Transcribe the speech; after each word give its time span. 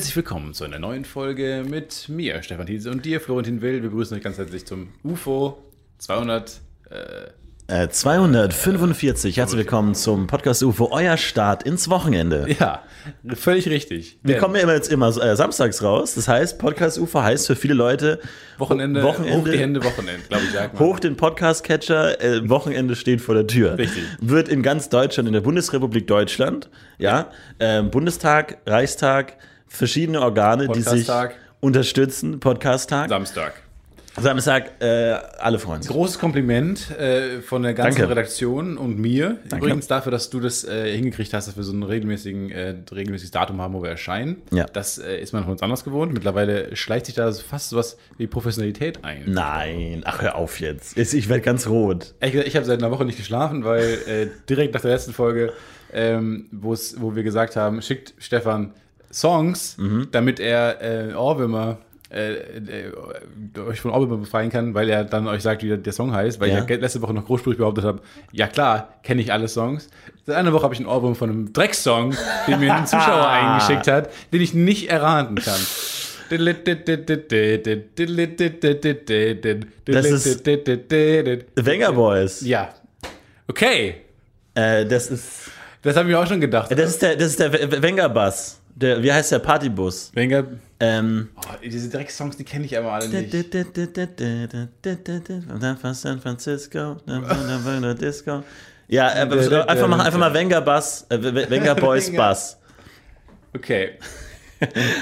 Herzlich 0.00 0.16
willkommen 0.16 0.54
zu 0.54 0.64
einer 0.64 0.78
neuen 0.78 1.04
Folge 1.04 1.62
mit 1.68 2.08
mir, 2.08 2.42
Stefan 2.42 2.64
Thiese, 2.64 2.90
und 2.90 3.04
dir, 3.04 3.20
Florentin 3.20 3.60
Will. 3.60 3.74
Wir 3.74 3.90
begrüßen 3.90 4.16
euch 4.16 4.22
ganz 4.22 4.38
herzlich 4.38 4.64
zum 4.64 4.88
UFO 5.04 5.62
200. 5.98 6.58
Äh, 7.68 7.88
245. 7.90 9.36
Herzlich 9.36 9.58
willkommen 9.58 9.94
zum 9.94 10.26
Podcast 10.26 10.62
UFO, 10.62 10.88
euer 10.90 11.18
Start 11.18 11.64
ins 11.64 11.90
Wochenende. 11.90 12.46
Ja, 12.58 12.82
völlig 13.34 13.68
richtig. 13.68 14.18
Wir 14.22 14.36
Denn 14.36 14.42
kommen 14.42 14.56
ja 14.56 14.62
immer 14.62 14.72
jetzt 14.72 14.90
immer 14.90 15.08
äh, 15.08 15.36
samstags 15.36 15.82
raus. 15.82 16.14
Das 16.14 16.26
heißt, 16.26 16.58
Podcast 16.58 16.98
UFO 16.98 17.22
heißt 17.22 17.46
für 17.46 17.54
viele 17.54 17.74
Leute 17.74 18.20
Wochenende, 18.56 19.02
Wochenende 19.02 19.38
hoch 19.38 19.44
die 19.44 19.58
Hände, 19.58 19.84
Wochenende, 19.84 20.26
glaube 20.26 20.44
ich, 20.44 20.52
sagt 20.52 20.80
man. 20.80 20.82
hoch 20.82 20.98
den 20.98 21.18
Podcast-Catcher, 21.18 22.22
äh, 22.22 22.48
Wochenende 22.48 22.96
steht 22.96 23.20
vor 23.20 23.34
der 23.34 23.46
Tür. 23.46 23.76
Richtig. 23.76 24.04
Wird 24.18 24.48
in 24.48 24.62
ganz 24.62 24.88
Deutschland, 24.88 25.26
in 25.26 25.34
der 25.34 25.42
Bundesrepublik 25.42 26.06
Deutschland, 26.06 26.70
ja, 26.96 27.30
ähm, 27.58 27.90
Bundestag, 27.90 28.62
Reichstag, 28.64 29.36
verschiedene 29.70 30.20
Organe, 30.20 30.68
die 30.68 30.82
sich 30.82 31.08
unterstützen, 31.60 32.40
Podcast-Tag. 32.40 33.08
Samstag. 33.08 33.54
Samstag, 34.18 34.72
äh, 34.82 35.14
alle 35.38 35.58
freuen 35.60 35.82
sich. 35.82 35.90
Großes 35.90 36.18
Kompliment 36.18 36.90
äh, 36.98 37.40
von 37.40 37.62
der 37.62 37.74
ganzen 37.74 38.00
Danke. 38.00 38.10
Redaktion 38.10 38.76
und 38.76 38.98
mir. 38.98 39.38
Übrigens 39.44 39.86
dafür, 39.86 40.10
dass 40.10 40.30
du 40.30 40.40
das 40.40 40.64
äh, 40.64 40.94
hingekriegt 40.96 41.32
hast, 41.32 41.46
dass 41.46 41.56
wir 41.56 41.62
so 41.62 41.72
ein 41.72 41.84
regelmäßigen, 41.84 42.50
äh, 42.50 42.74
regelmäßiges 42.90 43.30
Datum 43.30 43.62
haben, 43.62 43.72
wo 43.72 43.82
wir 43.82 43.90
erscheinen. 43.90 44.42
Ja. 44.50 44.66
Das 44.66 44.98
äh, 44.98 45.20
ist 45.20 45.32
man 45.32 45.44
von 45.44 45.52
uns 45.52 45.62
anders 45.62 45.84
gewohnt. 45.84 46.12
Mittlerweile 46.12 46.74
schleicht 46.76 47.06
sich 47.06 47.14
da 47.14 47.30
so 47.30 47.42
fast 47.42 47.70
sowas 47.70 47.96
wie 48.18 48.26
Professionalität 48.26 49.04
ein. 49.04 49.24
Nein, 49.26 50.02
ach 50.04 50.20
hör 50.20 50.34
auf 50.34 50.58
jetzt. 50.60 50.98
Ich 50.98 51.28
werde 51.28 51.42
ganz 51.42 51.68
rot. 51.68 52.14
Gesagt, 52.20 52.48
ich 52.48 52.56
habe 52.56 52.66
seit 52.66 52.82
einer 52.82 52.90
Woche 52.90 53.04
nicht 53.04 53.16
geschlafen, 53.16 53.64
weil 53.64 53.98
äh, 54.06 54.26
direkt 54.48 54.74
nach 54.74 54.80
der 54.80 54.90
letzten 54.90 55.12
Folge, 55.12 55.52
ähm, 55.92 56.48
wo 56.50 56.74
wir 57.14 57.22
gesagt 57.22 57.54
haben, 57.54 57.80
schickt 57.80 58.14
Stefan 58.18 58.72
Songs, 59.12 59.76
damit 60.12 60.40
er 60.40 61.10
äh, 61.10 61.14
Ohrwürmer 61.14 61.78
äh, 62.12 62.32
äh, 62.34 62.92
euch 63.68 63.80
von 63.80 63.92
Ohrwürmer 63.92 64.16
befreien 64.16 64.50
kann, 64.50 64.74
weil 64.74 64.88
er 64.90 65.04
dann 65.04 65.28
euch 65.28 65.42
sagt, 65.42 65.62
wie 65.62 65.76
der, 65.76 65.92
Song 65.92 66.12
heißt, 66.12 66.40
weil 66.40 66.50
Ja. 66.50 66.62
ich 66.64 66.68
ja 66.68 66.76
letzte 66.76 67.00
Woche 67.02 67.14
noch 67.14 67.24
großspurig 67.24 67.58
behauptet 67.58 67.84
habe, 67.84 68.00
ja 68.32 68.48
klar, 68.48 68.94
kenne 69.04 69.20
ich 69.22 69.32
alle 69.32 69.46
Songs. 69.46 69.88
Seit 70.26 70.34
einer 70.36 70.52
Woche 70.52 70.64
habe 70.64 70.74
ich 70.74 70.80
einen 70.80 70.88
Ohrwurm 70.88 71.14
von 71.14 71.30
einem 71.30 71.52
Drecksong, 71.52 72.16
den 72.48 72.58
mir 72.60 72.74
ein 72.74 72.86
Zuschauer 72.86 73.28
eingeschickt 73.28 73.86
hat, 73.86 74.10
den 74.32 74.40
ich 74.40 74.54
nicht 74.54 74.90
erraten 74.90 75.36
kann. 75.36 75.60
Das 79.86 80.06
ist- 80.06 80.24
Wenger 81.56 81.92
Boys. 81.92 82.40
Ja. 82.42 82.70
Okay. 83.48 83.96
Äh, 84.54 84.86
das 84.86 85.10
ist. 85.10 85.50
Das 85.82 85.96
habe 85.96 86.08
ich 86.08 86.14
mir 86.14 86.20
auch 86.20 86.26
schon 86.26 86.40
gedacht. 86.40 86.70
Das 86.70 86.90
ist 86.90 87.02
der, 87.02 87.16
das 87.16 87.28
ist 87.28 87.40
der 87.40 87.52
W- 87.52 87.82
Wenger-Bass. 87.82 88.59
Der, 88.74 89.02
wie 89.02 89.12
heißt 89.12 89.32
der 89.32 89.40
Partybus? 89.40 90.10
Wenger. 90.14 90.44
Ähm. 90.78 91.28
Oh, 91.36 91.40
diese 91.62 91.90
Drecksongs, 91.90 92.36
die 92.36 92.44
kenne 92.44 92.64
ich 92.64 92.78
aber 92.78 92.92
alle 92.92 93.08
nicht. 93.08 93.32
San 95.94 96.20
Francisco, 96.20 96.96
Disco. 97.94 98.42
Ja, 98.88 99.08
äh, 99.08 99.20
einfach 99.20 99.88
mal, 99.88 100.00
einfach 100.00 100.18
mal 100.18 100.34
Wenger 100.34 100.60
Bass, 100.60 101.06
äh, 101.10 101.22
Wenger 101.50 101.74
Boys. 101.74 102.10
Bass. 102.12 102.58
Okay. 103.54 103.98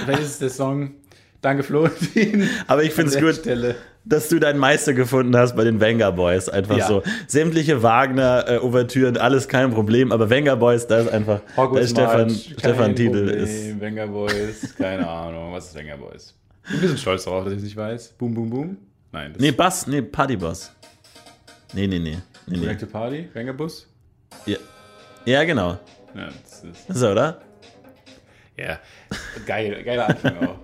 Welches 0.07 0.33
ist 0.33 0.43
der 0.43 0.51
Song? 0.51 0.95
Danke, 1.41 1.63
Florentin. 1.63 2.49
Aber 2.67 2.83
ich 2.83 2.93
finde 2.93 3.11
es 3.11 3.17
An 3.17 3.23
der 3.23 3.33
gut, 3.33 3.41
Stelle. 3.41 3.77
Dass 4.09 4.29
du 4.29 4.39
deinen 4.39 4.59
Meister 4.59 4.95
gefunden 4.95 5.37
hast 5.37 5.55
bei 5.57 5.65
den 5.65 5.81
Wenger 5.81 6.13
Boys. 6.13 6.49
Einfach 6.49 6.77
Ja. 6.79 6.87
so. 6.87 7.03
Sämtliche 7.27 7.83
Wagner-Ouvertüren, 7.83 9.17
alles 9.17 9.49
kein 9.49 9.71
Problem. 9.73 10.13
Aber 10.13 10.31
Wenger 10.31 10.57
Boys, 10.57 10.87
da 10.87 11.01
ist 11.01 11.09
einfach, 11.11 11.41
da 11.57 11.79
ist 11.79 11.91
Stefan, 11.91 12.29
March, 12.29 12.55
Stefan 12.59 12.97
Titel. 12.97 13.27
Problem. 13.27 13.45
Ist, 13.45 13.81
Wenger 13.81 14.07
Boys, 14.07 14.75
keine 14.77 15.07
Ahnung. 15.09 15.53
Was 15.53 15.67
ist 15.69 15.75
Wenger 15.75 15.97
Boys? 15.97 16.35
Ich 16.65 16.71
bin 16.71 16.79
ein 16.79 16.83
bisschen 16.83 16.99
stolz 16.99 17.25
darauf, 17.25 17.45
dass 17.45 17.53
ich 17.53 17.59
es 17.59 17.65
nicht 17.65 17.77
weiß. 17.77 18.09
Boom, 18.19 18.35
boom, 18.35 18.51
boom. 18.51 18.77
Nein, 19.13 19.33
das 19.33 19.41
nee, 19.41 19.51
Bass, 19.53 19.87
nee, 19.87 20.03
Partyboss. 20.03 20.73
Nee, 21.73 21.87
nee, 21.87 21.99
nee. 21.99 22.19
nee, 22.47 22.57
nee. 22.59 22.75
To 22.77 22.87
Party, 22.87 23.29
Wenger 23.35 23.53
Bus. 23.53 23.87
Ja. 24.47 24.57
ja, 25.25 25.45
genau. 25.45 25.79
Ja, 26.15 26.29
das 26.45 26.65
ist, 26.65 26.99
So, 26.99 27.11
oder? 27.11 27.41
ja. 28.57 28.79
geil, 29.47 29.83
geiler 29.85 30.09
Anfang 30.09 30.39
auch. 30.47 30.57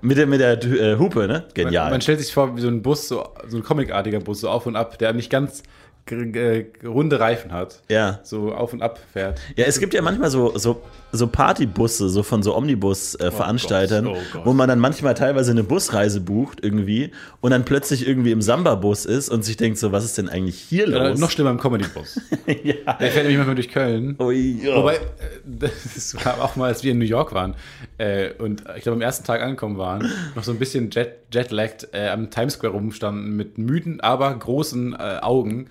Mit 0.00 0.18
der, 0.18 0.26
mit 0.26 0.40
der 0.40 0.62
äh, 0.64 0.98
Hupe, 0.98 1.28
ne? 1.28 1.44
Genial. 1.54 1.84
Man, 1.84 1.92
man 1.92 2.00
stellt 2.00 2.20
sich 2.20 2.32
vor, 2.32 2.56
wie 2.56 2.60
so 2.60 2.68
ein 2.68 2.82
Bus, 2.82 3.06
so, 3.08 3.28
so 3.48 3.56
ein 3.56 3.62
comicartiger 3.62 4.18
Bus, 4.20 4.40
so 4.40 4.48
auf 4.48 4.66
und 4.66 4.74
ab, 4.76 4.98
der 4.98 5.12
nicht 5.12 5.30
ganz 5.30 5.62
g- 6.06 6.66
runde 6.84 7.20
Reifen 7.20 7.52
hat. 7.52 7.80
Ja. 7.88 8.18
So 8.24 8.52
auf 8.52 8.72
und 8.72 8.82
ab 8.82 8.98
fährt. 9.12 9.40
Ja, 9.54 9.64
es 9.66 9.78
gibt 9.78 9.94
ja 9.94 10.02
manchmal 10.02 10.30
so, 10.30 10.58
so, 10.58 10.82
so 11.12 11.26
Partybusse, 11.26 12.08
so 12.08 12.22
von 12.22 12.42
so 12.42 12.56
Omnibus-Veranstaltern, 12.56 14.06
Gott, 14.06 14.16
oh 14.16 14.32
Gott. 14.32 14.46
wo 14.46 14.52
man 14.54 14.68
dann 14.68 14.78
manchmal 14.78 15.14
teilweise 15.14 15.50
eine 15.50 15.62
Busreise 15.62 16.20
bucht 16.20 16.64
irgendwie 16.64 17.12
und 17.40 17.50
dann 17.50 17.64
plötzlich 17.64 18.06
irgendwie 18.06 18.32
im 18.32 18.40
Samba-Bus 18.40 19.04
ist 19.04 19.28
und 19.28 19.44
sich 19.44 19.58
denkt 19.58 19.78
so, 19.78 19.92
was 19.92 20.04
ist 20.04 20.16
denn 20.16 20.30
eigentlich 20.30 20.58
hier 20.58 20.88
Oder 20.88 21.10
los? 21.10 21.20
noch 21.20 21.30
schlimmer 21.30 21.50
im 21.50 21.58
Comedy-Bus. 21.58 22.20
ja. 22.46 22.94
Der 22.94 23.10
fährt 23.10 23.24
nämlich 23.24 23.36
manchmal 23.36 23.54
durch 23.54 23.68
Köln. 23.68 24.16
Ui, 24.18 24.64
ja. 24.64 24.76
Wobei, 24.76 24.96
äh, 24.96 25.00
das 25.44 26.14
war 26.24 26.42
auch 26.42 26.56
mal, 26.56 26.68
als 26.68 26.82
wir 26.82 26.92
in 26.92 26.98
New 26.98 27.04
York 27.04 27.34
waren 27.34 27.54
äh, 27.98 28.30
und 28.38 28.64
ich 28.76 28.82
glaube 28.82 28.96
am 28.96 29.02
ersten 29.02 29.24
Tag 29.24 29.42
angekommen 29.42 29.76
waren, 29.76 30.10
noch 30.34 30.44
so 30.44 30.50
ein 30.50 30.58
bisschen 30.58 30.90
jet, 30.90 31.18
jetlagged 31.30 31.88
äh, 31.92 32.08
am 32.08 32.30
Times 32.30 32.54
Square 32.54 32.72
rumstanden 32.72 33.36
mit 33.36 33.58
müden, 33.58 34.00
aber 34.00 34.34
großen 34.34 34.94
äh, 34.94 35.18
Augen, 35.20 35.68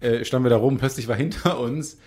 äh, 0.00 0.24
standen 0.24 0.46
wir 0.46 0.50
da 0.50 0.56
rum. 0.56 0.78
Plötzlich 0.78 1.08
war 1.08 1.16
hinter 1.16 1.60
uns 1.60 1.98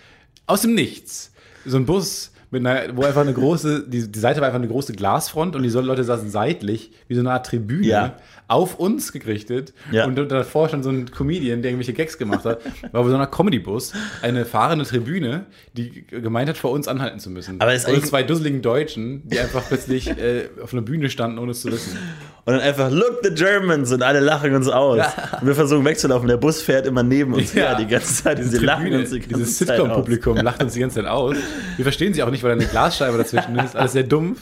aus 0.46 0.62
dem 0.62 0.74
Nichts 0.74 1.32
so 1.64 1.76
ein 1.76 1.86
Bus, 1.86 2.31
mit 2.52 2.64
einer, 2.66 2.96
wo 2.96 3.02
einfach 3.02 3.22
eine 3.22 3.32
große, 3.32 3.84
die, 3.88 4.12
die 4.12 4.18
Seite 4.18 4.40
war 4.40 4.46
einfach 4.46 4.60
eine 4.60 4.68
große 4.68 4.92
Glasfront 4.92 5.56
und 5.56 5.62
die 5.62 5.70
Leute 5.70 6.04
saßen 6.04 6.30
seitlich, 6.30 6.92
wie 7.08 7.14
so 7.14 7.20
eine 7.20 7.32
Art 7.32 7.46
Tribüne, 7.46 7.86
Ja. 7.86 8.16
auf 8.46 8.78
uns 8.78 9.10
gerichtet. 9.12 9.72
Ja. 9.90 10.04
Und 10.04 10.16
davor 10.30 10.68
stand 10.68 10.84
so 10.84 10.90
ein 10.90 11.10
Comedian, 11.10 11.62
der 11.62 11.70
irgendwelche 11.70 11.94
Gags 11.94 12.18
gemacht 12.18 12.44
hat. 12.44 12.60
War 12.92 13.02
bei 13.02 13.08
so 13.08 13.14
einer 13.14 13.26
Comedy-Bus 13.26 13.94
eine 14.20 14.44
fahrende 14.44 14.84
Tribüne, 14.84 15.46
die 15.72 16.06
gemeint 16.06 16.50
hat, 16.50 16.58
vor 16.58 16.70
uns 16.72 16.86
anhalten 16.88 17.18
zu 17.18 17.30
müssen. 17.30 17.58
Aber 17.60 17.72
ist 17.72 17.88
und 17.88 18.06
zwei 18.06 18.22
dusseligen 18.22 18.60
Deutschen, 18.60 19.26
die 19.28 19.38
einfach 19.40 19.62
plötzlich 19.66 20.08
äh, 20.10 20.50
auf 20.62 20.72
einer 20.74 20.82
Bühne 20.82 21.08
standen, 21.08 21.38
ohne 21.38 21.52
es 21.52 21.62
zu 21.62 21.72
wissen. 21.72 21.96
Und 22.44 22.52
dann 22.54 22.60
einfach, 22.60 22.90
look 22.90 23.20
the 23.22 23.30
Germans 23.34 23.90
und 23.92 24.02
alle 24.02 24.20
lachen 24.20 24.54
uns 24.54 24.68
aus. 24.68 25.00
Und 25.40 25.46
wir 25.46 25.54
versuchen 25.54 25.84
wegzulaufen. 25.86 26.28
Der 26.28 26.36
Bus 26.36 26.60
fährt 26.60 26.86
immer 26.86 27.02
neben 27.02 27.32
uns 27.32 27.54
Ja. 27.54 27.68
her 27.68 27.76
die 27.80 27.86
ganze 27.86 28.22
Zeit. 28.24 28.38
Und 28.38 28.44
sie 28.50 28.58
lachen 28.58 28.82
Tribüne, 28.82 29.00
uns 29.02 29.10
die 29.10 29.20
ganze 29.20 29.34
dieses. 29.36 29.58
Sitcom-Publikum 29.58 30.36
lacht 30.38 30.62
uns 30.62 30.74
die 30.74 30.80
ganze 30.80 30.96
Zeit 30.96 31.06
aus. 31.06 31.36
Wir 31.76 31.84
verstehen 31.84 32.12
sie 32.12 32.22
auch 32.22 32.30
nicht, 32.30 32.41
weil 32.42 32.56
da 32.56 32.62
eine 32.62 32.70
Glasscheibe 32.70 33.18
dazwischen 33.18 33.58
ist. 33.58 33.76
Alles 33.76 33.92
sehr 33.92 34.02
dumpf. 34.04 34.40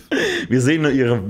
Wir 0.48 0.60
sehen 0.60 0.82
nur 0.82 0.90
ihre 0.90 1.22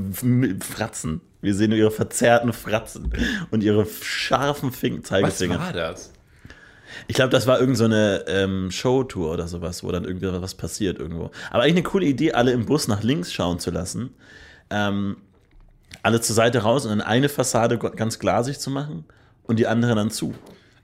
Fratzen. 0.60 1.20
Wir 1.42 1.54
sehen 1.54 1.70
nur 1.70 1.78
ihre 1.78 1.90
verzerrten 1.90 2.52
Fratzen 2.52 3.12
und 3.50 3.62
ihre 3.62 3.86
scharfen 3.86 4.70
Was 4.72 5.02
Zeigefinger. 5.04 5.58
war 5.58 5.72
das? 5.72 6.12
Ich 7.06 7.14
glaube, 7.14 7.30
das 7.30 7.46
war 7.46 7.60
irgendeine 7.60 8.22
so 8.24 8.32
eine, 8.32 8.44
ähm, 8.44 8.70
Showtour 8.70 9.32
oder 9.32 9.48
sowas, 9.48 9.82
wo 9.82 9.90
dann 9.90 10.04
irgendwie 10.04 10.28
was 10.30 10.54
passiert 10.54 10.98
irgendwo. 10.98 11.30
Aber 11.50 11.62
eigentlich 11.62 11.76
eine 11.76 11.82
coole 11.84 12.06
Idee, 12.06 12.32
alle 12.32 12.52
im 12.52 12.66
Bus 12.66 12.88
nach 12.88 13.02
links 13.02 13.32
schauen 13.32 13.58
zu 13.58 13.70
lassen. 13.70 14.10
Ähm, 14.70 15.16
alle 16.02 16.20
zur 16.20 16.34
Seite 16.34 16.60
raus 16.60 16.84
und 16.84 16.90
dann 16.90 17.00
eine 17.00 17.28
Fassade 17.28 17.78
ganz 17.78 18.18
glasig 18.18 18.58
zu 18.58 18.70
machen 18.70 19.04
und 19.44 19.58
die 19.58 19.66
andere 19.66 19.94
dann 19.94 20.10
zu. 20.10 20.34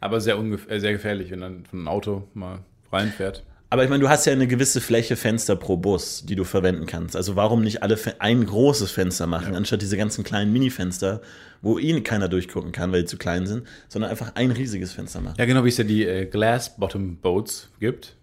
Aber 0.00 0.21
sehr, 0.21 0.38
ungef 0.38 0.69
äh, 0.69 0.79
sehr 0.79 0.93
gefährlich, 0.93 1.31
wenn 1.31 1.41
dann 1.41 1.65
von 1.65 1.81
einem 1.81 1.88
Auto 1.88 2.29
mal 2.35 2.61
reinfährt. 2.93 3.43
Aber 3.69 3.83
ich 3.83 3.91
meine, 3.91 4.01
du 4.01 4.09
hast 4.09 4.27
ja 4.27 4.33
eine 4.33 4.47
gewisse 4.47 4.81
Fläche 4.81 5.17
Fenster 5.17 5.57
pro 5.57 5.77
Bus, 5.77 6.25
die 6.25 6.37
du 6.37 6.45
verwenden 6.45 6.87
kannst. 6.87 7.17
Also 7.17 7.35
warum 7.35 7.63
nicht 7.63 7.83
alle 7.83 7.99
ein 8.21 8.47
großes 8.47 8.91
Fenster 8.93 9.27
machen, 9.27 9.57
anstatt 9.57 9.83
diese 9.83 9.97
ganzen 9.97 10.23
kleinen 10.23 10.53
Mini-Fenster, 10.53 11.21
wo 11.63 11.79
eh 11.79 12.01
keiner 12.03 12.29
durchgucken 12.29 12.71
kann, 12.71 12.93
weil 12.93 13.01
die 13.01 13.07
zu 13.07 13.17
klein 13.17 13.47
sind, 13.47 13.67
sondern 13.89 14.11
einfach 14.11 14.37
ein 14.37 14.53
riesiges 14.53 14.93
Fenster 14.93 15.21
machen. 15.21 15.35
Ja, 15.39 15.47
genau, 15.47 15.65
wie 15.65 15.69
es 15.71 15.79
ja 15.79 15.85
die 15.85 16.05
äh, 16.05 16.27
Glass 16.27 16.77
Bottom 16.77 17.17
Boats 17.17 17.71
gibt. 17.81 18.17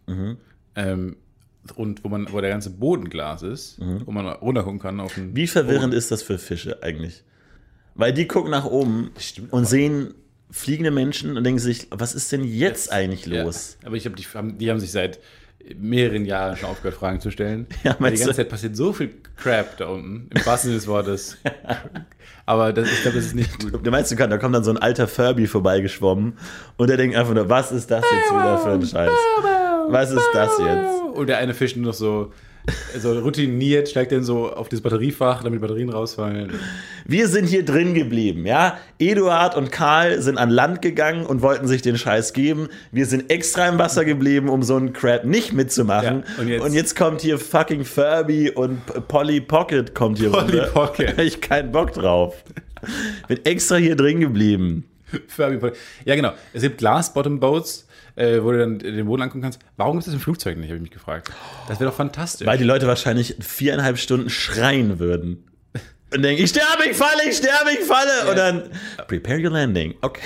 Ähm, 0.75 1.17
und 1.75 2.03
wo 2.03 2.09
man, 2.09 2.31
wo 2.31 2.41
der 2.41 2.49
ganze 2.49 2.69
Boden 2.69 3.09
Glas 3.09 3.41
ist, 3.41 3.79
wo 3.79 4.11
man 4.11 4.27
runtergucken 4.27 4.79
kann 4.79 4.99
auf 4.99 5.13
den 5.15 5.35
Wie 5.35 5.47
verwirrend 5.47 5.93
ist 5.93 6.11
das 6.11 6.21
für 6.21 6.37
Fische 6.37 6.83
eigentlich? 6.83 7.23
Weil 7.95 8.13
die 8.13 8.27
gucken 8.27 8.51
nach 8.51 8.65
oben 8.65 9.11
und 9.49 9.65
sehen 9.65 10.13
fliegende 10.55 10.91
Menschen 10.91 11.35
und 11.35 11.43
denken 11.43 11.59
sich, 11.59 11.87
was 11.89 12.13
ist 12.13 12.31
denn 12.31 12.43
jetzt 12.43 12.91
eigentlich 12.91 13.25
Ja. 13.25 13.43
los? 13.43 13.77
Aber 13.83 13.95
ich 13.95 14.03
glaube, 14.03 14.15
die, 14.17 14.23
haben- 14.23 14.57
die 14.59 14.69
haben 14.69 14.79
sich 14.79 14.91
seit 14.91 15.19
mehreren 15.77 16.25
Jahren 16.25 16.57
schon 16.57 16.69
aufgehört, 16.69 16.95
Fragen 16.95 17.19
zu 17.21 17.31
stellen. 17.31 17.65
Ja, 17.83 17.93
die 17.93 18.03
ganze 18.03 18.25
du? 18.25 18.33
Zeit 18.33 18.49
passiert 18.49 18.75
so 18.75 18.93
viel 18.93 19.11
Crap 19.37 19.77
da 19.77 19.87
unten, 19.87 20.29
im 20.33 20.45
wahrsten 20.45 20.69
Sinne 20.69 20.75
des 20.75 20.87
Wortes. 20.87 21.37
Aber 22.45 22.73
das, 22.73 22.91
ich 22.91 23.01
glaube, 23.01 23.17
das 23.17 23.27
ist 23.27 23.35
nicht 23.35 23.59
gut. 23.71 23.85
Du 23.85 23.89
meinst, 23.91 24.11
du 24.11 24.15
kannst, 24.15 24.31
da 24.33 24.37
kommt 24.37 24.53
dann 24.53 24.63
so 24.63 24.71
ein 24.71 24.77
alter 24.77 25.07
Furby 25.07 25.47
vorbeigeschwommen 25.47 26.37
und 26.77 26.89
der 26.89 26.97
denkt 26.97 27.15
einfach 27.15 27.33
nur, 27.33 27.49
was 27.49 27.71
ist 27.71 27.89
das 27.89 28.03
jetzt 28.03 28.31
wieder 28.31 28.57
für 28.59 28.71
ein 28.71 28.85
Scheiß? 28.85 29.11
Was 29.89 30.11
ist 30.11 30.29
das 30.33 30.51
jetzt? 30.59 31.01
Und 31.15 31.27
der 31.27 31.37
eine 31.39 31.53
Fisch 31.53 31.75
nur 31.75 31.85
noch 31.87 31.93
so, 31.93 32.33
so 32.97 33.19
routiniert, 33.19 33.89
steigt 33.89 34.11
dann 34.11 34.23
so 34.23 34.51
auf 34.53 34.69
das 34.69 34.81
Batteriefach, 34.81 35.43
damit 35.43 35.57
die 35.57 35.61
Batterien 35.61 35.89
rausfallen. 35.89 36.53
Wir 37.05 37.27
sind 37.27 37.45
hier 37.47 37.65
drin 37.65 37.93
geblieben, 37.93 38.45
ja? 38.45 38.77
Eduard 38.99 39.55
und 39.57 39.71
Karl 39.71 40.21
sind 40.21 40.37
an 40.37 40.49
Land 40.49 40.81
gegangen 40.81 41.25
und 41.25 41.41
wollten 41.41 41.67
sich 41.67 41.81
den 41.81 41.97
Scheiß 41.97 42.33
geben. 42.33 42.69
Wir 42.91 43.05
sind 43.05 43.29
extra 43.29 43.67
im 43.67 43.77
Wasser 43.79 44.05
geblieben, 44.05 44.47
um 44.49 44.63
so 44.63 44.75
einen 44.77 44.93
Crap 44.93 45.25
nicht 45.25 45.51
mitzumachen. 45.53 46.23
Ja, 46.47 46.61
und 46.61 46.73
jetzt- 46.73 46.95
kommt 46.95 47.21
hier 47.21 47.39
fucking 47.39 47.83
Furby 47.85 48.51
und 48.51 48.79
Polly 49.07 49.41
Pocket 49.41 49.93
kommt 49.95 50.19
hier 50.19 50.29
Polly 50.29 50.59
runter. 50.59 50.71
Pocket. 50.71 51.07
Da 51.09 51.11
hab 51.17 51.19
ich 51.19 51.41
keinen 51.41 51.71
Bock 51.71 51.91
drauf. 51.93 52.43
Bin 53.27 53.39
extra 53.45 53.75
hier 53.77 53.95
drin 53.95 54.19
geblieben. 54.19 54.85
Furby 55.27 55.57
Poly- 55.57 55.73
Ja, 56.05 56.15
genau. 56.15 56.31
Es 56.53 56.61
gibt 56.61 56.77
Glass-Bottom-Boats, 56.77 57.87
äh, 58.15 58.41
wo 58.41 58.51
du 58.51 58.59
dann 58.59 58.79
den 58.79 59.05
Boden 59.05 59.21
angucken 59.23 59.41
kannst. 59.41 59.59
Warum 59.77 59.93
gibt 59.93 60.01
es 60.01 60.05
das 60.05 60.13
im 60.15 60.19
Flugzeug 60.19 60.57
nicht, 60.57 60.67
habe 60.67 60.75
ich 60.77 60.81
mich 60.81 60.91
gefragt. 60.91 61.31
Das 61.67 61.79
wäre 61.79 61.89
doch 61.89 61.97
fantastisch. 61.97 62.45
Weil 62.47 62.57
die 62.57 62.63
Leute 62.63 62.87
wahrscheinlich 62.87 63.35
viereinhalb 63.39 63.97
Stunden 63.97 64.29
schreien 64.29 64.99
würden. 64.99 65.47
Und 66.13 66.21
denken, 66.21 66.43
ich 66.43 66.49
sterbe, 66.51 66.85
ich 66.89 66.95
falle, 66.95 67.27
ich 67.27 67.37
sterbe, 67.37 67.71
ich 67.71 67.85
falle. 67.85 68.29
Und 68.29 68.37
dann, 68.37 68.63
prepare 69.07 69.39
your 69.43 69.49
landing. 69.49 69.95
Okay. 70.01 70.21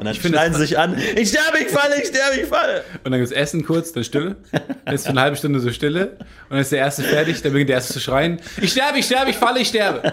Und 0.00 0.06
dann 0.06 0.16
es- 0.16 0.22
sie 0.54 0.58
sich 0.60 0.78
an, 0.78 0.96
ich 1.16 1.28
sterbe, 1.28 1.58
ich 1.60 1.68
falle, 1.68 2.00
ich 2.02 2.08
sterbe, 2.08 2.40
ich 2.40 2.46
falle. 2.46 2.82
Und 3.04 3.12
dann 3.12 3.20
gibt 3.20 3.30
es 3.30 3.32
Essen 3.32 3.64
kurz, 3.64 3.92
dann 3.92 4.02
Stille. 4.02 4.36
Dann 4.84 4.94
ist 4.94 5.04
für 5.04 5.10
eine 5.10 5.20
halbe 5.20 5.36
Stunde 5.36 5.60
so 5.60 5.70
Stille. 5.70 6.12
Und 6.16 6.50
dann 6.50 6.58
ist 6.60 6.72
der 6.72 6.78
Erste 6.80 7.02
fertig, 7.02 7.42
dann 7.42 7.52
beginnt 7.52 7.68
der 7.68 7.76
Erste 7.76 7.92
zu 7.92 8.00
schreien. 8.00 8.40
Ich 8.60 8.72
sterbe, 8.72 8.98
ich 8.98 9.04
sterbe, 9.04 9.30
ich 9.30 9.36
falle, 9.36 9.60
ich 9.60 9.68
sterbe. 9.68 10.12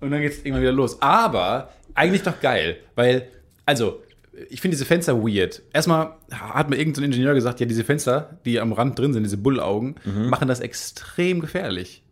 Und 0.00 0.10
dann 0.10 0.20
geht 0.22 0.32
es 0.32 0.38
irgendwann 0.38 0.62
wieder 0.62 0.72
los. 0.72 1.00
Aber 1.02 1.70
eigentlich 1.94 2.22
doch 2.22 2.40
geil, 2.40 2.78
weil, 2.96 3.28
also, 3.66 4.02
ich 4.48 4.60
finde 4.60 4.76
diese 4.76 4.84
Fenster 4.86 5.22
weird. 5.22 5.62
Erstmal 5.72 6.12
hat 6.30 6.70
mir 6.70 6.76
irgendein 6.76 7.02
so 7.02 7.04
Ingenieur 7.06 7.34
gesagt, 7.34 7.60
ja, 7.60 7.66
diese 7.66 7.84
Fenster, 7.84 8.38
die 8.44 8.60
am 8.60 8.72
Rand 8.72 8.98
drin 8.98 9.12
sind, 9.12 9.22
diese 9.24 9.36
Bullaugen, 9.36 9.96
machen 10.04 10.48
das 10.48 10.60
extrem 10.60 11.40
gefährlich. 11.40 12.02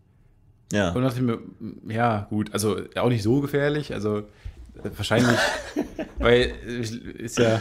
Ja. 0.73 0.89
Und 0.89 0.97
dann 0.97 1.05
dachte 1.05 1.17
ich 1.21 1.23
mir, 1.23 1.39
ja, 1.95 2.27
gut, 2.29 2.53
also 2.53 2.77
auch 2.97 3.09
nicht 3.09 3.23
so 3.23 3.41
gefährlich, 3.41 3.95
also 3.95 4.25
wahrscheinlich, 4.97 5.37
weil 6.19 6.53
ist 7.19 7.39
ja, 7.39 7.61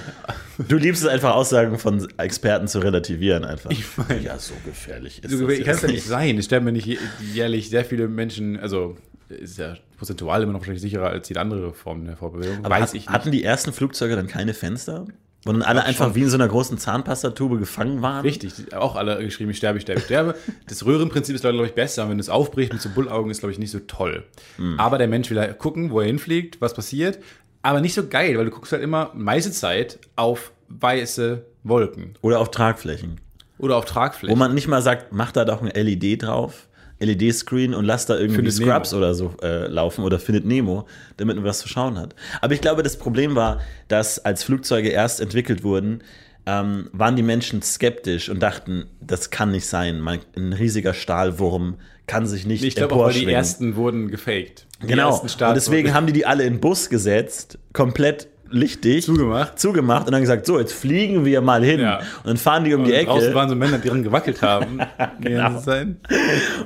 Du 0.67 0.75
liebst 0.75 1.03
es 1.03 1.07
einfach, 1.07 1.33
Aussagen 1.33 1.79
von 1.79 2.07
Experten 2.17 2.67
zu 2.67 2.79
relativieren 2.79 3.43
einfach. 3.45 3.71
Ich 3.71 3.85
mein- 3.97 4.23
ja, 4.23 4.37
so 4.37 4.53
gefährlich 4.65 5.23
ist 5.23 5.31
so, 5.31 5.47
das 5.47 5.59
kann 5.59 5.75
es 5.75 5.81
ja 5.83 5.87
nicht 5.87 6.05
sein. 6.05 6.37
Es 6.37 6.45
sterben 6.45 6.65
ja 6.67 6.71
nicht 6.73 6.99
jährlich 7.33 7.69
sehr 7.69 7.85
viele 7.85 8.07
Menschen, 8.07 8.59
also 8.59 8.97
ist 9.29 9.57
ja 9.57 9.75
prozentual 9.97 10.43
immer 10.43 10.53
noch 10.53 10.59
wahrscheinlich 10.59 10.81
sicherer 10.81 11.09
als 11.09 11.27
jede 11.29 11.39
andere 11.41 11.73
Form 11.73 12.05
der 12.05 12.17
Fortbewegung. 12.17 12.59
Aber 12.65 12.75
Weiß 12.75 12.81
hat, 12.81 12.87
ich 12.89 12.93
nicht. 12.93 13.09
hatten 13.09 13.31
die 13.31 13.43
ersten 13.43 13.73
Flugzeuge 13.73 14.15
dann 14.15 14.27
keine 14.27 14.53
Fenster? 14.53 15.05
Wo 15.43 15.51
dann 15.53 15.61
alle 15.61 15.83
einfach 15.85 16.05
schon. 16.07 16.15
wie 16.15 16.21
in 16.23 16.29
so 16.29 16.35
einer 16.35 16.47
großen 16.47 16.77
Zahnpastatube 16.77 17.57
gefangen 17.57 18.01
waren? 18.01 18.21
Richtig, 18.21 18.73
auch 18.75 18.95
alle 18.95 19.23
geschrieben, 19.23 19.51
ich 19.51 19.57
sterbe, 19.57 19.77
ich 19.77 19.83
sterbe, 19.83 19.99
ich 19.99 20.05
sterbe. 20.05 20.35
Das 20.67 20.85
Röhrenprinzip 20.85 21.35
ist, 21.35 21.41
glaube 21.41 21.65
ich, 21.65 21.73
besser. 21.73 22.09
Wenn 22.09 22.19
es 22.19 22.29
aufbricht 22.29 22.73
mit 22.73 22.81
so 22.81 22.89
Bullaugen, 22.89 23.29
ist, 23.31 23.39
glaube 23.39 23.51
ich, 23.53 23.59
nicht 23.59 23.71
so 23.71 23.79
toll. 23.79 24.23
Hm. 24.57 24.79
Aber 24.79 24.97
der 24.97 25.07
Mensch 25.07 25.29
will 25.29 25.39
halt 25.39 25.57
gucken, 25.59 25.91
wo 25.91 26.01
er 26.01 26.07
hinfliegt, 26.07 26.59
was 26.59 26.73
passiert. 26.73 27.19
Aber 27.61 27.81
nicht 27.81 27.93
so 27.93 28.07
geil, 28.07 28.37
weil 28.37 28.45
du 28.45 28.51
guckst 28.51 28.71
halt 28.73 28.83
immer 28.83 29.11
meiste 29.13 29.51
Zeit 29.51 29.99
auf 30.15 30.51
weiße 30.69 31.45
Wolken 31.63 32.15
Oder 32.21 32.39
auf 32.39 32.51
Tragflächen. 32.51 33.19
oder 33.57 33.77
auf 33.77 33.85
Tragflächen. 33.85 34.35
Wo 34.35 34.37
man 34.39 34.53
nicht 34.53 34.67
mal 34.67 34.81
sagt, 34.81 35.11
mach 35.13 35.31
da 35.31 35.45
doch 35.45 35.61
ein 35.61 35.67
LED 35.69 36.23
drauf, 36.23 36.66
LED-Screen 36.99 37.73
und 37.73 37.85
lass 37.85 38.05
da 38.05 38.15
irgendwie 38.15 38.35
Findet 38.37 38.53
Scrubs 38.53 38.91
Nemo. 38.91 39.03
oder 39.03 39.13
so 39.13 39.33
äh, 39.41 39.67
laufen 39.67 40.03
oder 40.03 40.19
findet 40.19 40.45
Nemo, 40.45 40.87
damit 41.17 41.35
man 41.35 41.45
was 41.45 41.59
zu 41.59 41.67
schauen 41.67 41.97
hat. 41.99 42.15
Aber 42.41 42.53
ich 42.53 42.61
glaube, 42.61 42.83
das 42.83 42.97
Problem 42.97 43.35
war, 43.35 43.59
dass 43.87 44.19
als 44.19 44.43
Flugzeuge 44.43 44.89
erst 44.89 45.21
entwickelt 45.21 45.63
wurden, 45.63 46.01
ähm, 46.45 46.89
waren 46.93 47.15
die 47.15 47.23
Menschen 47.23 47.61
skeptisch 47.61 48.29
und 48.29 48.39
dachten, 48.41 48.85
das 49.01 49.29
kann 49.29 49.51
nicht 49.51 49.67
sein. 49.67 49.99
Man, 49.99 50.19
ein 50.35 50.53
riesiger 50.53 50.93
Stahlwurm 50.93 51.75
kann 52.07 52.25
sich 52.25 52.45
nicht 52.45 52.63
ich 52.63 52.75
glaube 52.75 52.95
weil 52.95 53.11
die 53.13 53.25
ersten 53.25 53.75
wurden 53.75 54.09
gefaked. 54.09 54.65
Die 54.81 54.87
Genau. 54.87 55.19
Und 55.19 55.37
deswegen 55.55 55.89
wurden- 55.89 55.93
haben 55.93 56.07
die 56.07 56.13
die 56.13 56.25
alle 56.25 56.45
in 56.45 56.53
den 56.53 56.59
Bus 56.61 56.89
gesetzt, 56.89 57.59
komplett 57.73 58.29
lichtig. 58.49 59.05
Zugemacht. 59.05 59.59
Zugemacht 59.59 60.05
und 60.07 60.11
dann 60.11 60.21
gesagt, 60.21 60.45
so, 60.45 60.59
jetzt 60.59 60.73
fliegen 60.73 61.25
wir 61.25 61.41
mal 61.41 61.63
hin. 61.63 61.79
Ja. 61.79 61.99
Und 61.99 62.25
dann 62.27 62.37
fahren 62.37 62.63
die 62.63 62.73
um 62.73 62.83
die 62.83 62.91
Und 62.91 62.97
Ecke. 62.97 63.05
Draußen 63.11 63.33
waren 63.33 63.49
so 63.49 63.55
Männer, 63.55 63.77
die 63.79 63.89
dran 63.89 64.03
gewackelt 64.03 64.41
haben. 64.41 64.79
Die 65.19 65.29
Genau. 65.29 65.61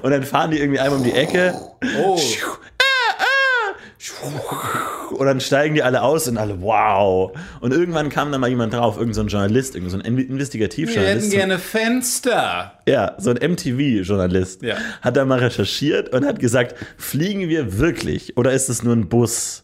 Und 0.01 0.11
dann 0.11 0.23
fahren 0.23 0.51
die 0.51 0.59
irgendwie 0.59 0.79
einmal 0.79 0.99
um 0.99 1.03
die 1.03 1.11
Ecke. 1.13 1.53
Oh. 2.03 2.17
hoch 4.23 5.11
und 5.11 5.25
dann 5.25 5.39
steigen 5.41 5.75
die 5.75 5.83
alle 5.83 6.01
aus 6.01 6.27
und 6.27 6.37
alle, 6.37 6.61
wow. 6.61 7.31
Und 7.59 7.71
irgendwann 7.73 8.09
kam 8.09 8.31
dann 8.31 8.41
mal 8.41 8.49
jemand 8.49 8.73
drauf, 8.73 8.95
irgendein 8.97 9.13
so 9.13 9.21
ein 9.21 9.27
Journalist, 9.27 9.75
irgendein 9.75 9.99
so 10.01 10.05
ein 10.05 10.17
In- 10.17 10.29
Investigativjournalist. 10.29 11.31
Fenster. 11.59 12.73
Ja, 12.87 13.15
so 13.19 13.29
ein 13.31 13.37
MTV-Journalist 13.37 14.63
Ja. 14.63 14.75
hat 15.01 15.17
da 15.17 15.25
mal 15.25 15.39
recherchiert 15.39 16.09
und 16.13 16.25
hat 16.25 16.39
gesagt, 16.39 16.75
fliegen 16.97 17.49
wir 17.49 17.77
wirklich 17.77 18.37
oder 18.37 18.51
ist 18.53 18.69
es 18.69 18.83
nur 18.83 18.95
ein 18.95 19.09
Bus? 19.09 19.63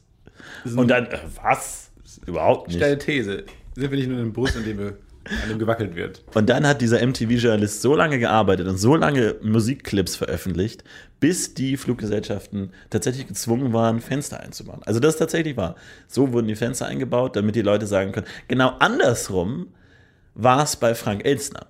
Und 0.76 0.90
dann, 0.90 1.06
äh, 1.08 1.18
was? 1.42 1.87
Überhaupt 2.28 2.68
nicht. 2.68 2.78
Steile 2.78 2.98
These. 2.98 3.46
Sind 3.76 3.92
wir 3.92 3.98
nicht 3.98 4.08
nur 4.08 4.18
in 4.18 4.24
einem 4.24 4.34
Bus, 4.34 4.56
in 4.56 4.66
dem, 4.66 4.78
wir, 4.78 4.98
an 5.44 5.50
dem 5.50 5.60
gewackelt 5.60 5.96
wird? 5.96 6.24
Und 6.34 6.50
dann 6.50 6.68
hat 6.68 6.82
dieser 6.82 7.06
MTV-Journalist 7.06 7.82
so 7.82 7.96
lange 7.96 8.20
gearbeitet 8.20 8.68
und 8.68 8.78
so 8.78 8.96
lange 8.96 9.36
Musikclips 9.42 10.16
veröffentlicht, 10.16 10.84
bis 11.20 11.54
die 11.54 11.78
Fluggesellschaften 11.78 12.72
tatsächlich 12.90 13.28
gezwungen 13.28 13.74
waren, 13.74 14.02
Fenster 14.02 14.40
einzubauen. 14.40 14.82
Also 14.86 15.00
das 15.00 15.18
tatsächlich 15.18 15.58
war. 15.58 15.76
So 16.08 16.34
wurden 16.34 16.48
die 16.48 16.56
Fenster 16.56 16.86
eingebaut, 16.86 17.36
damit 17.36 17.56
die 17.56 17.62
Leute 17.62 17.88
sagen 17.88 18.12
können. 18.12 18.28
Genau 18.48 18.76
andersrum 18.80 19.68
war 20.36 20.64
es 20.64 20.76
bei 20.76 20.94
Frank 20.96 21.26
Elstner. 21.26 21.66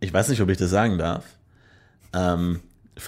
Ich 0.00 0.12
weiß 0.12 0.28
nicht, 0.28 0.40
ob 0.40 0.50
ich 0.50 0.58
das 0.58 0.70
sagen 0.70 0.98
darf. 0.98 1.24
Ähm, 2.12 2.60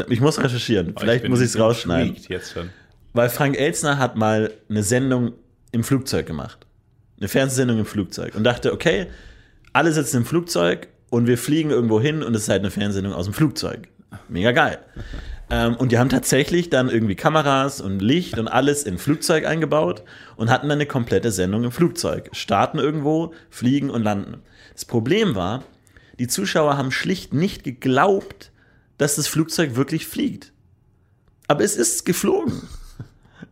ich 0.08 0.20
muss 0.20 0.38
recherchieren. 0.42 0.94
Vielleicht 0.98 1.28
muss 1.28 1.40
ich 1.40 1.46
es 1.46 1.58
rausschneiden. 1.58 2.16
Jetzt 2.28 2.52
schon. 2.52 2.70
Weil 3.14 3.30
Frank 3.30 3.58
Elstner 3.58 3.98
hat 3.98 4.16
mal 4.16 4.52
eine 4.68 4.82
Sendung 4.82 5.32
im 5.72 5.84
Flugzeug 5.84 6.26
gemacht. 6.26 6.66
Eine 7.18 7.28
Fernsehsendung 7.28 7.78
im 7.78 7.87
Flugzeug. 7.87 8.34
Und 8.34 8.44
dachte, 8.44 8.72
okay, 8.72 9.06
alle 9.72 9.92
sitzen 9.92 10.18
im 10.18 10.25
Flugzeug 10.25 10.88
und 11.10 11.26
wir 11.26 11.38
fliegen 11.38 11.70
irgendwo 11.70 12.00
hin 12.00 12.22
und 12.22 12.34
es 12.34 12.42
ist 12.42 12.48
halt 12.48 12.60
eine 12.60 12.70
Fernsehsendung 12.70 13.12
aus 13.14 13.25
dem 13.25 13.34
Flugzeug. 13.34 13.88
Mega 14.28 14.52
geil. 14.52 14.78
Ähm, 15.50 15.76
und 15.76 15.92
die 15.92 15.98
haben 15.98 16.08
tatsächlich 16.08 16.70
dann 16.70 16.88
irgendwie 16.88 17.14
Kameras 17.14 17.80
und 17.80 18.00
Licht 18.00 18.38
und 18.38 18.48
alles 18.48 18.84
im 18.84 18.98
Flugzeug 18.98 19.46
eingebaut 19.46 20.02
und 20.37 20.50
hatten 20.50 20.68
dann 20.68 20.78
eine 20.78 20.87
komplette 20.87 21.32
Sendung 21.32 21.64
im 21.64 21.72
Flugzeug. 21.72 22.30
Starten 22.32 22.78
irgendwo, 22.78 23.32
fliegen 23.50 23.90
und 23.90 24.02
landen. 24.02 24.42
Das 24.75 24.84
Problem 24.84 25.34
war, 25.34 25.64
die 26.18 26.26
Zuschauer 26.26 26.76
haben 26.76 26.90
schlicht 26.90 27.32
nicht 27.32 27.64
geglaubt, 27.64 28.50
dass 28.98 29.16
das 29.16 29.28
Flugzeug 29.28 29.76
wirklich 29.76 30.06
fliegt. 30.06 30.52
Aber 31.46 31.64
es 31.64 31.76
ist 31.76 32.04
geflogen. 32.04 32.62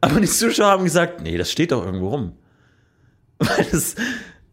Aber 0.06 0.20
die 0.20 0.28
Zuschauer 0.28 0.70
haben 0.70 0.84
gesagt, 0.84 1.20
nee, 1.20 1.36
das 1.36 1.50
steht 1.50 1.72
doch 1.72 1.84
irgendwo 1.84 2.08
rum. 2.10 2.32
Weil 3.38 3.66
es, 3.72 3.96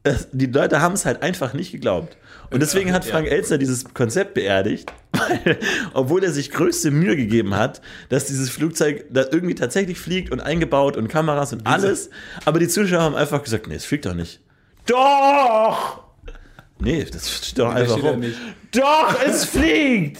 es, 0.02 0.28
die 0.32 0.48
Leute 0.48 0.82
haben 0.82 0.94
es 0.94 1.06
halt 1.06 1.22
einfach 1.22 1.54
nicht 1.54 1.72
geglaubt. 1.72 2.18
Und 2.50 2.62
deswegen 2.62 2.92
hat 2.92 3.06
Frank 3.06 3.28
Elstner 3.28 3.58
dieses 3.58 3.94
Konzept 3.94 4.34
beerdigt, 4.34 4.92
weil, 5.12 5.58
obwohl 5.94 6.24
er 6.24 6.32
sich 6.32 6.52
größte 6.52 6.92
Mühe 6.92 7.16
gegeben 7.16 7.56
hat, 7.56 7.82
dass 8.10 8.26
dieses 8.26 8.50
Flugzeug 8.50 9.06
da 9.10 9.26
irgendwie 9.32 9.56
tatsächlich 9.56 9.98
fliegt 9.98 10.32
und 10.32 10.40
eingebaut 10.40 10.98
und 10.98 11.08
Kameras 11.08 11.54
und 11.54 11.66
alles. 11.66 12.10
Aber 12.46 12.60
die 12.60 12.68
Zuschauer 12.68 13.02
haben 13.02 13.16
einfach 13.16 13.44
gesagt, 13.44 13.68
nee, 13.68 13.76
es 13.76 13.86
fliegt 13.86 14.06
doch 14.06 14.14
nicht. 14.14 14.42
Doch! 14.86 16.03
Nee, 16.84 17.06
das 17.12 17.30
steht 17.32 17.60
doch 17.60 17.74
einfach 17.74 18.02
rum. 18.02 18.20
nicht. 18.20 18.36
Doch, 18.72 19.16
es 19.26 19.46
fliegt! 19.46 20.20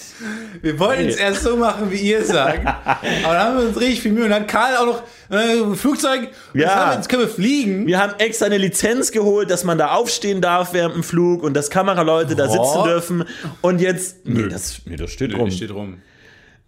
Wir 0.62 0.78
wollten 0.80 1.08
es 1.10 1.16
erst 1.16 1.42
so 1.44 1.58
machen, 1.58 1.90
wie 1.92 1.98
ihr 1.98 2.24
sagt. 2.24 2.66
Aber 3.26 3.34
dann 3.34 3.40
haben 3.48 3.58
wir 3.60 3.68
uns 3.68 3.80
richtig 3.80 4.02
viel 4.02 4.12
Mühe. 4.12 4.26
Und 4.26 4.30
dann 4.30 4.44
hat 4.44 4.48
Karl 4.48 4.76
auch 4.78 4.86
noch 4.86 5.04
äh, 5.36 5.76
Flugzeug. 5.76 6.30
Ja. 6.54 6.90
Wir, 6.92 6.96
jetzt 6.98 7.10
können 7.10 7.24
wir 7.24 7.30
fliegen. 7.30 7.88
Wir 7.88 8.00
haben 8.00 8.14
extra 8.20 8.46
eine 8.46 8.58
Lizenz 8.60 9.12
geholt, 9.12 9.50
dass 9.50 9.64
man 9.64 9.78
da 9.80 9.94
aufstehen 9.96 10.40
darf 10.40 10.74
während 10.74 10.94
dem 10.96 11.04
Flug 11.04 11.42
und 11.42 11.56
dass 11.56 11.72
Kameraleute 11.72 12.36
da 12.36 12.48
sitzen 12.48 12.60
Oh. 12.64 12.84
dürfen. 12.84 13.24
Und 13.62 13.82
jetzt. 13.82 14.26
Nee, 14.26 14.48
das, 14.50 14.82
nee, 14.86 14.98
das 14.98 15.10
steht 15.12 15.36
rum. 15.36 15.50
Steht 15.50 15.72
rum. 15.72 15.98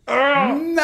Nein! 0.07 0.75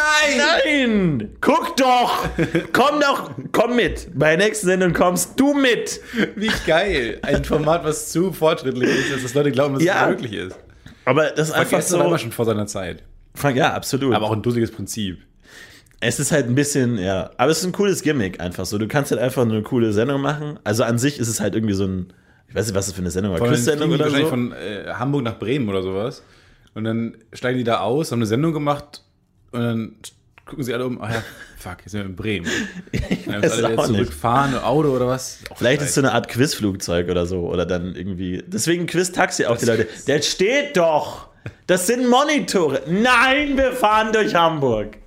Nein! 0.65 1.29
Guck 1.41 1.77
doch! 1.77 2.27
Komm 2.73 2.99
doch! 2.99 3.31
Komm 3.51 3.75
mit! 3.75 4.07
Bei 4.15 4.35
der 4.35 4.45
nächsten 4.47 4.65
Sendung 4.67 4.93
kommst 4.93 5.39
du 5.39 5.53
mit! 5.53 5.99
Wie 6.35 6.49
geil. 6.65 7.19
Ein 7.21 7.43
Format, 7.43 7.83
was 7.83 8.11
zu 8.11 8.33
fortschrittlich 8.33 8.89
ist, 8.89 9.13
dass 9.13 9.21
das 9.23 9.33
Leute 9.35 9.51
glauben, 9.51 9.75
dass 9.75 9.83
Ja. 9.83 10.05
es 10.05 10.09
möglich 10.09 10.33
ist. 10.33 10.57
Aber 11.05 11.29
das 11.29 11.49
ist 11.49 11.53
einfach 11.53 11.73
war 11.73 11.81
so. 11.81 11.99
immer 12.01 12.17
schon 12.17 12.31
vor 12.31 12.45
seiner 12.45 12.65
Zeit. 12.65 13.03
Frank, 13.35 13.57
Ja, 13.57 13.73
absolut. 13.73 14.13
Aber 14.15 14.25
auch 14.25 14.33
ein 14.33 14.41
dusseliges 14.41 14.71
Prinzip. 14.71 15.19
Es 15.99 16.19
ist 16.19 16.31
halt 16.31 16.47
ein 16.47 16.55
bisschen, 16.55 16.97
ja. 16.97 17.29
Aber 17.37 17.51
es 17.51 17.59
ist 17.59 17.65
ein 17.65 17.73
cooles 17.73 18.01
Gimmick 18.01 18.39
einfach 18.41 18.65
so. 18.65 18.79
Du 18.79 18.87
kannst 18.87 19.11
halt 19.11 19.21
einfach 19.21 19.43
eine 19.43 19.61
coole 19.61 19.93
Sendung 19.93 20.21
machen. 20.21 20.57
Also 20.63 20.83
an 20.83 20.97
sich 20.97 21.19
ist 21.19 21.27
es 21.27 21.39
halt 21.39 21.53
irgendwie 21.53 21.75
so 21.75 21.85
ein. 21.85 22.11
Ich 22.49 22.55
weiß 22.55 22.65
nicht, 22.65 22.75
was 22.75 22.87
das 22.87 22.95
für 22.95 23.01
eine 23.01 23.11
Sendung 23.11 23.31
war. 23.31 23.37
Die 23.39 23.93
oder 23.93 24.09
so. 24.09 24.25
von 24.25 24.51
äh, 24.51 24.87
Hamburg 24.93 25.23
nach 25.23 25.37
Bremen 25.37 25.69
oder 25.69 25.83
sowas. 25.83 26.23
Und 26.73 26.85
dann 26.85 27.17
steigen 27.33 27.59
die 27.59 27.63
da 27.63 27.79
aus, 27.81 28.11
haben 28.11 28.19
eine 28.19 28.25
Sendung 28.25 28.51
gemacht 28.51 29.03
und 29.51 29.61
dann 29.61 29.95
gucken 30.45 30.63
sie 30.63 30.73
alle 30.73 30.85
um, 30.85 31.01
ach 31.01 31.11
ja, 31.11 31.23
fuck, 31.57 31.77
jetzt 31.81 31.91
sind 31.91 32.01
wir 32.01 32.05
in 32.07 32.15
Bremen. 32.15 32.47
Dann 33.25 33.41
weiß 33.41 33.51
müssen 33.51 33.65
alle 33.65 33.75
nicht. 33.75 33.85
zurückfahren, 33.85 34.55
Auto 34.57 34.89
oder 34.89 35.07
was. 35.07 35.39
Auch 35.49 35.57
Vielleicht 35.57 35.81
ist 35.81 35.89
es 35.89 35.95
so 35.95 36.01
eine 36.01 36.11
Art 36.13 36.27
Quizflugzeug 36.27 37.09
oder 37.09 37.25
so. 37.25 37.47
Oder 37.49 37.65
dann 37.65 37.95
irgendwie. 37.95 38.43
Deswegen 38.45 38.85
Quiz-Taxi 38.87 39.45
auch 39.45 39.57
die 39.57 39.65
Leute. 39.65 39.87
Der 40.07 40.21
steht 40.21 40.75
doch! 40.75 41.29
Das 41.67 41.87
sind 41.87 42.07
Monitore. 42.09 42.81
Nein, 42.87 43.55
wir 43.57 43.71
fahren 43.71 44.11
durch 44.11 44.35
Hamburg. 44.35 44.97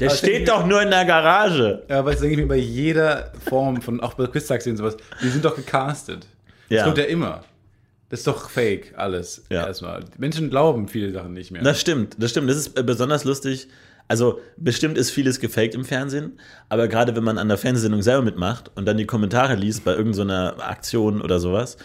Der 0.00 0.08
Aber 0.08 0.16
steht 0.16 0.48
doch 0.48 0.66
nur 0.66 0.82
in 0.82 0.90
der 0.90 1.04
Garage. 1.04 1.84
Ja, 1.88 2.00
aber 2.00 2.10
das 2.12 2.20
denke 2.20 2.34
ich 2.34 2.40
mir 2.40 2.48
bei 2.48 2.56
jeder 2.56 3.32
Form 3.48 3.80
von, 3.82 4.00
auch 4.00 4.14
bei 4.14 4.26
Quiz-Taxi 4.26 4.70
und 4.70 4.76
sowas, 4.78 4.96
die 5.22 5.28
sind 5.28 5.44
doch 5.44 5.54
gecastet. 5.56 6.26
Das 6.68 6.76
Ja. 6.78 6.84
kommt 6.84 6.98
ja 6.98 7.04
immer. 7.04 7.44
Das 8.10 8.20
ist 8.20 8.26
doch 8.26 8.48
fake, 8.50 8.94
alles. 8.96 9.44
Ja. 9.50 9.66
Erstmal. 9.66 10.04
Menschen 10.16 10.50
glauben 10.50 10.88
viele 10.88 11.12
Sachen 11.12 11.34
nicht 11.34 11.50
mehr. 11.50 11.62
Das 11.62 11.80
stimmt, 11.80 12.16
das 12.18 12.30
stimmt. 12.30 12.48
Das 12.50 12.56
ist 12.56 12.78
äh, 12.78 12.82
besonders 12.82 13.24
lustig. 13.24 13.68
Also, 14.08 14.40
bestimmt 14.56 14.96
ist 14.96 15.10
vieles 15.10 15.38
gefaked 15.38 15.74
im 15.74 15.84
Fernsehen, 15.84 16.40
aber 16.70 16.88
gerade 16.88 17.14
wenn 17.14 17.24
man 17.24 17.36
an 17.36 17.48
der 17.48 17.58
Fernsehsendung 17.58 18.00
selber 18.00 18.22
mitmacht 18.22 18.70
und 18.74 18.86
dann 18.86 18.96
die 18.96 19.06
Kommentare 19.06 19.54
liest 19.54 19.84
bei 19.84 19.94
irgendeiner 19.94 20.56
Aktion 20.58 21.20
oder 21.20 21.38
sowas 21.38 21.76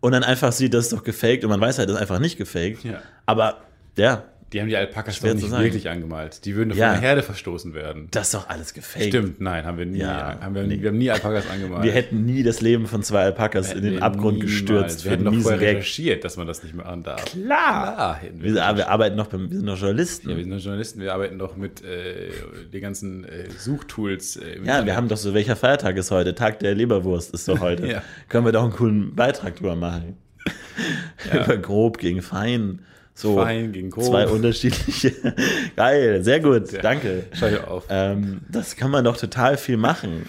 und 0.00 0.12
dann 0.12 0.24
einfach 0.24 0.52
sieht, 0.52 0.74
das 0.74 0.86
ist 0.86 0.92
doch 0.92 1.04
gefaked 1.04 1.44
und 1.44 1.50
man 1.50 1.60
weiß 1.60 1.78
halt, 1.78 1.88
das 1.88 1.96
ist 1.96 2.02
einfach 2.02 2.18
nicht 2.18 2.36
gefaked. 2.36 2.82
Ja. 2.84 3.00
Aber 3.26 3.62
ja, 3.96 4.24
die 4.52 4.60
haben 4.60 4.68
die 4.68 4.76
Alpakas 4.76 5.16
Schwer 5.16 5.34
doch 5.34 5.42
nicht 5.42 5.50
wirklich 5.58 5.90
angemalt. 5.90 6.44
Die 6.44 6.56
würden 6.56 6.70
doch 6.70 6.76
Ja. 6.76 6.92
von 6.92 7.00
der 7.00 7.08
Herde 7.08 7.22
verstoßen 7.22 7.74
werden. 7.74 8.08
das 8.10 8.28
ist 8.28 8.34
doch 8.34 8.48
alles 8.48 8.72
gefaked. 8.72 9.06
Stimmt, 9.08 9.40
nein, 9.40 9.64
haben 9.64 9.76
wir 9.78 9.84
nie. 9.86 9.98
Ja, 9.98 10.38
haben 10.40 10.54
wir, 10.54 10.62
nee. 10.62 10.80
wir 10.80 10.88
haben 10.88 10.98
nie 10.98 11.10
Alpakas 11.10 11.48
angemalt. 11.50 11.84
Wir 11.84 11.92
hätten 11.92 12.24
nie 12.24 12.42
das 12.42 12.60
Leben 12.60 12.86
von 12.86 13.02
zwei 13.02 13.24
Alpakas 13.24 13.72
in 13.72 13.82
den 13.82 14.02
Abgrund 14.02 14.38
niemals. 14.38 14.50
gestürzt 14.52 15.04
Wir 15.04 15.10
für 15.10 15.16
hätten 15.16 15.24
doch 15.26 15.34
vorher 15.42 15.58
Gag. 15.60 15.76
recherchiert, 15.76 16.24
dass 16.24 16.36
man 16.36 16.46
das 16.46 16.62
nicht 16.62 16.74
machen 16.74 17.02
darf. 17.02 17.24
Klar. 17.26 18.18
Klar, 18.18 18.20
wir. 18.38 18.54
Wir, 18.54 18.88
arbeiten 18.88 19.16
noch 19.16 19.30
wir 19.32 19.38
sind 19.38 19.64
noch 19.64 19.78
Journalisten. 19.78 20.30
Ja, 20.30 20.36
wir 20.36 20.44
sind 20.44 20.52
doch 20.52 20.60
Journalisten, 20.60 21.00
wir 21.00 21.12
arbeiten 21.12 21.38
doch 21.38 21.56
mit 21.56 21.84
äh, 21.84 22.30
den 22.72 22.80
ganzen 22.80 23.24
äh, 23.24 23.50
Suchtools. 23.56 24.36
Äh, 24.36 24.60
Ja, 24.64 24.84
wir 24.86 24.96
haben 24.96 25.08
doch 25.08 25.16
so, 25.18 25.34
welcher 25.34 25.56
Feiertag 25.56 25.96
ist 25.96 26.10
heute? 26.10 26.34
Tag 26.34 26.58
der 26.60 26.74
Leberwurst 26.74 27.34
ist 27.34 27.48
doch 27.48 27.60
heute. 27.60 27.86
Ja. 27.86 28.02
Können 28.28 28.44
wir 28.46 28.52
doch 28.52 28.62
einen 28.64 28.72
coolen 28.72 29.14
Beitrag 29.14 29.56
drüber 29.56 29.76
machen. 29.76 30.16
Über 31.32 31.56
grob 31.58 31.98
gegen 31.98 32.22
fein. 32.22 32.80
So 33.18 33.34
Fein 33.34 33.72
gegen 33.72 33.90
grob. 33.90 34.04
Zwei 34.04 34.28
unterschiedliche. 34.28 35.12
Geil, 35.76 36.22
sehr 36.22 36.38
gut, 36.38 36.70
Ja. 36.70 36.80
danke. 36.82 37.24
Schau 37.32 37.48
hier 37.48 37.68
auf. 37.68 37.84
Ähm, 37.90 38.42
das 38.48 38.76
kann 38.76 38.92
man 38.92 39.04
doch 39.04 39.16
total 39.16 39.56
viel 39.56 39.76
machen. 39.76 40.26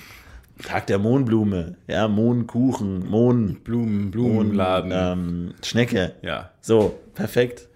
Tag 0.64 0.88
der 0.88 0.98
Mohnblume, 0.98 1.76
ja, 1.88 2.08
Mohnkuchen, 2.08 3.08
Mohn, 3.08 3.60
Blumen, 3.64 4.02
Mohn 4.06 4.12
Blumenladen. 4.12 4.92
ähm, 4.94 5.54
Schnecke. 5.64 6.16
ja. 6.24 6.50
So, 6.62 7.00
perfekt. 7.14 7.68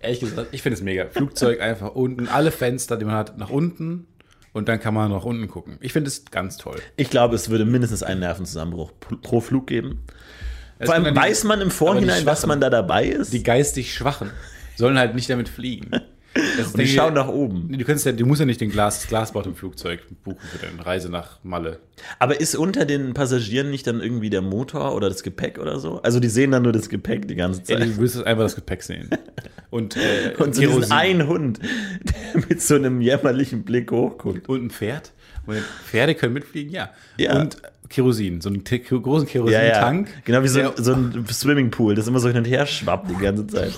Ehrlich 0.00 0.20
gesagt, 0.20 0.48
ich 0.52 0.62
finde 0.62 0.74
es 0.76 0.82
mega. 0.82 1.06
Flugzeug 1.10 1.60
einfach 1.60 1.94
unten, 1.96 2.28
alle 2.28 2.52
Fenster, 2.52 2.96
die 2.96 3.04
man 3.04 3.16
hat, 3.16 3.36
nach 3.38 3.50
unten 3.50 4.06
und 4.52 4.68
dann 4.68 4.78
kann 4.78 4.94
man 4.94 5.10
nach 5.10 5.24
unten 5.24 5.48
gucken. 5.48 5.78
Ich 5.80 5.92
finde 5.92 6.06
es 6.08 6.24
ganz 6.26 6.56
toll. 6.58 6.78
Ich 6.96 7.10
glaube, 7.10 7.34
es 7.34 7.50
würde 7.50 7.64
mindestens 7.64 8.04
einen 8.04 8.20
Nervenzusammenbruch 8.20 8.92
pro 9.20 9.40
Flug 9.40 9.66
geben. 9.66 10.02
Es 10.78 10.86
Vor 10.86 10.94
allem 10.94 11.14
weiß 11.14 11.44
man 11.44 11.60
im 11.60 11.70
Vorhinein, 11.70 12.24
was 12.24 12.46
man 12.46 12.58
da 12.60 12.70
dabei 12.70 13.04
ist. 13.04 13.34
Die 13.34 13.42
geistig 13.42 13.92
Schwachen 13.92 14.30
sollen 14.80 14.98
halt 14.98 15.14
nicht 15.14 15.30
damit 15.30 15.48
fliegen. 15.48 15.90
Das 16.56 16.68
und 16.68 16.78
die 16.78 16.86
schauen 16.86 17.14
nach 17.14 17.26
oben. 17.26 17.76
Du, 17.76 17.84
kannst 17.84 18.06
ja, 18.06 18.12
du 18.12 18.24
musst 18.24 18.38
ja 18.38 18.46
nicht 18.46 18.60
den 18.60 18.70
Glas, 18.70 19.00
das 19.00 19.08
Glasbord 19.08 19.46
im 19.46 19.56
Flugzeug 19.56 20.00
buchen 20.22 20.38
für 20.40 20.64
deine 20.64 20.86
Reise 20.86 21.10
nach 21.10 21.42
Malle. 21.42 21.80
Aber 22.20 22.40
ist 22.40 22.54
unter 22.54 22.84
den 22.84 23.14
Passagieren 23.14 23.70
nicht 23.70 23.84
dann 23.88 24.00
irgendwie 24.00 24.30
der 24.30 24.40
Motor 24.40 24.94
oder 24.94 25.08
das 25.08 25.24
Gepäck 25.24 25.58
oder 25.58 25.80
so? 25.80 26.00
Also 26.02 26.20
die 26.20 26.28
sehen 26.28 26.52
dann 26.52 26.62
nur 26.62 26.70
das 26.72 26.88
Gepäck 26.88 27.26
die 27.26 27.34
ganze 27.34 27.62
Ja, 27.62 27.78
Zeit. 27.80 27.88
du 27.88 27.96
willst 27.96 28.22
einfach 28.22 28.44
das 28.44 28.54
Gepäck 28.54 28.84
sehen. 28.84 29.10
Und, 29.70 29.96
äh, 29.96 30.34
und 30.38 30.54
so 30.54 30.62
diesen 30.62 30.90
einen 30.90 31.28
Hund, 31.28 31.60
der 31.62 32.42
mit 32.48 32.60
so 32.60 32.74
einem 32.74 33.00
jämmerlichen 33.00 33.62
Blick 33.62 33.92
hochguckt. 33.92 34.48
Und 34.48 34.64
ein 34.64 34.70
Pferd. 34.70 35.12
Und 35.46 35.58
Pferde 35.58 36.16
können 36.16 36.32
mitfliegen, 36.34 36.72
ja. 36.72 36.90
Ja. 37.18 37.40
Und 37.40 37.56
Kerosin, 37.90 38.40
so 38.40 38.48
einen 38.48 38.64
großen 38.64 39.26
Ja, 39.26 39.32
Kerosintank. 39.32 40.08
ja. 40.08 40.14
Genau 40.24 40.42
wie 40.42 40.48
so, 40.48 40.60
der- 40.60 40.72
so 40.76 40.94
ein 40.94 41.26
Swimmingpool, 41.30 41.94
das 41.94 42.06
immer 42.08 42.20
so 42.20 42.28
hin 42.28 42.38
und 42.38 42.46
her 42.46 42.64
schwappt 42.66 43.10
die 43.10 43.16
ganze 43.16 43.46
Zeit. 43.46 43.72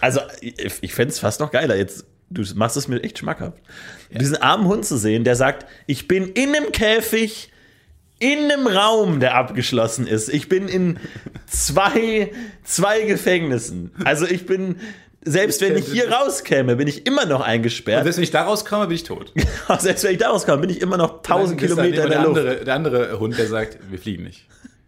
Also 0.00 0.20
ich, 0.40 0.54
ich 0.80 0.94
fände 0.94 1.12
es 1.12 1.18
fast 1.18 1.40
noch 1.40 1.50
geiler. 1.50 1.76
Jetzt, 1.76 2.06
du 2.30 2.42
machst 2.54 2.76
es 2.76 2.88
mir 2.88 3.02
echt 3.02 3.18
schmackhaft. 3.18 3.58
Diesen 4.10 4.36
armen 4.36 4.66
Hund 4.66 4.84
zu 4.86 4.96
sehen, 4.96 5.24
der 5.24 5.36
sagt, 5.36 5.66
ich 5.86 6.08
bin 6.08 6.28
in 6.28 6.54
einem 6.54 6.72
Käfig, 6.72 7.50
in 8.20 8.50
einem 8.50 8.66
Raum, 8.66 9.20
der 9.20 9.34
abgeschlossen 9.36 10.06
ist. 10.06 10.28
Ich 10.28 10.48
bin 10.48 10.66
in 10.68 10.98
zwei, 11.46 12.30
zwei 12.64 13.02
Gefängnissen. 13.02 13.92
Also 14.04 14.26
ich 14.26 14.46
bin 14.46 14.76
Selbst 15.24 15.60
wenn 15.60 15.76
ich 15.76 15.86
hier 15.86 16.10
rauskäme, 16.10 16.76
bin 16.76 16.86
ich 16.88 17.06
immer 17.06 17.26
noch 17.26 17.40
Und 17.40 17.46
eingesperrt. 17.46 18.04
selbst 18.04 18.16
wenn 18.18 18.24
ich 18.24 18.30
da 18.30 18.42
rauskomme, 18.44 18.86
bin 18.86 18.94
ich 18.94 19.02
tot. 19.02 19.32
Selbst 19.78 20.04
wenn 20.04 20.12
ich 20.12 20.18
da 20.18 20.30
rauskomme, 20.30 20.58
bin 20.60 20.70
ich 20.70 20.80
immer 20.80 20.96
noch 20.96 21.18
1000 21.18 21.60
Dann 21.60 21.68
ist 21.68 21.76
da 21.76 21.82
Kilometer 21.82 22.04
in 22.04 22.10
der, 22.10 22.18
der 22.18 22.26
Luft. 22.28 22.38
andere, 22.38 22.64
der 22.64 22.74
andere 22.74 23.18
Hund, 23.20 23.36
der 23.38 23.46
sagt, 23.48 23.78
wir 23.90 23.98
fliegen 23.98 24.22
nicht. 24.24 24.46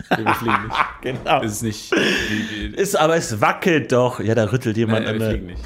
Wir, 0.08 0.34
fliegen 0.34 0.64
nicht. 0.66 0.76
Genau. 1.02 1.42
Das 1.42 1.52
ist 1.52 1.62
nicht. 1.62 1.92
Die, 1.92 2.68
die, 2.70 2.74
Ist, 2.76 2.96
aber 2.96 3.16
es 3.16 3.40
wackelt 3.40 3.90
doch. 3.92 4.20
Ja, 4.20 4.34
da 4.34 4.44
rüttelt 4.44 4.76
jemand 4.76 5.04
nein, 5.04 5.14
an 5.16 5.20
wir 5.20 5.28
fliegen 5.30 5.46
nicht. 5.46 5.62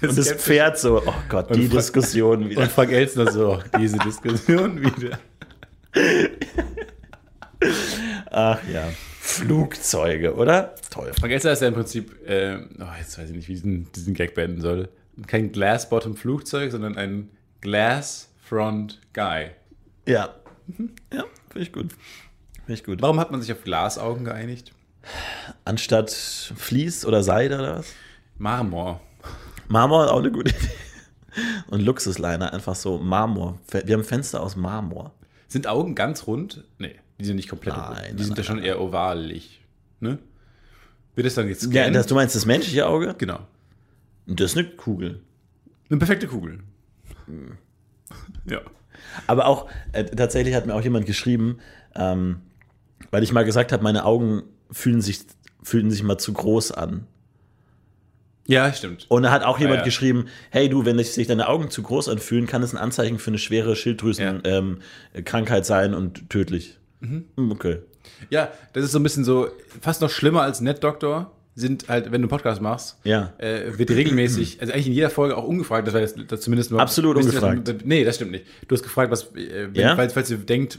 Und 0.00 0.16
das 0.18 0.32
Pferd 0.32 0.78
so, 0.78 1.02
oh 1.06 1.14
Gott, 1.28 1.54
die 1.54 1.66
Fra- 1.68 1.76
Diskussion 1.76 2.48
wieder. 2.48 2.62
Und 2.62 2.72
Frank 2.72 2.90
Elstner 2.92 3.30
so, 3.30 3.60
diese 3.78 3.98
Diskussion 3.98 4.80
wieder. 4.96 5.18
Ach 8.30 8.58
ja. 8.72 8.88
Flugzeuge, 9.24 10.34
oder? 10.34 10.74
Toll. 10.90 11.12
Elstner 11.22 11.52
ist 11.52 11.62
ja 11.62 11.68
im 11.68 11.74
Prinzip, 11.74 12.28
äh, 12.28 12.56
oh, 12.80 12.84
jetzt 12.98 13.16
weiß 13.16 13.30
ich 13.30 13.36
nicht, 13.36 13.48
wie 13.48 13.52
ich 13.52 13.62
diesen, 13.62 13.90
diesen 13.92 14.14
Gag 14.14 14.34
beenden 14.34 14.60
soll. 14.60 14.88
Kein 15.28 15.52
Glass-Bottom-Flugzeug, 15.52 16.72
sondern 16.72 16.98
ein 16.98 17.30
Glass-Front-Guy. 17.60 19.52
Ja. 20.06 20.34
Ja, 21.12 21.24
finde 21.50 21.62
ich 21.66 21.72
gut. 21.72 21.92
Finde 22.66 22.72
ich 22.74 22.82
gut. 22.84 23.00
Warum 23.00 23.20
hat 23.20 23.30
man 23.30 23.40
sich 23.40 23.52
auf 23.52 23.62
Glasaugen 23.62 24.24
geeinigt? 24.24 24.72
Anstatt 25.64 26.10
Vlies 26.10 27.06
oder 27.06 27.22
Seide 27.22 27.60
oder 27.60 27.78
was? 27.78 27.92
Marmor. 28.38 29.00
Marmor 29.68 30.12
auch 30.12 30.18
eine 30.18 30.32
gute 30.32 30.50
Idee. 30.50 30.68
Und 31.68 31.80
Luxusliner, 31.80 32.52
einfach 32.52 32.74
so 32.74 32.98
Marmor. 32.98 33.60
Wir 33.84 33.94
haben 33.96 34.04
Fenster 34.04 34.42
aus 34.42 34.56
Marmor. 34.56 35.14
Sind 35.46 35.68
Augen 35.68 35.94
ganz 35.94 36.26
rund? 36.26 36.64
Nee, 36.78 36.96
die 37.18 37.24
sind 37.24 37.36
nicht 37.36 37.48
komplett 37.48 37.76
Nein. 37.76 37.96
Die 38.10 38.14
nein, 38.16 38.24
sind 38.24 38.38
ja 38.38 38.44
schon 38.44 38.58
eher 38.58 38.80
ovalig. 38.80 39.60
Ne? 40.00 40.18
Wird 41.14 41.26
es 41.26 41.34
dann 41.34 41.48
jetzt 41.48 41.72
Ja, 41.72 41.90
das, 41.90 42.06
du 42.06 42.14
meinst 42.14 42.34
das 42.34 42.46
menschliche 42.46 42.86
Auge? 42.86 43.14
Genau. 43.18 43.40
Das 44.26 44.52
ist 44.52 44.58
eine 44.58 44.68
Kugel. 44.68 45.20
Eine 45.90 45.98
perfekte 45.98 46.26
Kugel. 46.26 46.60
Ja. 48.46 48.60
Aber 49.26 49.46
auch, 49.46 49.68
äh, 49.92 50.04
tatsächlich 50.04 50.54
hat 50.54 50.66
mir 50.66 50.74
auch 50.74 50.82
jemand 50.82 51.06
geschrieben, 51.06 51.58
ähm, 51.94 52.40
weil 53.10 53.22
ich 53.22 53.32
mal 53.32 53.44
gesagt 53.44 53.72
habe, 53.72 53.82
meine 53.82 54.04
Augen 54.04 54.42
fühlen 54.70 55.00
sich, 55.00 55.20
fühlen 55.62 55.90
sich 55.90 56.02
mal 56.02 56.18
zu 56.18 56.32
groß 56.32 56.72
an. 56.72 57.06
Ja, 58.46 58.72
stimmt. 58.72 59.06
Und 59.08 59.22
da 59.22 59.30
hat 59.30 59.44
auch 59.44 59.58
jemand 59.60 59.78
ja. 59.78 59.84
geschrieben, 59.84 60.26
hey 60.50 60.68
du, 60.68 60.84
wenn 60.84 60.98
sich 60.98 61.26
deine 61.28 61.48
Augen 61.48 61.70
zu 61.70 61.82
groß 61.82 62.08
anfühlen, 62.08 62.46
kann 62.46 62.62
es 62.62 62.74
ein 62.74 62.78
Anzeichen 62.78 63.18
für 63.18 63.30
eine 63.30 63.38
schwere 63.38 63.76
Schilddrüsenkrankheit 63.76 64.46
ähm, 65.14 65.24
Krankheit 65.24 65.66
sein 65.66 65.94
und 65.94 66.28
tödlich. 66.28 66.78
Mhm. 67.02 67.24
Hm, 67.36 67.52
Okay. 67.52 67.78
Ja, 68.30 68.50
das 68.72 68.84
ist 68.84 68.92
so 68.92 68.98
ein 68.98 69.02
bisschen 69.02 69.24
so, 69.24 69.48
fast 69.80 70.00
noch 70.00 70.10
schlimmer 70.10 70.42
als 70.42 70.60
Netdoktor 70.60 71.30
sind 71.54 71.88
halt, 71.88 72.06
wenn 72.06 72.12
du 72.12 72.26
einen 72.26 72.28
Podcast 72.28 72.62
machst, 72.62 72.96
Ja. 73.04 73.32
äh, 73.38 73.76
wird 73.78 73.90
regelmäßig, 73.90 74.58
also 74.60 74.72
eigentlich 74.72 74.86
in 74.86 74.92
jeder 74.94 75.10
Folge 75.10 75.36
auch 75.36 75.44
ungefragt, 75.46 75.86
das 75.86 75.92
war 75.94 76.00
jetzt 76.00 76.16
das 76.28 76.40
zumindest 76.40 76.70
nur. 76.70 76.80
Absolut 76.80 77.16
ungefragt. 77.18 77.68
Das, 77.68 77.76
nee, 77.84 78.04
das 78.04 78.16
stimmt 78.16 78.30
nicht. 78.32 78.46
Du 78.66 78.74
hast 78.74 78.82
gefragt, 78.82 79.10
was, 79.12 79.24
äh, 79.36 79.68
wenn, 79.72 79.74
Ja? 79.74 79.94
falls, 79.96 80.14
falls 80.14 80.30
ihr 80.30 80.38
denkt, 80.38 80.78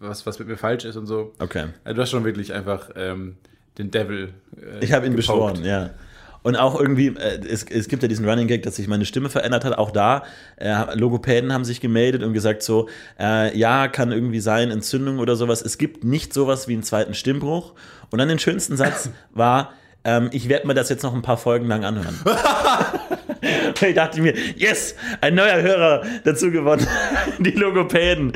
was, 0.00 0.26
was 0.26 0.38
mit 0.40 0.48
mir 0.48 0.56
falsch 0.56 0.84
ist 0.84 0.96
und 0.96 1.06
so. 1.06 1.32
Okay. 1.38 1.66
Also 1.84 1.94
du 1.96 2.02
hast 2.02 2.10
schon 2.10 2.24
wirklich 2.24 2.52
einfach 2.52 2.90
ähm, 2.96 3.36
den 3.78 3.90
Devil. 3.92 4.30
Äh, 4.60 4.84
Ich 4.84 4.92
habe 4.92 5.06
ihn 5.06 5.14
beschworen, 5.16 5.64
ja. 5.64 5.90
Und 6.42 6.56
auch 6.56 6.78
irgendwie, 6.78 7.08
äh, 7.08 7.40
es, 7.46 7.64
es 7.64 7.88
gibt 7.88 8.02
ja 8.02 8.08
diesen 8.08 8.28
Running 8.28 8.46
Gag, 8.46 8.62
dass 8.62 8.76
sich 8.76 8.88
meine 8.88 9.04
Stimme 9.04 9.28
verändert 9.28 9.64
hat. 9.64 9.76
Auch 9.78 9.90
da, 9.90 10.24
äh, 10.56 10.94
Logopäden 10.94 11.52
haben 11.52 11.64
sich 11.64 11.80
gemeldet 11.80 12.22
und 12.22 12.32
gesagt 12.32 12.62
so, 12.62 12.88
äh, 13.18 13.56
ja, 13.56 13.88
kann 13.88 14.12
irgendwie 14.12 14.40
sein, 14.40 14.70
Entzündung 14.70 15.18
oder 15.18 15.36
sowas. 15.36 15.62
Es 15.62 15.78
gibt 15.78 16.04
nicht 16.04 16.32
sowas 16.32 16.68
wie 16.68 16.74
einen 16.74 16.82
zweiten 16.82 17.14
Stimmbruch. 17.14 17.74
Und 18.10 18.18
dann 18.18 18.28
den 18.28 18.38
schönsten 18.38 18.76
Satz 18.76 19.10
war, 19.32 19.72
ähm, 20.04 20.30
ich 20.32 20.48
werde 20.48 20.66
mir 20.66 20.74
das 20.74 20.88
jetzt 20.88 21.02
noch 21.02 21.14
ein 21.14 21.22
paar 21.22 21.36
Folgen 21.36 21.66
lang 21.66 21.84
anhören. 21.84 22.18
Ich 23.88 23.94
dachte 23.94 24.20
mir, 24.20 24.34
yes, 24.56 24.94
ein 25.20 25.34
neuer 25.34 25.62
Hörer 25.62 26.02
dazu 26.24 26.50
gewonnen. 26.50 26.86
Die 27.38 27.52
Logopäden, 27.52 28.32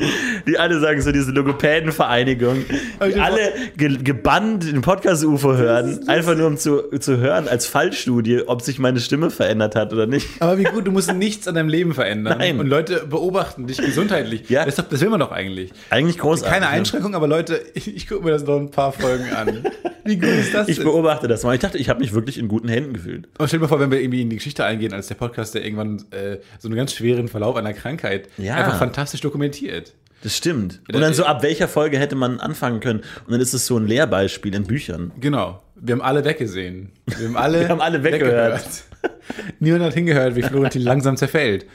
die 0.47 0.57
alle 0.57 0.79
sagen 0.79 0.99
so, 1.01 1.11
diese 1.11 1.31
Logopädenvereinigung, 1.31 2.65
die 3.05 3.19
alle 3.19 3.53
ge 3.77 3.97
gebannt 3.97 4.63
den 4.63 4.81
Podcast-UFO 4.81 5.55
hören, 5.55 6.07
einfach 6.07 6.35
nur 6.35 6.47
um 6.47 6.57
zu, 6.57 6.89
zu 6.99 7.17
hören 7.17 7.47
als 7.47 7.67
Fallstudie, 7.67 8.41
ob 8.47 8.61
sich 8.63 8.79
meine 8.79 8.99
Stimme 8.99 9.29
verändert 9.29 9.75
hat 9.75 9.93
oder 9.93 10.07
nicht. 10.07 10.27
Aber 10.39 10.57
wie 10.57 10.63
gut, 10.63 10.87
du 10.87 10.91
musst 10.91 11.13
nichts 11.13 11.47
an 11.47 11.55
deinem 11.55 11.69
Leben 11.69 11.93
verändern. 11.93 12.39
Nein. 12.39 12.59
Und 12.59 12.67
Leute 12.67 13.05
beobachten 13.07 13.67
dich 13.67 13.77
gesundheitlich. 13.77 14.49
Ja. 14.49 14.65
Das, 14.65 14.75
das 14.75 15.01
will 15.01 15.09
man 15.09 15.19
doch 15.19 15.31
eigentlich. 15.31 15.71
Eigentlich 15.91 16.17
großartig. 16.17 16.51
Keine 16.51 16.65
ne? 16.65 16.71
Einschränkung, 16.71 17.13
aber 17.13 17.27
Leute, 17.27 17.61
ich, 17.75 17.93
ich 17.95 18.07
gucke 18.07 18.23
mir 18.23 18.31
das 18.31 18.43
noch 18.43 18.57
ein 18.57 18.71
paar 18.71 18.91
Folgen 18.91 19.29
an. 19.33 19.63
Wie 20.03 20.17
gut 20.17 20.29
ist 20.29 20.53
das 20.53 20.67
Ich 20.67 20.77
denn? 20.77 20.85
beobachte 20.85 21.27
das 21.27 21.43
mal. 21.43 21.54
Ich 21.55 21.61
dachte, 21.61 21.77
ich 21.77 21.89
habe 21.89 21.99
mich 21.99 22.13
wirklich 22.13 22.37
in 22.37 22.47
guten 22.47 22.67
Händen 22.67 22.93
gefühlt. 22.93 23.27
Aber 23.37 23.47
stell 23.47 23.59
dir 23.59 23.63
mal 23.63 23.67
vor, 23.69 23.79
wenn 23.79 23.91
wir 23.91 23.99
irgendwie 24.01 24.21
in 24.21 24.29
die 24.29 24.35
Geschichte 24.37 24.63
eingehen, 24.65 24.93
als 24.93 25.07
der 25.07 25.15
Podcast, 25.15 25.55
der 25.55 25.63
irgendwann 25.65 26.05
äh, 26.11 26.37
so 26.59 26.67
einen 26.67 26.75
ganz 26.77 26.93
schweren 26.93 27.27
Verlauf 27.27 27.55
einer 27.55 27.73
Krankheit 27.73 28.29
Ja. 28.37 28.55
einfach 28.55 28.77
fantastisch 28.77 29.21
dokumentiert. 29.21 29.93
Das 30.23 30.35
stimmt. 30.35 30.81
Und 30.91 30.99
dann 31.01 31.13
so, 31.13 31.25
ab 31.25 31.43
welcher 31.43 31.67
Folge 31.67 31.99
hätte 31.99 32.15
man 32.15 32.39
anfangen 32.39 32.79
können? 32.79 32.99
Und 33.25 33.31
dann 33.31 33.41
ist 33.41 33.53
es 33.53 33.67
so 33.67 33.77
ein 33.77 33.85
Lehrbeispiel 33.85 34.55
in 34.55 34.63
Büchern. 34.63 35.11
Genau. 35.19 35.61
Wir 35.75 35.93
haben 35.93 36.01
alle 36.01 36.23
weggesehen. 36.25 36.91
Wir 37.05 37.27
haben 37.27 37.37
alle, 37.37 37.59
Wir 37.61 37.69
haben 37.69 37.81
alle 37.81 38.03
weggehört. 38.03 38.65
Niemand 39.59 39.83
hat 39.83 39.93
hingehört, 39.93 40.35
wie 40.35 40.41
Florentin 40.43 40.81
langsam 40.81 41.17
zerfällt. 41.17 41.65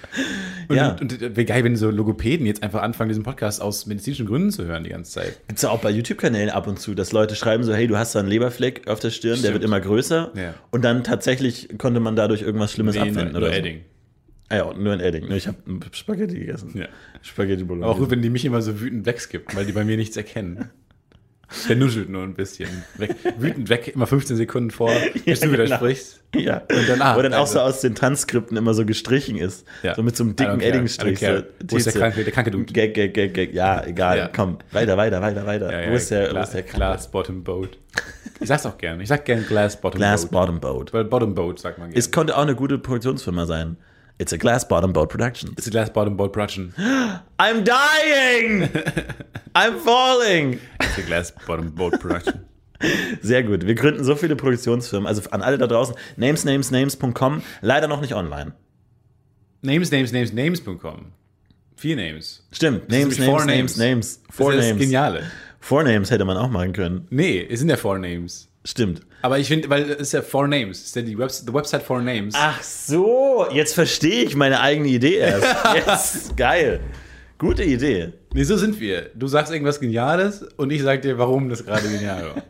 Und, 0.68 0.76
Ja. 0.76 0.90
und, 1.00 1.00
und 1.00 1.20
wäre 1.20 1.44
geil, 1.44 1.64
wenn 1.64 1.76
so 1.76 1.90
Logopäden 1.90 2.46
jetzt 2.46 2.62
einfach 2.62 2.82
anfangen, 2.82 3.08
diesen 3.08 3.22
Podcast 3.24 3.60
aus 3.60 3.86
medizinischen 3.86 4.26
Gründen 4.26 4.50
zu 4.50 4.64
hören 4.64 4.84
die 4.84 4.90
ganze 4.90 5.12
Zeit. 5.12 5.40
Gibt 5.48 5.58
es 5.58 5.62
ja 5.62 5.70
auch 5.70 5.80
bei 5.80 5.90
YouTube-Kanälen 5.90 6.50
ab 6.50 6.66
und 6.66 6.78
zu, 6.78 6.94
dass 6.94 7.12
Leute 7.12 7.34
schreiben 7.34 7.64
so, 7.64 7.74
hey, 7.74 7.86
du 7.86 7.96
hast 7.96 8.14
da 8.14 8.20
einen 8.20 8.28
Leberfleck 8.28 8.86
auf 8.88 9.00
der 9.00 9.10
Stirn, 9.10 9.32
der 9.32 9.38
Stimmt. 9.38 9.54
wird 9.54 9.64
immer 9.64 9.80
größer. 9.80 10.32
Ja. 10.36 10.54
Und 10.70 10.84
dann 10.84 11.02
tatsächlich 11.04 11.68
konnte 11.78 12.00
man 12.00 12.14
dadurch 12.16 12.42
irgendwas 12.42 12.72
Schlimmes 12.72 12.94
Nee, 12.94 13.00
nur, 13.02 13.08
abwenden. 13.10 13.32
nur 13.32 13.42
oder 13.42 13.52
so. 13.52 13.58
Edding. 13.58 13.80
Ah 14.48 14.56
ja, 14.56 14.74
nur 14.74 14.92
ein 14.92 15.00
Edding. 15.00 15.30
Ich 15.30 15.46
habe 15.46 15.58
Spaghetti 15.92 16.38
gegessen. 16.40 16.72
Ja. 16.74 16.86
Spaghetti 17.22 17.62
auch 17.62 17.66
Bolognese. 17.68 17.98
gut, 18.00 18.10
wenn 18.10 18.20
die 18.22 18.30
mich 18.30 18.44
immer 18.44 18.60
so 18.62 18.80
wütend 18.80 19.06
wegskippt, 19.06 19.54
weil 19.54 19.64
die 19.64 19.72
bei 19.72 19.84
mir 19.84 19.96
nichts 19.96 20.16
erkennen. 20.16 20.70
Der 21.68 21.76
nuschelt 21.76 22.08
nur 22.08 22.22
ein 22.22 22.34
bisschen. 22.34 22.68
Weg, 22.96 23.16
wütend 23.38 23.68
weg, 23.68 23.90
immer 23.94 24.06
15 24.06 24.36
Sekunden 24.36 24.70
vor, 24.70 24.92
bis 25.24 25.40
du 25.40 25.50
wieder 25.52 25.64
genau. 25.64 25.76
sprichst. 25.76 26.20
Ja. 26.34 26.58
Und 26.70 26.88
dann, 26.88 27.02
ah, 27.02 27.16
Wo 27.16 27.22
dann 27.22 27.34
auch 27.34 27.40
also- 27.40 27.54
so 27.54 27.60
aus 27.60 27.80
den 27.80 27.94
Transkripten 27.96 28.56
immer 28.56 28.72
so 28.74 28.86
gestrichen 28.86 29.36
ist. 29.36 29.66
Ja. 29.82 29.94
So 29.96 30.02
mit 30.04 30.16
so 30.16 30.22
einem 30.24 30.36
dicken. 30.36 30.60
Eddingstrich. 30.60 31.18
So, 31.18 31.42
Wo 31.68 31.76
ist 31.76 31.86
der 31.86 31.92
kranke- 31.94 32.22
der 32.22 32.32
kranke 32.32 32.50
Dude? 32.52 32.72
Gag, 32.72 32.94
gag, 32.94 33.14
gag, 33.14 33.34
gag. 33.34 33.52
Ja, 33.52 33.84
egal. 33.84 34.18
Ja. 34.18 34.30
Komm, 34.34 34.58
weiter, 34.70 34.96
weiter, 34.96 35.20
weiter, 35.20 35.44
weiter. 35.44 35.72
Ja, 35.72 35.80
ja, 35.80 35.90
wo, 35.90 35.94
ist 35.96 36.10
der, 36.10 36.28
wo 36.30 36.34
Gla- 36.34 36.42
ist 36.44 36.54
der 36.54 36.62
Kranke? 36.62 36.76
Glass 36.76 37.10
Bottom 37.10 37.42
Boat. 37.42 37.78
Ich 38.38 38.46
sag's 38.48 38.64
auch 38.64 38.78
gern. 38.78 39.00
Ich 39.00 39.08
sag 39.08 39.24
gern 39.24 39.44
Glass 39.44 39.80
Bottom 39.80 39.98
Glass 39.98 40.22
Boat. 40.26 40.30
Bottom 40.30 40.60
Boat. 40.60 40.92
Weil 40.92 41.04
Bottom 41.04 41.34
Boat 41.34 41.58
sagt 41.58 41.78
man 41.78 41.88
gerne. 41.88 41.98
Es 41.98 42.10
konnte 42.12 42.36
auch 42.36 42.42
eine 42.42 42.54
gute 42.54 42.78
Produktionsfirma 42.78 43.46
sein. 43.46 43.76
It's 44.20 44.34
a 44.34 44.38
Glass 44.38 44.64
Bottom 44.64 44.92
Boat 44.92 45.08
Production. 45.08 45.54
It's 45.56 45.66
a 45.66 45.70
Glass 45.70 45.88
Bottom 45.88 46.14
Boat 46.14 46.34
Production. 46.34 46.74
I'm 47.38 47.64
dying! 47.64 48.68
I'm 49.54 49.78
falling! 49.78 50.60
It's 50.78 50.98
a 50.98 51.02
Glass 51.02 51.32
Bottom 51.46 51.70
Boat 51.70 51.98
Production. 51.98 52.44
Sehr 53.22 53.42
gut. 53.42 53.66
Wir 53.66 53.74
gründen 53.74 54.04
so 54.04 54.14
viele 54.16 54.36
Produktionsfirmen. 54.36 55.06
Also 55.06 55.22
an 55.30 55.40
alle 55.40 55.56
da 55.56 55.66
draußen. 55.66 55.94
Namesnamesnames.com. 56.18 57.42
Leider 57.62 57.88
noch 57.88 58.02
nicht 58.02 58.12
online. 58.12 58.52
Names, 59.62 59.90
Names, 59.90 60.12
Names, 60.12 60.34
Names.com. 60.34 61.12
Vier 61.76 61.96
Names. 61.96 62.46
Stimmt. 62.52 62.90
Names, 62.90 63.18
Names, 63.18 63.30
Four 63.30 63.46
Names, 63.46 63.76
Names. 63.78 64.22
Four 64.28 64.52
das 64.52 64.66
ist 64.66 64.68
Names. 64.72 64.82
Geniale. 64.82 65.22
Four 65.60 65.84
Names 65.84 66.10
hätte 66.10 66.26
man 66.26 66.36
auch 66.36 66.50
machen 66.50 66.74
können. 66.74 67.06
Nee, 67.08 67.46
es 67.50 67.60
sind 67.60 67.70
ja 67.70 67.78
Four 67.78 67.98
Names. 67.98 68.49
Stimmt. 68.64 69.00
Aber 69.22 69.38
ich 69.38 69.48
finde, 69.48 69.70
weil 69.70 69.90
es 69.90 69.98
ist 70.00 70.12
ja 70.12 70.22
Four 70.22 70.48
Names. 70.48 70.78
Es 70.78 70.86
ist 70.86 70.96
ja 70.96 71.02
die 71.02 71.18
Webs 71.18 71.44
the 71.46 71.52
Website 71.52 71.82
Four 71.82 72.02
Names. 72.02 72.34
Ach 72.36 72.62
so, 72.62 73.46
jetzt 73.52 73.74
verstehe 73.74 74.24
ich 74.24 74.36
meine 74.36 74.60
eigene 74.60 74.88
Idee 74.88 75.16
erst. 75.16 75.46
Yes, 75.86 76.30
geil. 76.36 76.80
Gute 77.38 77.64
Idee. 77.64 78.12
Nee, 78.34 78.42
so 78.44 78.56
sind 78.56 78.78
wir. 78.80 79.10
Du 79.14 79.26
sagst 79.28 79.52
irgendwas 79.52 79.80
Geniales 79.80 80.42
und 80.56 80.70
ich 80.70 80.82
sag 80.82 81.00
dir, 81.02 81.16
warum 81.18 81.48
das 81.48 81.64
gerade 81.64 81.88
genial 81.88 82.34
war. 82.34 82.42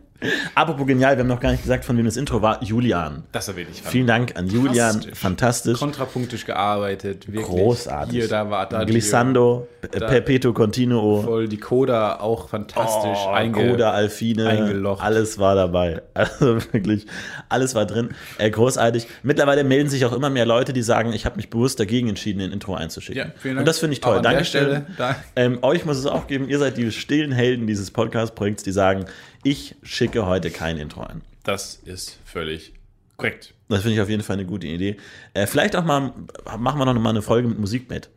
Apropos 0.54 0.86
genial, 0.86 1.16
wir 1.16 1.20
haben 1.20 1.28
noch 1.28 1.40
gar 1.40 1.50
nicht 1.52 1.62
gesagt, 1.62 1.84
von 1.84 1.96
wem 1.96 2.04
das 2.04 2.16
Intro 2.16 2.42
war. 2.42 2.62
Julian. 2.62 3.24
Das 3.32 3.48
war 3.48 3.56
wirklich 3.56 3.80
Vielen 3.82 4.06
Dank 4.06 4.36
an 4.36 4.46
Julian. 4.48 4.92
Fantastisch. 4.92 5.18
Fantastisch. 5.18 5.78
Kontrapunktisch 5.78 6.44
gearbeitet. 6.46 7.26
Wirklich. 7.26 7.46
Großartig. 7.46 8.12
Hier, 8.14 8.28
da 8.28 8.50
war 8.50 8.68
da. 8.68 8.84
Glissando, 8.84 9.66
Da- 9.92 10.06
Perpetuo 10.08 10.52
Continuo. 10.52 11.22
Voll 11.22 11.48
die 11.48 11.56
Coda 11.58 12.20
auch 12.20 12.48
fantastisch 12.50 13.18
Oh, 13.26 13.30
einge 13.30 13.70
Coda, 13.70 13.92
Alfine, 13.92 14.46
eingelocht. 14.48 15.02
alles 15.02 15.38
war 15.38 15.54
dabei. 15.54 16.02
Also 16.14 16.56
wirklich, 16.72 17.06
alles 17.48 17.74
war 17.74 17.86
drin. 17.86 18.10
Äh, 18.38 18.50
großartig. 18.50 19.06
Mittlerweile 19.22 19.64
melden 19.64 19.88
sich 19.88 20.04
auch 20.04 20.12
immer 20.12 20.28
mehr 20.28 20.44
Leute, 20.44 20.72
die 20.74 20.82
sagen, 20.82 21.12
ich 21.14 21.24
habe 21.24 21.36
mich 21.36 21.48
bewusst 21.48 21.80
dagegen 21.80 22.08
entschieden, 22.08 22.40
ein 22.42 22.52
Intro 22.52 22.74
einzuschicken. 22.74 23.16
Ja, 23.28 23.32
vielen 23.38 23.54
Dank. 23.54 23.60
Und 23.60 23.68
das 23.68 23.78
finde 23.78 23.94
ich 23.94 24.00
toll. 24.00 24.20
Dankeschön. 24.20 24.44
Stelle, 24.64 24.86
da- 24.98 25.16
Ähm, 25.34 25.58
euch 25.62 25.86
muss 25.86 25.96
es 25.96 26.04
auch 26.06 26.26
geben, 26.26 26.48
ihr 26.48 26.58
seid 26.58 26.76
die 26.76 26.90
stillen 26.92 27.32
Helden 27.32 27.66
dieses 27.66 27.90
Podcast-Projekts, 27.90 28.62
die 28.64 28.72
sagen, 28.72 29.06
ich 29.42 29.74
schicke 29.82 30.26
heute 30.26 30.50
kein 30.50 30.76
Intro 30.78 31.02
ein. 31.02 31.22
Das 31.44 31.76
ist 31.84 32.18
völlig 32.24 32.72
korrekt. 33.16 33.54
Das 33.68 33.82
finde 33.82 33.94
ich 33.94 34.00
auf 34.00 34.08
jeden 34.08 34.22
Fall 34.22 34.34
eine 34.34 34.46
gute 34.46 34.66
Idee. 34.66 34.96
Äh, 35.34 35.46
vielleicht 35.46 35.76
auch 35.76 35.84
mal, 35.84 36.12
machen 36.58 36.78
wir 36.78 36.84
noch 36.84 36.94
mal 36.98 37.10
eine 37.10 37.22
Folge 37.22 37.48
mit 37.48 37.58
Musik 37.58 37.88
mit, 37.88 38.10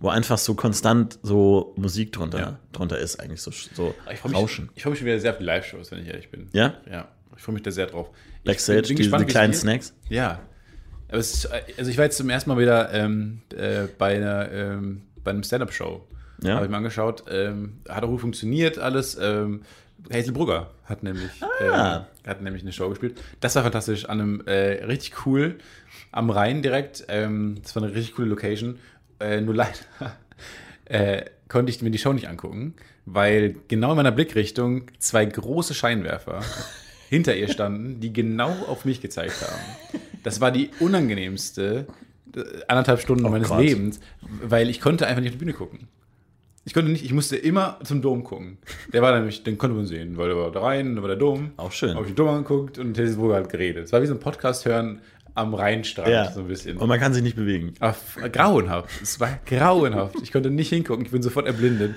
wo 0.00 0.08
einfach 0.08 0.38
so 0.38 0.54
konstant 0.54 1.18
so 1.22 1.74
Musik 1.76 2.12
drunter, 2.12 2.38
Ja. 2.38 2.58
drunter 2.72 2.98
ist, 2.98 3.20
eigentlich 3.20 3.42
so, 3.42 3.50
so 3.50 3.94
Ich 4.12 4.18
freue 4.18 4.32
Rauschen. 4.32 4.66
mich, 4.66 4.76
ich 4.76 4.82
freu 4.82 4.90
mich 4.90 4.98
schon 5.00 5.06
wieder 5.06 5.20
sehr 5.20 5.32
auf 5.32 5.38
die 5.38 5.44
Live-Shows, 5.44 5.90
wenn 5.92 6.00
ich 6.00 6.08
ehrlich 6.08 6.30
bin. 6.30 6.48
Ja? 6.52 6.74
Ja, 6.90 7.08
ich 7.36 7.42
freue 7.42 7.54
mich 7.54 7.62
da 7.62 7.70
sehr 7.70 7.86
drauf. 7.86 8.10
Backstage, 8.44 8.80
bin- 8.82 8.88
bin 8.88 8.96
gespannt, 8.98 9.24
es 9.26 9.30
kleinen. 9.30 9.54
Snacks. 9.54 9.94
Ja. 10.08 10.40
Aber 11.08 11.18
es 11.18 11.32
ist, 11.34 11.48
also 11.78 11.90
ich 11.90 11.96
war 11.98 12.04
jetzt 12.06 12.16
zum 12.16 12.28
ersten 12.30 12.50
Mal 12.50 12.58
wieder 12.58 12.92
ähm, 12.92 13.42
äh, 13.56 13.86
bei, 13.98 14.16
einer, 14.16 14.50
ähm, 14.50 15.02
bei 15.22 15.30
einem 15.30 15.42
Stand-Up-Show. 15.42 16.06
Ja. 16.42 16.56
Habe 16.56 16.64
ich 16.66 16.70
mal 16.70 16.78
angeschaut. 16.78 17.24
Ähm, 17.30 17.78
hat 17.88 18.02
auch 18.02 18.08
gut 18.08 18.20
funktioniert 18.20 18.78
alles. 18.78 19.16
Ähm, 19.20 19.62
Hazel 20.12 20.32
Brugger 20.32 20.70
hat 20.84 21.02
nämlich, 21.02 21.30
Ah. 21.40 22.06
ähm, 22.24 22.28
hat 22.28 22.42
nämlich 22.42 22.62
eine 22.62 22.72
Show 22.72 22.88
gespielt. 22.90 23.20
Das 23.40 23.54
war 23.56 23.62
fantastisch. 23.62 24.04
An 24.06 24.20
einem 24.20 24.40
äh, 24.46 24.84
richtig 24.84 25.26
cool 25.26 25.56
am 26.12 26.30
Rhein 26.30 26.62
direkt. 26.62 27.04
Ähm, 27.08 27.56
das 27.62 27.74
war 27.74 27.82
eine 27.82 27.94
richtig 27.94 28.14
coole 28.16 28.28
Location. 28.28 28.78
Äh, 29.20 29.40
nur 29.40 29.54
leider 29.54 29.72
äh, 30.86 31.24
konnte 31.48 31.70
ich 31.70 31.80
mir 31.82 31.90
die 31.90 31.98
Show 31.98 32.12
nicht 32.12 32.28
angucken, 32.28 32.74
weil 33.06 33.56
genau 33.68 33.90
in 33.90 33.96
meiner 33.96 34.12
Blickrichtung 34.12 34.90
zwei 34.98 35.24
große 35.24 35.72
Scheinwerfer 35.74 36.40
hinter 37.08 37.34
ihr 37.36 37.48
standen, 37.48 38.00
die 38.00 38.12
genau 38.12 38.50
auf 38.66 38.84
mich 38.84 39.00
gezeigt 39.00 39.40
haben. 39.42 40.00
Das 40.22 40.40
war 40.40 40.50
die 40.50 40.70
unangenehmste 40.80 41.86
äh, 42.36 42.40
anderthalb 42.68 43.00
Stunden 43.00 43.22
meines 43.30 43.48
Gott. 43.48 43.60
Lebens, 43.60 44.00
weil 44.42 44.68
ich 44.68 44.80
konnte 44.80 45.06
einfach 45.06 45.20
nicht 45.22 45.30
auf 45.30 45.38
die 45.38 45.44
Bühne 45.44 45.52
gucken. 45.54 45.88
Ich 46.66 46.72
konnte 46.72 46.90
nicht, 46.90 47.04
ich 47.04 47.12
musste 47.12 47.36
immer 47.36 47.78
zum 47.84 48.00
Dom 48.00 48.24
gucken. 48.24 48.56
Der 48.92 49.02
war 49.02 49.14
nämlich, 49.14 49.42
den 49.42 49.58
konnte 49.58 49.76
man 49.76 49.86
sehen, 49.86 50.16
weil 50.16 50.28
der 50.28 50.36
war 50.38 50.50
da 50.50 50.60
rein, 50.60 50.96
da 50.96 51.02
war 51.02 51.08
der 51.08 51.18
Dom. 51.18 51.50
Auch 51.58 51.72
schön. 51.72 51.90
Habe 51.94 52.02
ich 52.06 52.12
den 52.12 52.16
Dom 52.16 52.28
angeguckt 52.28 52.78
und 52.78 52.96
Hildesburger 52.96 53.36
hat 53.36 53.50
geredet. 53.50 53.84
Es 53.84 53.92
war 53.92 54.00
wie 54.00 54.06
so 54.06 54.14
ein 54.14 54.20
Podcast 54.20 54.64
hören 54.64 55.00
am 55.34 55.52
Rheinstrand, 55.52 56.08
Ja. 56.08 56.30
so 56.32 56.40
ein 56.40 56.48
bisschen. 56.48 56.78
Und 56.78 56.88
man 56.88 56.98
kann 56.98 57.12
sich 57.12 57.22
nicht 57.22 57.36
bewegen. 57.36 57.74
F- 57.80 58.18
grauenhaft. 58.32 58.88
Es 59.02 59.20
war 59.20 59.38
grauenhaft. 59.44 60.14
Ich 60.22 60.32
konnte 60.32 60.50
nicht 60.50 60.70
hingucken. 60.70 61.04
Ich 61.04 61.10
bin 61.12 61.22
sofort 61.22 61.46
erblindet. 61.46 61.96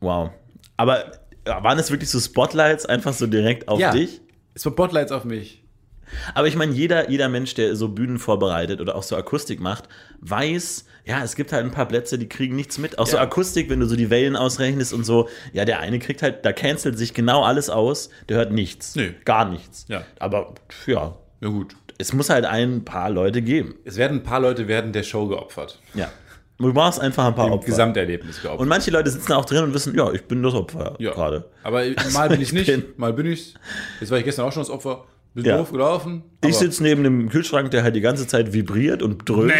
Wow. 0.00 0.30
Aber 0.76 1.12
ja, 1.46 1.62
waren 1.62 1.78
es 1.78 1.90
wirklich 1.90 2.10
so 2.10 2.20
Spotlights 2.20 2.84
einfach 2.86 3.12
so 3.14 3.26
direkt 3.26 3.68
auf 3.68 3.80
Ja. 3.80 3.92
dich? 3.92 4.20
Es 4.54 4.64
war 4.66 4.72
Spotlights 4.72 5.10
auf 5.12 5.24
mich. 5.24 5.63
Aber 6.34 6.46
ich 6.48 6.56
meine, 6.56 6.72
jeder, 6.72 7.10
jeder 7.10 7.28
Mensch, 7.28 7.54
der 7.54 7.76
so 7.76 7.88
Bühnen 7.88 8.18
vorbereitet 8.18 8.80
oder 8.80 8.94
auch 8.96 9.02
so 9.02 9.16
Akustik 9.16 9.60
macht, 9.60 9.88
weiß, 10.20 10.84
ja, 11.04 11.22
es 11.22 11.36
gibt 11.36 11.52
halt 11.52 11.64
ein 11.64 11.70
paar 11.70 11.86
Plätze, 11.86 12.18
die 12.18 12.28
kriegen 12.28 12.56
nichts 12.56 12.78
mit. 12.78 12.98
Auch 12.98 13.06
so 13.06 13.16
Ja. 13.16 13.22
Akustik, 13.22 13.68
wenn 13.70 13.80
du 13.80 13.86
so 13.86 13.96
die 13.96 14.10
Wellen 14.10 14.36
ausrechnest 14.36 14.92
und 14.92 15.04
so, 15.04 15.28
ja, 15.52 15.64
der 15.64 15.80
eine 15.80 15.98
kriegt 15.98 16.22
halt, 16.22 16.44
da 16.44 16.52
cancelt 16.52 16.96
sich 16.98 17.12
genau 17.14 17.42
alles 17.44 17.68
aus, 17.70 18.10
der 18.28 18.38
hört 18.38 18.52
nichts. 18.52 18.96
Nö. 18.96 19.10
Gar 19.24 19.50
nichts. 19.50 19.84
Ja. 19.88 20.04
Aber 20.18 20.54
ja, 20.86 21.14
Ja 21.40 21.48
gut. 21.48 21.76
es 21.98 22.12
muss 22.12 22.30
halt 22.30 22.44
ein 22.46 22.84
paar 22.84 23.10
Leute 23.10 23.42
geben. 23.42 23.74
Es 23.84 23.96
werden 23.96 24.18
ein 24.18 24.22
paar 24.22 24.40
Leute 24.40 24.66
werden 24.68 24.92
der 24.92 25.02
Show 25.02 25.26
geopfert. 25.26 25.78
Ja. 25.94 26.10
Du 26.56 26.72
brauchst 26.72 27.00
einfach 27.00 27.26
ein 27.26 27.34
paar 27.34 27.50
Opfer. 27.50 27.66
Gesamterlebnis 27.66 28.40
geopfert. 28.40 28.60
Und 28.60 28.68
manche 28.68 28.90
Leute 28.92 29.10
sitzen 29.10 29.32
auch 29.32 29.44
drin 29.44 29.64
und 29.64 29.74
wissen, 29.74 29.92
ja, 29.96 30.10
ich 30.12 30.22
bin 30.24 30.40
das 30.42 30.54
Opfer 30.54 30.94
ja. 31.00 31.10
gerade. 31.10 31.50
Aber 31.64 31.82
mal 32.12 32.28
bin 32.28 32.40
ich 32.40 32.52
nicht, 32.52 32.66
bin- 32.66 32.84
mal 32.96 33.12
bin 33.12 33.26
ich. 33.26 33.54
Jetzt 34.00 34.10
war 34.10 34.18
ich 34.18 34.24
gestern 34.24 34.46
auch 34.46 34.52
schon 34.52 34.62
das 34.62 34.70
Opfer. 34.70 35.04
Bin 35.34 35.44
Ja. 35.44 35.58
doof 35.58 35.72
gelaufen. 35.72 36.22
Ich 36.44 36.54
sitze 36.56 36.82
neben 36.82 37.02
dem 37.02 37.28
Kühlschrank, 37.28 37.70
der 37.72 37.82
halt 37.82 37.96
die 37.96 38.00
ganze 38.00 38.26
Zeit 38.26 38.52
vibriert 38.52 39.02
und 39.02 39.28
dröhnt. 39.28 39.52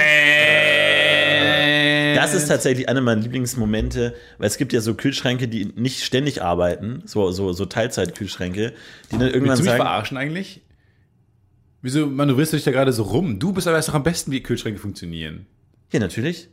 Das 2.14 2.32
ist 2.32 2.46
tatsächlich 2.46 2.88
einer 2.88 3.00
meiner 3.00 3.20
Lieblingsmomente, 3.20 4.14
weil 4.38 4.46
es 4.46 4.56
gibt 4.56 4.72
ja 4.72 4.80
so 4.80 4.94
Kühlschränke, 4.94 5.48
die 5.48 5.66
nicht 5.76 6.04
ständig 6.04 6.42
arbeiten, 6.42 7.02
so, 7.06 7.30
so, 7.32 7.52
so 7.52 7.66
Teilzeitkühlschränke, 7.66 8.72
die 9.10 9.18
dann 9.18 9.26
irgendwann 9.28 9.48
Willst 9.48 9.58
du 9.60 9.64
mich 9.64 9.70
sagen, 9.72 9.82
verarschen 9.82 10.16
eigentlich? 10.16 10.62
Wieso 11.82 12.06
manövrierst 12.06 12.52
du 12.52 12.56
dich 12.56 12.64
da 12.64 12.70
gerade 12.70 12.92
so 12.92 13.02
rum? 13.02 13.38
Du 13.38 13.52
bist 13.52 13.66
aber 13.66 13.76
erst 13.76 13.88
doch 13.88 13.94
am 13.94 14.04
besten, 14.04 14.30
wie 14.30 14.42
Kühlschränke 14.42 14.78
funktionieren. 14.80 15.46
ja 15.92 16.00
natürlich, 16.00 16.48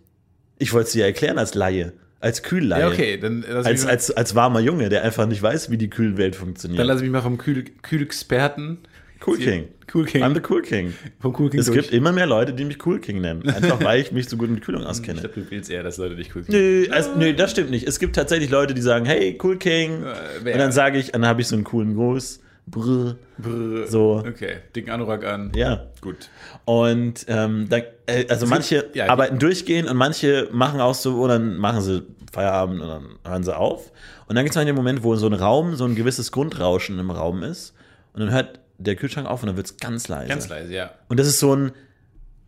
ich 0.57 0.73
wollte 0.73 0.87
es 0.87 0.93
dir 0.93 1.05
erklären 1.05 1.37
als 1.37 1.53
Laie, 1.53 1.93
als 2.19 2.43
Kühlleihe, 2.43 2.81
Ja, 2.81 2.87
okay. 2.89 3.17
Dann 3.17 3.45
als, 3.45 3.85
als, 3.85 4.11
als 4.11 4.35
warmer 4.35 4.59
Junge, 4.59 4.89
der 4.89 5.03
einfach 5.03 5.25
nicht 5.27 5.41
weiß, 5.41 5.69
wie 5.71 5.77
die 5.77 5.89
Kühlwelt 5.89 6.35
funktioniert. 6.35 6.79
dann 6.79 6.87
lass 6.87 6.97
ich 6.97 7.03
mich 7.03 7.11
mal 7.11 7.21
vom 7.21 7.37
Kühl, 7.37 7.63
Kühlexperten. 7.63 8.79
Cool 9.27 9.37
King. 9.37 9.67
Cool 9.93 10.05
King. 10.05 10.23
I'm 10.23 10.33
the 10.33 10.41
Cool 10.47 10.61
King. 10.61 10.93
vom 11.19 11.35
Cool 11.37 11.49
King 11.49 11.59
Es 11.59 11.65
durch. 11.67 11.79
gibt 11.81 11.93
immer 11.93 12.11
mehr 12.11 12.25
Leute, 12.27 12.53
die 12.53 12.63
mich 12.65 12.85
Cool 12.85 12.99
King 12.99 13.21
nennen, 13.21 13.47
einfach 13.49 13.83
weil 13.83 13.99
ich 14.01 14.11
mich 14.11 14.29
so 14.29 14.37
gut 14.37 14.49
mit 14.49 14.63
Kühlung 14.63 14.81
Ich 14.83 14.87
auskenne. 14.87 15.19
glaube, 15.19 15.35
du 15.41 15.51
willst 15.51 15.69
eher, 15.69 15.83
dass 15.83 15.97
Leute 15.97 16.15
dich 16.15 16.33
cool 16.35 16.43
King 16.43 16.53
Nö, 16.55 16.87
also, 16.91 17.11
nö, 17.17 17.33
das 17.33 17.51
stimmt 17.51 17.71
nicht. 17.71 17.87
Es 17.87 17.99
gibt 17.99 18.15
tatsächlich 18.15 18.49
Leute, 18.49 18.73
die 18.73 18.81
sagen, 18.81 19.05
hey, 19.05 19.37
Cool 19.43 19.57
King. 19.57 20.03
wer? 20.43 20.53
und 20.53 20.59
dann 20.59 20.71
sage 20.71 20.97
ich, 20.97 21.11
dann 21.11 21.25
habe 21.25 21.41
ich 21.41 21.47
so 21.47 21.55
einen 21.55 21.63
coolen 21.65 21.95
Gruß. 21.95 22.39
Brr, 22.67 23.15
Brr. 23.39 23.87
so, 23.87 24.23
Okay, 24.25 24.57
dicken 24.75 24.91
Anorak 24.91 25.25
an. 25.25 25.51
ja. 25.55 25.87
Gut. 25.99 26.29
Und 26.63 27.25
ähm, 27.27 27.67
dann, 27.69 27.81
äh, 28.05 28.25
also 28.29 28.45
manche 28.45 28.75
ja, 28.75 28.81
die- 28.83 29.01
arbeiten 29.01 29.39
durchgehend 29.39 29.89
und 29.89 29.97
manche 29.97 30.47
machen 30.51 30.79
auch 30.79 30.93
so, 30.93 31.21
und 31.23 31.29
dann 31.29 31.57
machen 31.57 31.81
sie 31.81 32.03
Feierabend 32.31 32.79
und 32.81 32.87
dann 32.87 33.05
hören 33.27 33.43
sie 33.43 33.57
auf. 33.57 33.91
Und 34.27 34.35
dann 34.35 34.45
gibt 34.45 34.51
es 34.51 34.55
mal 34.55 34.63
den 34.65 34.75
Moment, 34.75 35.03
wo 35.03 35.15
so 35.15 35.25
ein 35.27 35.33
Raum, 35.33 35.75
so 35.75 35.83
ein 35.85 35.95
gewisses 35.95 36.31
Grundrauschen 36.31 36.97
im 36.99 37.09
Raum 37.11 37.43
ist. 37.43 37.73
Und 38.13 38.21
dann 38.21 38.31
hört 38.31 38.59
der 38.83 38.95
Kühlschrank 38.95 39.27
auf 39.27 39.41
und 39.41 39.47
dann 39.47 39.57
wird 39.57 39.67
es 39.67 39.77
ganz 39.77 40.07
leise. 40.07 40.27
Ganz 40.27 40.49
leise, 40.49 40.73
ja. 40.73 40.91
Und 41.07 41.19
das 41.19 41.27
ist 41.27 41.39
so 41.39 41.55
ein, 41.55 41.71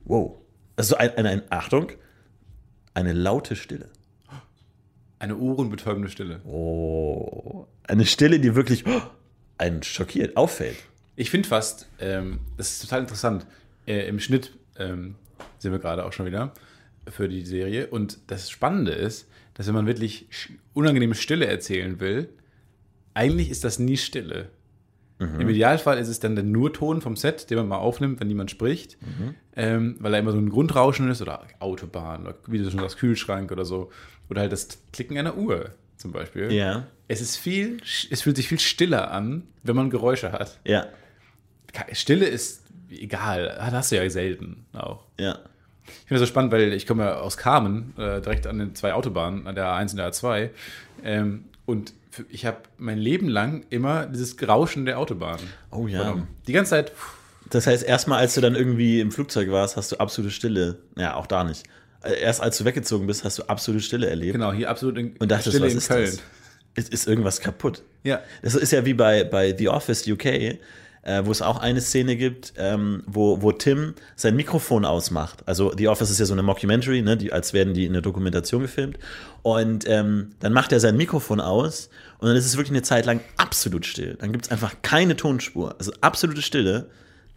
wow. 0.05 0.37
Also 0.75 0.95
ein, 0.95 1.11
ein, 1.11 1.25
ein, 1.25 1.41
Achtung, 1.49 1.91
eine 2.93 3.13
laute 3.13 3.55
Stille. 3.55 3.89
Eine 5.19 5.37
ohrenbetäubende 5.37 6.09
Stille. 6.09 6.41
Oh, 6.45 7.67
eine 7.83 8.05
Stille, 8.05 8.39
die 8.39 8.55
wirklich 8.55 8.85
oh, 8.85 9.01
einen 9.57 9.83
schockiert, 9.83 10.35
auffällt. 10.35 10.77
Ich 11.15 11.29
finde 11.29 11.47
fast, 11.47 11.87
ähm, 11.99 12.39
das 12.57 12.71
ist 12.71 12.81
total 12.81 13.01
interessant. 13.01 13.45
Äh, 13.85 14.07
Im 14.07 14.19
Schnitt 14.19 14.51
ähm, 14.77 15.15
sind 15.59 15.71
wir 15.71 15.79
gerade 15.79 16.05
auch 16.05 16.13
schon 16.13 16.25
wieder 16.25 16.53
für 17.07 17.29
die 17.29 17.45
Serie. 17.45 17.87
Und 17.87 18.19
das 18.27 18.49
Spannende 18.49 18.91
ist, 18.91 19.27
dass 19.53 19.67
wenn 19.67 19.75
man 19.75 19.85
wirklich 19.85 20.27
unangenehme 20.73 21.15
Stille 21.15 21.45
erzählen 21.45 21.99
will, 21.99 22.29
eigentlich 23.13 23.49
ist 23.49 23.63
das 23.63 23.79
nie 23.79 23.97
Stille. 23.97 24.49
Im 25.39 25.49
Idealfall 25.49 25.97
ist 25.97 26.07
es 26.07 26.19
dann 26.19 26.35
der 26.35 26.43
Nurton 26.43 27.01
vom 27.01 27.15
Set, 27.15 27.49
den 27.49 27.57
man 27.57 27.67
mal 27.67 27.77
aufnimmt, 27.77 28.19
wenn 28.19 28.27
niemand 28.27 28.51
spricht, 28.51 28.97
ähm, 29.55 29.95
weil 29.99 30.11
da 30.11 30.17
immer 30.17 30.31
so 30.31 30.37
ein 30.37 30.49
Grundrauschen 30.49 31.09
ist 31.09 31.21
oder 31.21 31.41
Autobahn 31.59 32.23
oder 32.23 32.35
wie 32.47 32.59
du 32.59 32.69
schon 32.69 32.79
sagst, 32.79 32.97
Kühlschrank 32.97 33.51
oder 33.51 33.65
so. 33.65 33.91
Oder 34.29 34.41
halt 34.41 34.51
das 34.51 34.67
Klicken 34.91 35.17
einer 35.17 35.35
Uhr 35.37 35.71
zum 35.97 36.11
Beispiel. 36.11 36.51
Ja, 36.51 36.87
Es 37.07 37.21
ist 37.21 37.37
viel, 37.37 37.77
es 38.09 38.21
fühlt 38.21 38.35
sich 38.37 38.47
viel 38.47 38.59
stiller 38.59 39.11
an, 39.11 39.43
wenn 39.63 39.75
man 39.75 39.89
Geräusche 39.89 40.31
hat. 40.31 40.59
ja, 40.65 40.87
Stille 41.91 42.25
ist 42.25 42.63
egal, 42.89 43.45
das 43.57 43.71
hast 43.73 43.91
du 43.91 43.95
ja 43.97 44.09
selten 44.09 44.65
auch. 44.73 45.05
ja. 45.19 45.39
Ich 45.85 46.07
finde 46.07 46.21
das 46.21 46.21
so 46.21 46.25
spannend, 46.27 46.53
weil 46.53 46.71
ich 46.71 46.87
komme 46.87 47.03
ja 47.03 47.15
aus 47.19 47.35
Carmen, 47.35 47.93
äh, 47.97 48.21
direkt 48.21 48.47
an 48.47 48.57
den 48.57 48.73
zwei 48.73 48.93
Autobahnen, 48.93 49.47
an 49.47 49.55
der 49.55 49.65
A1 49.65 49.91
und 49.91 49.97
der 49.97 50.13
A2. 50.13 50.49
Ähm, 51.03 51.43
und 51.65 51.93
ich 52.29 52.45
habe 52.45 52.57
mein 52.77 52.97
Leben 52.97 53.27
lang 53.29 53.65
immer 53.69 54.05
dieses 54.05 54.35
Rauschen 54.47 54.85
der 54.85 54.99
Autobahn. 54.99 55.39
Oh 55.71 55.87
ja. 55.87 56.01
vernommen. 56.03 56.27
Die 56.47 56.53
ganze 56.53 56.71
Zeit. 56.71 56.89
pff, 56.91 57.17
Das 57.49 57.67
heißt, 57.67 57.83
erstmal, 57.83 58.19
als 58.19 58.35
du 58.35 58.41
dann 58.41 58.55
irgendwie 58.55 58.99
im 58.99 59.11
Flugzeug 59.11 59.49
warst, 59.51 59.77
hast 59.77 59.91
du 59.91 59.97
absolute 59.97 60.31
Stille. 60.33 60.77
Ja, 60.97 61.15
auch 61.15 61.27
da 61.27 61.43
nicht. 61.43 61.63
Äh, 62.03 62.19
Erst 62.21 62.41
als 62.41 62.57
du 62.57 62.65
weggezogen 62.65 63.07
bist, 63.07 63.23
hast 63.23 63.39
du 63.39 63.43
absolute 63.43 63.83
Stille 63.83 64.09
erlebt. 64.09 64.33
Genau, 64.33 64.51
hier 64.53 64.69
absolut 64.69 64.97
in, 64.97 65.15
Und 65.17 65.31
dachtest, 65.31 65.49
Stille 65.55 65.65
was 65.65 65.71
in 65.73 65.77
ist 65.79 65.87
Köln. 65.87 66.05
das? 66.05 66.85
Ist, 66.85 66.93
ist 66.93 67.07
irgendwas 67.07 67.39
kaputt? 67.39 67.83
Ja. 68.03 68.21
Das 68.41 68.55
ist 68.55 68.71
ja 68.71 68.83
wie 68.85 68.93
bei, 68.95 69.23
bei 69.23 69.55
The 69.55 69.69
Office 69.69 70.07
UK, 70.07 70.57
äh, 71.03 71.21
wo 71.25 71.31
es 71.31 71.41
auch 71.41 71.59
eine 71.59 71.81
Szene 71.81 72.15
gibt, 72.15 72.53
ähm, 72.57 73.03
wo, 73.05 73.41
wo 73.41 73.51
Tim 73.51 73.93
sein 74.15 74.35
Mikrofon 74.35 74.85
ausmacht. 74.85 75.39
Also 75.45 75.73
The 75.77 75.87
Office 75.89 76.09
ist 76.09 76.19
ja 76.19 76.25
so 76.25 76.33
eine 76.33 76.43
Mockumentary, 76.43 77.01
ne, 77.01 77.17
die, 77.17 77.31
als 77.33 77.53
werden 77.53 77.73
die 77.73 77.85
in 77.85 77.93
der 77.93 78.01
Dokumentation 78.01 78.61
gefilmt. 78.61 78.97
Und 79.41 79.85
ähm, 79.87 80.31
dann 80.39 80.53
macht 80.53 80.71
er 80.71 80.79
sein 80.79 80.95
Mikrofon 80.97 81.41
aus 81.41 81.89
und 82.19 82.27
dann 82.29 82.37
ist 82.37 82.45
es 82.45 82.55
wirklich 82.55 82.71
eine 82.71 82.83
Zeit 82.83 83.05
lang 83.05 83.19
absolut 83.37 83.85
still. 83.85 84.15
Dann 84.19 84.31
gibt 84.31 84.45
es 84.45 84.51
einfach 84.51 84.73
keine 84.81 85.15
Tonspur. 85.15 85.75
Also 85.77 85.91
absolute 86.01 86.41
Stille, 86.41 86.87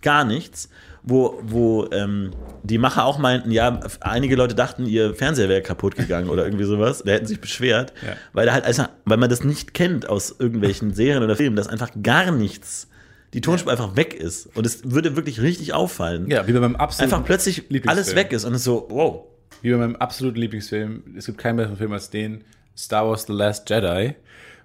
gar 0.02 0.24
nichts. 0.24 0.68
Wo, 1.08 1.38
wo 1.40 1.88
ähm, 1.92 2.32
die 2.64 2.78
Macher 2.78 3.04
auch 3.04 3.18
meinten, 3.18 3.52
ja, 3.52 3.78
einige 4.00 4.34
Leute 4.34 4.56
dachten, 4.56 4.86
ihr 4.86 5.14
Fernseher 5.14 5.48
wäre 5.48 5.62
kaputt 5.62 5.94
gegangen 5.94 6.28
oder 6.28 6.44
irgendwie 6.44 6.64
sowas. 6.64 7.04
Da 7.06 7.12
hätten 7.12 7.26
sich 7.26 7.40
beschwert, 7.40 7.92
Ja. 8.04 8.16
weil 8.32 8.46
da 8.46 8.52
halt, 8.52 8.64
also, 8.64 8.86
weil 9.04 9.16
man 9.16 9.30
das 9.30 9.44
nicht 9.44 9.72
kennt 9.72 10.08
aus 10.08 10.34
irgendwelchen 10.36 10.94
Serien 10.94 11.22
oder 11.22 11.36
Filmen, 11.36 11.54
dass 11.54 11.68
einfach 11.68 11.90
gar 12.02 12.32
nichts, 12.32 12.88
die 13.34 13.40
Tonspur 13.40 13.72
einfach 13.72 13.96
weg 13.96 14.14
ist. 14.14 14.46
Und 14.56 14.66
es 14.66 14.90
würde 14.90 15.16
wirklich 15.16 15.40
richtig 15.40 15.72
auffallen. 15.72 16.28
Ja, 16.30 16.46
wie 16.46 16.52
bei 16.52 16.60
meinem 16.60 16.76
absoluten 16.76 17.12
Einfach 17.12 17.26
plötzlich 17.26 17.56
Lieblingsfilm. 17.68 17.90
alles 17.90 18.14
weg 18.14 18.32
ist 18.32 18.44
und 18.44 18.54
es 18.54 18.64
so, 18.64 18.86
wow. 18.90 19.24
Wie 19.62 19.70
bei 19.70 19.78
meinem 19.78 19.96
absoluten 19.96 20.38
Lieblingsfilm. 20.38 21.02
Es 21.16 21.26
gibt 21.26 21.38
keinen 21.38 21.56
besseren 21.56 21.76
Film 21.76 21.92
als 21.92 22.10
den, 22.10 22.44
Star 22.76 23.08
Wars 23.08 23.24
The 23.26 23.32
Last 23.32 23.68
Jedi, 23.70 24.14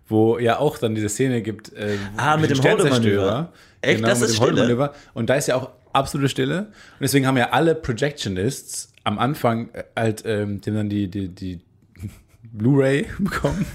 wo 0.07 0.37
ja 0.37 0.59
auch 0.59 0.77
dann 0.77 0.95
diese 0.95 1.09
Szene 1.09 1.41
gibt. 1.41 1.73
Äh, 1.73 1.97
Ah, 2.17 2.37
mit 2.37 2.49
dem. 2.49 2.61
Holdemanöver. 2.61 3.53
Echt? 3.81 3.97
Genau, 3.97 4.09
Das 4.09 4.19
mit 4.19 4.29
ist 4.29 4.39
dem 4.39 4.55
Stille? 4.55 4.93
Und 5.13 5.29
da 5.29 5.35
ist 5.35 5.47
ja 5.47 5.55
auch 5.55 5.69
absolute 5.93 6.29
Stille. 6.29 6.59
Und 6.67 7.01
deswegen 7.01 7.25
haben 7.25 7.37
ja 7.37 7.49
alle 7.51 7.73
Projectionists 7.75 8.91
am 9.03 9.17
Anfang 9.17 9.69
äh, 9.73 9.83
halt, 9.95 10.23
ähm, 10.25 10.61
haben 10.65 10.75
dann 10.75 10.89
die, 10.89 11.07
die, 11.07 11.29
die 11.29 11.59
Blu-ray 12.51 13.07
bekommen. 13.19 13.65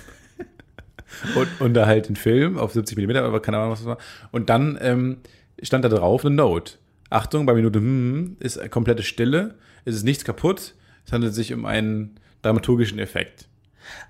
Und, 1.34 1.48
und 1.60 1.74
da 1.74 1.86
halt 1.86 2.08
den 2.08 2.16
Film 2.16 2.58
auf 2.58 2.72
70 2.72 2.96
mm, 2.98 3.16
aber 3.16 3.40
keine 3.40 3.58
Ahnung, 3.58 3.70
was 3.72 3.80
das 3.80 3.86
war. 3.88 3.98
Und 4.32 4.50
dann 4.50 4.78
ähm, 4.80 5.18
stand 5.62 5.84
da 5.84 5.88
drauf 5.88 6.24
eine 6.24 6.34
Note. 6.34 6.74
Achtung, 7.10 7.46
bei 7.46 7.54
Minute 7.54 7.78
hm, 7.78 8.36
ist 8.40 8.70
komplette 8.70 9.02
Stille, 9.02 9.54
es 9.84 9.94
ist 9.94 10.02
nichts 10.04 10.24
kaputt, 10.24 10.74
es 11.06 11.12
handelt 11.12 11.34
sich 11.34 11.52
um 11.54 11.64
einen 11.64 12.16
dramaturgischen 12.42 12.98
Effekt. 12.98 13.46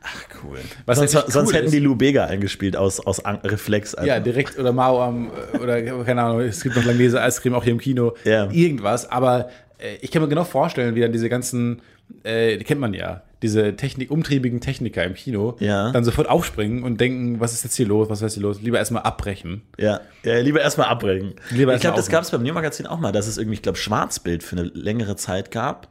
Ach, 0.02 0.24
cool. 0.42 0.56
Was 0.86 0.96
sonst 0.98 1.14
richtig 1.14 1.32
sonst 1.34 1.48
cool 1.50 1.54
hätten 1.56 1.66
ist- 1.66 1.74
die 1.74 1.80
Lou 1.80 1.94
Bega 1.96 2.24
eingespielt 2.24 2.76
aus, 2.76 2.98
aus 2.98 3.22
An- 3.22 3.36
Reflex. 3.44 3.94
einfach. 3.94 4.06
Ja, 4.08 4.20
direkt 4.20 4.58
oder 4.58 4.72
Mao 4.72 5.02
am, 5.02 5.30
oder 5.60 5.82
keine 6.04 6.22
Ahnung, 6.22 6.40
es 6.40 6.62
gibt 6.62 6.76
noch 6.76 6.84
Langnese 6.84 7.20
Eiscreme 7.20 7.54
auch 7.54 7.62
hier 7.64 7.72
im 7.72 7.78
Kino. 7.80 8.14
Ja. 8.24 8.50
Irgendwas, 8.50 9.10
aber 9.10 9.50
äh, 9.78 9.96
ich 10.00 10.10
kann 10.10 10.22
mir 10.22 10.28
genau 10.28 10.44
vorstellen, 10.44 10.94
wie 10.94 11.00
dann 11.02 11.12
diese 11.12 11.28
ganzen, 11.28 11.82
äh, 12.22 12.56
die 12.56 12.64
kennt 12.64 12.80
man 12.80 12.94
ja, 12.94 13.22
diese 13.46 13.76
Technik, 13.76 14.10
umtriebigen 14.10 14.60
Techniker 14.60 15.04
im 15.04 15.14
Kino, 15.14 15.56
Ja. 15.60 15.92
dann 15.92 16.04
sofort 16.04 16.28
aufspringen 16.28 16.82
und 16.82 17.00
denken, 17.00 17.38
was 17.38 17.52
ist 17.52 17.62
jetzt 17.64 17.76
hier 17.76 17.86
los, 17.86 18.10
was 18.10 18.20
ist 18.22 18.34
hier 18.34 18.42
los? 18.42 18.60
Lieber 18.60 18.78
erstmal 18.78 19.02
abbrechen. 19.04 19.62
Ja, 19.78 20.00
ja 20.24 20.38
lieber 20.40 20.60
erstmal 20.60 20.88
abbringen. 20.88 21.34
Lieber 21.50 21.74
ich 21.74 21.80
glaube, 21.80 21.96
das 21.96 22.08
gab 22.08 22.24
es 22.24 22.30
beim 22.32 22.42
Neo-Magazin 22.42 22.86
auch 22.86 22.98
mal, 22.98 23.12
dass 23.12 23.26
es 23.28 23.38
irgendwie, 23.38 23.54
ich 23.54 23.62
glaube, 23.62 23.78
Schwarzbild 23.78 24.42
für 24.42 24.56
eine 24.56 24.64
längere 24.74 25.14
Zeit 25.16 25.50
gab, 25.50 25.88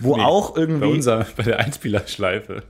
wo 0.00 0.16
Nee, 0.16 0.22
auch 0.22 0.56
irgendwie. 0.56 0.86
Bei 0.86 0.92
unser, 0.92 1.26
bei 1.36 1.44
der 1.44 1.58
Einspielerschleife. 1.60 2.62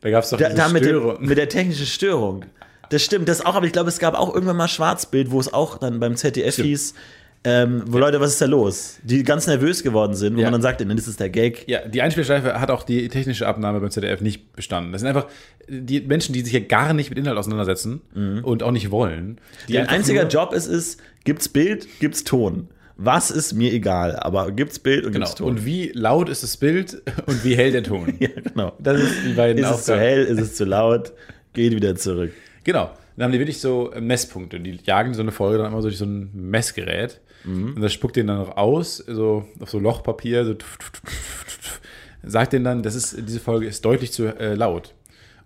Da 0.00 0.10
gab 0.10 0.24
es 0.24 0.30
doch 0.30 0.38
da, 0.38 0.48
da 0.50 0.68
mit, 0.68 0.82
der, 0.84 0.88
Störung. 0.90 1.24
mit 1.26 1.36
der 1.38 1.48
technischen 1.48 1.86
Störung. 1.86 2.44
Das 2.90 3.02
stimmt, 3.04 3.28
das 3.28 3.44
auch, 3.44 3.54
aber 3.54 3.66
ich 3.66 3.72
glaube, 3.72 3.88
es 3.88 3.98
gab 3.98 4.14
auch 4.14 4.32
irgendwann 4.34 4.56
mal 4.56 4.66
Schwarzbild, 4.68 5.30
wo 5.30 5.38
es 5.38 5.52
auch 5.52 5.78
dann 5.78 6.00
beim 6.00 6.16
ZDF 6.16 6.54
Stimmt. 6.54 6.68
hieß, 6.68 6.94
ähm, 7.42 7.82
wo 7.86 7.98
Leute, 7.98 8.20
was 8.20 8.32
ist 8.32 8.40
da 8.42 8.46
los? 8.46 8.98
Die 9.02 9.22
ganz 9.22 9.46
nervös 9.46 9.82
geworden 9.82 10.14
sind, 10.14 10.36
wo 10.36 10.40
Ja. 10.40 10.46
man 10.46 10.52
dann 10.52 10.62
sagte, 10.62 10.84
das 10.84 11.08
ist 11.08 11.20
der 11.20 11.30
Gag. 11.30 11.64
Ja, 11.68 11.86
die 11.88 12.02
Einspielschleife 12.02 12.60
hat 12.60 12.70
auch 12.70 12.82
die 12.82 13.08
technische 13.08 13.46
Abnahme 13.46 13.80
beim 13.80 13.90
ZDF 13.90 14.20
nicht 14.20 14.52
bestanden. 14.52 14.92
Das 14.92 15.00
sind 15.00 15.08
einfach 15.08 15.26
die 15.68 16.00
Menschen, 16.02 16.32
die 16.34 16.42
sich 16.42 16.52
ja 16.52 16.60
gar 16.60 16.92
nicht 16.92 17.08
mit 17.10 17.18
Inhalt 17.18 17.38
auseinandersetzen 17.38 18.00
und 18.42 18.62
auch 18.62 18.72
nicht 18.72 18.90
wollen. 18.90 19.38
Einfach 19.72 19.92
einziger 19.92 20.26
Job 20.28 20.52
ist 20.52 20.66
es, 20.66 20.98
gibt's 21.24 21.48
Bild, 21.48 21.86
gibt's 22.00 22.24
Ton. 22.24 22.68
Was 23.02 23.30
ist 23.30 23.54
mir 23.54 23.72
egal, 23.72 24.16
aber 24.16 24.52
gibt's 24.52 24.78
Bild 24.78 25.06
und 25.06 25.12
Genau. 25.12 25.24
gibt's 25.24 25.38
Ton. 25.38 25.48
Und 25.48 25.64
wie 25.64 25.90
laut 25.94 26.28
ist 26.28 26.42
das 26.42 26.58
Bild 26.58 27.00
und 27.26 27.42
wie 27.42 27.56
hell 27.56 27.72
der 27.72 27.82
Ton? 27.82 28.12
ja, 28.20 28.28
genau. 28.28 28.74
Das 28.78 29.00
ist 29.00 29.14
die 29.26 29.32
beiden 29.32 29.64
Ist 29.64 29.70
es 29.70 29.84
zu 29.86 29.96
hell, 29.98 30.24
ist 30.24 30.38
es 30.40 30.54
zu 30.56 30.66
laut, 30.66 31.12
geht 31.54 31.74
wieder 31.74 31.96
zurück. 31.96 32.32
Genau. 32.64 32.90
Dann 33.16 33.24
haben 33.24 33.32
die 33.32 33.38
wirklich 33.38 33.60
so 33.60 33.90
Messpunkte. 33.98 34.60
Die 34.60 34.78
jagen 34.84 35.14
so 35.14 35.22
eine 35.22 35.32
Folge 35.32 35.58
dann 35.58 35.72
immer 35.72 35.80
so 35.80 35.88
durch 35.88 35.98
so 35.98 36.04
ein 36.04 36.30
Messgerät. 36.34 37.20
Mhm. 37.44 37.74
Und 37.74 37.80
das 37.80 37.92
spuckt 37.92 38.16
den 38.16 38.26
dann 38.26 38.38
noch 38.38 38.56
aus, 38.56 38.98
so 38.98 39.46
auf 39.58 39.70
so 39.70 39.78
Lochpapier, 39.78 40.44
so 40.44 40.54
tf, 40.54 40.78
tf, 40.78 40.90
tf, 40.90 41.80
sagt 42.22 42.52
denen 42.52 42.64
dann, 42.64 42.82
das 42.82 42.94
ist, 42.94 43.16
diese 43.28 43.40
Folge 43.40 43.66
ist 43.66 43.84
deutlich 43.84 44.12
zu 44.12 44.26
äh, 44.26 44.54
laut. 44.54 44.94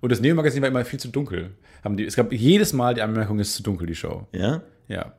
Und 0.00 0.12
das 0.12 0.20
Neo-Magazin 0.20 0.62
war 0.62 0.68
immer 0.68 0.85
viel 0.85 1.00
zu 1.00 1.09
dunkel. 1.09 1.52
Haben 1.83 1.96
die, 1.96 2.04
es 2.04 2.16
gab 2.16 2.33
jedes 2.33 2.72
Mal 2.72 2.94
die 2.94 3.02
Anmerkung, 3.02 3.38
es 3.38 3.48
ist 3.48 3.57
zu 3.57 3.62
dunkel, 3.62 3.87
die 3.87 3.94
Show. 3.94 4.26
Ja? 4.33 4.62
Ja. 4.88 5.14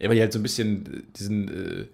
Ja, 0.00 0.08
weil 0.08 0.14
die 0.14 0.20
halt 0.22 0.32
so 0.32 0.38
ein 0.38 0.42
bisschen 0.42 0.86
äh, 0.86 1.02
diesen, 1.16 1.48
äh, 1.48 1.86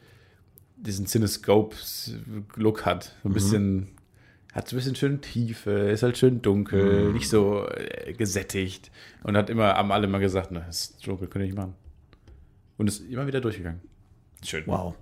diesen 0.77 1.07
Cinescope-Look 1.07 2.85
hat. 2.85 3.15
So 3.23 3.29
ein 3.29 3.33
bisschen, 3.33 3.89
hat 4.53 4.69
so 4.69 4.77
ein 4.77 4.79
bisschen 4.79 4.97
schön 4.97 5.21
Tiefe, 5.21 5.71
ist 5.71 6.03
halt 6.03 6.17
schön 6.17 6.43
dunkel, 6.43 7.13
nicht 7.13 7.29
so 7.29 7.67
äh, 7.69 8.13
gesättigt. 8.13 8.91
Und 9.23 9.37
hat 9.37 9.51
immer, 9.51 9.75
haben 9.75 9.93
alle 9.93 10.07
immer 10.07 10.21
gesagt, 10.21 10.51
na, 10.51 10.61
das 10.61 10.81
ist 10.81 11.07
dunkel, 11.07 11.29
könnte 11.29 11.47
ich 11.47 11.53
nicht 11.53 11.59
machen. 11.59 11.75
Und 12.77 12.89
ist 12.89 13.01
immer 13.01 13.27
wieder 13.27 13.41
durchgegangen. 13.41 13.81
Schön. 14.45 14.63
Wow. 14.67 14.95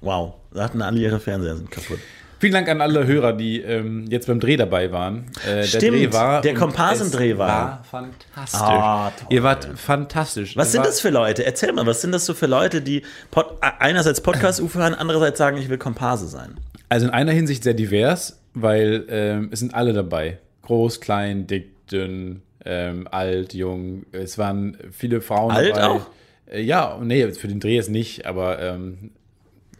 Wow. 0.00 0.34
Da 0.52 0.64
hatten 0.64 0.82
alle 0.82 0.98
ihre 1.00 1.20
Fernseher 1.20 1.56
sind 1.56 1.70
kaputt. 1.70 1.98
Vielen 2.38 2.54
Dank 2.54 2.68
an 2.70 2.80
alle 2.80 3.06
Hörer, 3.06 3.34
die 3.34 3.60
ähm, 3.60 4.06
jetzt 4.08 4.26
beim 4.26 4.40
Dreh 4.40 4.56
dabei 4.56 4.90
waren. 4.90 5.26
Äh, 5.46 5.62
Stimmt, 5.64 5.82
der 5.82 5.90
Dreh 5.90 6.12
war. 6.14 6.40
der 6.40 6.54
Komparsendreh 6.54 7.36
war. 7.36 7.48
war 7.48 7.84
fantastisch. 7.84 8.60
Ah. 8.60 9.12
Ihr 9.28 9.42
wart 9.42 9.68
fantastisch. 9.76 10.56
Was 10.56 10.68
Es 10.68 10.72
sind 10.72 10.86
das 10.86 11.02
für 11.02 11.10
Leute? 11.10 11.44
Erzähl 11.44 11.70
mal, 11.74 11.84
was 11.84 12.00
sind 12.00 12.12
das 12.12 12.24
so 12.24 12.32
für 12.32 12.46
Leute, 12.46 12.80
die 12.80 13.02
Pod 13.30 13.58
einerseits 13.60 14.22
Podcast-UFO 14.22 14.78
hören, 14.78 14.94
andererseits 14.94 15.36
sagen, 15.36 15.58
ich 15.58 15.68
will 15.68 15.76
Komparse 15.76 16.28
sein? 16.28 16.58
Also 16.88 17.06
in 17.06 17.12
einer 17.12 17.32
Hinsicht 17.32 17.62
sehr 17.62 17.74
divers, 17.74 18.40
weil 18.54 19.04
ähm, 19.10 19.50
es 19.52 19.60
sind 19.60 19.74
alle 19.74 19.92
dabei. 19.92 20.38
Groß, 20.62 21.02
klein, 21.02 21.46
dick, 21.46 21.86
dünn, 21.88 22.40
ähm, 22.64 23.06
alt, 23.10 23.52
jung. 23.52 24.06
Es 24.12 24.38
waren 24.38 24.78
viele 24.92 25.20
Frauen 25.20 25.50
Alt 25.50 25.76
dabei. 25.76 25.84
auch? 25.88 26.06
Äh, 26.50 26.62
ja, 26.62 26.98
nee, 27.02 27.30
für 27.32 27.48
den 27.48 27.60
Dreh 27.60 27.76
jetzt 27.76 27.90
nicht, 27.90 28.26
aber 28.26 28.60
ähm, 28.60 29.10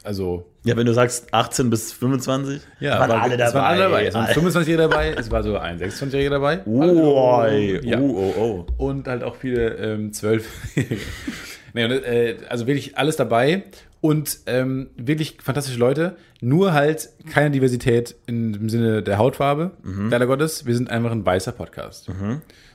also 0.02 0.46
Ja, 0.64 0.76
wenn 0.76 0.86
du 0.86 0.94
sagst 0.94 1.32
18 1.32 1.68
bis 1.70 1.92
25, 1.92 2.60
ja, 2.80 2.98
waren 2.98 3.10
aber 3.10 3.22
alle 3.22 3.36
dabei. 3.36 3.48
Es 3.48 3.54
waren 3.54 3.64
alle 3.64 3.80
dabei. 3.82 4.06
Es 4.06 4.14
waren 4.14 4.26
25-Jährige 4.26 4.76
dabei, 4.76 5.10
es 5.10 5.30
war 5.30 5.42
so 5.42 5.56
ein 5.58 5.78
26-Jähriger 5.78 6.30
dabei. 6.30 6.60
Oh, 6.66 7.44
Ja. 7.82 7.98
oh, 8.00 8.34
oh, 8.36 8.40
oh. 8.78 8.84
und 8.84 9.08
halt 9.08 9.22
auch 9.22 9.36
viele 9.36 9.74
ähm, 9.76 10.12
zwölf. 10.12 10.48
nee, 11.74 11.84
und, 11.84 11.90
äh, 11.90 12.36
also 12.48 12.66
wirklich 12.66 12.96
alles 12.96 13.16
dabei 13.16 13.64
und 14.00 14.38
ähm, 14.46 14.88
wirklich 14.96 15.36
fantastische 15.42 15.78
Leute. 15.78 16.16
Nur 16.40 16.72
halt 16.72 17.10
keine 17.30 17.50
Diversität 17.50 18.14
im 18.26 18.70
Sinne 18.70 19.02
der 19.02 19.18
Hautfarbe. 19.18 19.72
Leider 20.10 20.26
Gottes, 20.26 20.64
wir 20.64 20.74
sind 20.74 20.88
einfach 20.90 21.10
ein 21.10 21.26
weißer 21.26 21.52
Podcast. 21.52 22.08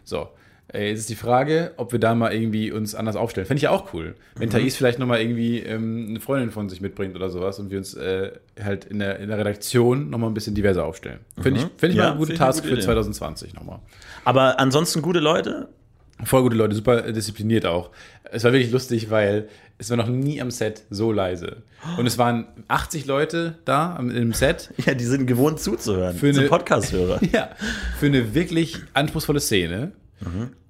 So. 0.03 0.29
Äh, 0.73 0.89
Jetzt 0.89 0.99
ist 1.01 1.09
die 1.09 1.15
Frage, 1.15 1.73
ob 1.77 1.91
wir 1.91 1.99
da 1.99 2.15
mal 2.15 2.33
irgendwie 2.33 2.71
uns 2.71 2.95
anders 2.95 3.15
aufstellen. 3.15 3.45
Fände 3.47 3.57
ich 3.59 3.63
ja 3.63 3.69
auch 3.69 3.93
cool. 3.93 4.15
Wenn 4.35 4.49
Thais 4.49 4.75
vielleicht 4.75 4.99
nochmal 4.99 5.21
irgendwie 5.21 5.59
ähm, 5.59 6.07
eine 6.09 6.19
Freundin 6.19 6.51
von 6.51 6.69
sich 6.69 6.81
mitbringt 6.81 7.15
oder 7.15 7.29
sowas 7.29 7.59
und 7.59 7.69
wir 7.71 7.77
uns 7.77 7.93
äh, 7.93 8.31
halt 8.63 8.85
in 8.85 8.99
der, 8.99 9.19
in 9.19 9.29
der 9.29 9.37
Redaktion 9.37 10.09
nochmal 10.09 10.29
ein 10.29 10.33
bisschen 10.33 10.55
diverser 10.55 10.85
aufstellen. 10.85 11.19
Fände 11.39 11.59
ich, 11.61 11.67
fänd 11.77 11.93
ich 11.93 11.97
Ja, 11.97 12.03
mal 12.05 12.09
eine 12.11 12.17
gute 12.17 12.27
finde 12.27 12.33
ich 12.35 12.41
eine 12.41 12.47
Task 12.51 12.59
gute 12.63 12.69
für 12.69 12.79
Idee. 12.79 12.85
2020 12.85 13.53
nochmal. 13.53 13.79
Aber 14.23 14.59
ansonsten 14.59 15.01
gute 15.01 15.19
Leute? 15.19 15.67
Voll 16.23 16.43
gute 16.43 16.55
Leute, 16.55 16.73
super 16.75 17.01
diszipliniert 17.11 17.65
auch. 17.65 17.91
Es 18.31 18.43
war 18.45 18.53
wirklich 18.53 18.71
lustig, 18.71 19.09
weil 19.11 19.49
es 19.77 19.89
war 19.89 19.97
noch 19.97 20.07
nie 20.07 20.41
am 20.41 20.49
Set 20.49 20.83
so 20.89 21.11
leise. 21.11 21.57
Und 21.97 22.07
es 22.07 22.17
waren 22.17 22.45
80 22.69 23.05
Leute 23.05 23.55
da 23.65 23.97
im 23.97 24.31
Set. 24.33 24.71
Ja, 24.85 24.93
die 24.93 25.03
sind 25.03 25.27
gewohnt 25.27 25.59
zuzuhören. 25.59 26.15
Für 26.15 26.29
eine- 26.29 26.43
Podcast-Hörer. 26.43 27.19
Ja, 27.33 27.49
für 27.99 28.05
eine 28.07 28.33
wirklich 28.33 28.77
anspruchsvolle 28.93 29.41
Szene. 29.41 29.91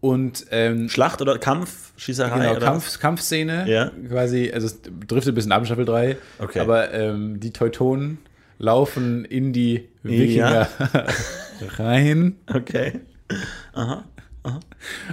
Und 0.01 0.45
ähm, 0.51 0.89
Schlacht 0.89 1.21
oder 1.21 1.38
Kampf, 1.38 1.93
Schießerei 1.97 2.38
genau, 2.39 2.51
oder 2.58 2.60
Kampf, 2.65 2.99
Kampfszene 2.99 3.69
Ja. 3.69 3.91
quasi, 4.10 4.51
also 4.53 4.67
es 4.67 4.81
driftet 5.08 5.31
ein 5.34 5.36
bisschen 5.36 5.51
ab 5.51 5.62
in 5.62 5.65
Staffel 5.65 5.86
3, 5.86 6.17
Okay. 6.39 6.60
aber 6.60 6.93
ähm, 6.93 7.39
die 7.39 7.51
Teutonen 7.51 8.17
laufen 8.60 9.23
in 9.25 9.53
die 9.53 9.88
Wikinger 10.03 10.67
rein. 11.77 12.36
was? 12.47 12.55
Okay. 12.55 12.99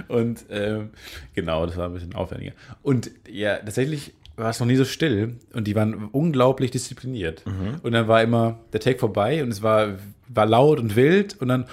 Und 0.07 0.45
ähm, 0.49 0.89
genau, 1.33 1.65
das 1.65 1.77
war 1.77 1.87
ein 1.87 1.93
bisschen 1.93 2.13
aufwendiger. 2.15 2.53
Und 2.81 3.11
ja, 3.29 3.57
tatsächlich 3.57 4.13
war 4.35 4.49
es 4.49 4.59
noch 4.59 4.67
nie 4.67 4.75
so 4.75 4.85
still 4.85 5.35
und 5.53 5.65
die 5.67 5.75
waren 5.75 6.09
unglaublich 6.11 6.71
diszipliniert. 6.71 7.43
Und 7.83 7.91
dann 7.91 8.07
war 8.07 8.21
immer 8.23 8.59
der 8.73 8.79
Take 8.79 8.99
vorbei 8.99 9.43
und 9.43 9.49
es 9.49 9.61
war, 9.61 9.97
war 10.27 10.45
laut 10.45 10.79
und 10.79 10.95
wild 10.95 11.39
und 11.39 11.47
dann 11.49 11.65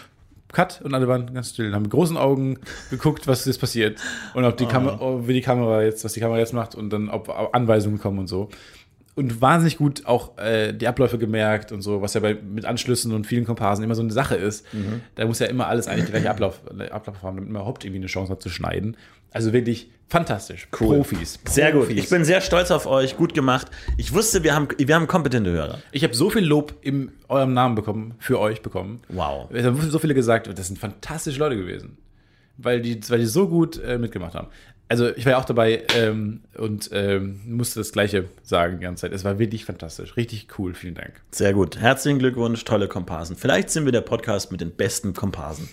Cut 0.53 0.81
und 0.83 0.95
alle 0.95 1.09
waren 1.09 1.33
ganz 1.33 1.51
still 1.51 1.69
und 1.69 1.75
haben 1.75 1.83
mit 1.83 1.91
großen 1.91 2.17
Augen 2.17 2.59
geguckt, 2.91 3.27
was 3.27 3.45
jetzt 3.45 3.61
passiert 3.61 4.01
und 4.35 4.45
ob 4.45 4.57
die 4.57 4.67
Kamera, 4.67 5.27
wie 5.27 5.33
die 5.33 5.41
Kamera 5.41 5.83
jetzt, 5.83 6.05
was 6.05 6.13
die 6.13 6.21
Kamera 6.21 6.39
jetzt 6.39 6.53
macht 6.53 6.75
und 6.75 6.91
dann 6.91 7.09
ob 7.09 7.29
Anweisungen 7.53 7.99
kommen 7.99 8.19
und 8.19 8.27
so. 8.27 8.49
Und 9.17 9.41
wahnsinnig 9.43 9.77
gut 9.77 10.07
auch 10.07 10.39
äh, 10.39 10.73
die 10.73 10.87
Abläufe 10.87 11.19
gemerkt 11.19 11.73
und 11.73 11.83
so, 11.83 12.01
was 12.01 12.15
ja 12.15 12.21
bei, 12.21 12.35
mit 12.35 12.65
Anschlüssen 12.65 13.13
und 13.13 13.27
vielen 13.27 13.45
Komparsen 13.45 13.85
immer 13.85 13.95
so 13.95 14.03
eine 14.03 14.13
Sache 14.13 14.37
ist. 14.37 14.65
Da 15.17 15.27
muss 15.27 15.41
ja 15.41 15.47
immer 15.47 15.67
alles 15.67 15.89
eigentlich 15.89 16.05
der 16.05 16.13
gleiche 16.13 16.31
Ablauf, 16.31 16.61
Ablauf 16.91 17.23
haben, 17.23 17.37
damit 17.37 17.51
man 17.51 17.61
überhaupt 17.61 17.85
irgendwie 17.85 17.99
eine 17.99 18.07
Chance 18.07 18.33
hat 18.33 18.41
zu 18.41 18.49
schneiden. 18.49 18.97
Also 19.31 19.53
wirklich 19.53 19.91
fantastisch. 20.09 20.67
Profis. 20.71 21.39
Sehr 21.45 21.73
gut. 21.73 21.87
Profis. 21.87 22.05
Ich 22.05 22.11
bin 22.11 22.25
sehr 22.25 22.41
stolz 22.41 22.71
auf 22.71 22.87
euch. 22.87 23.17
Gut 23.17 23.33
gemacht. 23.33 23.69
Ich 23.97 24.13
wusste, 24.13 24.43
wir 24.43 24.55
haben, 24.55 24.69
wir 24.77 24.95
haben 24.95 25.07
kompetente 25.07 25.51
Hörer. 25.51 25.79
Ich 25.93 26.03
habe 26.03 26.15
so 26.15 26.31
viel 26.31 26.45
Lob 26.45 26.75
in 26.83 27.13
eurem 27.29 27.55
Namen 27.55 27.75
bekommen, 27.75 28.15
für 28.19 28.39
euch 28.41 28.61
bekommen. 28.63 29.01
Wow. 29.09 29.49
Es 29.53 29.65
haben 29.65 29.81
so 29.91 29.99
viele 29.99 30.15
gesagt, 30.15 30.47
das 30.59 30.67
sind 30.67 30.79
fantastische 30.79 31.39
Leute 31.39 31.57
gewesen. 31.57 31.97
Weil 32.57 32.83
die, 32.83 33.01
weil 33.09 33.21
die 33.21 33.27
so 33.27 33.49
gut 33.49 33.83
äh, 33.83 33.97
mitgemacht 33.97 34.35
haben. 34.35 34.49
Also 34.89 35.09
ich 35.15 35.25
war 35.25 35.33
ja 35.33 35.39
auch 35.39 35.45
dabei 35.45 35.85
ähm, 35.95 36.41
und 36.59 36.91
ähm, 36.93 37.41
musste 37.47 37.79
das 37.79 37.93
Gleiche 37.93 38.25
sagen 38.43 38.79
die 38.79 38.83
ganze 38.83 39.03
Zeit. 39.03 39.13
Es 39.13 39.23
war 39.23 39.39
wirklich 39.39 39.65
fantastisch. 39.65 40.17
Richtig 40.17 40.49
cool. 40.59 40.75
Vielen 40.75 40.97
Dank. 40.97 41.13
Sehr 41.31 41.53
gut. 41.53 41.79
Herzlichen 41.79 42.19
Glückwunsch, 42.19 42.65
tolle 42.65 42.89
Komparsen. 42.89 43.37
Vielleicht 43.37 43.71
sind 43.71 43.85
wir 43.85 43.93
der 43.93 44.01
Podcast 44.01 44.51
mit 44.51 44.61
den 44.61 44.73
besten 44.73 45.15
Komparsen. 45.15 45.69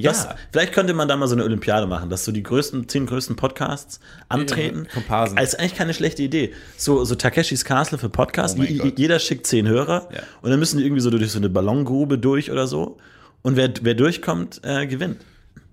Ja, 0.00 0.12
Das, 0.12 0.28
vielleicht 0.52 0.72
könnte 0.72 0.94
man 0.94 1.08
da 1.08 1.16
mal 1.16 1.26
so 1.26 1.34
eine 1.34 1.44
Olympiade 1.44 1.86
machen, 1.86 2.08
dass 2.08 2.24
so 2.24 2.30
die 2.32 2.42
größten, 2.42 2.88
zehn 2.88 3.06
größten 3.06 3.34
Podcasts 3.36 3.98
antreten. 4.28 4.84
Ja, 4.86 4.92
Komparsen. 4.94 5.36
Das 5.36 5.54
ist 5.54 5.58
eigentlich 5.60 5.74
keine 5.74 5.92
schlechte 5.92 6.22
Idee. 6.22 6.52
So, 6.76 7.04
so 7.04 7.14
Takeshis 7.16 7.64
Castle 7.64 7.98
für 7.98 8.08
Podcasts. 8.08 8.58
Oh 8.58 8.62
jeder 8.62 9.18
schickt 9.18 9.46
zehn 9.46 9.66
Hörer 9.66 10.08
Ja. 10.14 10.20
und 10.42 10.50
dann 10.50 10.58
müssen 10.60 10.78
die 10.78 10.84
irgendwie 10.84 11.00
so 11.02 11.10
durch 11.10 11.30
so 11.30 11.38
eine 11.38 11.48
Ballongrube 11.48 12.16
durch 12.18 12.50
oder 12.50 12.66
so. 12.66 12.96
Und 13.42 13.56
wer, 13.56 13.72
wer 13.82 13.94
durchkommt, 13.94 14.60
äh, 14.64 14.86
gewinnt. 14.86 15.18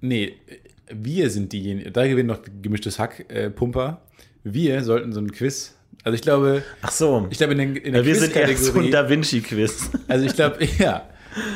Nee, 0.02 0.34
wir 0.92 1.30
sind 1.30 1.52
diejenigen, 1.54 1.92
da 1.94 2.08
gewinnen 2.08 2.28
noch 2.28 2.40
gemischtes 2.62 3.00
Hack, 3.00 3.26
äh, 3.30 3.50
Pumper. 3.50 4.02
Wir 4.44 4.84
sollten 4.84 5.14
so 5.14 5.20
ein 5.20 5.32
Quiz. 5.32 5.76
Also 6.04 6.16
ich 6.16 6.22
glaube, 6.22 6.62
Ach 6.82 6.92
so. 6.92 7.28
ich 7.32 7.38
glaube 7.38 7.54
in, 7.54 7.60
den, 7.60 7.76
in 7.76 7.94
der 7.94 8.02
ja, 8.02 8.08
wir 8.08 8.16
sind 8.16 8.36
eher 8.36 8.56
so 8.58 8.78
ein 8.80 8.92
Da 8.92 9.10
Vinci-Quiz. 9.10 9.90
Also 10.08 10.26
ich 10.26 10.34
glaube, 10.36 10.64
ja. 10.78 11.04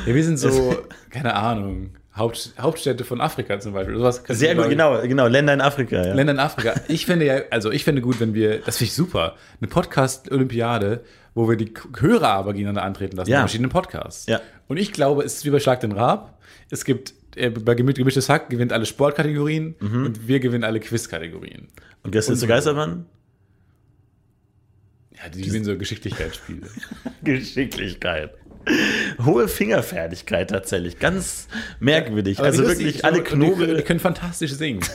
ja. 0.06 0.14
Wir 0.14 0.24
sind 0.24 0.38
so, 0.38 0.76
keine 1.10 1.34
Ahnung, 1.34 1.90
Haupt, 2.16 2.54
Hauptstädte 2.58 3.04
von 3.04 3.20
Afrika 3.20 3.60
zum 3.60 3.72
Beispiel. 3.72 3.96
Sowas 3.96 4.22
Sehr 4.28 4.56
gut, 4.56 4.68
genau, 4.68 5.00
genau. 5.02 5.26
Länder 5.28 5.54
in 5.54 5.60
Afrika, 5.60 6.04
ja. 6.04 6.12
Länder 6.12 6.32
in 6.32 6.38
Afrika. 6.40 6.74
Ich 6.88 7.06
finde 7.06 7.24
ja, 7.26 7.42
also 7.50 7.70
ich 7.70 7.84
finde 7.84 8.02
gut, 8.02 8.18
wenn 8.20 8.34
wir, 8.34 8.58
das 8.60 8.78
finde 8.78 8.88
ich 8.88 8.94
super, 8.94 9.36
eine 9.60 9.68
Podcast-Olympiade, 9.68 11.04
wo 11.34 11.48
wir 11.48 11.56
die 11.56 11.72
Hörer 11.98 12.28
aber 12.30 12.52
gegeneinander 12.52 12.82
antreten 12.82 13.16
lassen 13.16 13.30
Ja. 13.30 13.36
in 13.38 13.42
verschiedenen 13.42 13.70
Podcasts. 13.70 14.26
Ja. 14.26 14.40
Und 14.66 14.76
ich 14.76 14.92
glaube, 14.92 15.22
es 15.22 15.34
ist 15.36 15.44
wie 15.44 15.50
bei 15.50 15.60
Schlag 15.60 15.78
den 15.80 15.92
Raab. 15.92 16.40
Es 16.68 16.84
gibt, 16.84 17.14
äh, 17.36 17.48
bei 17.50 17.74
Gemi- 17.74 17.94
gemischtes 17.94 18.28
Hack 18.28 18.50
gewinnt 18.50 18.72
alle 18.72 18.86
Sportkategorien 18.86 19.76
Mhm. 19.78 20.06
und 20.06 20.26
wir 20.26 20.40
gewinnen 20.40 20.64
alle 20.64 20.80
Quizkategorien. 20.80 21.68
Und 22.02 22.10
gestern 22.10 22.38
der 22.40 22.48
Geistermann? 22.48 23.06
Ja, 25.16 25.28
die 25.28 25.42
gewinnen 25.42 25.64
so 25.64 25.76
Geschicklichkeitsspiele. 25.78 26.66
Geschicklichkeit. 27.22 28.32
Hohe 29.24 29.48
Fingerfertigkeit 29.48 30.50
tatsächlich. 30.50 30.98
Ganz 30.98 31.48
merkwürdig. 31.78 32.38
Aber 32.38 32.46
also 32.48 32.66
wirklich 32.66 33.04
alle 33.04 33.18
und 33.18 33.26
die 33.26 33.30
können- 33.30 33.54
Knobel. 33.54 33.98
fantastisch 33.98 34.52
singen. 34.52 34.80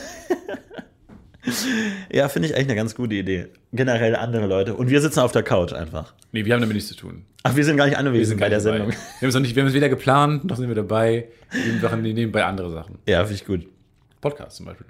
Ja, 2.12 2.28
finde 2.28 2.48
ich 2.48 2.54
eigentlich 2.54 2.66
eine 2.66 2.74
ganz 2.74 2.94
gute 2.96 3.14
Idee. 3.14 3.46
Generell 3.72 4.16
andere 4.16 4.46
Leute. 4.46 4.74
Und 4.74 4.90
wir 4.90 5.00
sitzen 5.00 5.20
auf 5.20 5.30
der 5.30 5.44
Couch 5.44 5.72
einfach. 5.72 6.12
Nee, 6.32 6.44
wir 6.44 6.52
haben 6.54 6.60
damit 6.60 6.74
nichts 6.74 6.88
zu 6.88 6.96
tun. 6.96 7.24
Ach, 7.44 7.54
wir 7.54 7.64
sind 7.64 7.76
gar 7.76 7.86
nicht 7.86 7.96
anwesend 7.96 8.26
sind 8.26 8.40
bei 8.40 8.48
der 8.48 8.58
gar 8.60 8.72
nicht 8.72 8.78
Sendung. 8.78 8.90
dabei. 8.90 9.20
Wir 9.20 9.32
haben 9.32 9.44
es 9.44 9.54
wir 9.54 9.62
haben 9.62 9.68
es 9.68 9.74
weder 9.74 9.88
geplant, 9.88 10.44
noch 10.44 10.56
sind 10.56 10.66
wir 10.68 10.74
dabei. 10.74 11.28
Wir 11.52 11.74
machen 11.88 12.02
nebenbei 12.02 12.44
andere 12.44 12.70
Sachen. 12.72 12.98
Ja, 13.08 13.20
finde 13.20 13.34
ich 13.34 13.44
gut. 13.46 13.68
Podcast 14.20 14.56
zum 14.56 14.66
Beispiel. 14.66 14.86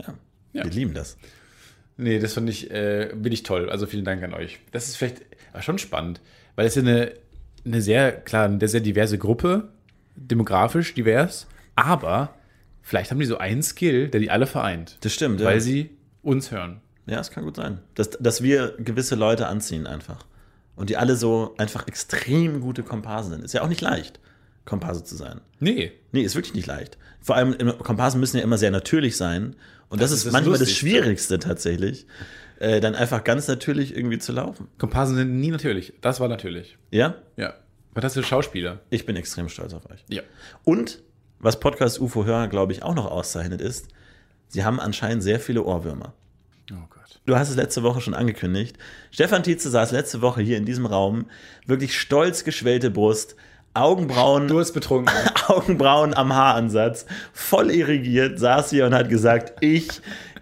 Ja. 0.00 0.14
Ja. 0.52 0.64
Wir 0.64 0.70
lieben 0.70 0.94
das. 0.94 1.18
Nee, 1.96 2.20
das 2.20 2.34
fand 2.34 2.48
ich, 2.48 2.70
äh, 2.70 3.10
bin 3.16 3.32
ich 3.32 3.42
toll. 3.42 3.68
Also 3.68 3.86
vielen 3.86 4.04
Dank 4.04 4.22
an 4.22 4.34
euch. 4.34 4.60
Das 4.70 4.86
ist 4.86 4.96
vielleicht 4.96 5.22
aber 5.52 5.62
schon 5.62 5.78
spannend, 5.78 6.20
weil 6.54 6.66
es 6.66 6.76
ja 6.76 6.82
eine, 6.82 7.12
eine 7.64 7.82
sehr, 7.82 8.12
klar, 8.12 8.44
eine 8.44 8.68
sehr 8.68 8.80
diverse 8.80 9.18
Gruppe, 9.18 9.68
demografisch 10.16 10.94
divers, 10.94 11.46
aber 11.74 12.34
vielleicht 12.82 13.10
haben 13.10 13.18
die 13.18 13.26
so 13.26 13.38
einen 13.38 13.62
Skill, 13.62 14.08
der 14.08 14.20
die 14.20 14.30
alle 14.30 14.46
vereint, 14.46 14.98
Das 15.00 15.12
stimmt, 15.12 15.42
weil 15.42 15.54
ja. 15.54 15.60
sie 15.60 15.90
uns 16.22 16.50
hören. 16.50 16.80
Ja, 17.06 17.20
es 17.20 17.30
kann 17.30 17.44
gut 17.44 17.56
sein. 17.56 17.78
Dass, 17.94 18.10
dass 18.10 18.42
wir 18.42 18.74
gewisse 18.78 19.14
Leute 19.14 19.46
anziehen 19.46 19.86
einfach. 19.86 20.26
Und 20.76 20.90
die 20.90 20.96
alle 20.96 21.16
so 21.16 21.54
einfach 21.58 21.88
extrem 21.88 22.60
gute 22.60 22.82
Komparsen 22.82 23.32
sind. 23.32 23.44
Ist 23.44 23.54
ja 23.54 23.62
auch 23.62 23.68
nicht 23.68 23.80
leicht, 23.80 24.20
Komparse 24.68 25.02
zu 25.02 25.16
sein. 25.16 25.40
Nee. 25.60 25.92
Nee, 26.12 26.22
ist 26.22 26.34
wirklich 26.34 26.54
nicht 26.54 26.66
leicht. 26.66 26.98
Vor 27.20 27.36
allem 27.36 27.56
Komparsen 27.78 28.20
müssen 28.20 28.36
ja 28.36 28.42
immer 28.42 28.58
sehr 28.58 28.70
natürlich 28.70 29.16
sein. 29.16 29.56
Und 29.88 30.02
das, 30.02 30.10
Das 30.10 30.12
ist, 30.12 30.18
ist 30.18 30.26
das 30.26 30.32
manchmal 30.34 30.58
das 30.58 30.68
Lustigste. 30.68 30.86
Schwierigste 30.86 31.38
tatsächlich, 31.38 32.06
äh, 32.60 32.80
dann 32.80 32.94
einfach 32.94 33.24
ganz 33.24 33.48
natürlich 33.48 33.96
irgendwie 33.96 34.18
zu 34.18 34.32
laufen. 34.32 34.68
Komparsen 34.76 35.16
sind 35.16 35.40
nie 35.40 35.50
natürlich. 35.50 35.94
Das 36.02 36.20
war 36.20 36.28
natürlich. 36.28 36.76
Ja? 36.90 37.14
Ja. 37.36 37.54
Fantastische 37.94 38.28
Schauspieler. 38.28 38.80
Ich 38.90 39.06
bin 39.06 39.16
extrem 39.16 39.48
stolz 39.48 39.72
auf 39.72 39.90
euch. 39.90 40.04
Ja. 40.08 40.22
Und 40.64 41.02
was 41.40 41.58
Podcast 41.58 41.98
UFO 41.98 42.26
Hörer, 42.26 42.48
glaube 42.48 42.72
ich, 42.72 42.82
auch 42.82 42.94
noch 42.94 43.10
auszeichnet 43.10 43.62
ist, 43.62 43.88
sie 44.48 44.64
haben 44.64 44.78
anscheinend 44.80 45.22
sehr 45.22 45.40
viele 45.40 45.62
Ohrwürmer. 45.62 46.12
Oh 46.70 46.74
Gott. 46.90 47.20
Du 47.24 47.36
hast 47.36 47.48
es 47.48 47.56
letzte 47.56 47.82
Woche 47.82 48.02
schon 48.02 48.14
angekündigt. 48.14 48.76
Stefan 49.10 49.42
Tietze 49.42 49.70
saß 49.70 49.92
letzte 49.92 50.20
Woche 50.20 50.42
hier 50.42 50.58
in 50.58 50.66
diesem 50.66 50.84
Raum, 50.84 51.26
wirklich 51.66 51.98
stolz 51.98 52.44
geschwellte 52.44 52.90
Brust, 52.90 53.34
Augenbrauen, 53.78 54.48
Du 54.48 54.58
hast 54.58 54.72
betrunken. 54.72 55.14
Augenbrauen 55.46 56.12
am 56.12 56.34
Haaransatz, 56.34 57.06
voll 57.32 57.70
irrigiert, 57.70 58.38
saß 58.38 58.70
hier 58.70 58.86
und 58.86 58.94
hat 58.94 59.08
gesagt, 59.08 59.54
ich 59.60 59.88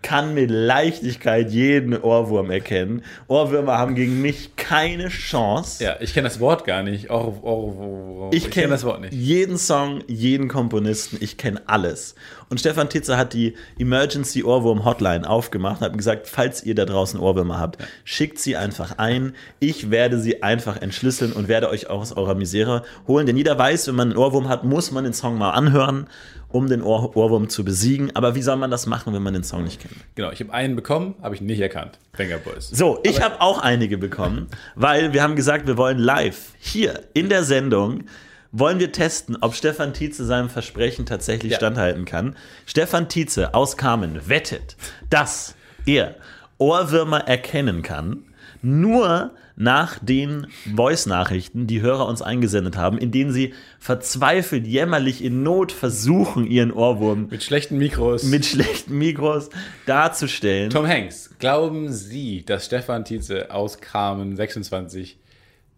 kann 0.00 0.34
mit 0.34 0.50
Leichtigkeit 0.50 1.50
jeden 1.50 2.00
Ohrwurm 2.00 2.50
erkennen. 2.50 3.02
Ohrwürmer 3.28 3.76
haben 3.76 3.94
gegen 3.94 4.22
mich 4.22 4.55
keine 4.68 5.08
Chance. 5.08 5.84
ja, 5.84 5.96
ich 6.00 6.12
kenne 6.12 6.28
das 6.28 6.40
Wort 6.40 6.64
gar 6.64 6.82
nicht. 6.82 7.10
Or, 7.10 7.42
or, 7.44 7.76
or, 7.78 8.30
Ich 8.32 8.44
kenne 8.50 8.52
kenn 8.66 8.70
das 8.70 8.84
Wort 8.84 9.00
nicht. 9.00 9.12
jeden 9.12 9.58
Song, 9.58 10.02
jeden 10.08 10.48
Komponisten, 10.48 11.18
ich 11.20 11.36
kenne 11.36 11.62
alles. 11.66 12.14
Und 12.48 12.58
Stefan 12.58 12.88
Titze 12.88 13.16
hat 13.16 13.32
die 13.32 13.54
Emergency 13.78 14.42
Ohrwurm 14.42 14.84
Hotline 14.84 15.28
aufgemacht 15.28 15.80
und 15.80 15.86
hat 15.86 15.96
gesagt, 15.96 16.26
falls 16.26 16.64
ihr 16.64 16.74
da 16.74 16.84
draußen 16.84 17.18
Ohrwürmer 17.20 17.58
habt, 17.60 17.78
schickt 18.04 18.38
sie 18.38 18.56
einfach 18.56 18.98
ein. 18.98 19.34
Ich 19.60 19.90
werde 19.90 20.18
sie 20.18 20.42
einfach 20.42 20.80
entschlüsseln 20.80 21.32
und 21.32 21.48
werde 21.48 21.68
euch 21.70 21.88
auch 21.88 22.00
aus 22.00 22.12
eurer 22.12 22.34
Misere 22.34 22.82
holen. 23.06 23.26
Denn 23.26 23.36
jeder 23.36 23.58
weiß, 23.58 23.86
wenn 23.88 23.94
man 23.96 24.08
einen 24.10 24.18
Ohrwurm 24.18 24.48
hat, 24.48 24.64
muss 24.64 24.90
man 24.90 25.04
den 25.04 25.12
Song 25.12 25.38
mal 25.38 25.50
anhören, 25.50 26.08
um 26.48 26.68
den 26.68 26.82
Ohr 26.82 27.16
Ohrwurm 27.16 27.48
zu 27.48 27.64
besiegen. 27.64 28.14
Aber 28.14 28.34
wie 28.34 28.42
soll 28.42 28.56
man 28.56 28.70
das 28.70 28.86
machen, 28.86 29.12
wenn 29.12 29.22
man 29.22 29.34
den 29.34 29.42
Song 29.44 29.64
nicht 29.64 29.80
kennt? 29.80 29.94
Genau, 30.14 30.30
ich 30.30 30.40
habe 30.40 30.52
einen 30.52 30.76
bekommen, 30.76 31.14
habe 31.22 31.34
ich 31.34 31.40
nicht 31.40 31.60
erkannt. 31.60 31.98
Banger 32.16 32.38
Boys. 32.38 32.68
So, 32.68 33.00
ich 33.02 33.20
habe 33.22 33.40
auch 33.40 33.58
einige 33.58 33.98
bekommen, 33.98 34.48
weil 34.74 35.12
wir 35.12 35.22
haben 35.22 35.36
gesagt, 35.36 35.66
wir 35.66 35.76
wollen 35.76 35.98
live 35.98 36.52
hier 36.58 37.04
in 37.14 37.28
der 37.28 37.44
Sendung 37.44 38.04
wollen 38.52 38.78
wir 38.78 38.90
testen, 38.90 39.36
ob 39.42 39.54
Stefan 39.54 39.92
Tietze 39.92 40.24
seinem 40.24 40.48
Versprechen 40.48 41.04
tatsächlich 41.04 41.52
Ja. 41.52 41.58
standhalten 41.58 42.06
kann. 42.06 42.36
Stefan 42.64 43.08
Tietze 43.08 43.52
aus 43.54 43.76
Kamen 43.76 44.28
wettet, 44.28 44.76
dass 45.10 45.54
er 45.84 46.14
Ohrwürmer 46.56 47.26
erkennen 47.28 47.82
kann, 47.82 48.24
nur 48.66 49.32
nach 49.54 49.98
den 50.00 50.48
Voice-Nachrichten, 50.74 51.66
die 51.66 51.80
Hörer 51.80 52.06
uns 52.06 52.20
eingesendet 52.20 52.76
haben, 52.76 52.98
in 52.98 53.10
denen 53.10 53.32
sie 53.32 53.54
verzweifelt, 53.78 54.66
jämmerlich 54.66 55.24
in 55.24 55.42
Not 55.42 55.72
versuchen, 55.72 56.46
ihren 56.46 56.72
Ohrwurm 56.72 57.28
Mit 57.30 57.42
schlechten 57.42 57.78
Mikros. 57.78 58.24
mit 58.24 58.44
schlechten 58.44 58.98
Mikros 58.98 59.48
darzustellen. 59.86 60.70
Tom 60.70 60.86
Hanks, 60.86 61.30
glauben 61.38 61.92
Sie, 61.92 62.44
dass 62.44 62.66
Stefan 62.66 63.04
Tietze 63.04 63.50
aus 63.50 63.80
Kramen 63.80 64.36
26 64.36 65.18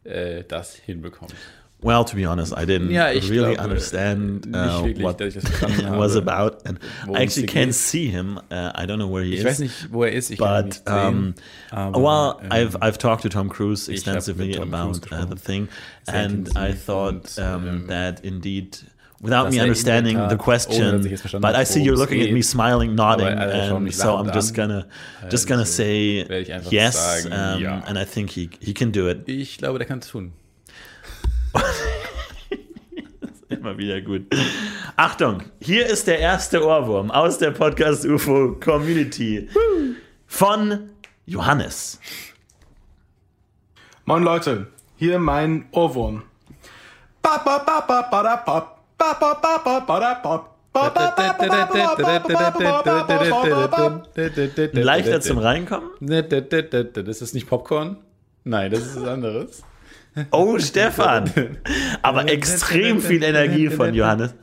äh, 0.05 0.44
das 0.48 0.74
hinbekommt? 0.74 1.35
Well, 1.80 2.04
to 2.04 2.16
be 2.16 2.24
honest, 2.24 2.52
I 2.56 2.64
didn't 2.64 2.88
really 2.88 3.54
glaube, 3.54 3.60
understand 3.60 4.48
uh, 4.48 4.82
wirklich, 4.82 5.00
what 5.00 5.20
dass 5.20 5.28
ich 5.28 5.34
das 5.42 5.48
verstanden 5.48 5.94
it 5.94 5.98
was 5.98 6.16
about. 6.16 6.66
And 6.66 6.80
I 7.08 7.22
actually 7.22 7.46
can't 7.46 7.72
see 7.72 8.08
him. 8.08 8.38
Uh, 8.50 8.72
I 8.74 8.84
don't 8.84 8.98
know 8.98 9.06
where 9.06 9.22
he 9.22 9.34
Ich 9.34 9.40
is. 9.40 9.44
weiß 9.46 9.58
nicht, 9.60 9.92
wo 9.92 10.02
er 10.02 10.10
ist. 10.12 10.30
Ich 10.30 10.38
But 10.38 10.82
um, 10.88 11.34
Aber, 11.70 12.02
well, 12.02 12.40
ähm, 12.42 12.50
I've 12.50 12.76
I've 12.82 12.98
talked 12.98 13.22
to 13.22 13.28
Tom 13.28 13.48
Cruise 13.48 13.88
extensively 13.88 14.54
Tom 14.54 14.74
about 14.74 15.00
Cruise 15.00 15.22
uh, 15.22 15.26
the 15.26 15.36
thing, 15.36 15.68
Sehr 16.02 16.14
and 16.16 16.48
I 16.56 16.72
thought 16.72 17.38
und, 17.38 17.38
um, 17.38 17.68
ähm, 17.68 17.86
that 17.86 18.24
indeed, 18.24 18.78
without 19.20 19.48
me 19.52 19.58
er 19.58 19.62
understanding 19.62 20.16
the 20.16 20.36
Tat, 20.36 20.38
ohne 20.38 20.38
dass 20.38 20.44
question, 20.66 21.04
ich 21.04 21.10
jetzt 21.12 21.20
verstanden 21.20 21.46
but 21.46 21.54
I 21.56 21.64
see 21.64 21.80
you're 21.80 21.96
looking 21.96 22.20
at 22.22 22.32
me 22.32 22.42
smiling, 22.42 22.96
nodding, 22.96 23.28
alle 23.28 23.52
and 23.52 23.94
so 23.94 24.16
I'm 24.16 24.32
just 24.34 24.52
gonna 24.52 24.88
just 25.30 25.46
gonna 25.46 25.64
say 25.64 26.24
werde 26.28 26.40
ich 26.40 26.52
einfach 26.52 26.72
yes, 26.72 27.24
um, 27.26 27.32
and 27.86 27.96
I 27.96 28.04
think 28.04 28.30
he 28.30 28.50
he 28.60 28.74
can 28.74 28.90
do 28.90 29.08
it. 29.08 29.28
Ich 29.28 29.58
glaube, 29.58 29.78
der 29.78 29.86
kann 29.86 30.00
es 30.00 30.08
tun. 30.08 30.32
Immer 33.48 33.78
wieder 33.78 34.00
gut. 34.00 34.26
Achtung, 34.96 35.42
hier 35.60 35.86
ist 35.86 36.06
der 36.06 36.18
erste 36.18 36.64
Ohrwurm 36.64 37.10
aus 37.10 37.38
der 37.38 37.50
Podcast 37.50 38.04
UFO 38.04 38.56
Community 38.60 39.48
von 40.26 40.90
Johannes. 41.24 41.98
Moin 44.04 44.22
Leute, 44.22 44.68
hier 44.96 45.18
mein 45.18 45.66
Ohrwurm. 45.72 46.22
Leichter 54.72 55.20
zum 55.20 55.38
Reinkommen? 55.38 55.90
Das 56.00 57.22
ist 57.22 57.34
nicht 57.34 57.48
Popcorn? 57.48 57.96
Nein, 58.44 58.70
das 58.70 58.80
ist 58.80 58.96
was 58.96 59.08
anderes. 59.08 59.62
Oh, 60.31 60.59
Stefan. 60.59 61.31
Aber 62.02 62.28
extrem 62.28 63.00
viel 63.00 63.22
Energie 63.22 63.68
von 63.68 63.94
Johannes. 63.94 64.35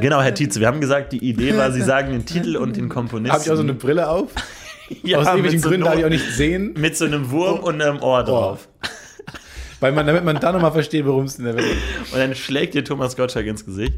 Genau, 0.00 0.22
Herr 0.22 0.34
Tietze, 0.34 0.60
wir 0.60 0.66
haben 0.68 0.80
gesagt, 0.80 1.12
die 1.12 1.18
Idee 1.18 1.56
war, 1.56 1.70
Sie 1.70 1.82
sagen 1.82 2.12
den 2.12 2.24
Titel 2.24 2.56
und 2.56 2.76
den 2.76 2.88
Komponisten. 2.88 3.32
Habe 3.32 3.44
ich 3.44 3.50
auch 3.50 3.56
so 3.56 3.62
eine 3.62 3.74
Brille 3.74 4.08
auf? 4.08 4.30
ja, 5.02 5.18
Aus 5.18 5.26
irgendwelchen 5.26 5.60
so 5.60 5.68
Gründen 5.68 5.84
darf 5.84 5.98
ich 5.98 6.04
auch 6.04 6.10
nicht 6.10 6.32
sehen, 6.32 6.74
Mit 6.78 6.96
so 6.96 7.04
einem 7.04 7.30
Wurm 7.30 7.60
und 7.60 7.82
einem 7.82 8.00
Ohr 8.00 8.24
drauf. 8.24 8.68
weil 9.80 9.92
man, 9.92 10.06
damit 10.06 10.24
man 10.24 10.40
dann 10.40 10.54
nochmal 10.54 10.72
versteht, 10.72 11.04
worum 11.04 11.24
es 11.24 11.38
in 11.38 11.44
der 11.44 11.56
Welt 11.56 11.66
geht. 11.66 12.12
Und 12.12 12.18
dann 12.18 12.34
schlägt 12.34 12.74
dir 12.74 12.84
Thomas 12.84 13.16
Gottschalk 13.16 13.46
ins 13.46 13.64
Gesicht. 13.64 13.94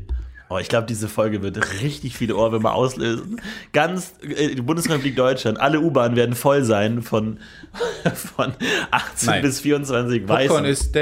Oh, 0.51 0.57
ich 0.59 0.69
glaube, 0.69 0.87
diese 0.87 1.09
Folge 1.09 1.43
wird 1.43 1.83
richtig 1.83 2.17
viele 2.17 2.35
Ohrwürmer 2.37 2.73
auslösen. 2.75 3.41
Ganz 3.73 4.15
äh, 4.23 4.55
die 4.55 4.63
Bundesrepublik 4.63 5.15
Deutschland, 5.15 5.61
alle 5.61 5.81
U-Bahnen 5.81 6.17
werden 6.17 6.35
voll 6.35 6.63
sein 6.65 7.03
von, 7.03 7.39
von 8.15 8.55
18 8.91 9.27
Nein. 9.27 9.43
bis 9.43 9.61
24 9.61 10.27
Popcorn 10.27 10.65
Weißen. 10.65 10.65
ist. 10.65 10.93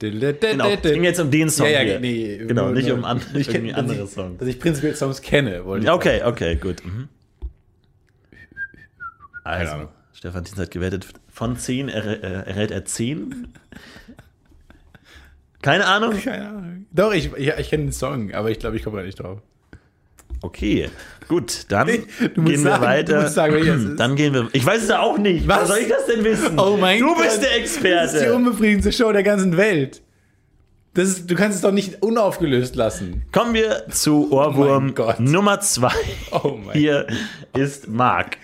Genau, 0.00 0.68
es 0.68 0.82
ging 0.82 1.02
jetzt 1.02 1.18
um 1.18 1.30
den 1.30 1.50
Song 1.50 1.66
Ja, 1.68 1.82
ja, 1.82 1.98
nee, 1.98 2.38
genau, 2.38 2.68
nicht 2.72 2.88
um 2.92 3.04
an, 3.04 3.20
ich 3.34 3.48
kenn- 3.48 3.72
andere 3.74 3.98
dass 3.98 4.08
ich- 4.10 4.14
Songs. 4.14 4.38
Dass 4.38 4.46
ich 4.48 4.60
prinzipiell 4.60 4.94
Songs 4.94 5.20
kenne, 5.20 5.64
wollte 5.64 5.86
ich 5.86 5.90
Okay, 5.90 6.22
okay, 6.24 6.54
gut. 6.54 6.84
Mhm. 6.84 7.08
Also. 9.44 9.88
Stefan 10.12 10.44
Tietz 10.44 10.58
hat 10.58 10.70
gewettet, 10.72 11.06
von 11.32 11.56
10 11.56 11.88
er, 11.88 12.04
äh, 12.06 12.48
erhält 12.48 12.70
er 12.72 12.84
10. 12.84 13.48
Keine 15.62 15.86
Ahnung. 15.86 16.14
Keine 16.22 16.48
Ahnung. 16.48 16.86
Doch, 16.92 17.12
ich, 17.12 17.30
ich, 17.36 17.48
ich 17.58 17.70
kenne 17.70 17.84
den 17.84 17.92
Song, 17.92 18.32
aber 18.32 18.50
ich 18.50 18.58
glaube, 18.58 18.76
ich 18.76 18.82
komme 18.84 18.98
da 18.98 19.04
nicht 19.04 19.18
drauf. 19.20 19.40
Okay, 20.40 20.88
gut, 21.26 21.64
dann 21.68 21.86
Du 21.88 21.94
musst 21.94 22.06
gehen 22.34 22.44
wir 22.44 22.58
sagen- 22.58 22.82
weiter. 22.84 23.16
du 23.16 23.22
musst 23.22 23.34
sagen. 23.34 23.96
Dann 23.96 24.14
gehen 24.14 24.34
wir. 24.34 24.48
Ich 24.52 24.64
weiß 24.64 24.82
es 24.84 24.88
ja 24.88 25.00
auch 25.00 25.18
nicht. 25.18 25.48
Was 25.48 25.62
Was? 25.62 25.68
soll 25.68 25.78
ich 25.78 25.88
das 25.88 26.06
denn 26.06 26.22
wissen? 26.24 26.58
Oh 26.60 26.76
mein 26.80 27.00
du 27.00 27.06
Gott. 27.14 27.22
bist 27.24 27.42
der 27.42 27.58
Das 27.58 27.70
ist 27.70 27.82
die 27.82 27.88
Experte. 27.88 28.34
unbefriedigendste 28.36 28.92
Show 28.92 29.10
der 29.12 29.24
ganzen 29.24 29.56
Welt. 29.56 30.00
Das 30.94 31.08
ist, 31.08 31.30
du 31.30 31.34
kannst 31.34 31.56
es 31.56 31.62
doch 31.62 31.72
nicht 31.72 32.02
unaufgelöst 32.02 32.76
lassen. 32.76 33.24
Kommen 33.32 33.52
wir 33.54 33.84
zu 33.90 34.30
Ohrwurm 34.32 34.94
Gott. 34.94 35.18
Nummer 35.20 35.60
zwei. 35.60 35.92
Oh 36.30 36.56
mein 36.64 36.76
Hier 36.76 37.06
ist 37.56 37.88
Marc. 37.88 38.36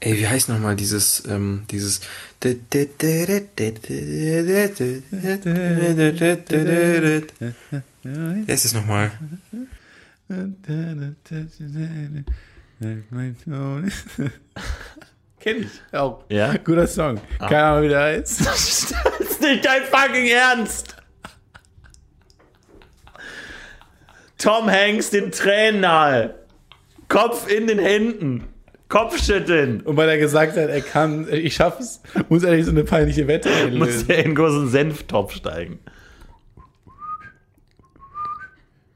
Ey, 0.00 0.16
wie 0.16 0.28
heißt 0.28 0.48
nochmal 0.48 0.76
dieses, 0.76 1.24
ähm, 1.26 1.64
dieses. 1.70 2.00
Wer 8.04 8.54
ist 8.54 8.64
es 8.64 8.74
nochmal? 8.74 9.10
Kenn 15.40 15.62
ich 15.62 15.80
auch. 15.92 16.24
Ja? 16.28 16.56
Guter 16.58 16.86
Song. 16.86 17.20
Keine 17.38 17.62
Ahnung, 17.64 17.84
wie 17.84 17.88
der 17.88 18.00
heißt. 18.00 18.40
Das 18.44 18.90
ist 19.30 19.40
nicht 19.40 19.64
dein 19.64 19.82
fucking 19.84 20.26
Ernst. 20.26 20.96
Tom 24.36 24.70
Hanks 24.70 25.10
den 25.10 25.32
Tränen 25.32 25.80
nahe. 25.80 26.34
Kopf 27.08 27.48
in 27.48 27.66
den 27.66 27.78
Händen. 27.78 28.44
Kopfschütteln. 28.88 29.82
Und 29.82 29.96
weil 29.96 30.08
er 30.08 30.18
gesagt 30.18 30.56
hat, 30.56 30.68
er 30.70 30.80
kann, 30.80 31.26
ich 31.30 31.54
schaff's, 31.54 32.00
muss 32.28 32.42
er 32.42 32.54
nicht 32.56 32.64
so 32.64 32.70
eine 32.70 32.84
peinliche 32.84 33.26
Wette 33.26 33.48
Muss 33.70 33.88
einlösen. 33.88 34.10
er 34.10 34.18
in 34.18 34.24
einen 34.26 34.34
großen 34.34 34.68
Senftopf 34.68 35.34
steigen. 35.34 35.78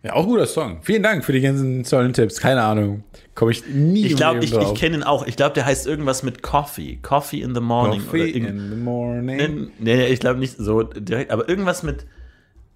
Ja, 0.03 0.15
auch 0.15 0.27
guter 0.27 0.47
Song. 0.47 0.81
Vielen 0.83 1.03
Dank 1.03 1.25
für 1.25 1.33
die 1.33 1.41
ganzen 1.41 1.85
tollen 1.85 2.13
Tipps. 2.13 2.41
Keine 2.41 2.63
Ahnung. 2.63 3.05
Komme 3.35 3.53
ich 3.53 3.67
nie 3.69 4.07
Ich 4.07 4.17
glaube, 4.17 4.41
ich, 4.45 4.53
ich 4.53 4.75
kenne 4.75 4.97
ihn 4.97 5.03
auch. 5.05 5.27
Ich 5.27 5.37
glaube, 5.37 5.55
der 5.55 5.65
heißt 5.65 5.87
irgendwas 5.87 6.23
mit 6.25 6.43
Coffee. 6.43 6.99
Coffee 7.03 7.41
in 7.41 7.55
the 7.55 7.61
morning. 7.61 8.01
Coffee 8.05 8.31
in 8.31 8.71
the 8.71 8.77
morning. 8.77 9.71
Nee, 9.79 9.97
nee, 9.97 10.07
ich 10.07 10.19
glaube 10.19 10.41
nicht 10.41 10.57
so 10.59 10.83
direkt, 10.83 11.31
aber 11.31 11.49
irgendwas 11.49 11.83
mit. 11.83 12.05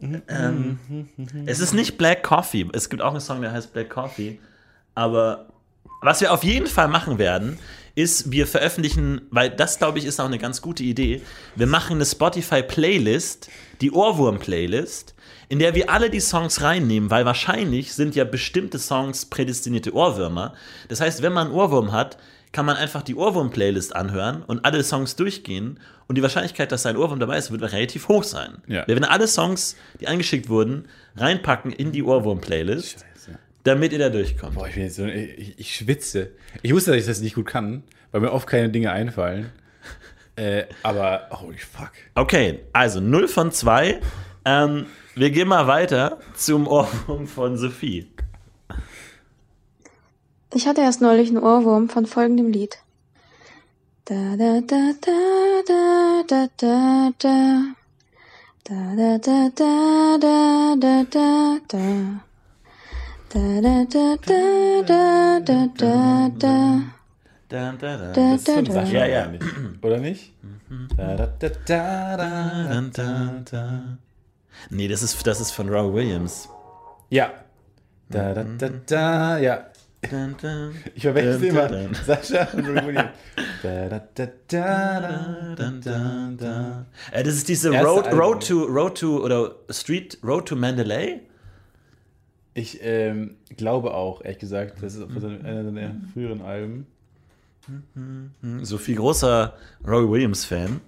Ähm, 0.00 0.78
es 1.46 1.58
ist 1.58 1.72
nicht 1.72 1.98
Black 1.98 2.22
Coffee. 2.22 2.66
Es 2.72 2.88
gibt 2.90 3.02
auch 3.02 3.10
einen 3.10 3.20
Song, 3.20 3.40
der 3.40 3.52
heißt 3.52 3.72
Black 3.72 3.90
Coffee. 3.90 4.38
Aber 4.94 5.48
was 6.00 6.20
wir 6.20 6.32
auf 6.32 6.44
jeden 6.44 6.66
Fall 6.66 6.88
machen 6.88 7.18
werden, 7.18 7.58
ist, 7.94 8.30
wir 8.30 8.46
veröffentlichen, 8.46 9.22
weil 9.30 9.50
das, 9.50 9.78
glaube 9.78 9.98
ich, 9.98 10.04
ist 10.04 10.20
auch 10.20 10.26
eine 10.26 10.38
ganz 10.38 10.60
gute 10.60 10.82
Idee. 10.82 11.22
Wir 11.54 11.66
machen 11.66 11.96
eine 11.96 12.04
Spotify-Playlist, 12.04 13.48
die 13.80 13.90
Ohrwurm-Playlist, 13.90 15.14
in 15.48 15.58
der 15.58 15.74
wir 15.74 15.90
alle 15.90 16.10
die 16.10 16.20
Songs 16.20 16.60
reinnehmen, 16.60 17.10
weil 17.10 17.24
wahrscheinlich 17.24 17.94
sind 17.94 18.14
ja 18.14 18.24
bestimmte 18.24 18.78
Songs 18.78 19.26
prädestinierte 19.26 19.94
Ohrwürmer. 19.94 20.52
Das 20.88 21.00
heißt, 21.00 21.22
wenn 21.22 21.32
man 21.32 21.46
einen 21.46 21.56
Ohrwurm 21.56 21.92
hat, 21.92 22.18
kann 22.52 22.66
man 22.66 22.76
einfach 22.76 23.02
die 23.02 23.14
Ohrwurm-Playlist 23.14 23.96
anhören 23.96 24.42
und 24.42 24.64
alle 24.66 24.84
Songs 24.84 25.16
durchgehen 25.16 25.80
und 26.06 26.16
die 26.16 26.22
Wahrscheinlichkeit, 26.22 26.72
dass 26.72 26.84
ein 26.84 26.98
Ohrwurm 26.98 27.18
dabei 27.18 27.38
ist, 27.38 27.50
wird 27.50 27.62
relativ 27.62 28.08
hoch 28.08 28.24
sein. 28.24 28.58
Ja. 28.66 28.86
Wir 28.86 28.94
werden 28.94 29.04
alle 29.04 29.26
Songs, 29.26 29.74
die 30.00 30.06
eingeschickt 30.06 30.50
wurden, 30.50 30.86
reinpacken 31.16 31.72
in 31.72 31.92
die 31.92 32.02
Ohrwurm-Playlist, 32.02 33.05
damit 33.66 33.92
ihr 33.92 33.98
da 33.98 34.10
durchkommt. 34.10 34.54
Boah, 34.54 34.68
ich, 34.68 34.74
bin 34.74 34.84
jetzt 34.84 34.96
so, 34.96 35.06
ich, 35.06 35.58
ich 35.58 35.74
schwitze. 35.74 36.30
Ich 36.62 36.72
wusste, 36.72 36.92
dass 36.92 37.00
ich 37.00 37.06
das 37.06 37.20
nicht 37.20 37.34
gut 37.34 37.46
kann, 37.46 37.82
weil 38.12 38.20
mir 38.20 38.32
oft 38.32 38.46
keine 38.46 38.70
Dinge 38.70 38.92
einfallen. 38.92 39.50
Äh, 40.38 40.66
aber, 40.82 41.28
holy 41.30 41.56
fuck. 41.56 41.92
Okay, 42.14 42.60
also 42.74 43.00
0 43.00 43.26
von 43.26 43.52
2. 43.52 44.02
Ähm, 44.44 44.84
wir 45.14 45.30
gehen 45.30 45.48
mal 45.48 45.66
weiter 45.66 46.20
zum 46.34 46.68
Ohrwurm 46.68 47.26
von 47.26 47.56
Sophie. 47.56 48.06
Ich 50.52 50.66
hatte 50.66 50.82
erst 50.82 51.00
neulich 51.00 51.30
einen 51.30 51.38
Ohrwurm 51.38 51.88
von 51.88 52.04
folgendem 52.04 52.50
Lied. 52.50 52.76
Da 54.04 54.36
da 54.36 54.60
da 54.60 54.92
da 55.00 55.62
da 55.66 56.22
da 56.28 56.48
da 56.58 57.10
da. 57.18 57.62
Da 58.64 58.94
da 58.94 59.18
da 59.18 59.48
da 59.56 60.18
da 60.20 60.76
da 60.78 61.04
da 61.10 61.58
da. 61.66 62.25
Da 63.36 63.60
da 63.60 63.84
da 63.84 64.16
da 64.16 64.80
da 64.80 65.40
da 65.40 65.68
da 65.76 66.30
da. 66.38 66.80
Da, 67.50 67.72
da, 67.72 67.96
da. 67.98 68.12
Da, 68.14 68.36
Das 68.36 68.48
ist. 68.48 68.72
Sascha, 68.72 68.92
Ja, 68.92 69.06
ja. 69.06 69.30
oder 69.82 69.98
nicht? 69.98 70.32
Nee, 74.70 74.88
das 74.88 75.02
ist, 75.02 75.26
das 75.26 75.40
ist 75.42 75.50
von 75.50 75.68
Roy 75.68 75.92
Williams. 75.92 76.48
Ja. 77.10 77.30
Da, 78.08 78.32
da, 78.32 78.42
da, 78.42 78.70
da, 78.86 79.36
ja. 79.36 79.66
Ich 80.94 81.02
verwechsel 81.02 81.44
immer. 81.44 81.68
Sascha 82.06 82.48
und 82.54 82.66
Roy 82.68 82.86
Williams. 82.86 83.10
Da, 83.62 83.88
da, 83.90 84.00
da, 84.14 84.28
da, 84.48 85.00
da, 85.00 85.54
Da, 85.56 85.70
da, 85.84 86.30
da. 86.38 86.86
Äh, 87.12 87.22
das 87.22 87.34
ist 87.34 87.50
diese 87.50 87.68
Road. 87.82 88.10
Road 88.14 88.48
to 88.48 88.64
Road 88.64 88.96
to 88.98 89.22
oder 89.22 89.56
Street 89.68 90.16
Road 90.24 90.48
to 90.48 90.56
Mandalay. 90.56 91.20
Ich 92.58 92.78
ähm, 92.82 93.36
glaube 93.56 93.92
auch, 93.92 94.22
ehrlich 94.24 94.38
gesagt, 94.38 94.82
das 94.82 94.94
ist 94.94 95.02
von 95.12 95.20
seinem- 95.20 95.44
einer 95.44 95.62
seiner 95.64 95.94
früheren 96.14 96.40
Alben. 96.40 96.86
Sophie 98.64 98.94
großer 98.94 99.52
Roy 99.86 100.08
Williams 100.08 100.44
Fan. 100.46 100.80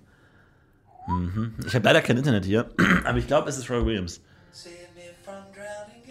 Mhm. 1.09 1.55
Ich 1.66 1.75
habe 1.75 1.85
leider 1.85 2.01
kein 2.01 2.16
Internet 2.16 2.45
hier, 2.47 2.71
aber 3.05 3.19
ich 3.19 3.27
glaube, 3.27 3.51
es 3.51 3.59
ist 3.59 3.69
Roy 3.69 3.85
Williams. 3.85 4.21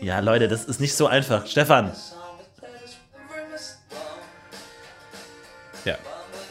Ja, 0.05 0.19
Leute, 0.19 0.47
das 0.47 0.65
ist 0.65 0.79
nicht 0.79 0.93
so 0.93 1.07
einfach. 1.07 1.47
Stefan. 1.47 1.91
Ja. 5.85 5.97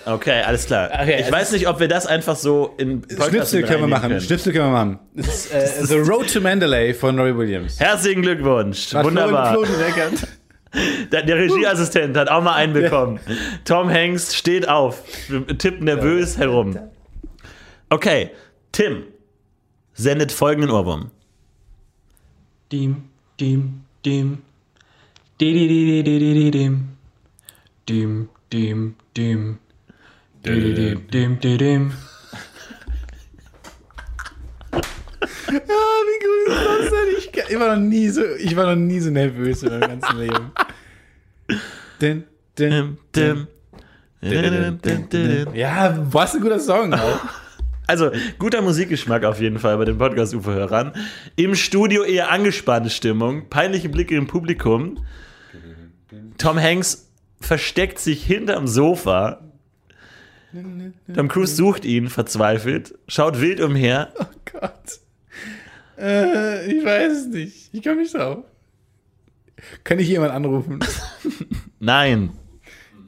Okay, 0.06 0.40
alles 0.42 0.66
klar. 0.66 0.88
Okay, 0.92 1.16
ich 1.18 1.26
es 1.26 1.32
weiß 1.32 1.50
nicht, 1.50 1.66
ob 1.66 1.80
wir 1.80 1.88
das 1.88 2.06
einfach 2.06 2.36
so 2.36 2.74
in 2.78 3.00
Podcast 3.00 3.28
Schnipsel 3.30 3.62
können 3.64 3.80
wir 3.82 3.88
machen. 3.88 4.08
können. 4.08 4.20
Schnipsel 4.20 4.52
können 4.52 4.66
wir 4.66 4.72
machen. 4.72 4.98
Das 5.14 5.46
ist 5.46 5.52
äh, 5.52 5.84
The 5.84 5.96
Road 5.96 6.32
to 6.32 6.40
Mandalay 6.40 6.94
von 6.94 7.18
Roy 7.18 7.36
Williams. 7.36 7.80
Herzlichen 7.80 8.22
Glückwunsch. 8.22 8.94
Hat 8.94 9.04
Wunderbar. 9.04 9.52
Flo. 9.54 9.66
Der, 11.10 11.22
der 11.22 11.36
Regieassistent 11.38 12.16
hat 12.16 12.28
auch 12.28 12.42
mal 12.42 12.54
einen 12.54 12.74
bekommen. 12.74 13.18
Tom 13.64 13.88
Hanks 13.88 14.34
steht 14.34 14.68
auf, 14.68 15.02
tippt 15.56 15.80
nervös 15.80 16.36
herum. 16.36 16.78
Okay, 17.88 18.30
Tim 18.72 19.04
sendet 19.94 20.32
folgenden 20.32 20.70
Ohrwurm. 20.70 21.10
Dim, 22.70 23.04
dim, 23.40 23.84
dim. 24.04 24.42
Di, 25.40 25.52
di, 25.52 25.68
di, 25.68 26.02
di, 26.02 26.18
di, 26.18 26.34
di, 26.34 26.50
dim. 26.50 26.88
Dim, 27.88 28.28
dim, 28.52 28.96
dim. 29.16 29.58
Di, 30.46 30.60
di, 30.60 30.74
dim, 30.74 31.10
dim, 31.10 31.40
di, 31.40 31.56
dim. 31.56 31.92
Ah, 34.72 34.80
wie 36.06 36.18
gut 36.22 36.46
ist 36.46 36.66
das 36.66 36.90
denn? 36.90 37.08
Ich, 37.18 37.50
ich, 37.50 37.58
war 37.58 37.74
noch 37.74 37.82
nie 37.82 38.08
so, 38.08 38.22
ich 38.38 38.54
war 38.54 38.66
noch 38.66 38.80
nie 38.80 39.00
so 39.00 39.10
nervös 39.10 39.64
in 39.64 39.70
meinem 39.70 40.00
ganzen 40.00 40.18
Leben. 40.18 40.52
Din, 42.00 42.24
din, 42.56 42.96
Dim, 43.12 43.48
dim. 45.10 45.54
Ja, 45.54 45.98
was 46.12 46.36
ein 46.36 46.40
guter 46.40 46.60
Song 46.60 46.94
auch. 46.94 47.20
Also, 47.88 48.10
guter 48.38 48.62
Musikgeschmack 48.62 49.24
auf 49.24 49.40
jeden 49.40 49.58
Fall 49.58 49.76
bei 49.78 49.84
den 49.84 49.98
Podcast-UFO-Hörern. 49.98 50.92
Im 51.34 51.56
Studio 51.56 52.04
eher 52.04 52.30
angespannte 52.30 52.90
Stimmung, 52.90 53.48
peinliche 53.48 53.88
Blicke 53.88 54.16
im 54.16 54.26
Publikum. 54.28 55.04
Tom 56.38 56.60
Hanks 56.60 57.10
versteckt 57.40 57.98
sich 57.98 58.24
hinterm 58.24 58.66
Sofa. 58.68 59.40
Tom 61.14 61.28
Cruise 61.28 61.54
sucht 61.54 61.84
ihn 61.84 62.08
verzweifelt, 62.08 62.94
schaut 63.08 63.40
wild 63.40 63.60
umher. 63.60 64.12
Oh 64.18 64.24
Gott. 64.52 65.00
Äh, 65.98 66.70
ich 66.72 66.84
weiß 66.84 67.12
es 67.12 67.26
nicht. 67.28 67.70
Ich 67.72 67.82
komme 67.82 67.96
nicht 67.96 68.14
drauf. 68.14 68.44
Kann 69.84 69.98
ich 69.98 70.08
jemand 70.08 70.32
anrufen? 70.32 70.80
Nein. 71.78 72.30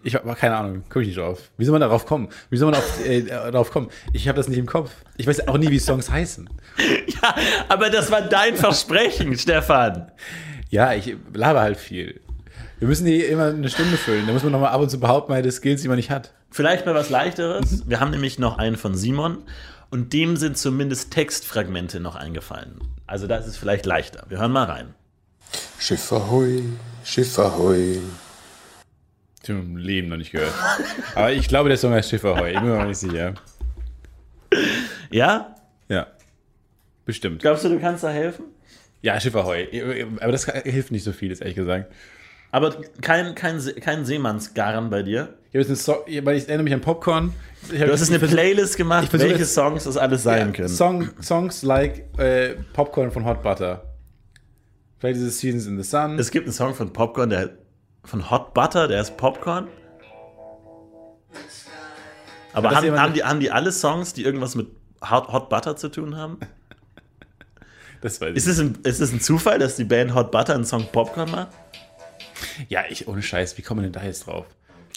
Ich 0.04 0.14
habe 0.14 0.32
keine 0.34 0.56
Ahnung, 0.56 0.84
komme 0.88 1.02
ich 1.02 1.08
nicht 1.08 1.18
drauf. 1.18 1.50
Wie 1.58 1.64
soll 1.64 1.72
man 1.72 1.80
darauf 1.80 2.06
kommen? 2.06 2.28
Wie 2.50 2.56
soll 2.56 2.70
man 2.70 2.78
auf, 2.80 3.04
äh, 3.04 3.22
darauf 3.22 3.70
kommen? 3.70 3.88
Ich 4.12 4.28
habe 4.28 4.36
das 4.36 4.48
nicht 4.48 4.58
im 4.58 4.66
Kopf. 4.66 4.90
Ich 5.16 5.26
weiß 5.26 5.48
auch 5.48 5.58
nie, 5.58 5.70
wie 5.70 5.78
Songs 5.78 6.10
heißen. 6.10 6.48
Ja, 7.20 7.34
aber 7.68 7.90
das 7.90 8.12
war 8.12 8.22
dein 8.22 8.54
Versprechen, 8.54 9.36
Stefan. 9.36 10.12
Ja, 10.70 10.94
ich 10.94 11.16
laber 11.32 11.62
halt 11.62 11.76
viel. 11.76 12.20
Wir 12.78 12.86
müssen 12.86 13.06
die 13.06 13.22
immer 13.22 13.46
eine 13.46 13.68
Stunde 13.68 13.96
füllen. 13.96 14.24
Da 14.28 14.32
muss 14.32 14.44
man 14.44 14.52
nochmal 14.52 14.70
ab 14.70 14.80
und 14.80 14.88
zu 14.88 15.00
behaupten, 15.00 15.32
meine 15.32 15.50
Skills, 15.50 15.82
die 15.82 15.88
man 15.88 15.96
nicht 15.96 16.10
hat. 16.10 16.32
Vielleicht 16.50 16.86
mal 16.86 16.94
was 16.94 17.10
leichteres. 17.10 17.88
Wir 17.88 18.00
haben 18.00 18.10
nämlich 18.10 18.38
noch 18.38 18.58
einen 18.58 18.76
von 18.76 18.94
Simon 18.94 19.38
und 19.90 20.12
dem 20.12 20.36
sind 20.36 20.56
zumindest 20.58 21.12
Textfragmente 21.12 22.00
noch 22.00 22.16
eingefallen. 22.16 22.80
Also 23.06 23.26
das 23.26 23.46
ist 23.46 23.56
vielleicht 23.56 23.86
leichter. 23.86 24.24
Wir 24.28 24.38
hören 24.38 24.52
mal 24.52 24.64
rein. 24.64 24.94
Schiff 25.78 26.12
ahoi, 26.12 26.62
Schiff 27.04 27.38
ahoi. 27.38 28.00
Ich 29.48 29.54
habe 29.54 29.60
im 29.60 29.76
Leben 29.78 30.08
noch 30.08 30.18
nicht 30.18 30.32
gehört. 30.32 30.52
Aber 31.14 31.32
ich 31.32 31.48
glaube, 31.48 31.70
der 31.70 31.78
Song 31.78 31.92
heißt 31.92 32.10
Schiffer 32.10 32.36
Heu. 32.36 32.50
Ich 32.50 32.58
bin 32.58 32.68
mir 32.68 32.76
noch 32.76 32.86
nicht 32.86 32.98
sicher. 32.98 33.32
Ja? 35.10 35.56
Ja. 35.88 36.08
Bestimmt. 37.06 37.40
Glaubst 37.40 37.64
du, 37.64 37.70
du 37.70 37.80
kannst 37.80 38.04
da 38.04 38.10
helfen? 38.10 38.44
Ja, 39.00 39.18
Schifferheu. 39.18 39.66
Aber 40.20 40.32
das 40.32 40.44
hilft 40.44 40.90
nicht 40.90 41.04
so 41.04 41.12
viel, 41.12 41.30
ist 41.30 41.40
ehrlich 41.40 41.56
gesagt. 41.56 41.90
Aber 42.50 42.74
kein, 43.02 43.34
kein, 43.34 43.60
kein 43.80 44.04
Seemannsgarn 44.04 44.90
bei 44.90 45.02
dir. 45.02 45.34
Ich, 45.52 45.64
habe 45.64 45.74
so 45.74 46.04
weil 46.22 46.36
ich 46.36 46.48
erinnere 46.48 46.64
mich 46.64 46.74
an 46.74 46.80
Popcorn. 46.80 47.32
Ich 47.70 47.78
Du 47.78 47.90
hast 47.92 48.00
jetzt 48.00 48.10
eine 48.10 48.18
Playlist 48.20 48.76
gemacht, 48.76 49.08
welche 49.12 49.44
Songs 49.44 49.84
das 49.84 49.96
alles 49.96 50.22
sein 50.22 50.52
können. 50.52 50.68
Song, 50.68 51.10
Songs 51.22 51.62
like 51.62 52.06
äh, 52.18 52.54
Popcorn 52.72 53.10
von 53.10 53.24
Hot 53.24 53.42
Butter. 53.42 53.84
Vielleicht 54.98 55.16
dieses 55.16 55.38
Seasons 55.38 55.66
in 55.66 55.76
the 55.76 55.88
Sun. 55.88 56.18
Es 56.18 56.30
gibt 56.30 56.46
einen 56.46 56.52
Song 56.52 56.74
von 56.74 56.92
Popcorn, 56.92 57.30
der 57.30 57.50
von 58.04 58.30
Hot 58.30 58.54
Butter, 58.54 58.88
der 58.88 59.00
ist 59.00 59.16
Popcorn. 59.16 59.68
Aber 62.52 62.70
haben, 62.70 62.98
haben, 62.98 63.14
die, 63.14 63.22
haben 63.22 63.40
die 63.40 63.50
alle 63.50 63.72
Songs, 63.72 64.14
die 64.14 64.24
irgendwas 64.24 64.54
mit 64.54 64.68
Hot, 65.08 65.28
Hot 65.28 65.48
Butter 65.48 65.76
zu 65.76 65.90
tun 65.90 66.16
haben? 66.16 66.38
das 68.00 68.20
weiß 68.20 68.30
ich. 68.30 68.36
Ist 68.36 68.46
es, 68.46 68.58
ein, 68.58 68.78
ist 68.82 69.00
es 69.00 69.12
ein 69.12 69.20
Zufall, 69.20 69.58
dass 69.58 69.76
die 69.76 69.84
Band 69.84 70.14
Hot 70.14 70.30
Butter 70.30 70.54
einen 70.54 70.64
Song 70.64 70.86
Popcorn 70.90 71.30
macht? 71.30 71.48
Ja, 72.68 72.84
ich 72.88 73.06
ohne 73.06 73.22
Scheiß. 73.22 73.56
Wie 73.58 73.62
kommen 73.62 73.80
wir 73.80 73.84
denn 73.84 73.92
da 73.92 74.02
jetzt 74.02 74.26
drauf? 74.26 74.46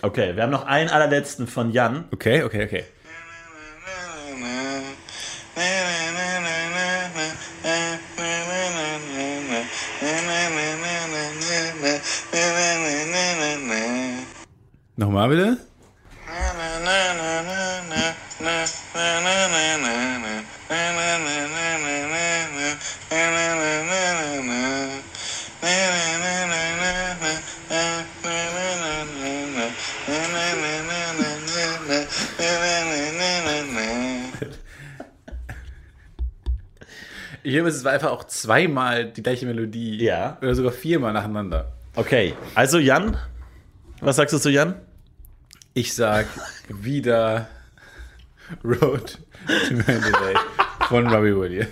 Okay, 0.01 0.35
wir 0.35 0.43
haben 0.43 0.49
noch 0.49 0.65
einen 0.65 0.89
allerletzten 0.89 1.47
von 1.47 1.71
Jan. 1.71 2.05
Okay, 2.11 2.43
okay, 2.43 2.65
okay. 2.65 2.83
Nochmal 14.95 15.29
bitte? 15.29 15.70
Glaube, 37.71 37.77
es 37.77 37.83
war 37.85 37.91
einfach 37.93 38.11
auch 38.11 38.23
zweimal 38.25 39.05
die 39.05 39.23
gleiche 39.23 39.45
Melodie. 39.45 40.03
Ja. 40.03 40.37
Oder 40.41 40.55
sogar 40.55 40.71
viermal 40.71 41.13
nacheinander. 41.13 41.71
Okay, 41.95 42.33
also 42.55 42.79
Jan, 42.79 43.17
was 43.99 44.15
sagst 44.15 44.33
du 44.33 44.39
zu 44.39 44.49
Jan? 44.49 44.75
Ich 45.73 45.93
sag 45.93 46.27
wieder 46.69 47.47
Road 48.63 49.19
to 49.67 49.73
Mandalay 49.73 50.35
von 50.87 51.07
Robbie 51.07 51.35
Williams. 51.35 51.69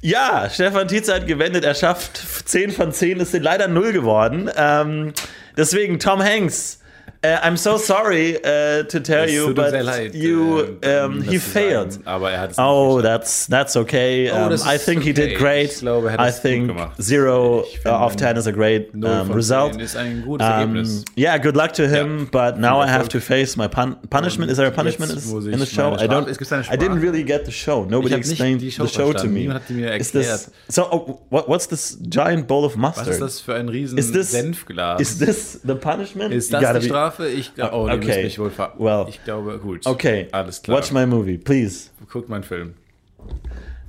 Ja, 0.00 0.50
Stefan 0.50 0.88
Tietze 0.88 1.14
hat 1.14 1.26
gewendet, 1.26 1.64
er 1.64 1.74
schafft 1.74 2.16
10 2.16 2.72
von 2.72 2.92
10, 2.92 3.20
es 3.20 3.30
sind 3.30 3.42
leider 3.42 3.68
0 3.68 3.92
geworden. 3.92 4.50
Ähm, 4.56 5.12
deswegen, 5.56 5.98
Tom 6.00 6.20
Hanks, 6.20 6.80
äh, 7.22 7.36
I'm 7.42 7.56
so 7.56 7.76
sorry 7.76 8.34
äh, 8.42 8.84
to 8.84 9.00
tell 9.00 9.24
Es 9.24 9.32
you, 9.32 9.54
but 9.54 9.72
leid, 9.72 10.14
you, 10.14 10.62
äh, 10.80 11.00
um, 11.04 11.22
he 11.22 11.38
failed. 11.38 11.92
sagen, 11.92 12.06
aber 12.06 12.30
er 12.32 12.40
hat 12.40 12.50
es 12.52 12.58
Oh, 12.58 12.96
nicht 12.96 13.04
that's 13.04 13.46
that's 13.48 13.76
okay. 13.76 14.30
Oh, 14.32 14.44
Um, 14.44 14.50
das 14.50 14.64
I 14.66 14.76
think 14.78 15.02
he 15.04 15.12
did 15.12 15.38
great. 15.38 15.70
Ich 15.72 15.78
glaube, 15.80 16.08
er 16.08 16.18
hat 16.18 16.20
I 16.20 16.28
es 16.28 16.34
gut 16.36 16.42
think 16.42 16.68
gemacht. 16.68 17.02
zero 17.02 17.64
uh, 17.86 17.88
of 17.88 18.16
ten 18.16 18.36
is 18.36 18.46
a 18.46 18.50
great 18.50 18.92
um, 18.94 19.30
result. 19.32 19.80
ist 19.80 19.96
ein 19.96 20.22
gutes 20.22 20.46
Um, 20.46 20.52
Ergebnis. 20.52 21.04
yeah, 21.16 21.38
good 21.38 21.56
luck 21.56 21.72
to 21.74 21.84
him. 21.86 22.28
But 22.30 22.58
now 22.58 22.82
I 22.82 22.88
have 22.88 23.08
to 23.10 23.20
face 23.20 23.56
my 23.56 23.68
pun 23.68 23.96
punishment. 24.10 24.50
Is 24.50 24.56
there 24.58 24.66
a 24.68 24.72
punishment 24.72 25.12
in 25.12 25.58
the 25.58 25.66
show? 25.66 25.94
I 25.94 26.06
don't. 26.08 26.24
Strafe- 26.26 26.30
es 26.30 26.38
gibt 26.38 26.52
eine 26.52 26.62
I 26.64 26.76
didn't 26.76 27.00
really 27.00 27.22
get 27.24 27.44
the 27.46 27.52
show. 27.52 27.84
Nobody 27.88 28.14
explained 28.14 28.62
Show 28.72 28.84
the 28.86 28.92
show 28.92 29.12
to 29.12 29.26
me. 29.28 29.40
Niemand 29.40 29.60
hat 29.60 29.68
die 29.68 29.74
mir 29.74 29.90
erklärt. 29.90 30.12
this 30.12 30.50
so? 30.68 30.82
Oh, 30.90 31.20
what, 31.30 31.48
what's 31.48 31.66
this 31.68 31.98
giant 32.08 32.46
bowl 32.48 32.64
of 32.64 32.76
mustard? 32.76 33.06
Was 33.06 33.14
ist 33.14 33.20
das 33.20 33.40
für 33.40 33.54
ein 33.54 33.68
riesen 33.68 33.98
Is 33.98 34.10
this- 34.12 34.30
Senfglas? 34.32 35.00
Is 35.00 35.18
this 35.18 35.60
the 35.64 35.74
punishment? 35.74 36.32
Ist 36.32 36.52
das 36.52 36.60
die 36.80 36.88
Strafe? 37.12 37.28
Ich 37.28 37.54
glaube, 37.54 37.74
oh, 37.76 37.88
Okay. 37.90 38.24
mich 38.24 38.38
wohl 38.38 38.50
ver 38.50 38.74
Well. 38.78 39.06
Ich 39.08 39.22
glaube, 39.24 39.58
gut. 39.58 39.86
Okay. 39.86 40.28
Alles 40.32 40.62
klar. 40.62 40.78
Watch 40.78 40.92
my 40.92 41.06
movie, 41.06 41.38
please. 41.38 41.90
Guckt 42.10 42.28
meinen 42.28 42.44
Film. 42.44 42.74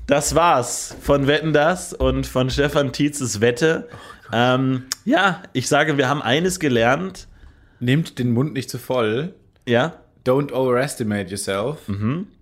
Das 0.07 0.35
war's 0.35 0.95
von 1.01 1.27
Wetten 1.27 1.53
das 1.53 1.93
und 1.93 2.27
von 2.27 2.49
Stefan 2.49 2.91
Tietzes 2.91 3.41
Wette. 3.41 3.87
ähm, 4.31 4.83
ja, 5.05 5.43
ich 5.53 5.67
sage, 5.67 5.97
wir 5.97 6.09
haben 6.09 6.21
eines 6.21 6.59
gelernt. 6.59 7.27
Nehmt 7.79 8.19
den 8.19 8.31
Mund 8.31 8.53
nicht 8.53 8.69
zu 8.69 8.77
voll. 8.77 9.33
Ja, 9.67 9.97
Don't 10.25 10.53
overestimate 10.53 11.29
yourself. 11.29 11.79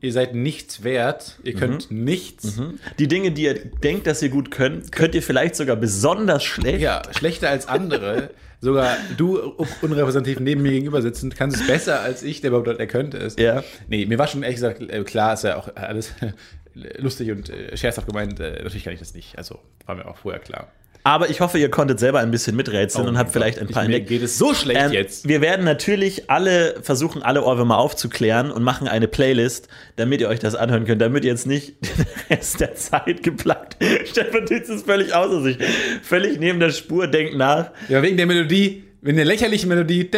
Ihr 0.01 0.13
seid 0.13 0.35
nichts 0.35 0.83
wert. 0.83 1.39
Ihr 1.43 1.55
könnt 1.55 1.89
nichts. 1.89 2.61
die 2.99 3.07
Dinge, 3.07 3.31
die 3.31 3.41
ihr 3.43 3.55
denkt, 3.55 4.05
dass 4.05 4.21
ihr 4.21 4.29
gut 4.29 4.51
könnt, 4.51 4.91
könnt 4.91 5.15
ihr 5.15 5.23
vielleicht 5.23 5.55
sogar 5.55 5.75
besonders 5.77 6.43
schlecht. 6.43 6.79
Ja, 6.79 7.01
schlechter 7.17 7.49
als 7.49 7.67
andere. 7.67 8.29
Sogar 8.63 8.95
du 9.17 9.39
unrepräsentativ 9.81 10.39
neben 10.39 10.61
mir 10.61 10.71
gegenüber 10.71 11.01
sitzend 11.01 11.35
kannst 11.35 11.59
es 11.59 11.65
besser 11.67 11.99
als 12.01 12.21
ich, 12.21 12.41
der 12.41 12.49
überhaupt 12.51 12.67
er 12.67 12.87
könnte 12.87 13.17
es. 13.17 13.35
Ja. 13.37 13.63
Nee, 13.87 14.05
mir 14.05 14.19
war 14.19 14.27
schon 14.27 14.43
ehrlich 14.43 14.57
gesagt 14.57 14.81
äh, 14.81 15.03
klar, 15.03 15.33
ist 15.33 15.43
ja 15.43 15.57
auch 15.57 15.75
alles 15.75 16.13
lustig 16.73 17.31
und 17.31 17.49
äh, 17.49 17.75
scherzhaft 17.75 18.07
gemeint. 18.07 18.39
Äh, 18.39 18.61
natürlich 18.61 18.83
kann 18.83 18.93
ich 18.93 18.99
das 18.99 19.15
nicht. 19.15 19.35
Also 19.37 19.59
war 19.87 19.95
mir 19.95 20.05
auch 20.05 20.17
vorher 20.17 20.39
klar. 20.39 20.71
Aber 21.03 21.29
ich 21.29 21.41
hoffe, 21.41 21.57
ihr 21.57 21.69
konntet 21.71 21.99
selber 21.99 22.19
ein 22.19 22.29
bisschen 22.29 22.55
miträtseln 22.55 23.07
und 23.07 23.17
habt 23.17 23.31
vielleicht 23.31 23.57
ein 23.59 23.67
paar 23.67 23.83
Oh 23.83 23.87
Mir 23.87 23.95
entdeckt. 23.95 24.09
geht 24.09 24.21
es 24.21 24.37
so 24.37 24.53
schlecht 24.53 24.79
Ähm, 24.79 24.91
jetzt. 24.91 25.27
Wir 25.27 25.41
werden 25.41 25.65
natürlich 25.65 26.29
alle 26.29 26.75
versuchen, 26.83 27.23
alle 27.23 27.43
Ohrwürmer 27.43 27.77
aufzuklären 27.77 28.51
und 28.51 28.61
machen 28.63 28.87
eine 28.87 29.07
Playlist, 29.07 29.67
damit 29.95 30.21
ihr 30.21 30.29
euch 30.29 30.39
das 30.39 30.53
anhören 30.53 30.85
könnt, 30.85 31.01
damit 31.01 31.23
ihr 31.25 31.31
jetzt 31.31 31.47
nicht 31.47 31.75
den 31.81 32.05
Rest 32.29 32.59
der 32.59 32.75
Zeit 32.75 33.23
geplagt. 33.23 33.77
Stefan 34.05 34.45
Titz 34.45 34.69
ist 34.69 34.85
völlig 34.85 35.13
außer 35.13 35.41
sich, 35.41 35.57
völlig 36.03 36.39
neben 36.39 36.59
der 36.59 36.69
Spur, 36.71 37.07
denkt 37.07 37.35
nach. 37.35 37.71
Ja, 37.89 38.01
wegen 38.03 38.17
der 38.17 38.27
Melodie, 38.27 38.83
wegen 39.01 39.17
der 39.17 39.25
lächerlichen 39.25 39.69
Melodie. 39.69 40.09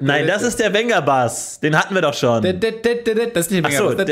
Nein, 0.00 0.26
das 0.26 0.42
ist 0.42 0.58
der 0.58 0.72
Wenger-Bass. 0.72 1.60
Den 1.60 1.78
hatten 1.78 1.94
wir 1.94 2.02
doch 2.02 2.14
schon. 2.14 2.42
Das 2.42 3.46
ist 3.46 3.50
nicht 3.52 3.72
so, 3.72 3.90
mehr. 3.90 4.06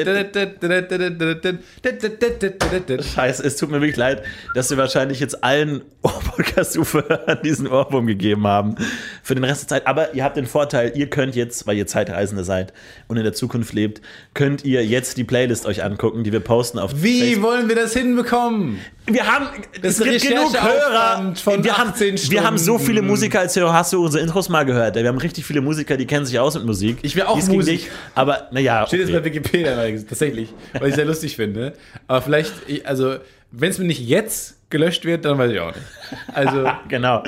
Scheiße, 3.02 3.44
es 3.44 3.56
tut 3.56 3.70
mir 3.70 3.80
wirklich 3.80 3.96
leid, 3.96 4.22
dass 4.54 4.70
wir 4.70 4.76
wahrscheinlich 4.76 5.18
jetzt 5.18 5.42
allen 5.42 5.82
Podcast-Zuhörern 6.02 7.40
diesen 7.42 7.66
Ohrwurm 7.66 8.06
gegeben 8.06 8.46
haben 8.46 8.76
für 9.24 9.34
den 9.34 9.42
Rest 9.42 9.62
der 9.62 9.68
Zeit. 9.68 9.86
Aber 9.88 10.14
ihr 10.14 10.22
habt 10.22 10.36
den 10.36 10.46
Vorteil, 10.46 10.92
ihr 10.94 11.10
könnt 11.10 11.34
jetzt, 11.34 11.66
weil 11.66 11.76
ihr 11.76 11.88
Zeitreisende 11.88 12.44
seid 12.44 12.72
und 13.08 13.16
in 13.16 13.24
der 13.24 13.32
Zukunft 13.32 13.72
lebt, 13.72 14.02
könnt 14.34 14.64
ihr 14.64 14.86
jetzt 14.86 15.16
die 15.16 15.24
Playlist 15.24 15.66
euch 15.66 15.82
angucken, 15.82 16.22
die 16.22 16.30
wir 16.30 16.40
posten 16.40 16.78
auf 16.78 17.02
Wie 17.02 17.20
Facebook. 17.20 17.42
wollen 17.42 17.68
wir 17.68 17.76
das 17.76 17.92
hinbekommen? 17.92 18.78
Wir 19.06 19.26
haben, 19.26 19.46
Das 19.82 19.98
es 19.98 20.04
gibt 20.04 20.22
genug 20.22 20.54
Hörer. 20.54 21.34
Von 21.34 21.64
wir, 21.64 21.76
haben, 21.76 21.90
18 21.90 22.16
wir 22.30 22.44
haben 22.44 22.56
so 22.56 22.74
Stunden. 22.74 22.84
viele 22.86 23.02
Musiker 23.02 23.40
als 23.40 23.56
Hörer. 23.56 23.72
Hast 23.72 23.92
du 23.92 24.04
unsere 24.04 24.22
Intros 24.22 24.48
mal 24.48 24.64
gehört? 24.64 24.94
Wir 24.94 25.06
haben 25.08 25.18
richtig 25.18 25.44
viele 25.44 25.60
Musiker, 25.60 25.96
die 25.96 26.06
kennen 26.06 26.24
sich 26.24 26.38
aus 26.38 26.54
mit 26.54 26.64
Musik. 26.64 26.98
Ich 27.02 27.16
will 27.16 27.24
auch 27.24 27.34
Dies 27.34 27.48
Musik. 27.48 27.80
dich, 27.80 27.90
aber 28.14 28.48
naja. 28.52 28.86
Steht 28.86 29.00
jetzt 29.00 29.08
okay. 29.10 29.18
bei 29.18 29.24
Wikipedia 29.24 29.74
tatsächlich, 30.08 30.50
weil 30.78 30.90
ich 30.90 30.94
sehr 30.94 31.04
lustig 31.04 31.34
finde. 31.36 31.72
Aber 32.06 32.22
vielleicht, 32.22 32.52
ich- 32.68 32.86
also, 32.86 33.16
wenn 33.50 33.70
es 33.70 33.78
mir 33.78 33.86
nicht 33.86 34.00
jetzt 34.06 34.56
gelöscht 34.70 35.04
wird, 35.04 35.24
dann 35.24 35.36
weiß 35.36 35.50
ich 35.50 35.58
auch 35.60 35.74
nicht. 35.74 35.86
Also, 36.32 36.70
Genau. 36.88 37.24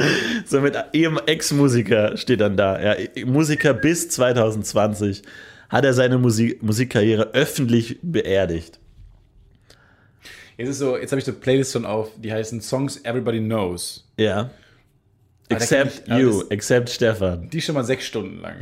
So 0.47 0.61
mit 0.61 0.77
ihrem 0.93 1.18
Ex-Musiker 1.27 2.16
steht 2.16 2.41
dann 2.41 2.57
da. 2.57 2.81
Ja, 2.81 2.95
Musiker 3.27 3.75
bis 3.75 4.09
2020 4.11 5.22
hat 5.70 5.85
er 5.85 5.93
seine 5.93 6.18
Musik 6.18 6.62
Musikkarriere 6.62 7.31
öffentlich 7.35 7.99
beerdigt. 8.01 8.79
Jetzt 10.57 10.68
ist 10.68 10.78
so, 10.78 10.96
jetzt 10.96 11.11
habe 11.12 11.18
ich 11.18 11.24
so 11.24 11.32
Playlists 11.32 11.72
schon 11.72 11.84
auf, 11.84 12.11
die 12.16 12.32
heißen 12.32 12.61
Songs 12.61 13.00
Everybody 13.05 13.38
Knows. 13.40 14.07
Ja. 14.16 14.50
da 15.48 15.57
Except 15.57 16.02
ich- 16.07 16.11
aber 16.12 16.20
you, 16.20 16.40
das- 16.40 16.50
except 16.50 16.90
Stefan. 16.90 17.50
Die 17.50 17.61
schon 17.61 17.74
mal 17.74 17.84
sechs 17.84 18.05
Stunden 18.07 18.40
lang. 18.40 18.57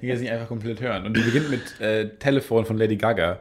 Die 0.00 0.06
kann 0.08 0.16
ich 0.16 0.20
nicht 0.22 0.30
einfach 0.32 0.48
komplett 0.48 0.80
hören. 0.80 1.06
Und 1.06 1.16
die 1.16 1.22
beginnt 1.22 1.50
mit 1.50 1.80
äh, 1.80 2.08
Telefon 2.18 2.64
von 2.66 2.76
Lady 2.78 2.96
Gaga. 2.96 3.40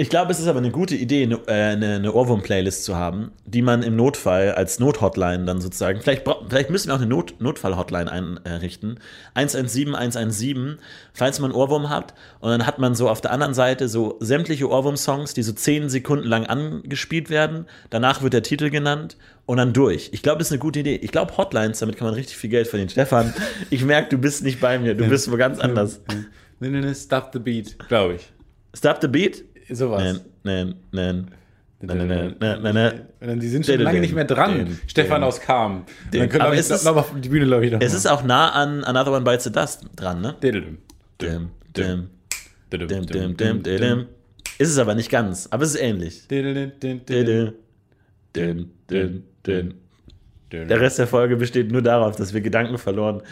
Ich 0.00 0.10
glaube, 0.10 0.30
es 0.30 0.38
ist 0.38 0.46
aber 0.46 0.60
eine 0.60 0.70
gute 0.70 0.94
Idee, 0.94 1.24
eine, 1.24 1.40
äh, 1.48 1.72
eine, 1.72 1.96
eine 1.96 2.12
Ohrwurm-Playlist 2.12 2.84
zu 2.84 2.94
haben, 2.94 3.32
die 3.46 3.62
man 3.62 3.82
im 3.82 3.96
Notfall 3.96 4.52
als 4.52 4.78
Nothotline 4.78 5.44
dann 5.44 5.60
sozusagen, 5.60 6.00
vielleicht, 6.00 6.24
vielleicht 6.48 6.70
müssen 6.70 6.86
wir 6.86 6.94
auch 6.94 7.00
eine 7.00 7.08
Not 7.08 7.40
Notfall-Hotline 7.40 8.08
einrichten. 8.08 9.00
117 9.34 9.96
117, 9.96 10.78
falls 11.12 11.40
man 11.40 11.50
einen 11.50 11.60
Ohrwurm 11.60 11.88
hat. 11.90 12.14
Und 12.38 12.50
dann 12.50 12.64
hat 12.64 12.78
man 12.78 12.94
so 12.94 13.08
auf 13.08 13.20
der 13.20 13.32
anderen 13.32 13.54
Seite 13.54 13.88
so 13.88 14.16
sämtliche 14.20 14.70
Ohrwurm-Songs, 14.70 15.34
die 15.34 15.42
so 15.42 15.52
10 15.52 15.88
Sekunden 15.88 16.28
lang 16.28 16.46
angespielt 16.46 17.28
werden. 17.28 17.66
Danach 17.90 18.22
wird 18.22 18.34
der 18.34 18.44
Titel 18.44 18.70
genannt 18.70 19.16
und 19.46 19.56
dann 19.56 19.72
durch. 19.72 20.10
Ich 20.12 20.22
glaube, 20.22 20.38
das 20.38 20.46
ist 20.46 20.52
eine 20.52 20.60
gute 20.60 20.78
Idee. 20.78 20.94
Ich 21.02 21.10
glaube, 21.10 21.36
Hotlines, 21.36 21.80
damit 21.80 21.96
kann 21.96 22.06
man 22.06 22.14
richtig 22.14 22.36
viel 22.36 22.50
Geld 22.50 22.68
verdienen. 22.68 22.90
Stefan, 22.90 23.34
ich 23.70 23.84
merke, 23.84 24.10
du 24.10 24.18
bist 24.18 24.44
nicht 24.44 24.60
bei 24.60 24.78
mir. 24.78 24.94
Du 24.94 25.08
bist 25.08 25.28
wo 25.28 25.36
ganz 25.36 25.58
anders. 25.58 26.00
Nee, 26.60 26.68
nee, 26.68 26.80
nee, 26.82 26.94
Stop 26.94 27.30
the 27.32 27.40
Beat, 27.40 27.76
glaube 27.88 28.14
ich. 28.14 28.30
Stop 28.76 28.98
the 29.00 29.08
beat? 29.08 29.44
Sowas. 29.70 30.22
Nein, 30.42 30.74
nein, 30.92 30.92
nein. 30.92 31.30
Und 31.80 31.88
dann, 33.20 33.38
die 33.38 33.48
sind 33.48 33.64
schon 33.64 33.78
lange 33.80 34.00
nicht 34.00 34.14
mehr 34.14 34.24
dran. 34.24 34.76
Stefan 34.88 35.22
aus 35.22 35.40
Kam. 35.40 35.84
Dann 36.10 36.28
können 36.28 36.52
wir 36.52 36.84
noch 36.84 36.96
auf 36.96 37.14
die 37.16 37.28
Bühne, 37.28 37.46
glaube 37.46 37.66
ich, 37.66 37.72
noch 37.72 37.80
Es 37.80 37.94
ist 37.94 38.06
auch 38.06 38.24
nah 38.24 38.50
an 38.50 38.82
Another 38.82 39.12
One 39.12 39.24
Bites 39.24 39.44
the 39.44 39.52
Dust 39.52 39.86
dran, 39.94 40.20
ne? 40.20 40.34
Diddledum. 40.42 40.78
Dim, 41.20 41.50
dim, 41.76 42.08
Diddledum. 42.72 43.06
dim, 43.06 43.06
dim, 43.06 43.36
dim, 43.36 43.62
dim, 43.62 43.80
dim. 43.80 44.06
Ist 44.58 44.70
es 44.70 44.78
aber 44.78 44.96
nicht 44.96 45.08
ganz, 45.08 45.46
aber 45.50 45.62
es 45.62 45.74
ist 45.74 45.80
ähnlich. 45.80 46.26
Der 46.28 47.52
Rest 50.80 50.98
der 50.98 51.06
Folge 51.06 51.36
besteht 51.36 51.70
nur 51.70 51.82
darauf, 51.82 52.16
dass 52.16 52.34
wir 52.34 52.40
Gedanken 52.40 52.78
verloren, 52.78 53.22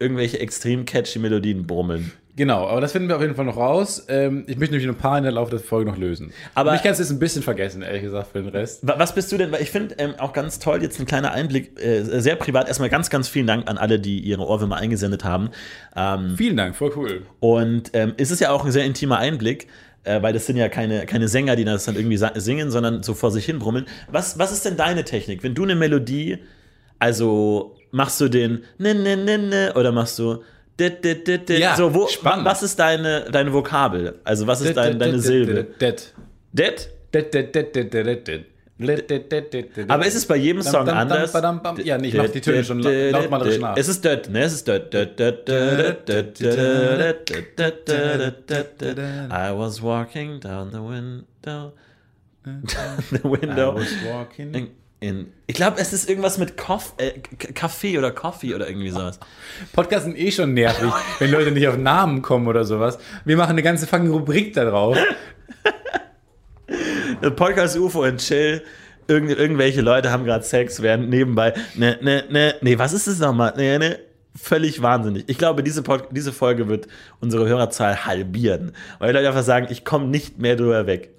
irgendwelche 0.00 0.40
extrem 0.40 0.84
catchy 0.84 1.20
Melodien 1.20 1.68
brummeln. 1.68 2.10
Genau, 2.34 2.66
aber 2.66 2.80
das 2.80 2.92
finden 2.92 3.08
wir 3.08 3.16
auf 3.16 3.20
jeden 3.22 3.34
Fall 3.34 3.44
noch 3.44 3.58
raus. 3.58 4.06
Ähm, 4.08 4.44
ich 4.46 4.56
möchte 4.56 4.72
nämlich 4.74 4.86
noch 4.86 4.94
ein 4.94 4.98
paar 4.98 5.18
in 5.18 5.24
der 5.24 5.32
Laufe 5.32 5.50
der 5.50 5.60
Folge 5.60 5.90
noch 5.90 5.98
lösen. 5.98 6.32
Aber- 6.54 6.72
mich 6.72 6.82
kannst 6.82 6.98
du 6.98 7.04
jetzt 7.04 7.10
ein 7.12 7.18
bisschen 7.18 7.42
vergessen, 7.42 7.82
ehrlich 7.82 8.00
gesagt, 8.02 8.28
für 8.32 8.40
den 8.40 8.48
Rest. 8.48 8.86
Wa- 8.88 8.94
Was 8.96 9.14
bist 9.14 9.30
du 9.32 9.36
denn? 9.36 9.52
Weil 9.52 9.60
ich 9.60 9.70
finde 9.70 9.96
ähm, 9.98 10.14
auch 10.18 10.32
ganz 10.32 10.58
toll, 10.58 10.82
jetzt 10.82 10.98
ein 10.98 11.04
kleiner 11.04 11.32
Einblick, 11.32 11.78
äh, 11.78 12.02
sehr 12.02 12.36
privat. 12.36 12.68
Erstmal 12.68 12.88
ganz, 12.88 13.10
ganz 13.10 13.28
vielen 13.28 13.46
Dank 13.46 13.68
an 13.68 13.76
alle, 13.76 14.00
die 14.00 14.18
ihre 14.20 14.46
Ohrwürmer 14.46 14.76
eingesendet 14.76 15.24
haben. 15.24 15.50
Ähm, 15.94 16.34
Vielen 16.38 16.56
Dank, 16.56 16.74
voll 16.74 16.92
cool. 16.96 17.22
und 17.40 17.90
ähm, 17.92 18.14
es 18.16 18.30
ist 18.30 18.40
ja 18.40 18.50
auch 18.50 18.64
ein 18.64 18.72
sehr 18.72 18.86
intimer 18.86 19.18
Einblick, 19.18 19.66
äh, 20.04 20.22
weil 20.22 20.32
das 20.32 20.46
sind 20.46 20.56
ja 20.56 20.70
keine, 20.70 21.04
keine 21.04 21.28
Sänger, 21.28 21.54
die 21.54 21.64
das 21.66 21.84
dann 21.84 21.96
irgendwie 21.96 22.18
singen, 22.40 22.70
sondern 22.70 23.02
so 23.02 23.12
vor 23.12 23.30
sich 23.30 23.44
hin 23.44 23.58
brummeln. 23.58 23.84
Was, 24.10 24.38
was 24.38 24.52
ist 24.52 24.64
denn 24.64 24.78
deine 24.78 25.04
Technik? 25.04 25.42
Wenn 25.42 25.54
du 25.54 25.64
eine 25.64 25.74
Melodie, 25.74 26.38
also 26.98 27.76
machst 27.90 28.20
du 28.20 28.28
den 28.28 28.64
ne, 28.78 28.94
ne, 28.94 29.16
ne, 29.16 29.36
ne, 29.38 29.72
oder 29.76 29.92
machst 29.92 30.18
du 30.18 30.42
Dit, 30.76 31.02
dit, 31.02 31.26
dit, 31.26 31.46
dit. 31.46 31.58
Ja, 31.58 31.76
so, 31.76 31.94
wo, 31.94 32.06
spannend. 32.06 32.46
Was 32.46 32.62
ist 32.62 32.78
deine, 32.78 33.26
deine 33.30 33.52
Vokabel? 33.52 34.14
Also, 34.24 34.46
was 34.46 34.60
ist 34.60 34.76
dein, 34.76 34.98
deine 34.98 35.20
Silbe? 35.20 35.66
Det. 35.78 36.14
Det? 36.52 36.88
Det, 37.10 37.32
det, 37.32 37.74
det. 37.74 38.46
Aber 39.88 40.06
ist 40.06 40.14
es 40.14 40.26
bei 40.26 40.36
jedem 40.36 40.62
Song 40.62 40.88
anders? 40.88 41.32
Ja, 41.84 41.98
nee, 41.98 42.08
ich 42.08 42.14
mach 42.14 42.28
die 42.28 42.40
Töne 42.40 42.64
schon 42.64 42.80
lautmalerisch 42.80 43.58
nach. 43.58 43.76
Es 43.76 43.88
ist 43.88 44.02
Dirt, 44.04 44.30
ne? 44.30 44.42
Es 44.42 44.54
ist 44.54 44.66
Dirt. 44.66 44.94
I 44.94 45.08
was 49.54 49.82
walking 49.82 50.40
down 50.40 50.70
the 50.72 50.80
window. 50.80 51.72
the 52.44 53.20
window. 53.22 53.72
I 53.72 53.74
was 53.74 53.94
walking 54.04 54.70
in, 55.02 55.32
ich 55.48 55.56
glaube, 55.56 55.80
es 55.80 55.92
ist 55.92 56.08
irgendwas 56.08 56.38
mit 56.38 56.56
Koff, 56.56 56.94
äh, 56.98 57.18
Kaffee 57.54 57.98
oder 57.98 58.12
Coffee 58.12 58.54
oder 58.54 58.68
irgendwie 58.68 58.90
sowas. 58.90 59.18
Podcasts 59.72 60.04
sind 60.04 60.16
eh 60.16 60.30
schon 60.30 60.54
nervig, 60.54 60.92
wenn 61.18 61.28
Leute 61.32 61.50
nicht 61.50 61.66
auf 61.66 61.76
Namen 61.76 62.22
kommen 62.22 62.46
oder 62.46 62.64
sowas. 62.64 62.98
Wir 63.24 63.36
machen 63.36 63.50
eine 63.50 63.64
ganze 63.64 63.88
fucking 63.88 64.12
Rubrik 64.12 64.54
da 64.54 64.64
drauf. 64.64 64.96
Podcast 67.34 67.76
UFO 67.76 68.04
und 68.04 68.18
Chill. 68.18 68.62
Irgend, 69.08 69.36
irgendwelche 69.36 69.80
Leute 69.80 70.12
haben 70.12 70.24
gerade 70.24 70.44
Sex, 70.44 70.80
während 70.82 71.10
nebenbei, 71.10 71.52
ne, 71.74 71.98
ne, 72.00 72.22
ne, 72.30 72.54
nee, 72.60 72.78
was 72.78 72.92
ist 72.92 73.08
das 73.08 73.18
nochmal? 73.18 73.54
Ne, 73.56 73.80
ne, 73.80 73.98
völlig 74.40 74.82
wahnsinnig. 74.82 75.24
Ich 75.26 75.36
glaube, 75.36 75.64
diese, 75.64 75.82
Pod 75.82 76.10
diese 76.12 76.32
Folge 76.32 76.68
wird 76.68 76.86
unsere 77.18 77.48
Hörerzahl 77.48 78.06
halbieren, 78.06 78.70
weil 79.00 79.08
die 79.08 79.18
Leute 79.18 79.28
einfach 79.30 79.42
sagen, 79.42 79.66
ich 79.68 79.84
komme 79.84 80.06
nicht 80.06 80.38
mehr 80.38 80.54
drüber 80.54 80.86
weg. 80.86 81.10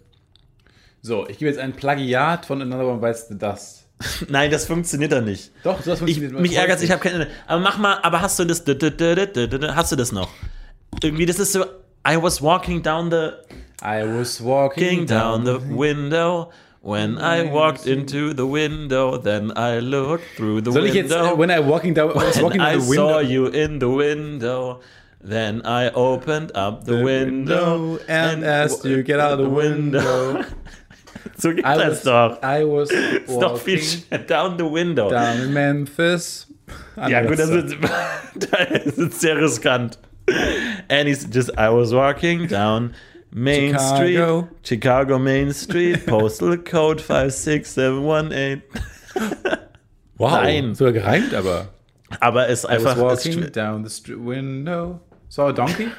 So, 1.06 1.28
ich 1.28 1.38
gebe 1.38 1.52
jetzt 1.52 1.60
ein 1.60 1.74
Plagiat 1.74 2.46
von 2.46 2.62
Another 2.62 2.88
One 2.88 3.02
Bites 3.02 3.28
the 3.28 3.38
Dust. 3.38 3.86
Nein, 4.30 4.50
das 4.50 4.66
funktioniert 4.66 5.12
doch 5.12 5.22
nicht. 5.22 5.52
Doch, 5.62 5.78
Ich, 5.86 5.98
funktioniert. 6.00 6.40
mich 6.40 6.56
ärgert 6.56 6.82
ich 6.82 6.92
habe 6.92 7.02
keine. 7.02 7.28
Aber 7.46 7.60
mach 7.60 7.78
mal, 7.78 7.98
aber 8.02 8.22
hast 8.22 8.40
du 8.40 8.46
das? 8.46 8.64
Hast 8.66 9.92
du 9.92 9.96
das 9.98 10.12
noch? 10.14 10.30
Irgendwie, 11.02 11.26
das 11.26 11.40
ist 11.40 11.52
so. 11.52 11.66
I 12.08 12.16
was 12.22 12.42
walking 12.42 12.82
down 12.82 13.12
the 13.12 13.32
I 13.84 14.04
was 14.06 14.42
walking 14.42 14.84
walking 14.84 15.06
down 15.06 15.46
the 15.46 15.60
window. 15.70 16.52
When 16.82 17.18
I 17.18 17.50
walked 17.52 17.86
into 17.86 18.34
the 18.34 18.46
window, 18.46 19.18
then 19.18 19.52
I 19.58 19.80
looked 19.80 20.38
through 20.38 20.62
the 20.64 20.72
Soll 20.72 20.86
ich 20.86 20.94
window. 20.94 21.16
jetzt, 21.16 21.34
äh, 21.34 21.38
when 21.38 21.50
I 21.50 21.60
walking 21.60 21.94
down, 21.94 22.12
I 22.12 22.16
was 22.16 22.42
walking 22.42 22.62
and 22.62 22.70
I 22.70 22.78
down 22.78 22.82
the 22.82 22.90
window. 22.90 23.10
saw 23.10 23.20
you 23.22 23.48
in 23.48 23.80
the 23.80 23.88
window. 23.90 24.80
Then 25.26 25.62
I 25.66 25.90
opened 25.94 26.54
up 26.58 26.84
the, 26.84 27.02
window 27.02 27.98
and 28.10 28.44
asked 28.44 28.84
you 28.84 29.04
get 29.04 29.22
out 29.22 29.40
of 29.40 29.40
the 29.40 29.50
window. 29.50 30.44
so 31.38 31.50
geht 31.50 31.60
I 31.60 31.78
das 31.78 31.90
was, 31.90 32.04
doch. 32.04 32.38
I 32.44 32.64
was 32.66 32.90
Ist 33.28 33.42
doch 33.42 33.58
viel. 33.58 33.82
Down 34.28 34.58
the 34.58 34.66
window. 34.66 35.10
down 35.10 35.42
in 35.42 35.54
Memphis. 35.54 36.48
Ja, 36.96 37.22
gut, 37.22 37.40
das 37.40 37.50
ist, 37.50 37.76
das 38.52 38.98
ist 38.98 39.22
sehr 39.22 39.38
riskant. 39.38 39.98
And 40.90 41.08
he's 41.08 41.28
just, 41.32 41.52
I 41.58 41.70
was 41.70 41.94
walking 41.94 42.48
down 42.48 42.94
Main 43.32 43.74
Chicago. 43.74 44.48
Street, 44.62 44.82
Chicago 44.82 45.20
Main 45.20 45.54
Street, 45.54 46.06
Postal 46.06 46.58
Code 46.58 47.02
56718. 47.02 48.62
Wow, 50.18 50.32
Nein. 50.44 50.76
sogar 50.76 50.94
gereimt, 50.94 51.34
aber. 51.34 51.68
Aber 52.20 52.48
es 52.48 52.64
ist 52.64 52.70
I 52.70 52.76
was 52.76 52.86
einfach. 52.86 52.98
walking 52.98 53.52
down 53.52 53.84
the 53.84 53.90
street 53.90 54.20
window. 54.20 55.00
Saw 55.30 55.50
a 55.50 55.52
donkey? 55.54 55.90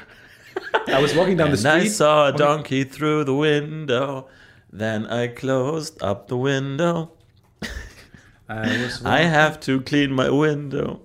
I 0.87 1.01
was 1.01 1.13
walking 1.15 1.37
down 1.37 1.51
the 1.51 1.67
and 1.69 1.81
street. 1.81 1.87
I 1.87 1.89
saw 1.89 2.27
a 2.27 2.31
donkey 2.31 2.85
through 2.85 3.25
the 3.25 3.33
window. 3.33 4.27
Then 4.71 5.05
I 5.07 5.27
closed 5.27 6.01
up 6.01 6.27
the 6.27 6.37
window. 6.37 7.11
I 8.47 8.77
was 8.83 9.03
I 9.05 9.21
have 9.21 9.59
to 9.61 9.81
clean 9.81 10.11
my 10.13 10.29
window. 10.29 11.01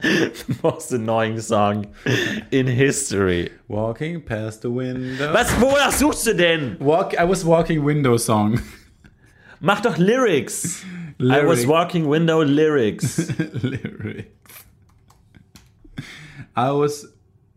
the 0.00 0.58
most 0.62 0.92
annoying 0.92 1.40
song 1.40 1.86
in 2.50 2.66
history. 2.66 3.50
walking 3.68 4.22
past 4.22 4.62
the 4.62 4.70
window. 4.70 5.32
Was, 5.32 5.50
wonach 5.52 5.92
suchst 5.92 6.24
du 6.24 6.34
denn? 6.34 6.76
Walk, 6.78 7.14
I 7.18 7.24
was 7.24 7.44
walking 7.44 7.82
window 7.82 8.16
song. 8.16 8.60
Mach 9.60 9.82
doch 9.82 9.98
Lyrics. 9.98 10.84
I 11.18 11.44
was 11.44 11.66
walking 11.66 12.06
window 12.08 12.44
lyrics. 12.44 13.30
Lyrics. 13.62 14.28
I 16.54 16.70
was 16.70 17.06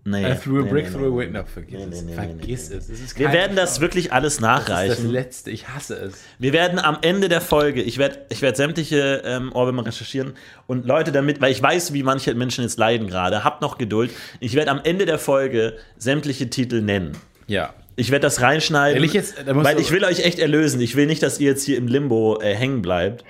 Nee, 0.09 0.35
threw 0.35 0.59
a 0.59 0.63
nee, 0.63 0.69
brick 0.69 0.85
nee, 0.85 0.91
through 0.91 1.13
a 1.13 1.17
window. 1.17 1.43
Vergiss 1.45 1.81
es. 1.81 2.13
Vergiss 2.13 2.69
es. 2.71 2.89
Es 2.89 3.17
Wir 3.17 3.31
werden 3.31 3.55
das 3.55 3.79
wirklich 3.81 4.11
alles 4.11 4.37
Das 4.37 4.59
ist 4.59 4.67
das 4.67 4.67
nachreichen. 4.67 5.09
letzte. 5.09 5.51
Ich 5.51 5.69
hasse 5.69 5.95
es. 5.95 6.13
Wir 6.39 6.53
werden 6.53 6.79
am 6.79 6.97
Ende 7.01 7.29
der 7.29 7.41
Folge, 7.41 7.81
ich 7.81 7.97
werde 7.97 8.25
ich 8.29 8.41
werd 8.41 8.57
sämtliche 8.57 9.21
ähm, 9.25 9.51
Ohrwürmer 9.53 9.85
recherchieren 9.85 10.33
und 10.67 10.85
Leute 10.85 11.11
damit, 11.11 11.41
weil 11.41 11.51
ich 11.51 11.61
weiß, 11.61 11.93
wie 11.93 12.03
manche 12.03 12.33
Menschen 12.33 12.63
jetzt 12.63 12.77
leiden 12.77 13.07
gerade, 13.07 13.43
habt 13.43 13.61
noch 13.61 13.77
Geduld. 13.77 14.11
Ich 14.39 14.55
werde 14.55 14.71
am 14.71 14.81
Ende 14.83 15.05
der 15.05 15.19
Folge 15.19 15.77
sämtliche 15.97 16.49
Titel 16.49 16.81
nennen. 16.81 17.17
Ja. 17.47 17.73
Ich 17.95 18.11
werde 18.11 18.21
das 18.21 18.41
reinschneiden, 18.41 18.95
Ehrlich 18.95 19.13
jetzt, 19.13 19.35
da 19.45 19.55
weil 19.55 19.77
ich 19.77 19.91
will 19.91 20.05
euch 20.05 20.23
echt 20.25 20.39
erlösen. 20.39 20.79
Ich 20.79 20.95
will 20.95 21.05
nicht, 21.05 21.21
dass 21.21 21.39
ihr 21.39 21.49
jetzt 21.49 21.65
hier 21.65 21.77
im 21.77 21.87
Limbo 21.87 22.39
äh, 22.41 22.55
hängen 22.55 22.81
bleibt. 22.81 23.25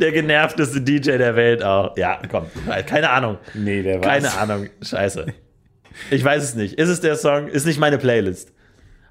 Der 0.00 0.12
genervteste 0.12 0.80
DJ 0.80 1.18
der 1.18 1.34
Welt 1.34 1.64
auch. 1.64 1.96
Ja, 1.96 2.20
komm, 2.30 2.46
keine 2.86 3.10
Ahnung. 3.10 3.38
Nee, 3.54 3.82
der 3.82 3.96
war 3.96 4.02
Keine 4.02 4.32
Ahnung, 4.34 4.68
scheiße. 4.82 5.26
Ich 6.10 6.24
weiß 6.24 6.42
es 6.44 6.54
nicht. 6.54 6.78
Ist 6.78 6.88
es 6.88 7.00
der 7.00 7.16
Song? 7.16 7.48
Ist 7.48 7.66
nicht 7.66 7.80
meine 7.80 7.98
Playlist. 7.98 8.52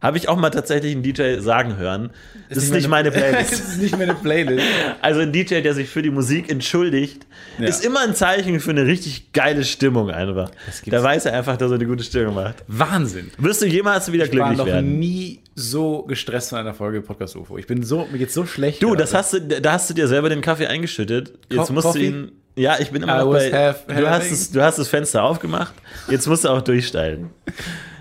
Habe 0.01 0.17
ich 0.17 0.29
auch 0.29 0.37
mal 0.37 0.51
tatsächlich 0.51 0.93
einen 0.93 1.01
DJ 1.01 1.39
sagen 1.39 1.77
hören. 1.77 2.11
Das 2.49 2.59
ist 2.59 2.71
nicht 2.71 2.87
meine 2.87 3.09
Das 3.09 3.19
Playlist. 3.19 3.51
ist 3.53 3.81
nicht 3.81 3.97
meine 3.97 4.13
Playlist. 4.13 4.63
Also 5.01 5.21
ein 5.21 5.31
DJ, 5.31 5.61
der 5.61 5.73
sich 5.73 5.89
für 5.89 6.01
die 6.03 6.11
Musik 6.11 6.51
entschuldigt, 6.51 7.25
Ja. 7.57 7.65
ist 7.67 7.83
immer 7.83 8.01
ein 8.01 8.13
Zeichen 8.13 8.59
für 8.59 8.69
eine 8.71 8.85
richtig 8.85 9.33
geile 9.33 9.63
Stimmung 9.65 10.11
einfach. 10.11 10.51
Da 10.85 11.01
weiß 11.01 11.25
er 11.25 11.33
einfach, 11.33 11.57
dass 11.57 11.71
er 11.71 11.75
eine 11.75 11.87
gute 11.87 12.03
Stimmung 12.03 12.35
macht. 12.35 12.63
Wahnsinn. 12.67 13.31
Wirst 13.39 13.61
du 13.63 13.65
jemals 13.65 14.11
wieder 14.11 14.25
Ich 14.25 14.29
war 14.31 14.35
glücklich 14.49 14.57
noch 14.59 14.65
werden? 14.67 14.99
nie 14.99 15.39
so 15.55 16.03
gestresst 16.03 16.49
von 16.51 16.59
einer 16.59 16.75
Folge 16.75 17.01
Podcast 17.01 17.35
UFO. 17.35 17.57
Ich 17.57 17.65
bin 17.65 17.81
so, 17.81 18.07
mir 18.11 18.19
geht's 18.19 18.35
so 18.35 18.45
schlecht. 18.45 18.83
Du, 18.83 18.89
gerade. 18.89 19.01
das 19.01 19.15
hast 19.15 19.33
du, 19.33 19.41
da 19.41 19.71
hast 19.73 19.89
du 19.89 19.95
dir 19.95 20.07
selber 20.07 20.29
den 20.29 20.41
Kaffee 20.41 20.67
eingeschüttet. 20.67 21.33
Jetzt 21.49 21.67
Co- 21.67 21.73
musst 21.73 21.87
Coffee? 21.87 21.99
du 21.99 22.05
ihn. 22.05 22.31
Ja, 22.57 22.77
ich 22.79 22.89
bin 22.89 23.03
immer 23.03 23.19
noch 23.19 23.31
was 23.31 23.51
bei. 23.51 23.75
du, 23.93 24.09
hast 24.09 24.31
es, 24.31 24.51
du 24.51 24.61
hast 24.61 24.79
das 24.79 24.87
Fenster 24.87 25.23
aufgemacht. 25.23 25.73
Jetzt 26.09 26.27
musst 26.27 26.43
du 26.43 26.49
auch 26.49 26.61
durchsteigen. 26.61 27.29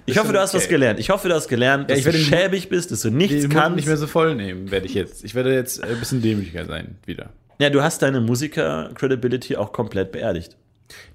Ich 0.07 0.19
hoffe, 0.19 0.33
du 0.33 0.41
hast 0.41 0.55
was 0.55 0.63
okay. 0.63 0.75
gelernt. 0.75 0.99
Ich 1.01 1.11
hoffe, 1.11 1.29
du 1.29 1.35
hast 1.35 1.49
gelernt, 1.49 1.91
dass 1.91 1.99
ich 1.99 2.05
du 2.05 2.13
schäbig 2.13 2.69
bist, 2.69 2.91
dass 2.91 3.03
du 3.03 3.11
nichts 3.11 3.43
den 3.43 3.51
kannst. 3.51 3.77
nicht 3.77 3.87
mehr 3.87 3.97
so 3.97 4.07
voll 4.07 4.35
nehmen, 4.35 4.71
werde 4.71 4.87
ich 4.87 4.95
jetzt. 4.95 5.25
Ich 5.25 5.35
werde 5.35 5.53
jetzt 5.53 5.83
ein 5.83 5.99
bisschen 5.99 6.23
dämlicher 6.23 6.65
sein 6.65 6.97
wieder. 7.05 7.31
ja, 7.59 7.71
du 7.71 7.83
hast 7.83 8.03
deine 8.03 8.21
Musiker-Credibility 8.21 9.57
auch 9.57 9.73
komplett 9.73 10.13
beerdigt. 10.13 10.57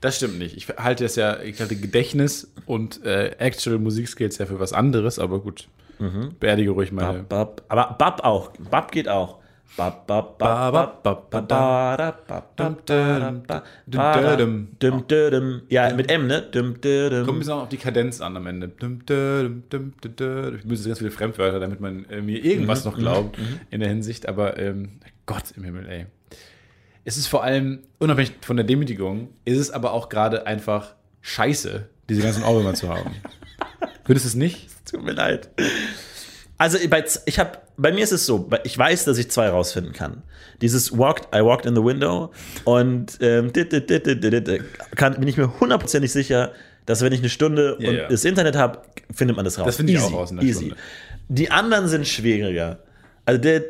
Das 0.02 0.18
stimmt 0.18 0.38
nicht. 0.38 0.58
Ich 0.58 0.68
halte 0.68 1.06
das 1.06 1.16
ja, 1.16 1.40
ich 1.40 1.60
halte 1.60 1.78
Gedächtnis 1.78 2.52
und 2.66 3.04
äh, 3.06 3.30
Actual 3.38 3.80
Musikskills 3.80 4.38
ja 4.38 4.46
für 4.46 4.60
was 4.60 4.74
anderes, 4.74 5.18
aber 5.18 5.40
gut. 5.40 5.68
Beerdige 6.40 6.72
ruhig 6.72 6.92
meine. 6.92 7.24
Bab, 7.24 7.62
aber 7.70 7.96
Bab 7.98 8.24
auch. 8.26 8.52
Bab 8.70 8.92
geht 8.92 9.08
auch. 9.08 9.38
Ja, 15.70 15.94
mit 15.94 16.12
M, 16.12 16.28
ne? 16.28 16.42
Kommt 16.52 16.86
ein 16.86 17.40
bisschen 17.40 17.54
auch 17.54 17.64
auf 17.64 17.70
die 17.70 17.78
Kadenz 17.78 18.22
an 18.22 18.36
am 18.36 18.48
Ende. 18.48 18.72
Ich 20.58 20.66
müsste 20.66 20.90
ganz 20.90 21.00
viele 21.00 21.12
Fremdwörter, 21.12 21.60
damit 21.60 21.80
man 21.80 22.06
äh, 22.06 22.22
mir 22.22 22.44
irgendwas 22.44 22.84
mhm, 22.84 22.92
noch 22.92 22.98
mhm, 22.98 23.02
glaubt 23.02 23.38
mhm. 23.40 23.60
in 23.70 23.80
der 23.80 23.90
Hinsicht. 23.90 24.28
Aber 24.28 24.58
ähm, 24.60 25.00
Gott 25.26 25.52
im 25.56 25.64
Himmel, 25.64 25.88
ey. 25.88 26.06
Es 27.04 27.18
ist 27.18 27.28
vor 27.28 27.44
allem, 27.44 27.80
unabhängig 27.98 28.34
von 28.42 28.58
der 28.58 28.66
Demütigung, 28.66 29.30
ist 29.46 29.58
es 29.58 29.72
aber 29.72 29.94
auch 29.94 30.10
gerade 30.10 30.46
einfach 30.46 30.96
scheiße, 31.22 31.88
diese 32.10 32.22
ganzen 32.22 32.44
Ohrwürmer 32.44 32.74
zu 32.74 32.90
haben. 32.90 33.16
Würdest 34.06 34.26
du 34.26 34.30
es 34.30 34.36
nicht? 34.36 34.70
Tut 34.86 35.04
mir 35.04 35.14
leid. 35.14 35.50
Also 36.62 36.78
bei, 36.90 37.04
ich 37.26 37.40
hab, 37.40 37.76
bei 37.76 37.92
mir 37.92 38.04
ist 38.04 38.12
es 38.12 38.28
so, 38.28 38.48
ich 38.64 38.78
weiß, 38.78 39.06
dass 39.06 39.18
ich 39.18 39.32
zwei 39.32 39.50
rausfinden 39.50 39.94
kann. 39.94 40.22
Dieses 40.62 40.96
walked, 40.96 41.36
I 41.36 41.40
walked 41.40 41.66
in 41.66 41.76
the 41.76 41.84
window 41.84 42.32
und 42.66 43.18
ähm, 43.20 43.52
dit, 43.52 43.74
dit, 43.74 43.90
dit, 43.90 44.62
kann, 44.96 45.16
bin 45.16 45.28
ich 45.28 45.38
mir 45.38 45.60
hundertprozentig 45.60 46.12
sicher, 46.12 46.52
dass 46.86 47.02
wenn 47.02 47.14
ich 47.14 47.20
eine 47.22 47.30
Stunde 47.30 47.78
ja, 47.80 47.90
und 47.90 47.96
ja. 47.96 48.08
das 48.08 48.26
Internet 48.26 48.56
habe, 48.56 48.78
findet 49.12 49.38
man 49.38 49.44
das 49.44 49.58
raus. 49.58 49.66
Das 49.66 49.78
finde 49.78 49.94
ich 49.94 49.98
easy, 49.98 50.14
auch 50.14 50.20
raus 50.20 50.30
in 50.30 50.38
der 50.38 50.46
easy. 50.46 50.66
Stunde. 50.66 50.76
Die 51.30 51.50
anderen 51.50 51.88
sind 51.88 52.08
schwieriger. 52.08 52.78
Also 53.26 53.42
der 53.42 53.64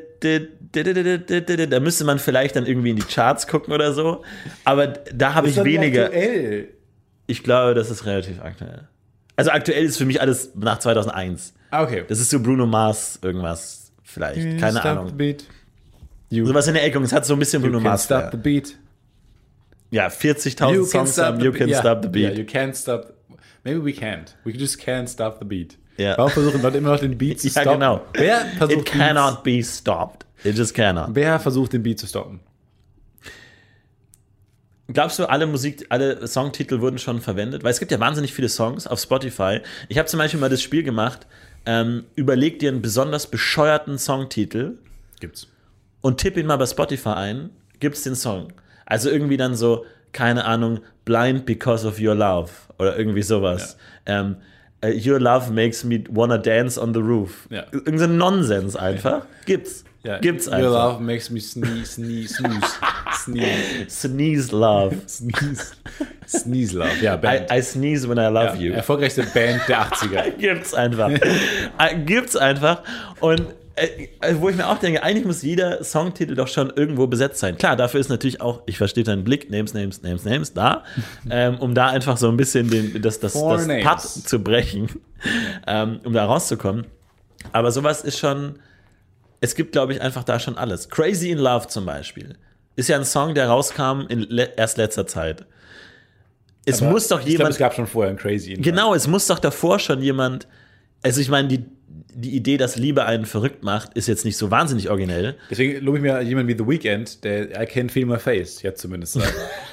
da 1.69 1.79
müsste 1.79 2.03
man 2.03 2.19
vielleicht 2.19 2.57
dann 2.57 2.65
irgendwie 2.65 2.89
in 2.89 2.97
die 2.97 3.03
Charts 3.03 3.47
gucken 3.47 3.73
oder 3.73 3.93
so. 3.93 4.21
Aber 4.65 4.87
da 4.87 5.33
habe 5.33 5.47
ich 5.47 5.63
weniger. 5.63 6.07
Aktuell? 6.07 6.67
Ich 7.27 7.41
glaube, 7.41 7.73
das 7.73 7.89
ist 7.89 8.05
relativ 8.05 8.41
aktuell. 8.41 8.89
Also 9.37 9.51
aktuell 9.51 9.85
ist 9.85 9.97
für 9.97 10.05
mich 10.05 10.19
alles 10.19 10.51
nach 10.55 10.79
2001. 10.79 11.53
Ah, 11.71 11.83
okay. 11.83 12.03
Das 12.07 12.19
ist 12.19 12.29
so 12.29 12.39
Bruno 12.39 12.65
Mars 12.65 13.17
irgendwas 13.21 13.91
vielleicht. 14.03 14.59
Keine 14.59 14.71
Stop 14.79 14.83
the 14.83 14.87
Ahnung. 14.89 15.17
beat. 15.17 15.45
You, 16.29 16.45
Sowas 16.45 16.67
in 16.67 16.73
der 16.75 16.83
Ecke 16.85 16.99
es 16.99 17.11
hat 17.11 17.25
so 17.25 17.33
ein 17.33 17.39
bisschen 17.39 17.61
you 17.61 17.67
Bruno 17.69 17.79
can 17.79 17.91
Mars. 17.91 18.03
stop 18.05 18.29
the 18.31 18.37
beat. 18.37 18.77
Ja, 19.89 20.07
40.000 20.07 20.85
Songs 20.85 21.17
haben 21.17 21.41
You 21.41 21.51
Can 21.51 21.67
yeah. 21.67 21.79
Stop 21.81 22.01
the 22.03 22.07
Beat. 22.07 22.23
Yeah, 22.23 22.33
you 22.39 22.45
can't 22.45 22.73
stop. 22.75 23.13
Maybe 23.65 23.83
we 23.83 23.91
can't. 23.91 24.35
We 24.45 24.53
just 24.53 24.79
can't 24.79 25.07
stop 25.09 25.39
the 25.39 25.45
beat. 25.45 25.77
Ja. 25.97 26.17
Warum 26.17 26.31
versuchen 26.31 26.61
Leute 26.61 26.77
immer 26.77 26.91
noch 26.93 26.99
den 26.99 27.17
Beat 27.17 27.39
zu 27.41 27.47
Ja, 27.47 27.61
stoppen? 27.61 27.73
genau. 27.73 28.01
Wer 28.13 28.45
versucht, 28.57 28.79
It 28.79 28.85
cannot 28.85 29.43
be 29.43 29.61
stopped. 29.61 30.25
It 30.45 30.57
just 30.57 30.73
cannot. 30.73 31.07
Beats, 31.07 31.15
wer 31.15 31.39
versucht 31.41 31.73
den 31.73 31.83
Beat 31.83 31.99
zu 31.99 32.07
stoppen? 32.07 32.39
Glaubst 34.87 35.19
du, 35.19 35.25
alle 35.29 35.45
Musik, 35.45 35.85
alle 35.89 36.27
Songtitel 36.27 36.81
wurden 36.81 36.97
schon 36.97 37.21
verwendet? 37.21 37.63
Weil 37.63 37.71
es 37.71 37.79
gibt 37.79 37.91
ja 37.91 37.99
wahnsinnig 37.99 38.33
viele 38.33 38.49
Songs 38.49 38.87
auf 38.87 38.99
Spotify. 38.99 39.61
Ich 39.87 39.97
habe 39.97 40.07
zum 40.07 40.17
Beispiel 40.17 40.39
mal 40.39 40.49
das 40.49 40.61
Spiel 40.61 40.83
gemacht, 40.83 41.27
ähm, 41.65 42.05
überleg 42.15 42.59
dir 42.59 42.69
einen 42.69 42.81
besonders 42.81 43.27
bescheuerten 43.27 43.97
Songtitel 43.97 44.77
Gibt's. 45.19 45.47
und 46.01 46.19
tipp 46.19 46.37
ihn 46.37 46.47
mal 46.47 46.57
bei 46.57 46.65
Spotify 46.65 47.09
ein, 47.09 47.49
gibt's 47.79 48.03
den 48.03 48.15
Song. 48.15 48.53
Also 48.85 49.09
irgendwie 49.09 49.37
dann 49.37 49.55
so, 49.55 49.85
keine 50.11 50.45
Ahnung, 50.45 50.79
Blind 51.05 51.45
Because 51.45 51.87
of 51.87 51.99
Your 51.99 52.15
Love 52.15 52.51
oder 52.77 52.97
irgendwie 52.97 53.21
sowas. 53.21 53.77
Ähm, 54.05 54.37
äh, 54.81 54.93
Your 55.07 55.19
Love 55.19 55.51
Makes 55.51 55.83
Me 55.83 56.03
Wanna 56.09 56.37
Dance 56.37 56.81
on 56.81 56.93
the 56.93 56.99
Roof. 56.99 57.47
Ja. 57.49 57.65
Irgend 57.71 57.99
so 57.99 58.05
ein 58.05 58.17
Nonsens 58.17 58.75
einfach. 58.75 59.25
Gibt's. 59.45 59.83
Ja. 60.03 60.17
Gibt's 60.17 60.47
Your 60.47 60.55
einfach. 60.55 60.71
love 60.71 61.03
makes 61.03 61.29
me 61.29 61.39
sneeze, 61.39 61.93
sneeze, 61.93 62.33
snooze. 62.33 62.79
Sneeze. 63.23 63.89
Sneeze 63.89 64.51
Love. 64.55 64.97
Sneeze. 65.07 65.73
Sneeze 66.27 66.77
love. 66.77 66.89
Ja, 67.01 67.15
I, 67.15 67.17
Band. 67.17 67.51
I 67.51 67.61
sneeze 67.61 68.07
when 68.07 68.17
I 68.17 68.27
love 68.31 68.55
ja, 68.55 68.55
you. 68.55 68.73
Erfolgreichste 68.73 69.23
Band 69.23 69.61
der 69.67 69.87
80er. 69.87 70.31
Gibt's 70.37 70.73
einfach. 70.73 71.09
Äh, 71.09 71.97
Gibt's 72.05 72.35
einfach. 72.35 72.83
Und 73.19 73.47
äh, 73.75 74.09
äh, 74.21 74.35
wo 74.39 74.49
ich 74.49 74.55
mir 74.55 74.67
auch 74.67 74.77
denke, 74.77 75.01
eigentlich 75.01 75.25
muss 75.25 75.41
jeder 75.41 75.83
Songtitel 75.83 76.35
doch 76.35 76.47
schon 76.47 76.71
irgendwo 76.75 77.07
besetzt 77.07 77.39
sein. 77.39 77.57
Klar, 77.57 77.75
dafür 77.75 77.99
ist 77.99 78.09
natürlich 78.09 78.41
auch, 78.41 78.61
ich 78.65 78.77
verstehe 78.77 79.03
deinen 79.03 79.23
Blick, 79.23 79.49
Names, 79.49 79.73
Names, 79.73 80.01
Names, 80.03 80.23
Names, 80.25 80.53
da, 80.53 80.83
ähm, 81.29 81.57
um 81.59 81.73
da 81.73 81.87
einfach 81.87 82.17
so 82.17 82.27
ein 82.27 82.37
bisschen 82.37 82.69
den, 82.69 83.01
das, 83.01 83.19
das, 83.19 83.33
Four 83.33 83.57
das 83.57 83.67
names. 83.67 83.83
Pad 83.83 84.01
zu 84.01 84.39
brechen, 84.39 84.89
ähm, 85.67 85.99
um 86.03 86.13
da 86.13 86.25
rauszukommen. 86.25 86.85
Aber 87.53 87.71
sowas 87.71 88.03
ist 88.03 88.19
schon, 88.19 88.59
es 89.39 89.55
gibt, 89.55 89.71
glaube 89.71 89.93
ich, 89.93 90.01
einfach 90.01 90.23
da 90.23 90.39
schon 90.39 90.57
alles. 90.57 90.89
Crazy 90.89 91.31
in 91.31 91.39
Love 91.39 91.67
zum 91.67 91.85
Beispiel. 91.85 92.35
Ist 92.75 92.89
ja 92.89 92.97
ein 92.97 93.05
Song, 93.05 93.33
der 93.35 93.47
rauskam 93.47 94.05
in 94.07 94.21
le 94.21 94.49
erst 94.57 94.77
letzter 94.77 95.07
Zeit. 95.07 95.45
Es 96.65 96.81
Aber 96.81 96.91
muss 96.91 97.07
doch 97.07 97.19
Ich 97.19 97.25
glaube, 97.25 97.31
jemand 97.37 97.51
es 97.53 97.57
gab 97.57 97.73
schon 97.73 97.87
vorher 97.87 98.09
einen 98.09 98.19
Crazy. 98.19 98.53
Genau, 98.53 98.93
es 98.93 99.07
muss 99.07 99.27
doch 99.27 99.39
davor 99.39 99.79
schon 99.79 100.01
jemand. 100.01 100.47
Also 101.01 101.19
ich 101.19 101.29
meine, 101.29 101.47
die, 101.47 101.65
die 102.13 102.35
Idee, 102.35 102.57
dass 102.57 102.75
Liebe 102.75 103.05
einen 103.05 103.25
verrückt 103.25 103.63
macht, 103.63 103.95
ist 103.95 104.07
jetzt 104.07 104.25
nicht 104.25 104.37
so 104.37 104.51
wahnsinnig 104.51 104.89
originell. 104.89 105.35
Deswegen 105.49 105.83
lobe 105.83 105.97
ich 105.97 106.03
mir 106.03 106.21
jemanden 106.21 106.49
wie 106.49 106.57
The 106.57 106.67
Weeknd, 106.67 107.23
der 107.23 107.59
I 107.59 107.65
can 107.65 107.89
feel 107.89 108.05
my 108.05 108.19
face, 108.19 108.61
jetzt 108.61 108.81
zumindest. 108.81 109.17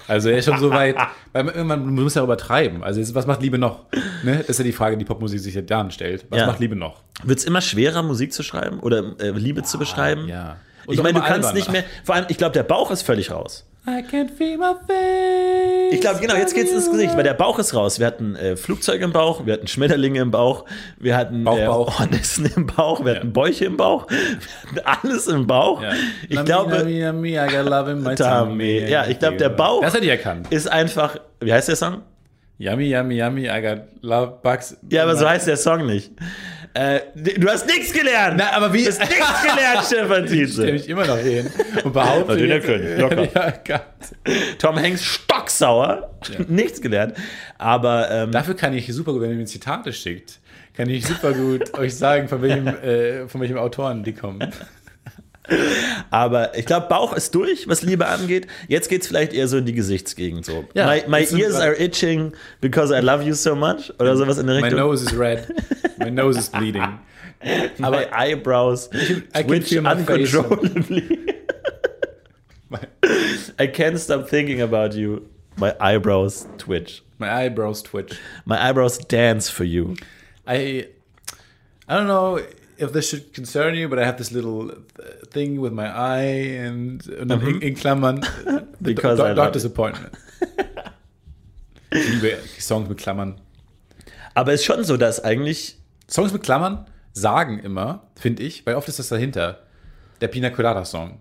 Also 0.07 0.31
er 0.31 0.39
ist 0.39 0.47
schon 0.47 0.59
so 0.59 0.71
weit, 0.71 0.97
weil 1.33 1.45
man, 1.45 1.67
man 1.67 1.95
muss 1.95 2.15
ja 2.15 2.23
übertreiben. 2.23 2.83
Also 2.83 3.15
was 3.15 3.27
macht 3.27 3.43
Liebe 3.43 3.59
noch? 3.59 3.85
Ne? 4.23 4.39
Das 4.39 4.49
ist 4.49 4.59
ja 4.59 4.65
die 4.65 4.73
Frage, 4.73 4.97
die 4.97 5.05
Popmusik 5.05 5.41
sich 5.41 5.53
seit 5.53 5.69
Jahren 5.69 5.91
stellt. 5.91 6.25
Was 6.31 6.41
Ja. 6.41 6.47
macht 6.47 6.61
Liebe 6.61 6.77
noch? 6.77 7.03
Wird 7.25 7.39
es 7.41 7.45
immer 7.45 7.61
schwerer, 7.61 8.03
Musik 8.03 8.33
zu 8.33 8.43
schreiben 8.43 8.81
oder 8.81 9.15
äh, 9.21 9.31
Liebe 9.33 9.63
zu 9.63 9.79
beschreiben? 9.79 10.27
ja. 10.29 10.57
Und 10.87 10.95
Ich 10.95 11.03
meine, 11.03 11.21
du 11.21 11.25
kannst 11.27 11.53
nicht 11.53 11.71
mehr. 11.71 11.85
Vor 12.03 12.15
allem, 12.15 12.25
ich 12.31 12.39
glaube, 12.39 12.55
der 12.55 12.63
Bauch 12.63 12.91
ist 12.91 13.03
völlig 13.03 13.31
raus. 13.31 13.67
I 13.91 14.03
can 14.03 14.29
feel 14.29 14.59
my 14.59 14.75
face. 14.87 15.95
Ich 15.95 16.01
glaube, 16.03 16.21
genau, 16.21 16.35
jetzt 16.37 16.55
geht's 16.55 16.71
ins 16.73 16.91
Gesicht, 16.91 17.17
weil 17.17 17.23
der 17.25 17.33
Bauch 17.33 17.59
ist 17.59 17.75
raus. 17.75 17.99
Wir 17.99 18.07
hatten 18.07 18.37
äh, 18.37 18.55
Flugzeuge 18.57 19.03
im 19.05 19.13
Bauch, 19.13 19.47
wir 19.47 19.55
hatten 19.55 19.67
Schmetterlinge 19.67 20.21
im 20.21 20.31
Bauch, 20.31 20.67
wir 20.99 21.17
hatten 21.17 21.43
Bauch, 21.45 21.57
äh, 21.59 21.65
Bauch. 21.67 21.99
Hornissen 21.99 22.51
im 22.55 22.67
Bauch, 22.67 23.03
wir 23.05 23.17
hatten 23.17 23.33
Bäuche 23.33 23.65
im 23.65 23.79
Bauch, 23.79 24.07
wir 24.11 24.85
hatten 24.85 25.07
alles 25.07 25.27
im 25.27 25.47
Bauch. 25.47 25.83
Ja. 25.83 25.93
Ich 26.29 26.45
glaube, 26.45 26.77
Nami, 26.79 26.99
Nami, 27.01 27.31
I 27.39 27.47
got 27.51 27.65
love 27.67 27.91
in 27.91 28.03
my 28.03 28.15
Tummy. 28.15 28.49
tummy. 28.51 28.79
Ja, 28.91 29.07
ich 29.07 29.19
glaube, 29.19 29.39
der 29.39 29.49
Bauch- 29.49 29.81
Das 29.81 29.95
hätte 29.95 30.05
ich 30.05 30.11
erkannt. 30.11 30.49
ist 30.51 30.71
einfach. 30.71 31.17
Wie 31.41 31.53
heißt 31.53 31.69
der 31.69 31.77
Song? 31.77 32.03
Yummy, 32.59 32.93
yummy, 32.93 33.17
yummy, 33.19 33.47
I 33.49 33.63
got 33.63 33.79
love 34.03 34.39
bugs. 34.43 34.77
Ja, 34.91 35.05
aber 35.05 35.17
so 35.17 35.27
heißt 35.29 35.47
der 35.47 35.57
Song 35.57 35.87
nicht. 35.87 36.11
Äh, 36.75 37.01
du 37.15 37.49
hast 37.49 37.67
nichts 37.67 37.93
gelernt. 37.93 38.37
Na, 38.39 38.53
aber 38.53 38.73
wie- 38.73 38.83
Du 38.85 38.89
hast 38.91 39.01
nichts 39.01 39.43
gelernt, 39.43 39.85
Stefan 39.87 40.27
Tietze. 40.27 40.73
mich 40.73 40.89
immer 40.89 41.07
noch 41.07 41.19
hin 41.19 41.51
und 41.83 41.93
behaupte. 41.93 42.33
Also, 42.33 42.41
den 42.41 42.51
jetzt- 42.51 42.67
können, 42.67 43.01
locker. 43.01 43.29
ja, 43.35 43.51
Gott. 43.67 44.59
Tom 44.59 44.77
Hanks 44.77 45.05
stocksauer. 45.05 46.11
Nichts 46.49 46.81
gelernt. 46.81 47.15
Aber 47.59 48.11
ähm, 48.11 48.33
Dafür 48.33 48.55
kann 48.55 48.75
ich 48.75 48.87
super 48.93 49.13
gut, 49.13 49.23
wenn 49.23 49.31
ihr 49.31 49.37
mir 49.37 49.45
Zitate 49.47 49.93
schickt, 49.93 50.39
kann 50.77 50.89
ich 50.89 51.05
super 51.07 51.33
gut 51.33 51.75
euch 51.77 51.97
sagen, 51.97 52.29
von 52.29 52.43
welchem, 52.43 52.67
äh, 52.69 53.27
von 53.29 53.41
welchem 53.41 53.59
Autoren 53.59 54.05
die 54.05 54.13
kommen. 54.13 54.39
Aber 56.11 56.57
ich 56.57 56.67
glaube, 56.67 56.89
Bauch 56.89 57.13
ist 57.15 57.35
durch, 57.35 57.69
was 57.69 57.83
Liebe 57.83 58.07
angeht. 58.07 58.47
Jetzt 58.69 58.89
geht 58.89 59.03
es 59.03 59.09
vielleicht 59.09 59.33
eher 59.33 59.49
so 59.49 59.57
in 59.59 59.67
die 59.67 59.73
Gesichtsgegend. 59.73 60.45
So. 60.45 60.65
Ja, 60.75 60.87
my 60.87 61.05
my 61.09 61.27
ears 61.39 61.57
are 61.57 61.75
itching 61.75 62.33
because 62.61 62.93
I 62.95 63.01
love 63.01 63.25
you 63.25 63.35
so 63.35 63.55
much. 63.55 63.93
Oder 63.99 64.17
sowas 64.17 64.39
in 64.39 64.47
der 64.47 64.57
My 64.57 64.63
Richtung. 64.63 64.81
nose 64.81 65.03
is 65.05 65.17
red, 65.17 65.47
my 65.99 66.11
nose 66.11 66.39
is 66.39 66.51
bleeding. 66.51 66.99
my 67.79 68.07
eyebrows 68.13 68.91
I 69.35 69.43
can 69.43 69.47
twitch 69.47 69.81
my 69.81 69.93
uncontrollably. 69.93 71.35
I 73.59 73.67
can't 73.67 73.99
stop 73.99 74.29
thinking 74.29 74.61
about 74.61 74.95
you. 74.95 75.29
My 75.57 75.75
eyebrows 75.81 76.47
twitch. 76.59 77.03
My 77.19 77.33
eyebrows 77.33 77.83
twitch. 77.83 78.13
My 78.45 78.63
eyebrows 78.69 78.99
dance 78.99 79.49
for 79.49 79.65
you. 79.65 79.97
I 80.47 80.89
I 81.89 81.97
don't 81.97 82.07
know 82.07 82.41
if 82.81 82.93
this 82.93 83.09
should 83.09 83.33
concern 83.35 83.75
you, 83.75 83.89
but 83.89 83.99
I 83.99 84.05
have 84.05 84.17
this 84.19 84.31
little 84.31 84.71
uh, 84.71 85.27
thing 85.31 85.61
with 85.61 85.73
my 85.73 85.87
eye 85.87 86.59
and, 86.67 87.07
und 87.21 87.29
dann 87.29 87.41
in, 87.47 87.61
in 87.63 87.75
Klammern 87.75 88.21
the 88.45 88.61
Because 88.95 89.17
do- 89.17 89.25
I 89.25 89.29
love 89.33 89.37
doctor's 89.37 89.65
it. 89.65 89.73
appointment. 89.73 90.13
Ich 91.91 92.09
liebe 92.11 92.37
Songs 92.61 92.89
mit 92.89 92.99
Klammern. 92.99 93.41
Aber 94.35 94.53
es 94.53 94.61
ist 94.61 94.67
schon 94.67 94.85
so, 94.85 94.97
dass 94.99 95.25
eigentlich 95.25 95.79
Songs 96.11 96.33
mit 96.35 96.43
Klammern 96.43 96.85
sagen 97.15 97.59
immer, 97.61 98.09
finde 98.15 98.43
ich, 98.43 98.67
weil 98.67 98.75
oft 98.75 98.89
ist 98.89 98.99
das 98.99 99.09
dahinter, 99.09 99.61
der 100.21 100.29
Pina 100.29 100.51
Colada 100.51 100.85
Song. 100.85 101.19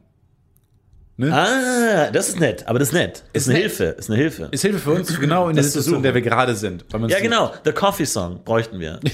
Ah, 1.22 2.12
das 2.12 2.30
ist 2.30 2.40
nett, 2.40 2.68
aber 2.68 2.78
das 2.80 2.90
ist 2.90 2.94
nett. 2.94 3.24
Das 3.34 3.44
ist, 3.44 3.48
Ist 3.48 3.50
eine 3.50 3.54
nett. 3.60 3.62
Hilfe, 3.72 3.84
ist 3.98 4.10
eine 4.10 4.20
Hilfe. 4.20 4.50
Ist 4.52 4.62
Hilfe 4.62 4.80
für 4.80 4.92
uns 4.92 5.20
genau 5.20 5.50
in 5.50 5.56
der 5.56 5.64
Das 5.64 5.72
Situation, 5.74 5.96
in 5.98 6.04
der 6.04 6.14
wir 6.14 6.22
gerade 6.22 6.54
sind. 6.54 6.86
ja, 7.08 7.20
genau. 7.22 7.54
The 7.64 7.72
Coffee 7.72 8.06
Song 8.06 8.44
bräuchten 8.44 8.80
wir. 8.80 9.00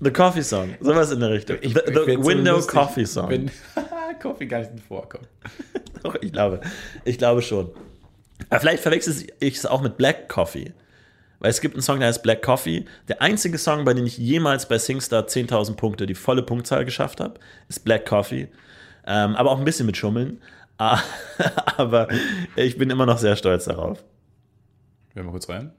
The 0.00 0.10
Coffee 0.10 0.42
Song. 0.42 0.74
Sowas 0.80 1.10
in 1.10 1.20
der 1.20 1.30
Richtung. 1.30 1.56
Ich- 1.60 1.72
the 1.74 1.80
ich 1.86 1.94
the 1.94 2.12
so 2.14 2.24
Window 2.24 2.56
lustig, 2.56 2.74
Coffee 2.74 3.06
Song. 3.06 3.30
Wenn 3.30 3.50
Coffee 4.20 4.46
gar 4.46 4.58
nicht 4.60 4.72
vorkommt. 4.86 5.28
Doch, 6.02 6.14
ich 6.20 6.32
glaube. 6.32 6.60
Ich 7.04 7.18
glaube 7.18 7.42
schon. 7.42 7.70
Aber 8.50 8.60
vielleicht 8.60 8.82
verwechsel 8.82 9.14
ich 9.40 9.56
es 9.56 9.66
auch 9.66 9.80
mit 9.80 9.96
Black 9.96 10.28
Coffee. 10.28 10.72
Weil 11.38 11.50
es 11.50 11.60
gibt 11.60 11.74
einen 11.74 11.82
Song, 11.82 11.98
der 11.98 12.08
heißt 12.08 12.22
Black 12.22 12.42
Coffee. 12.42 12.84
Der 13.08 13.20
einzige 13.22 13.58
Song, 13.58 13.84
bei 13.84 13.92
dem 13.94 14.06
ich 14.06 14.16
jemals 14.18 14.66
bei 14.68 14.78
SingStar 14.78 15.24
10.000 15.26 15.76
Punkte 15.76 16.06
die 16.06 16.14
volle 16.14 16.42
Punktzahl 16.42 16.84
geschafft 16.84 17.20
habe, 17.20 17.38
ist 17.68 17.84
Black 17.84 18.06
Coffee. 18.06 18.48
Ähm, 19.06 19.34
aber 19.36 19.50
auch 19.50 19.58
ein 19.58 19.64
bisschen 19.64 19.86
mit 19.86 19.96
Schummeln. 19.96 20.40
Aber 21.78 22.08
ich 22.54 22.76
bin 22.76 22.90
immer 22.90 23.06
noch 23.06 23.16
sehr 23.16 23.34
stolz 23.36 23.64
darauf. 23.64 23.98
Hören 23.98 24.06
wir 25.14 25.22
mal 25.24 25.30
kurz 25.30 25.48
rein. 25.48 25.72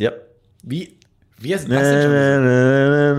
Ja. 0.00 0.12
Wie, 0.62 0.96
wie 1.38 1.50
das 1.50 1.66
denn 1.66 1.72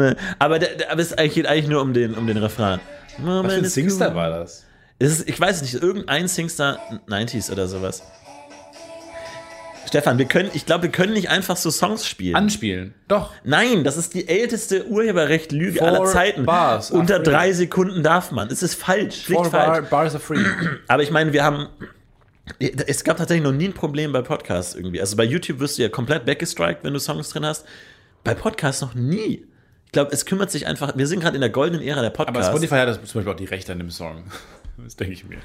schon? 0.03 0.15
Aber, 0.39 0.59
es 0.59 1.15
geht 1.15 1.45
eigentlich 1.45 1.67
nur 1.67 1.81
um 1.81 1.93
den, 1.93 2.15
um 2.15 2.25
den 2.25 2.37
Refrain. 2.37 2.79
Was 3.19 3.53
für 3.53 3.59
ein 3.59 3.65
Singstar 3.65 4.15
war 4.15 4.31
das? 4.31 4.65
Ist, 4.97 5.29
ich 5.29 5.39
weiß 5.39 5.57
es 5.57 5.61
nicht, 5.61 5.83
irgendein 5.83 6.27
Singstar 6.27 6.79
90s 7.07 7.51
oder 7.51 7.67
sowas. 7.67 8.03
Stefan, 9.87 10.17
wir 10.17 10.25
können, 10.25 10.49
ich 10.53 10.65
glaube, 10.65 10.83
wir 10.83 10.91
können 10.91 11.13
nicht 11.13 11.29
einfach 11.29 11.57
so 11.57 11.69
Songs 11.69 12.07
spielen. 12.07 12.35
Anspielen. 12.35 12.93
Doch. 13.07 13.31
Nein, 13.43 13.83
das 13.83 13.97
ist 13.97 14.13
die 14.13 14.27
älteste 14.27 14.87
Urheberrecht-Lüge 14.87 15.79
Four 15.79 15.87
aller 15.87 16.05
Zeiten. 16.05 16.45
bars 16.45 16.89
Unter 16.91 17.19
drei 17.19 17.51
Sekunden 17.53 18.01
darf 18.01 18.31
man. 18.31 18.47
Es 18.47 18.63
ist 18.63 18.75
falsch, 18.75 19.23
schlicht 19.23 19.41
Four 19.41 19.51
falsch. 19.51 19.81
bar, 19.81 20.03
bars 20.03 20.15
are 20.15 20.23
free. 20.23 20.43
Aber 20.87 21.03
ich 21.03 21.11
meine, 21.11 21.33
wir 21.33 21.43
haben. 21.43 21.67
Es 22.59 23.03
gab 23.03 23.17
tatsächlich 23.17 23.43
noch 23.43 23.51
nie 23.51 23.65
ein 23.65 23.73
Problem 23.73 24.11
bei 24.11 24.21
Podcasts 24.21 24.75
irgendwie. 24.75 24.99
Also 24.99 25.15
bei 25.15 25.23
YouTube 25.23 25.59
wirst 25.59 25.77
du 25.77 25.83
ja 25.83 25.89
komplett 25.89 26.25
weggestrikt, 26.25 26.83
wenn 26.83 26.93
du 26.93 26.99
Songs 26.99 27.29
drin 27.29 27.45
hast. 27.45 27.65
Bei 28.23 28.33
Podcasts 28.33 28.81
noch 28.81 28.93
nie. 28.93 29.45
Ich 29.85 29.91
glaube, 29.91 30.11
es 30.11 30.25
kümmert 30.25 30.51
sich 30.51 30.67
einfach, 30.67 30.95
wir 30.97 31.07
sind 31.07 31.19
gerade 31.19 31.35
in 31.35 31.41
der 31.41 31.49
goldenen 31.49 31.85
Ära 31.85 32.01
der 32.01 32.09
Aber 32.11 32.25
Podcasts. 32.25 32.49
Spotify 32.49 32.75
hat 32.75 32.87
das 32.87 32.97
zum 33.03 33.19
Beispiel 33.19 33.33
auch 33.33 33.37
die 33.37 33.45
Rechte 33.45 33.71
an 33.71 33.79
dem 33.79 33.91
Song. 33.91 34.23
Das 34.77 34.95
denke 34.95 35.13
ich 35.13 35.25
mir. 35.25 35.37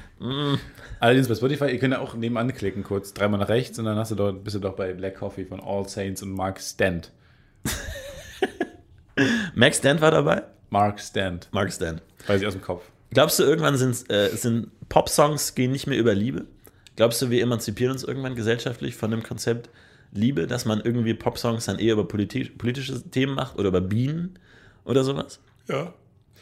Allerdings 0.99 1.27
bei 1.27 1.35
Spotify, 1.35 1.65
ihr 1.65 1.77
könnt 1.77 1.93
ja 1.93 1.99
auch 1.99 2.15
nebenan 2.15 2.51
klicken, 2.55 2.81
kurz 2.81 3.13
dreimal 3.13 3.39
nach 3.39 3.49
rechts 3.49 3.77
und 3.77 3.85
dann 3.85 3.95
hast 3.97 4.09
du 4.09 4.15
dort, 4.15 4.43
bist 4.43 4.55
du 4.55 4.59
doch 4.59 4.75
bei 4.75 4.93
Black 4.93 5.15
Coffee 5.15 5.45
von 5.45 5.59
All 5.59 5.87
Saints 5.87 6.23
und 6.23 6.31
Mark 6.31 6.59
Stent. 6.59 7.11
Max 9.53 9.81
Dent 9.81 10.01
war 10.01 10.11
dabei? 10.11 10.43
Mark 10.69 10.99
Stent. 10.99 11.49
Mark 11.51 11.71
Stent. 11.71 12.01
Weiß 12.25 12.41
ich 12.41 12.47
aus 12.47 12.53
dem 12.53 12.61
Kopf. 12.61 12.83
Glaubst 13.11 13.37
du, 13.37 13.43
irgendwann 13.43 13.77
sind, 13.77 14.09
äh, 14.09 14.29
sind 14.29 14.71
Pop-Songs 14.89 15.53
gehen 15.55 15.71
nicht 15.71 15.87
mehr 15.87 15.97
über 15.97 16.15
Liebe? 16.15 16.45
Glaubst 16.97 17.21
du, 17.21 17.29
wir 17.29 17.41
emanzipieren 17.41 17.93
uns 17.93 18.03
irgendwann 18.03 18.35
gesellschaftlich 18.35 18.95
von 18.95 19.11
dem 19.11 19.23
Konzept 19.23 19.69
Liebe, 20.11 20.47
dass 20.47 20.65
man 20.65 20.81
irgendwie 20.81 21.13
Pop-Songs 21.13 21.65
dann 21.65 21.79
eher 21.79 21.93
über 21.93 22.07
politi 22.07 22.45
politische 22.45 23.01
Themen 23.09 23.35
macht 23.35 23.57
oder 23.57 23.69
über 23.69 23.81
Bienen 23.81 24.37
oder 24.83 25.03
sowas? 25.05 25.39
Ja. 25.69 25.93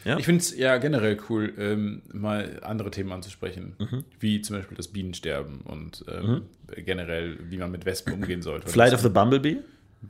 Ja? 0.04 0.18
Ich 0.18 0.24
finde 0.24 0.40
es 0.40 0.56
ja 0.56 0.76
generell 0.78 1.18
cool, 1.28 1.52
ähm, 1.58 2.02
mal 2.12 2.60
andere 2.62 2.90
Themen 2.90 3.10
anzusprechen, 3.12 3.74
Mhm. 3.78 4.04
wie 4.20 4.40
zum 4.40 4.56
Beispiel 4.56 4.76
das 4.76 4.88
Bienensterben 4.88 5.60
und 5.62 6.04
ähm, 6.08 6.42
generell, 6.84 7.38
wie 7.50 7.56
man 7.58 7.70
mit 7.72 7.84
Wespen 7.86 8.12
umgehen 8.14 8.40
sollte. 8.42 8.68
Flight 8.68 8.94
of 8.94 9.00
the 9.00 9.08
Bumblebee? 9.08 9.58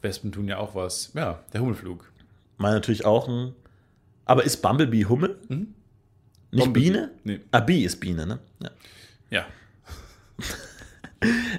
Wespen 0.03 0.33
tun 0.33 0.49
ja 0.49 0.59
auch 0.59 0.75
was. 0.75 1.13
Ja, 1.15 1.43
der 1.53 1.63
Hummelflug. 1.63 2.11
Mal 2.59 2.73
natürlich 2.75 3.05
auch 3.07 3.27
ein. 3.29 3.55
Aber 4.27 4.45
ist 4.45 4.61
Bumblebee 4.61 5.07
Hummel? 5.07 5.37
Nicht 5.49 5.67
Bumblebee. 6.51 6.73
Biene? 6.81 7.11
Nee. 7.25 7.41
Ah, 7.53 7.61
Bee 7.61 7.85
ist 7.85 7.99
Biene, 8.01 8.27
ne? 8.27 8.39
Ja. 8.61 8.71
Ja. 9.31 9.47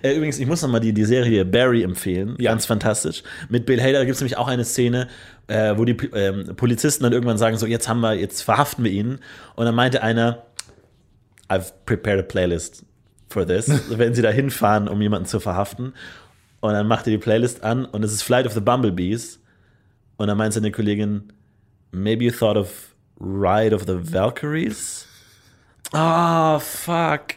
Äh, 0.03 0.15
übrigens, 0.15 0.37
ich 0.37 0.45
muss 0.45 0.61
nochmal 0.61 0.81
die, 0.81 0.93
die 0.93 1.03
Serie 1.03 1.43
Barry 1.43 1.81
empfehlen. 1.81 2.35
Ja. 2.37 2.51
Ganz 2.51 2.67
fantastisch. 2.67 3.23
Mit 3.49 3.65
Bill 3.65 3.81
Hader 3.81 4.05
gibt 4.05 4.13
es 4.13 4.21
nämlich 4.21 4.37
auch 4.37 4.47
eine 4.47 4.63
Szene, 4.63 5.07
äh, 5.47 5.75
wo 5.75 5.83
die 5.83 5.93
ähm, 6.13 6.55
Polizisten 6.55 7.03
dann 7.03 7.11
irgendwann 7.11 7.39
sagen: 7.39 7.57
So, 7.57 7.65
jetzt 7.65 7.89
haben 7.89 8.01
wir, 8.01 8.13
jetzt 8.13 8.43
verhaften 8.43 8.83
wir 8.83 8.91
ihn. 8.91 9.19
Und 9.55 9.65
dann 9.65 9.73
meinte 9.73 10.03
einer, 10.03 10.43
I've 11.49 11.73
prepared 11.87 12.19
a 12.19 12.21
playlist 12.21 12.85
for 13.29 13.47
this. 13.47 13.67
Wenn 13.89 14.13
sie 14.13 14.21
da 14.21 14.29
hinfahren, 14.29 14.87
um 14.87 15.01
jemanden 15.01 15.27
zu 15.27 15.39
verhaften. 15.39 15.93
Und 16.59 16.73
dann 16.73 16.87
macht 16.87 17.07
er 17.07 17.11
die 17.11 17.17
Playlist 17.17 17.63
an 17.63 17.85
und 17.85 18.03
es 18.03 18.13
ist 18.13 18.21
Flight 18.21 18.45
of 18.45 18.53
the 18.53 18.61
Bumblebees. 18.61 19.39
Und 20.17 20.27
dann 20.27 20.37
meint 20.37 20.53
seine 20.53 20.71
Kollegin, 20.71 21.33
maybe 21.91 22.25
you 22.25 22.31
thought 22.31 22.57
of 22.57 22.95
Ride 23.19 23.73
of 23.73 23.85
the 23.85 23.97
Valkyries? 24.13 25.07
Ah, 25.93 26.59
fuck. 26.59 27.35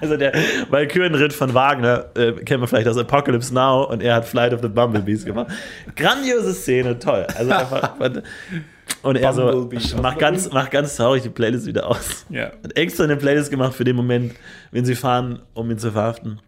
Also 0.00 0.16
der 0.16 0.32
Valkyrenritt 0.68 1.32
von 1.32 1.54
Wagner 1.54 2.06
äh, 2.14 2.32
kennen 2.32 2.62
wir 2.62 2.66
vielleicht 2.66 2.88
aus 2.88 2.96
Apocalypse 2.96 3.52
Now 3.52 3.84
und 3.84 4.02
er 4.02 4.14
hat 4.16 4.24
Flight 4.26 4.52
of 4.52 4.60
the 4.62 4.68
Bumblebees 4.68 5.24
gemacht. 5.24 5.48
Grandiose 5.96 6.54
Szene, 6.54 6.98
toll. 6.98 7.26
Also 7.36 7.50
einfach, 7.50 7.94
und 9.02 9.16
er 9.16 9.32
so, 9.32 9.46
Bumblebee. 9.46 9.84
mach 10.00 10.18
ganz, 10.18 10.50
mach 10.52 10.70
ganz 10.70 10.96
traurig 10.96 11.22
die 11.22 11.30
Playlist 11.30 11.66
wieder 11.66 11.86
aus. 11.86 12.26
Ja. 12.30 12.52
Hat 12.62 12.76
extra 12.76 13.04
eine 13.04 13.16
Playlist 13.16 13.50
gemacht 13.50 13.74
für 13.74 13.84
den 13.84 13.96
Moment, 13.96 14.34
wenn 14.70 14.84
sie 14.84 14.94
fahren, 14.94 15.42
um 15.54 15.70
ihn 15.70 15.78
zu 15.78 15.92
verhaften. 15.92 16.40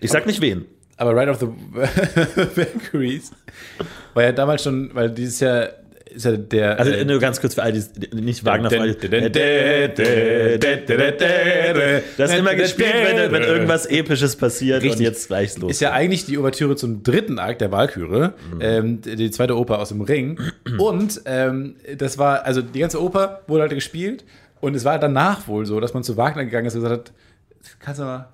Ich 0.00 0.10
sag 0.10 0.26
nicht 0.26 0.40
wen. 0.40 0.66
Aber 0.96 1.16
Ride 1.16 1.30
of 1.30 1.40
the 1.40 1.46
Valkyries 2.56 3.32
war 4.14 4.22
ja 4.22 4.32
damals 4.32 4.62
schon, 4.62 4.90
weil 4.94 5.10
dieses 5.10 5.40
Jahr 5.40 5.70
ist 6.14 6.24
ja 6.24 6.32
der. 6.36 6.78
Also 6.78 6.92
äh, 6.92 7.04
nur 7.04 7.18
ganz 7.20 7.40
kurz 7.40 7.54
für 7.54 7.62
all 7.62 7.72
die, 7.72 7.82
nicht 8.14 8.44
Wagner 8.44 8.68
Den- 8.68 8.78
Freude. 8.80 8.94
den- 8.94 9.10
den- 9.10 9.32
den- 9.32 9.94
den- 9.94 10.60
den- 10.60 10.86
den- 10.86 11.18
den- 11.18 12.02
Das 12.16 12.30
ist 12.32 12.38
immer 12.38 12.54
gespielt, 12.54 12.94
wenn, 13.04 13.32
wenn 13.32 13.42
irgendwas 13.42 13.86
Episches 13.86 14.36
passiert 14.36 14.82
und 14.82 14.88
Richtig. 14.88 15.06
jetzt 15.06 15.26
gleich 15.28 15.58
los. 15.58 15.70
ist 15.70 15.80
ja 15.80 15.92
eigentlich 15.92 16.26
die 16.26 16.38
Ouvertüre 16.38 16.76
zum 16.76 17.02
dritten 17.02 17.38
Akt 17.38 17.60
der 17.60 17.72
Walküre, 17.72 18.34
ähm, 18.60 19.00
die 19.02 19.16
die 19.16 19.30
zweite 19.30 19.56
Oper 19.56 19.78
aus 19.80 19.88
dem 19.88 20.00
Ring. 20.02 20.38
Und 20.78 21.20
ähm, 21.26 21.76
das 21.98 22.18
war, 22.18 22.44
also 22.44 22.62
die 22.62 22.78
ganze 22.78 23.02
Oper 23.02 23.40
wurde 23.46 23.62
halt 23.62 23.72
gespielt 23.72 24.24
und 24.60 24.74
es 24.74 24.84
war 24.84 24.98
danach 24.98 25.48
wohl 25.48 25.66
so, 25.66 25.80
dass 25.80 25.94
man 25.94 26.02
zu 26.04 26.16
Wagner 26.16 26.44
gegangen 26.44 26.66
ist 26.66 26.74
und 26.74 26.82
gesagt 26.82 27.08
hat, 27.08 27.12
kannst 27.80 28.00
du 28.00 28.04
mal, 28.04 28.28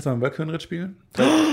kannst 0.00 0.06
du 0.06 0.10
mal 0.10 0.14
einen 0.14 0.22
Walkürenritt 0.22 0.62
spielen? 0.62 0.96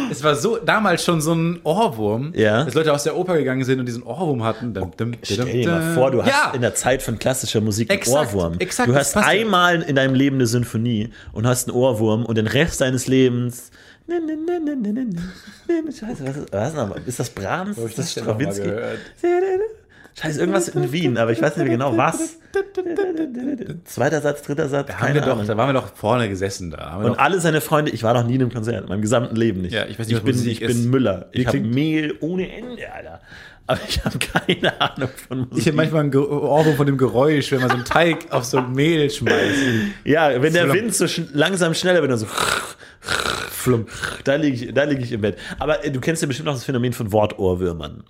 es 0.09 0.23
war 0.23 0.35
so 0.35 0.57
damals 0.57 1.03
schon 1.03 1.19
so 1.21 1.33
ein 1.33 1.59
Ohrwurm, 1.63 2.31
Ja. 2.35 2.63
dass 2.63 2.73
Leute 2.73 2.93
aus 2.93 3.03
der 3.03 3.17
Oper 3.17 3.37
gegangen 3.37 3.63
sind 3.63 3.79
und 3.79 3.85
diesen 3.85 4.03
Ohrwurm 4.03 4.43
hatten. 4.43 4.73
Dum, 4.73 4.91
dum, 4.95 5.13
Stell 5.21 5.37
dum, 5.37 5.47
dir 5.47 5.69
mal 5.69 5.93
vor, 5.93 6.11
du 6.11 6.23
hast 6.23 6.29
ja. 6.29 6.51
in 6.53 6.61
der 6.61 6.75
Zeit 6.75 7.01
von 7.01 7.19
klassischer 7.19 7.61
Musik 7.61 7.89
einen 7.89 7.99
Exakt, 7.99 8.33
Ohrwurm. 8.33 8.55
exakt, 8.59 8.89
du 8.89 8.95
hast 8.95 9.17
einmal 9.17 9.81
in 9.81 9.95
deinem 9.95 10.15
Leben 10.15 10.37
eine 10.37 10.47
Symphonie 10.47 11.09
und 11.33 11.45
hast 11.45 11.67
einen 11.67 11.75
Ohrwurm 11.77 12.25
und 12.25 12.37
den 12.37 12.47
Rest 12.47 12.81
deines 12.81 13.07
Lebens. 13.07 13.71
Ne, 14.07 14.21
ne, 14.21 14.37
ne, 14.37 14.59
ne, 14.59 14.75
ne, 14.75 14.93
ne, 14.93 15.05
ne, 15.05 15.83
ne. 15.85 15.91
Scheiße, 15.91 16.25
was 16.25 16.37
ist, 16.37 16.53
was 16.53 17.07
ist, 17.07 17.19
das 17.19 17.29
Brahms? 17.29 17.77
Hab 17.77 17.89
ich 17.89 17.95
das 17.95 18.11
Stravinsky? 18.11 18.71
Scheiße, 20.19 20.39
irgendwas 20.39 20.67
in 20.69 20.91
Wien, 20.91 21.17
aber 21.17 21.31
ich 21.31 21.41
weiß 21.41 21.57
nicht 21.57 21.65
mehr 21.67 21.77
genau 21.77 21.95
was. 21.95 22.37
Zweiter 23.85 24.21
Satz, 24.21 24.41
dritter 24.41 24.67
Satz, 24.67 24.87
Da, 24.87 24.93
haben 24.93 24.99
keine 24.99 25.13
wir 25.15 25.21
doch, 25.21 25.33
Ahnung. 25.33 25.45
da 25.47 25.57
waren 25.57 25.69
wir 25.69 25.73
doch 25.79 25.95
vorne 25.95 26.27
gesessen 26.27 26.71
da. 26.71 26.97
Und 26.97 27.19
alle 27.19 27.39
seine 27.39 27.61
Freunde, 27.61 27.91
ich 27.91 28.01
war 28.03 28.13
noch 28.13 28.23
nie 28.25 28.35
in 28.35 28.41
einem 28.41 28.51
Konzert, 28.51 28.83
in 28.83 28.89
meinem 28.89 29.01
gesamten 29.01 29.35
Leben 29.35 29.61
nicht. 29.61 29.73
Ja, 29.73 29.85
ich 29.85 29.99
weiß 29.99 30.07
nicht, 30.07 30.17
was 30.17 30.23
bin, 30.23 30.35
Musik 30.35 30.51
ich 30.53 30.61
ist. 30.61 30.81
bin 30.81 30.89
Müller. 30.89 31.29
Wie 31.31 31.41
Ich 31.41 31.47
habe 31.47 31.59
Mehl 31.59 32.15
ohne 32.21 32.51
Ende, 32.51 32.91
Alter. 32.91 33.21
Aber 33.67 33.79
ich 33.87 34.03
habe 34.03 34.17
keine 34.17 34.79
Ahnung 34.81 35.09
von 35.27 35.39
Musik. 35.39 35.57
ich 35.57 35.67
habe 35.67 35.75
manchmal 35.77 36.03
ein 36.05 36.15
Ohrwurm 36.15 36.75
von 36.77 36.85
dem 36.87 36.97
Geräusch, 36.97 37.51
wenn 37.51 37.59
man 37.59 37.69
so 37.69 37.75
einen 37.75 37.85
Teig 37.85 38.31
auf 38.31 38.45
so 38.45 38.57
ein 38.57 38.71
Mehl 38.71 39.09
schmeißt. 39.09 39.59
Ja, 40.05 40.41
wenn 40.41 40.53
der. 40.53 40.71
Wind 40.73 40.95
so 40.95 41.05
langsam 41.33 41.73
schneller 41.73 41.99
wird, 42.01 42.11
dann 42.11 42.17
so. 42.19 42.27
Flump. 43.51 43.89
Da 44.23 44.35
liege 44.35 44.65
ich, 44.67 44.73
da 44.73 44.83
lieg 44.83 44.99
ich 45.01 45.11
im 45.11 45.21
Bett. 45.21 45.37
Aber 45.59 45.83
äh, 45.83 45.91
du 45.91 45.99
kennst 45.99 46.21
ja 46.21 46.27
bestimmt 46.27 46.47
auch 46.49 46.53
das 46.53 46.63
Phänomen 46.63 46.93
von 46.93 47.11
Wortohrwürmern. 47.11 48.03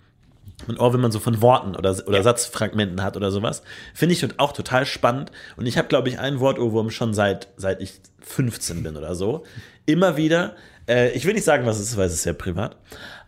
Ein 0.68 0.78
Ohr, 0.78 0.92
wenn 0.94 1.02
man 1.02 1.12
so 1.12 1.20
von 1.20 1.42
Worten 1.42 1.76
oder, 1.76 1.96
oder 2.08 2.24
Satzfragmenten 2.24 3.04
hat 3.04 3.16
oder 3.16 3.30
sowas. 3.30 3.62
Finde 3.94 4.14
ich 4.14 4.40
auch 4.40 4.54
total 4.54 4.86
spannend. 4.86 5.32
Und 5.56 5.68
ich 5.68 5.78
habe, 5.78 5.88
glaube 5.88 6.10
ich, 6.10 6.20
einen 6.20 6.40
Wortohrwurm 6.40 6.90
schon 6.90 7.14
seit, 7.14 7.50
seit 7.58 7.80
ich 7.82 7.94
15 8.22 8.82
bin 8.82 8.98
oder 8.98 9.14
so. 9.14 9.44
Immer 9.86 10.18
wieder. 10.18 10.56
Äh, 10.88 11.12
ich 11.12 11.26
will 11.26 11.34
nicht 11.34 11.44
sagen, 11.44 11.66
was 11.68 11.80
es 11.80 11.90
ist, 11.90 11.98
weil 11.98 12.08
es 12.08 12.14
ist 12.14 12.24
sehr 12.24 12.34
privat. 12.34 12.76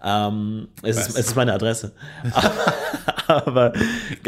Ähm, 0.04 0.70
es, 0.82 0.98
ist, 0.98 1.10
es 1.10 1.28
ist 1.28 1.36
meine 1.36 1.54
Adresse. 1.54 1.92
aber, 2.34 2.74
aber 3.28 3.74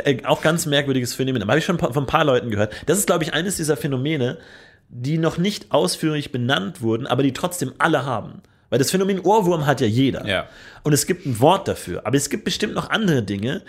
äh, 0.03 0.23
auch 0.25 0.41
ganz 0.41 0.67
merkwürdiges 0.67 1.15
Phänomen. 1.15 1.41
Habe 1.41 1.57
ich 1.57 1.65
schon 1.65 1.79
von 1.79 1.95
ein 1.95 2.05
paar 2.05 2.23
Leuten 2.23 2.51
gehört. 2.51 2.71
Das 2.85 2.99
ist, 2.99 3.07
glaube 3.07 3.23
ich, 3.23 3.33
eines 3.33 3.57
dieser 3.57 3.77
Phänomene, 3.77 4.37
die 4.89 5.17
noch 5.17 5.37
nicht 5.37 5.71
ausführlich 5.71 6.31
benannt 6.31 6.81
wurden, 6.81 7.07
aber 7.07 7.23
die 7.23 7.33
trotzdem 7.33 7.73
alle 7.79 8.05
haben. 8.05 8.41
Weil 8.71 8.79
das 8.79 8.89
Phänomen 8.89 9.19
Ohrwurm 9.19 9.67
hat 9.67 9.79
ja 9.81 9.87
jeder. 9.87 10.25
Ja. 10.25 10.47
Und 10.81 10.93
es 10.93 11.05
gibt 11.05 11.27
ein 11.27 11.39
Wort 11.39 11.67
dafür. 11.67 12.01
Aber 12.07 12.17
es 12.17 12.29
gibt 12.31 12.43
bestimmt 12.45 12.73
noch 12.73 12.89
andere 12.89 13.21
Dinge, 13.21 13.61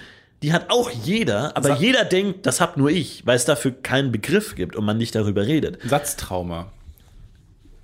die 0.42 0.52
hat 0.52 0.70
auch 0.70 0.90
jeder, 0.90 1.56
aber 1.56 1.68
Sa- 1.70 1.76
jeder 1.76 2.04
denkt, 2.04 2.46
das 2.46 2.60
hab 2.60 2.76
nur 2.76 2.88
ich, 2.90 3.24
weil 3.26 3.36
es 3.36 3.44
dafür 3.44 3.72
keinen 3.82 4.10
Begriff 4.10 4.54
gibt 4.54 4.74
und 4.74 4.84
man 4.84 4.96
nicht 4.98 5.14
darüber 5.14 5.46
redet. 5.46 5.78
Satztrauma. 5.86 6.72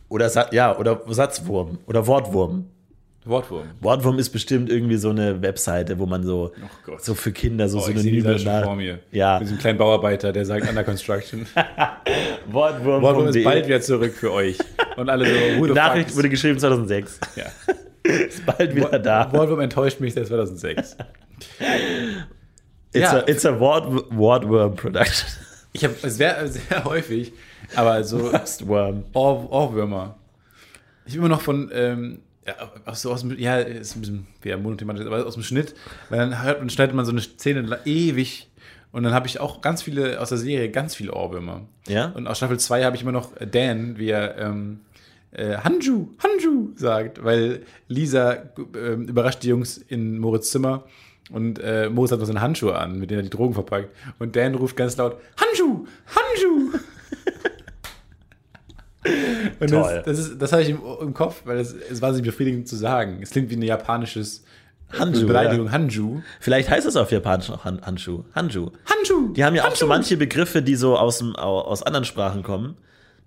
Oder 0.08 0.30
Sa 0.30 0.48
ja, 0.52 0.76
oder 0.78 1.02
Satzwurm 1.08 1.78
oder 1.86 2.06
Wortwurm. 2.06 2.66
Wortwurm. 3.28 3.68
Wortwurm 3.80 4.18
ist 4.18 4.30
bestimmt 4.30 4.70
irgendwie 4.70 4.96
so 4.96 5.10
eine 5.10 5.40
Webseite, 5.42 5.98
wo 5.98 6.06
man 6.06 6.22
so, 6.24 6.52
Gott. 6.86 7.04
so 7.04 7.14
für 7.14 7.30
Kinder 7.32 7.68
so 7.68 7.78
Oh, 7.78 7.88
ich 7.88 7.98
Synonyme 7.98 8.38
schon 8.38 8.52
nach- 8.52 8.64
vor 8.64 8.76
mir. 8.76 8.98
Ja, 9.12 9.34
Mit 9.38 9.48
diesem 9.48 9.58
kleinen 9.58 9.78
Bauarbeiter, 9.78 10.32
der 10.32 10.44
sagt 10.44 10.68
Under 10.68 10.84
Construction. 10.84 11.46
Wortwurm. 12.50 13.02
Wortwurm 13.02 13.28
ist 13.28 13.44
bald 13.44 13.66
wieder 13.66 13.80
zurück 13.80 14.14
für 14.14 14.32
euch. 14.32 14.58
Und 14.96 15.08
alle 15.10 15.26
so, 15.26 15.60
who 15.60 15.66
Die 15.66 15.72
Nachricht 15.72 16.16
wurde 16.16 16.28
geschrieben 16.28 16.58
2006. 16.58 17.20
ja. 17.36 17.44
Ist 18.04 18.46
bald 18.46 18.74
wieder 18.74 18.98
da. 18.98 19.30
Wortwurm 19.32 19.60
enttäuscht 19.60 20.00
mich 20.00 20.14
seit 20.14 20.26
2006. 20.28 20.96
It's, 22.92 23.02
Ja. 23.02 23.18
a, 23.18 23.28
it's 23.28 23.44
a 23.44 23.58
Wort, 23.60 23.86
Wortworm 24.16 24.74
Production. 24.76 25.28
Ich 25.72 25.84
habe 25.84 25.94
es 26.02 26.18
wäre 26.18 26.48
sehr 26.48 26.84
häufig, 26.84 27.32
aber 27.76 28.02
so 28.04 28.32
Worm. 28.66 29.04
Ohr, 29.12 29.52
Ohrwürmer. 29.52 30.16
Ich 31.04 31.12
bin 31.14 31.20
immer 31.22 31.28
noch 31.28 31.42
von, 31.42 31.70
ähm, 31.74 32.20
so 32.92 33.12
aus 33.12 33.22
dem, 33.22 33.38
ja, 33.38 33.58
ist 33.58 33.96
ein 33.96 34.00
bisschen 34.00 34.26
wieder 34.42 34.56
monothematisch, 34.56 35.06
aber 35.06 35.26
aus 35.26 35.34
dem 35.34 35.42
Schnitt, 35.42 35.74
weil 36.10 36.18
dann 36.18 36.42
hört 36.42 36.60
man, 36.60 36.70
schneidet 36.70 36.94
man 36.94 37.04
so 37.04 37.12
eine 37.12 37.20
Szene 37.20 37.78
ewig 37.84 38.48
und 38.92 39.02
dann 39.02 39.12
habe 39.12 39.26
ich 39.26 39.40
auch 39.40 39.60
ganz 39.60 39.82
viele, 39.82 40.20
aus 40.20 40.30
der 40.30 40.38
Serie, 40.38 40.70
ganz 40.70 40.94
viele 40.94 41.12
Ohrwürmer. 41.12 41.66
Ja? 41.86 42.06
Und 42.14 42.26
aus 42.26 42.38
Staffel 42.38 42.58
2 42.58 42.84
habe 42.84 42.96
ich 42.96 43.02
immer 43.02 43.12
noch 43.12 43.32
Dan, 43.38 43.98
wie 43.98 44.10
er 44.10 44.38
ähm, 44.38 44.80
äh, 45.32 45.56
Hanju, 45.56 46.08
Hanju 46.22 46.70
sagt, 46.74 47.22
weil 47.22 47.62
Lisa 47.88 48.44
ähm, 48.74 49.06
überrascht 49.08 49.42
die 49.42 49.48
Jungs 49.48 49.76
in 49.76 50.18
Moritz 50.18 50.50
Zimmer 50.50 50.84
und 51.30 51.58
äh, 51.58 51.90
Moritz 51.90 52.12
hat 52.12 52.20
noch 52.20 52.26
seine 52.26 52.40
Handschuhe 52.40 52.76
an, 52.76 52.98
mit 52.98 53.10
denen 53.10 53.20
er 53.20 53.24
die 53.24 53.30
Drogen 53.30 53.54
verpackt. 53.54 53.94
Und 54.18 54.34
Dan 54.36 54.54
ruft 54.54 54.76
ganz 54.76 54.96
laut, 54.96 55.18
Hanju, 55.36 55.86
Hanju. 56.06 56.78
Und 59.60 59.70
Toll. 59.70 60.02
das, 60.04 60.04
das, 60.04 60.18
ist, 60.18 60.42
das 60.42 60.52
habe 60.52 60.62
ich 60.62 60.70
im, 60.70 60.80
im 61.00 61.14
Kopf, 61.14 61.42
weil 61.44 61.58
es 61.58 61.72
ist 61.72 62.02
wahnsinnig 62.02 62.30
befriedigend 62.30 62.68
zu 62.68 62.76
sagen. 62.76 63.20
Es 63.22 63.30
klingt 63.30 63.50
wie 63.50 63.56
ein 63.56 63.62
japanisches 63.62 64.44
Hanju, 64.90 65.26
Beleidigung, 65.26 65.66
ja. 65.66 65.72
Hanju. 65.72 66.22
Vielleicht 66.40 66.70
heißt 66.70 66.86
es 66.86 66.96
auf 66.96 67.10
Japanisch 67.12 67.50
auch 67.50 67.64
Han 67.64 67.84
Handschuh. 67.84 68.24
Handschuh. 68.34 68.70
Hanju! 68.86 69.32
Die 69.34 69.44
haben 69.44 69.54
ja 69.54 69.62
auch 69.62 69.66
Hanju. 69.66 69.76
so 69.76 69.86
manche 69.86 70.16
Begriffe, 70.16 70.62
die 70.62 70.76
so 70.76 70.96
aus, 70.96 71.18
dem, 71.18 71.36
aus 71.36 71.82
anderen 71.82 72.04
Sprachen 72.04 72.42
kommen, 72.42 72.76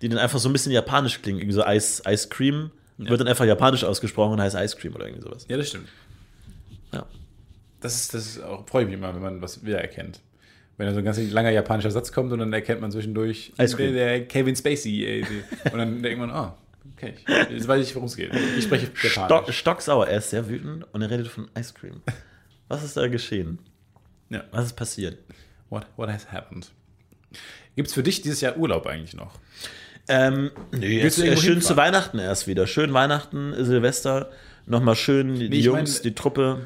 die 0.02 0.10
dann 0.10 0.18
einfach 0.18 0.40
so 0.40 0.50
ein 0.50 0.54
bisschen 0.54 0.72
japanisch 0.72 1.22
klingen. 1.22 1.40
Irgendwie 1.40 1.56
so 1.56 1.66
Ice, 1.66 2.02
Ice 2.08 2.30
Cream 2.30 2.72
wird 2.98 3.20
dann 3.20 3.28
einfach 3.28 3.46
japanisch 3.46 3.84
ausgesprochen 3.84 4.34
und 4.34 4.42
heißt 4.42 4.56
Ice 4.56 4.76
Cream 4.78 4.96
oder 4.96 5.06
irgendwie 5.06 5.24
sowas. 5.24 5.46
Ja, 5.48 5.58
das 5.58 5.68
stimmt. 5.70 5.88
Ja. 6.94 7.06
das 7.80 7.96
ist, 7.96 8.14
das 8.14 8.26
ist 8.26 8.44
auch, 8.44 8.68
freue 8.68 8.84
ich 8.84 8.90
mich 8.90 8.98
immer, 8.98 9.14
wenn 9.14 9.22
man 9.22 9.42
was 9.42 9.64
wiedererkennt. 9.64 10.20
Wenn 10.82 10.88
da 10.88 10.94
so 10.96 10.98
ein 11.00 11.06
ganz 11.06 11.20
langer 11.32 11.52
japanischer 11.52 11.92
Satz 11.92 12.12
kommt 12.12 12.32
und 12.34 12.40
dann 12.40 12.52
erkennt 12.52 12.82
man 12.82 12.92
zwischendurch 12.92 13.54
der, 13.56 13.68
der 13.68 14.26
Kevin 14.26 14.56
Spacey. 14.56 15.06
Äh, 15.06 15.26
und 15.72 15.78
dann 15.78 16.02
denkt 16.02 16.18
man, 16.18 16.32
ah, 16.32 16.58
okay, 16.98 17.14
jetzt 17.52 17.68
weiß 17.68 17.86
ich, 17.88 17.94
worum 17.94 18.08
es 18.08 18.16
geht. 18.16 18.32
Ich 18.58 18.64
spreche 18.64 18.88
Stock, 18.96 19.12
Japanisch. 19.30 19.58
stocksauer, 19.60 20.08
er 20.08 20.18
ist 20.18 20.32
sehr 20.32 20.50
wütend 20.50 20.88
und 20.92 21.04
er 21.04 21.12
redet 21.12 21.28
von 21.28 21.48
Ice 21.56 21.72
Cream. 21.80 22.02
Was 22.68 22.84
ist 22.84 22.98
da 22.98 23.08
geschehen? 23.08 23.60
Ja. 24.32 24.44
Was 24.52 24.66
ist 24.66 24.74
passiert? 24.74 25.20
What, 25.70 25.86
what 25.98 26.10
has 26.10 26.32
happened? 26.32 26.72
Gibt 27.76 27.90
es 27.90 27.94
für 27.94 28.02
dich 28.02 28.24
dieses 28.24 28.42
Jahr 28.42 28.58
Urlaub 28.58 28.88
eigentlich 28.88 29.14
noch? 29.14 29.38
Ähm, 30.08 30.50
nee, 30.72 31.00
jetzt, 31.00 31.18
schön 31.18 31.28
hinfahren? 31.30 31.62
zu 31.62 31.78
Weihnachten 31.78 32.18
erst 32.18 32.48
wieder. 32.48 32.66
Schön 32.66 32.92
Weihnachten, 32.92 33.54
Silvester, 33.64 34.32
nochmal 34.66 34.96
schön 34.96 35.36
die, 35.36 35.46
ich 35.60 35.66
Jungs, 35.66 35.98
meine- 36.00 36.04
die 36.10 36.16
Truppe. 36.16 36.62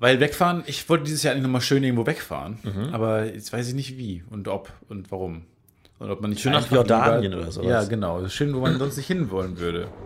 Weil 0.00 0.18
wegfahren, 0.18 0.64
ich 0.66 0.88
wollte 0.88 1.04
dieses 1.04 1.22
Jahr 1.22 1.32
eigentlich 1.34 1.44
nochmal 1.44 1.60
schön 1.60 1.84
irgendwo 1.84 2.06
wegfahren, 2.06 2.58
Mhm. 2.62 2.92
aber 2.92 3.26
jetzt 3.26 3.52
weiß 3.52 3.68
ich 3.68 3.74
nicht 3.74 3.96
wie 3.98 4.24
und 4.30 4.48
ob 4.48 4.72
und 4.88 5.10
warum. 5.12 5.42
Und 5.98 6.10
ob 6.10 6.20
man 6.22 6.30
nicht 6.30 6.40
Schön 6.40 6.52
nach 6.52 6.70
Jordanien 6.70 7.30
lieber- 7.32 7.42
oder 7.42 7.52
sowas. 7.52 7.68
Ja, 7.68 7.84
genau. 7.84 8.26
Schön, 8.28 8.54
wo 8.54 8.60
man 8.60 8.78
sonst 8.78 8.96
nicht 8.96 9.06
hinwollen 9.06 9.58
würde. 9.58 9.88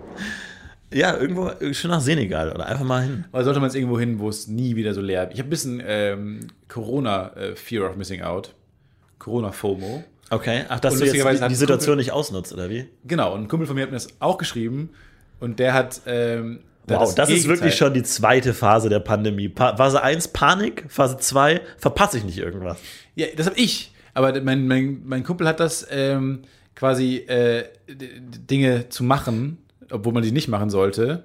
Ja, 0.93 1.17
irgendwo 1.17 1.51
schön 1.73 1.91
nach 1.91 2.01
Senegal 2.01 2.53
oder 2.53 2.67
einfach 2.67 2.85
mal 2.85 3.03
hin. 3.03 3.25
Oder 3.33 3.43
sollte 3.43 3.59
man 3.59 3.69
jetzt 3.69 3.75
irgendwo 3.75 3.99
hin, 3.99 4.21
wo 4.21 4.29
es 4.29 4.47
nie 4.47 4.77
wieder 4.77 4.95
so 4.95 5.01
leer 5.01 5.29
Ich 5.33 5.39
habe 5.41 5.49
ein 5.49 5.51
bisschen 5.51 5.83
ähm, 5.85 6.47
Corona 6.69 7.33
äh, 7.35 7.57
Fear 7.57 7.91
of 7.91 7.97
Missing 7.97 8.23
Out. 8.23 8.55
Corona 9.19 9.51
FOMO. 9.51 10.05
Okay, 10.31 10.65
ach, 10.69 10.79
dass 10.79 10.95
Und 10.95 11.01
du 11.01 11.07
jetzt 11.07 11.15
die, 11.43 11.49
die 11.49 11.55
Situation 11.57 11.95
Kumpel- 11.95 11.97
nicht 11.97 12.13
ausnutzt, 12.13 12.53
oder 12.53 12.71
wie? 12.71 12.87
Genau, 13.07 13.35
und 13.35 13.43
ein 13.43 13.49
Kumpel 13.49 13.67
von 13.67 13.75
mir 13.75 13.83
hat 13.83 13.91
mir 13.91 13.97
das 13.97 14.07
auch 14.21 14.39
geschrieben 14.39 14.91
und 15.41 15.59
der 15.59 15.73
hat. 15.75 16.03
Ähm, 16.07 16.61
Wow, 16.87 17.09
hat 17.09 17.19
das, 17.19 17.31
ist 17.31 17.49
wirklich 17.49 17.75
schon 17.75 17.95
die 17.95 18.03
zweite 18.03 18.53
Phase 18.53 18.89
der 18.89 19.01
Pandemie. 19.01 19.49
Pa 19.49 19.77
Phase 19.77 20.03
1 20.03 20.29
Panik, 20.29 20.85
Phase 20.89 21.17
2 21.17 21.61
verpasse 21.79 22.19
ich 22.19 22.25
nicht 22.25 22.39
irgendwas. 22.39 22.79
Ja, 23.15 23.27
das 23.37 23.47
habe 23.47 23.59
ich. 23.59 23.93
Aber 24.13 24.39
mein, 24.43 24.67
mein, 24.67 25.03
mein 25.05 25.25
Kumpel 25.25 25.49
hat 25.49 25.61
das 25.61 25.87
ähm, 25.91 26.43
quasi 26.75 27.17
äh, 27.27 27.65
Dinge 27.89 28.89
zu 28.89 29.03
machen, 29.03 29.59
obwohl 29.91 30.13
man 30.13 30.23
die 30.23 30.33
nicht 30.33 30.49
machen 30.49 30.71
sollte. 30.71 31.25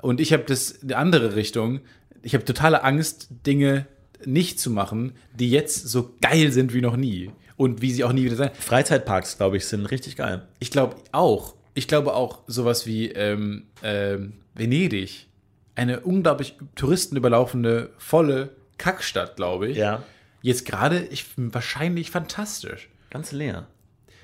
Und 0.00 0.20
ich 0.20 0.32
habe 0.32 0.44
das 0.44 0.80
die 0.82 0.94
andere 0.94 1.36
Richtung. 1.36 1.80
Ich 2.22 2.34
habe 2.34 2.44
totale 2.44 2.84
Angst, 2.84 3.28
Dinge 3.46 3.86
nicht 4.24 4.60
zu 4.60 4.70
machen, 4.70 5.12
die 5.34 5.50
jetzt 5.50 5.88
so 5.88 6.14
geil 6.20 6.52
sind 6.52 6.74
wie 6.74 6.80
noch 6.80 6.96
nie. 6.96 7.30
Und 7.56 7.82
wie 7.82 7.92
sie 7.92 8.02
auch 8.02 8.12
nie 8.12 8.24
wieder 8.24 8.36
sein. 8.36 8.50
Freizeitparks, 8.58 9.36
glaube 9.36 9.56
ich, 9.56 9.66
sind 9.66 9.86
richtig 9.86 10.16
geil. 10.16 10.42
Ich 10.58 10.70
glaube 10.70 10.96
auch. 11.12 11.54
Ich 11.74 11.86
glaube 11.86 12.14
auch 12.14 12.40
sowas 12.46 12.86
wie 12.86 13.08
ähm, 13.08 13.64
ähm, 13.82 14.34
Venedig. 14.54 15.28
Eine 15.74 16.00
unglaublich 16.00 16.56
touristenüberlaufende, 16.74 17.90
volle 17.98 18.50
Kackstadt, 18.78 19.36
glaube 19.36 19.68
ich. 19.68 19.78
Ja. 19.78 20.02
Jetzt 20.42 20.66
gerade 20.66 21.00
ich, 21.06 21.26
wahrscheinlich 21.36 22.10
fantastisch. 22.10 22.90
Ganz 23.10 23.32
leer. 23.32 23.68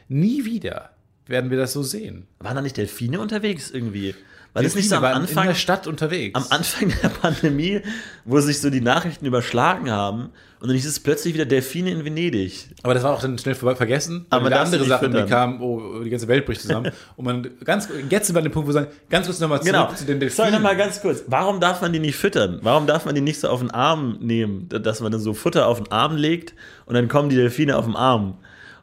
Nie 0.08 0.44
wieder 0.44 0.90
werden 1.26 1.50
wir 1.50 1.58
das 1.58 1.72
so 1.72 1.82
sehen. 1.82 2.26
Waren 2.40 2.56
da 2.56 2.62
nicht 2.62 2.76
Delfine 2.76 3.20
unterwegs 3.20 3.70
irgendwie? 3.70 4.14
War 4.54 4.62
das 4.62 4.74
nicht 4.74 4.88
so 4.88 4.96
am 4.96 5.04
Anfang, 5.04 5.44
in 5.44 5.48
der 5.50 5.54
Stadt 5.54 5.86
unterwegs. 5.86 6.34
am 6.34 6.44
Anfang 6.50 6.92
der 7.02 7.08
Pandemie, 7.10 7.80
wo 8.24 8.40
sich 8.40 8.60
so 8.60 8.70
die 8.70 8.80
Nachrichten 8.80 9.24
überschlagen 9.26 9.90
haben 9.90 10.30
und 10.60 10.66
dann 10.68 10.74
hieß 10.74 10.86
es 10.86 10.98
plötzlich 10.98 11.34
wieder 11.34 11.44
Delfine 11.44 11.90
in 11.90 12.04
Venedig? 12.04 12.68
Aber 12.82 12.94
das 12.94 13.02
war 13.04 13.14
auch 13.14 13.20
dann 13.20 13.38
schnell 13.38 13.54
vorbei, 13.54 13.76
vergessen. 13.76 14.26
Aber 14.30 14.50
du 14.50 14.58
andere 14.58 14.84
Sachen, 14.84 15.12
die 15.12 15.22
kamen, 15.26 15.60
oh, 15.60 16.00
die 16.02 16.10
ganze 16.10 16.26
Welt 16.26 16.44
bricht 16.46 16.62
zusammen. 16.62 16.90
und 17.16 17.24
man 17.24 17.46
ganz 17.62 17.88
jetzt 18.08 18.26
sind 18.26 18.34
wir 18.34 18.38
an 18.38 18.44
dem 18.44 18.52
Punkt, 18.52 18.66
wo 18.66 18.70
wir 18.70 18.80
sagen, 18.80 18.88
ganz 19.10 19.26
kurz 19.26 19.38
nochmal 19.38 19.60
zurück 19.60 19.72
Genau. 19.74 19.92
zu 19.92 20.04
den 20.06 20.18
Sorry, 20.18 20.18
Delfinen. 20.20 20.52
nochmal 20.54 20.76
ganz 20.76 21.00
kurz. 21.00 21.22
Warum 21.28 21.60
darf 21.60 21.80
man 21.82 21.92
die 21.92 22.00
nicht 22.00 22.16
füttern? 22.16 22.58
Warum 22.62 22.86
darf 22.88 23.04
man 23.04 23.14
die 23.14 23.20
nicht 23.20 23.38
so 23.38 23.48
auf 23.48 23.60
den 23.60 23.70
Arm 23.70 24.16
nehmen, 24.20 24.68
dass 24.68 25.00
man 25.00 25.12
dann 25.12 25.20
so 25.20 25.34
Futter 25.34 25.66
auf 25.68 25.78
den 25.80 25.92
Arm 25.92 26.16
legt 26.16 26.54
und 26.86 26.94
dann 26.94 27.06
kommen 27.06 27.28
die 27.28 27.36
Delfine 27.36 27.76
auf 27.76 27.84
den 27.84 27.94
Arm? 27.96 28.38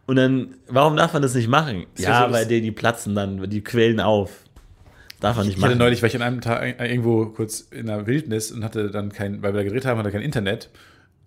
Und 0.06 0.18
dann, 0.18 0.54
warum 0.70 0.96
darf 0.96 1.14
man 1.14 1.24
das 1.24 1.34
nicht 1.34 1.48
machen? 1.50 1.88
ja 1.98 2.10
Ja, 2.10 2.28
so, 2.28 2.34
weil 2.34 2.42
das- 2.44 2.48
die, 2.50 2.62
die 2.62 2.72
platzen 2.72 3.16
dann, 3.16 3.50
die 3.50 3.62
quälen 3.62 4.00
auf. 4.00 4.30
Darf 5.20 5.38
man 5.38 5.46
nicht 5.46 5.58
Ich 5.58 5.64
hatte 5.64 5.76
machen. 5.76 5.80
neulich, 5.80 6.02
war 6.02 6.08
ich 6.08 6.16
an 6.16 6.22
einem 6.22 6.42
Tag 6.42 6.80
äh, 6.80 6.90
irgendwo 6.90 7.28
kurz 7.28 7.62
in 7.62 7.88
der 7.88 8.06
Wildnis 8.06 8.52
und 8.52 8.64
hatte 8.64 8.92
dann 8.92 9.12
kein, 9.12 9.42
weil 9.42 9.54
wir 9.54 9.60
da 9.60 9.64
geredet 9.64 9.86
haben, 9.86 9.98
hatte 9.98 10.12
kein 10.12 10.22
Internet. 10.22 10.70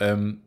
Ähm, 0.00 0.38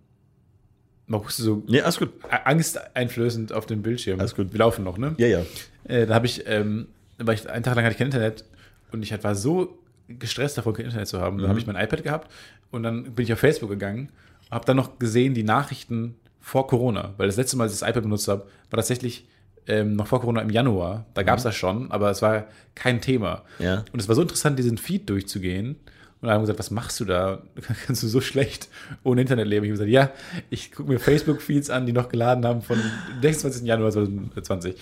man 1.08 1.24
wusste 1.24 1.44
so 1.44 1.64
ja, 1.68 1.84
alles 1.84 1.98
gut. 1.98 2.10
angsteinflößend 2.46 3.52
auf 3.54 3.66
dem 3.66 3.82
Bildschirm. 3.82 4.20
Alles 4.20 4.36
gut. 4.36 4.54
Wir 4.54 4.60
laufen 4.60 4.84
noch, 4.86 4.98
ne? 4.98 5.14
Ja, 5.18 5.28
ja. 5.28 5.42
Äh, 5.84 6.06
da 6.06 6.14
habe 6.14 6.26
ich, 6.26 6.44
ähm, 6.48 6.88
da 7.18 7.28
war 7.28 7.34
ich, 7.34 7.50
einen 7.50 7.64
Tag 7.64 7.76
lang 7.76 7.84
hatte 7.84 7.94
ich 7.94 7.98
kein 7.98 8.08
Internet 8.08 8.46
und 8.92 9.02
ich 9.04 9.24
war 9.24 9.36
so 9.36 9.78
gestresst 10.08 10.58
davon, 10.58 10.74
kein 10.74 10.86
Internet 10.86 11.08
zu 11.08 11.20
haben. 11.20 11.38
Dann 11.40 11.50
habe 11.50 11.60
ich 11.60 11.68
mein 11.68 11.76
iPad 11.76 12.04
gehabt 12.04 12.32
und 12.70 12.84
dann 12.84 13.04
bin 13.16 13.24
ich 13.26 13.34
auf 13.34 13.40
Facebook 13.40 13.70
gegangen 13.70 14.10
und 14.50 14.52
habe 14.52 14.66
dann 14.66 14.78
noch 14.78 15.00
gesehen 15.00 15.34
die 15.34 15.44
Nachrichten 15.44 16.16
vor 16.40 16.68
Corona, 16.68 17.14
weil 17.18 17.28
das 17.28 17.38
letzte 17.38 17.58
Mal, 17.58 17.66
als 17.66 17.74
ich 17.74 17.80
das 17.80 17.90
iPad 17.90 18.04
benutzt 18.04 18.28
habe, 18.28 18.44
war 18.70 18.78
tatsächlich 18.78 19.26
ähm, 19.68 19.96
noch 19.96 20.08
vor 20.08 20.22
Corona 20.22 20.42
im 20.42 20.50
Januar. 20.50 21.06
Da 21.14 21.24
gab 21.24 21.38
es 21.38 21.44
das 21.44 21.56
schon, 21.56 21.92
aber 21.92 22.10
es 22.10 22.22
war 22.22 22.46
kein 22.76 23.02
Thema. 23.02 23.44
Ja. 23.60 23.86
Und 23.92 24.00
es 24.00 24.08
war 24.08 24.16
so 24.16 24.22
interessant, 24.22 24.58
diesen 24.58 24.78
Feed 24.78 25.10
durchzugehen. 25.10 25.76
Und 26.22 26.28
dann 26.28 26.32
haben 26.32 26.42
wir 26.42 26.44
gesagt, 26.54 26.60
was 26.60 26.72
machst 26.72 27.00
du 27.00 27.06
da? 27.06 27.42
Kannst 27.86 28.04
du 28.04 28.08
so 28.08 28.22
schlecht 28.22 28.70
ohne 29.04 29.22
Internet 29.22 29.48
leben? 29.48 29.66
Ich 29.66 29.72
habe 29.72 29.88
gesagt, 29.88 29.90
ja, 29.90 30.12
ich 30.50 30.72
gucke 30.72 30.92
mir 30.92 31.00
Facebook-Feeds 31.00 31.70
an, 31.70 31.86
die 31.86 31.94
noch 31.94 32.10
geladen 32.10 32.46
haben 32.46 32.62
von 32.62 32.78
26. 33.22 33.66
Januar 33.66 33.92
2020. 33.92 34.76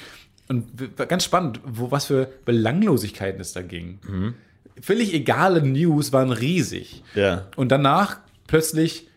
Und 0.47 0.97
ganz 1.07 1.23
spannend, 1.23 1.59
wo, 1.63 1.91
was 1.91 2.05
für 2.05 2.27
Belanglosigkeiten 2.45 3.39
es 3.39 3.53
da 3.53 3.61
ging. 3.61 3.99
Völlig 4.81 5.13
egale 5.13 5.61
News 5.61 6.11
waren 6.11 6.31
riesig. 6.31 7.03
Ja. 7.13 7.45
Und 7.55 7.71
danach 7.71 8.17
plötzlich 8.47 9.09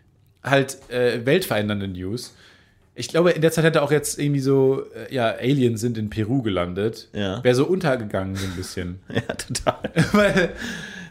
halt 0.42 0.78
äh, 0.90 1.24
weltverändernde 1.24 1.88
News. 1.88 2.34
Ich 2.94 3.08
glaube, 3.08 3.30
in 3.30 3.40
der 3.40 3.50
Zeit 3.52 3.64
hätte 3.64 3.80
auch 3.82 3.90
jetzt 3.90 4.18
irgendwie 4.18 4.40
so, 4.40 4.82
äh, 4.94 5.14
ja, 5.14 5.28
Aliens 5.30 5.80
sind 5.80 5.96
in 5.96 6.10
Peru 6.10 6.42
gelandet. 6.42 7.08
Ja. 7.14 7.42
Wäre 7.42 7.54
so 7.54 7.64
untergegangen 7.66 8.36
so 8.36 8.44
ein 8.46 8.54
bisschen. 8.54 9.00
Ja, 9.12 9.22
total. 9.34 9.78
Weil 10.12 10.50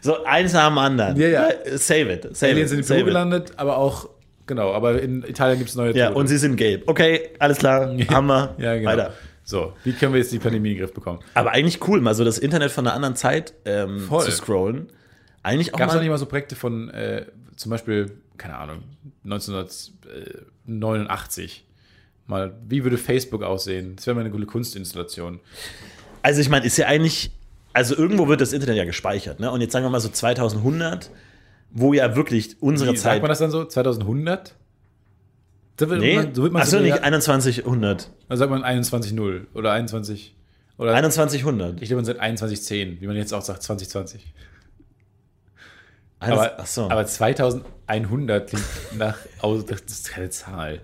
So 0.02 0.24
eins 0.24 0.54
am 0.56 0.78
anderen. 0.78 1.16
Ja, 1.16 1.28
ja. 1.28 1.48
Save 1.76 2.12
it. 2.12 2.36
Save 2.36 2.52
Aliens 2.52 2.72
it. 2.72 2.76
sind 2.76 2.80
in 2.80 2.86
Peru 2.86 2.98
it. 3.00 3.06
gelandet, 3.06 3.52
aber 3.56 3.76
auch, 3.78 4.08
genau, 4.46 4.72
aber 4.72 5.00
in 5.00 5.22
Italien 5.22 5.58
gibt 5.58 5.70
es 5.70 5.76
neue 5.76 5.96
Ja, 5.96 6.10
und 6.10 6.26
sie 6.26 6.38
sind 6.38 6.56
gelb. 6.56 6.88
Okay, 6.88 7.30
alles 7.38 7.58
klar. 7.58 7.94
Hammer. 8.10 8.54
ja, 8.58 8.74
genau. 8.74 8.90
Weiter. 8.90 9.12
So, 9.44 9.72
wie 9.84 9.92
können 9.92 10.12
wir 10.12 10.18
jetzt 10.20 10.32
die 10.32 10.38
Pandemie 10.40 10.70
in 10.70 10.74
den 10.76 10.80
Griff 10.82 10.92
bekommen? 10.94 11.20
Aber 11.34 11.50
eigentlich 11.52 11.86
cool, 11.88 12.00
mal 12.00 12.14
so 12.14 12.24
das 12.24 12.38
Internet 12.38 12.70
von 12.72 12.84
einer 12.86 12.94
anderen 12.94 13.14
Zeit 13.16 13.54
ähm, 13.64 14.08
zu 14.08 14.30
scrollen. 14.30 14.88
Eigentlich 15.44 15.74
auch 15.74 15.78
Gab 15.78 15.88
es 15.88 15.94
mal. 15.94 15.98
noch 15.98 16.02
nicht 16.02 16.10
mal 16.10 16.18
so 16.18 16.26
Projekte 16.26 16.54
von, 16.56 16.90
äh, 16.90 17.26
zum 17.56 17.70
Beispiel, 17.70 18.12
keine 18.38 18.56
Ahnung, 18.56 18.82
1989? 19.24 21.64
Mal, 22.32 22.54
wie 22.68 22.82
würde 22.84 22.98
Facebook 22.98 23.42
aussehen? 23.42 23.96
Das 23.96 24.06
wäre 24.06 24.14
mal 24.14 24.20
eine 24.22 24.30
coole 24.30 24.46
Kunstinstallation. 24.46 25.40
Also 26.22 26.40
ich 26.40 26.48
meine, 26.48 26.66
ist 26.66 26.76
ja 26.76 26.86
eigentlich, 26.86 27.30
also 27.72 27.96
irgendwo 27.96 28.28
wird 28.28 28.40
das 28.40 28.52
Internet 28.52 28.76
ja 28.76 28.84
gespeichert, 28.84 29.40
ne? 29.40 29.50
Und 29.50 29.60
jetzt 29.60 29.72
sagen 29.72 29.84
wir 29.84 29.90
mal 29.90 30.00
so 30.00 30.08
2100, 30.08 31.10
wo 31.70 31.92
ja 31.94 32.14
wirklich 32.16 32.56
unsere 32.60 32.92
Wie 32.92 32.96
Zeit. 32.96 33.02
sagt 33.14 33.22
man 33.22 33.28
das 33.28 33.38
dann 33.38 33.50
so? 33.50 33.64
2100? 33.64 34.54
So 35.80 35.88
wird 35.88 36.00
Nee, 36.00 36.16
man, 36.16 36.34
so 36.34 36.42
wird 36.42 36.52
man 36.52 36.62
achso, 36.62 36.76
so 36.76 36.82
nicht 36.82 36.94
ja, 36.96 37.02
2100. 37.02 38.10
also 38.28 38.38
sagt 38.40 38.50
man 38.50 38.62
21.0 38.62 39.46
oder 39.54 39.72
21 39.72 40.36
oder 40.78 40.92
2100. 40.92 41.80
ich 41.82 41.88
glaube, 41.88 41.96
man 41.96 42.04
sagt 42.04 42.18
2110, 42.18 43.00
wie 43.00 43.06
man 43.06 43.16
jetzt 43.16 43.32
auch 43.34 43.42
sagt 43.42 43.62
2020. 43.62 44.32
Eines- 46.20 46.38
Aber, 46.38 46.60
achso. 46.60 46.84
aber 46.88 47.04
2100 47.06 48.48
klingt 48.48 48.64
nach, 48.96 49.18
das 49.66 49.80
ist 49.88 50.10
keine 50.10 50.30
Zahl. 50.30 50.80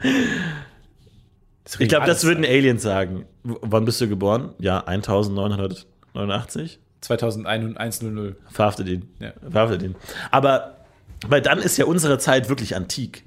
Ich 1.78 1.88
glaube, 1.88 2.06
das 2.06 2.24
würden 2.24 2.44
Aliens 2.44 2.82
sagen. 2.82 3.26
W 3.44 3.56
wann 3.60 3.84
bist 3.84 4.00
du 4.00 4.08
geboren? 4.08 4.54
Ja, 4.58 4.80
1989. 4.80 6.78
2100. 7.00 8.36
Verhaftet 8.50 8.88
ihn. 8.88 9.08
Ja. 9.20 9.32
Verhaftet 9.48 9.82
ihn. 9.82 9.94
Aber, 10.30 10.78
weil 11.26 11.42
dann 11.42 11.58
ist 11.58 11.76
ja 11.76 11.84
unsere 11.84 12.18
Zeit 12.18 12.48
wirklich 12.48 12.74
antik. 12.74 13.24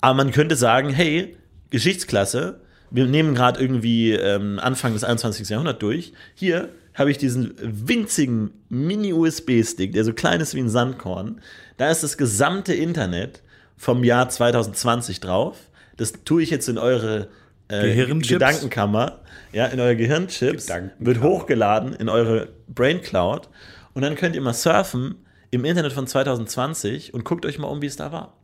Aber 0.00 0.14
man 0.14 0.32
könnte 0.32 0.56
sagen, 0.56 0.90
hey, 0.90 1.36
Geschichtsklasse, 1.70 2.60
wir 2.90 3.06
nehmen 3.06 3.34
gerade 3.34 3.60
irgendwie 3.60 4.12
ähm, 4.12 4.58
Anfang 4.58 4.92
des 4.92 5.04
21. 5.04 5.48
Jahrhunderts 5.48 5.78
durch. 5.78 6.12
Hier 6.34 6.70
habe 6.94 7.10
ich 7.10 7.18
diesen 7.18 7.54
winzigen 7.60 8.52
Mini-USB-Stick, 8.68 9.92
der 9.92 10.04
so 10.04 10.12
klein 10.12 10.40
ist 10.40 10.54
wie 10.54 10.60
ein 10.60 10.68
Sandkorn. 10.68 11.40
Da 11.76 11.90
ist 11.90 12.02
das 12.02 12.16
gesamte 12.16 12.72
Internet 12.72 13.42
vom 13.76 14.04
Jahr 14.04 14.28
2020 14.28 15.20
drauf. 15.20 15.58
Das 15.96 16.12
tue 16.24 16.42
ich 16.42 16.50
jetzt 16.50 16.68
in 16.68 16.78
eure 16.78 17.28
äh, 17.68 17.82
Gehirnchips? 17.82 18.28
Gedankenkammer, 18.28 19.20
ja, 19.52 19.66
in 19.66 19.80
eure 19.80 19.96
Gehirnchips, 19.96 20.68
wird 20.98 21.22
hochgeladen 21.22 21.94
in 21.94 22.08
eure 22.08 22.48
Brain 22.68 23.00
Cloud 23.00 23.48
und 23.94 24.02
dann 24.02 24.16
könnt 24.16 24.34
ihr 24.34 24.42
mal 24.42 24.54
surfen 24.54 25.16
im 25.50 25.64
Internet 25.64 25.92
von 25.92 26.06
2020 26.06 27.14
und 27.14 27.24
guckt 27.24 27.46
euch 27.46 27.58
mal 27.58 27.68
um, 27.68 27.80
wie 27.80 27.86
es 27.86 27.96
da 27.96 28.10
war. 28.12 28.36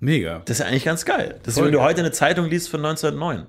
Mega. 0.00 0.40
Das 0.46 0.56
ist 0.56 0.60
ja 0.60 0.66
eigentlich 0.66 0.84
ganz 0.84 1.04
geil. 1.04 1.38
Das 1.42 1.52
ist, 1.52 1.58
Voll 1.58 1.66
wenn 1.66 1.72
du 1.72 1.82
heute 1.82 2.00
eine 2.00 2.10
Zeitung 2.10 2.46
liest 2.46 2.70
von 2.70 2.80
1909. 2.80 3.46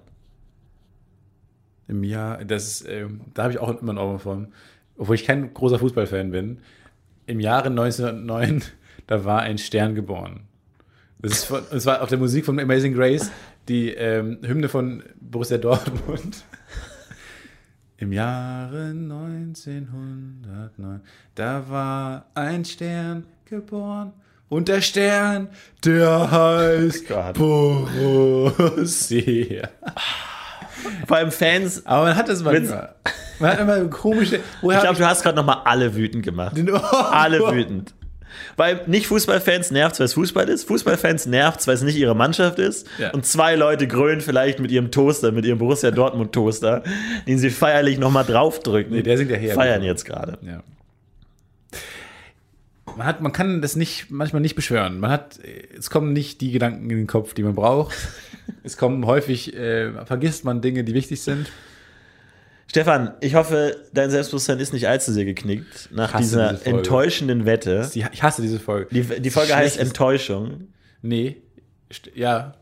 Im 1.87 2.03
Jahr, 2.03 2.43
das 2.43 2.67
ist, 2.67 2.89
ähm, 2.89 3.21
da 3.33 3.43
habe 3.43 3.53
ich 3.53 3.59
auch 3.59 3.81
immer 3.81 3.93
ein 3.93 3.97
Auge 3.97 4.19
von. 4.19 4.53
Obwohl 4.97 5.15
ich 5.15 5.25
kein 5.25 5.53
großer 5.53 5.79
Fußballfan 5.79 6.31
bin. 6.31 6.59
Im 7.25 7.39
Jahre 7.39 7.69
1909, 7.69 8.63
da 9.07 9.23
war 9.23 9.41
ein 9.41 9.57
Stern 9.57 9.95
geboren. 9.95 10.47
Das, 11.19 11.31
ist 11.31 11.45
von, 11.45 11.61
das 11.71 11.85
war 11.85 12.01
auf 12.01 12.09
der 12.09 12.17
Musik 12.17 12.45
von 12.45 12.59
Amazing 12.59 12.93
Grace, 12.93 13.31
die 13.71 13.93
ähm, 13.93 14.39
Hymne 14.43 14.67
von 14.67 15.01
Borussia 15.21 15.57
Dortmund. 15.57 16.43
Im 17.97 18.11
Jahre 18.11 18.89
1909, 18.89 21.01
da 21.35 21.69
war 21.69 22.25
ein 22.33 22.65
Stern 22.65 23.23
geboren. 23.45 24.11
Und 24.49 24.67
der 24.67 24.81
Stern, 24.81 25.47
der 25.85 26.29
heißt 26.29 27.07
Gott. 27.07 27.35
Borussia. 27.35 28.49
Vor 31.07 31.17
allem 31.17 31.31
Fans. 31.31 31.85
Aber 31.85 32.05
man 32.05 32.15
hat 32.17 32.27
das 32.27 32.43
manchmal. 32.43 32.95
Man 33.39 33.51
hat 33.51 33.59
immer 33.59 33.85
komische. 33.85 34.37
Ich 34.37 34.61
glaube, 34.61 34.97
du 34.97 35.07
hast 35.07 35.23
gerade 35.23 35.37
nochmal 35.37 35.61
alle 35.63 35.95
wütend 35.95 36.25
gemacht. 36.25 36.57
Ohrwurm? 36.59 36.81
Alle 37.11 37.39
wütend. 37.53 37.93
Weil 38.57 38.81
nicht 38.87 39.07
Fußballfans 39.07 39.71
nervt, 39.71 39.99
weil 39.99 40.05
es 40.05 40.13
Fußball 40.13 40.49
ist. 40.49 40.67
Fußballfans 40.67 41.25
nervt, 41.25 41.65
weil 41.67 41.75
es 41.75 41.81
nicht 41.81 41.97
ihre 41.97 42.15
Mannschaft 42.15 42.59
ist. 42.59 42.87
Ja. 42.97 43.11
Und 43.11 43.25
zwei 43.25 43.55
Leute 43.55 43.87
grölen 43.87 44.21
vielleicht 44.21 44.59
mit 44.59 44.71
ihrem 44.71 44.91
Toaster, 44.91 45.31
mit 45.31 45.45
ihrem 45.45 45.59
Borussia 45.59 45.91
Dortmund 45.91 46.33
Toaster, 46.33 46.83
den 47.27 47.37
sie 47.37 47.49
feierlich 47.49 47.97
nochmal 47.97 48.25
draufdrücken. 48.25 48.93
Nee, 48.93 49.03
der 49.03 49.17
singt 49.17 49.31
ja 49.31 49.37
her. 49.37 49.55
Feiern 49.55 49.83
jetzt 49.83 50.05
gerade. 50.05 50.37
Ja. 50.41 50.63
Man, 52.97 53.07
hat, 53.07 53.21
man 53.21 53.31
kann 53.31 53.61
das 53.61 53.75
nicht, 53.75 54.11
manchmal 54.11 54.41
nicht 54.41 54.55
beschwören. 54.55 54.99
Man 54.99 55.11
hat, 55.11 55.39
es 55.77 55.89
kommen 55.89 56.13
nicht 56.13 56.41
die 56.41 56.51
Gedanken 56.51 56.89
in 56.89 56.97
den 56.97 57.07
Kopf, 57.07 57.33
die 57.33 57.43
man 57.43 57.55
braucht. 57.55 57.95
es 58.63 58.77
kommen 58.77 59.05
häufig, 59.05 59.55
äh, 59.55 60.05
vergisst 60.05 60.45
man 60.45 60.61
Dinge, 60.61 60.83
die 60.83 60.93
wichtig 60.93 61.21
sind. 61.21 61.47
Stefan, 62.67 63.13
ich 63.19 63.35
hoffe, 63.35 63.75
dein 63.93 64.09
Selbstbewusstsein 64.09 64.59
ist 64.59 64.71
nicht 64.71 64.87
allzu 64.87 65.11
sehr 65.11 65.25
geknickt 65.25 65.89
nach 65.91 66.15
dieser 66.17 66.53
diese 66.53 66.65
enttäuschenden 66.65 67.45
Wette. 67.45 67.89
Ich 67.93 68.23
hasse 68.23 68.41
diese 68.41 68.59
Folge. 68.59 68.87
Die, 68.91 69.21
die 69.21 69.29
Folge 69.29 69.55
heißt 69.55 69.77
Enttäuschung. 69.77 70.69
Nee, 71.01 71.41
ja. 72.13 72.53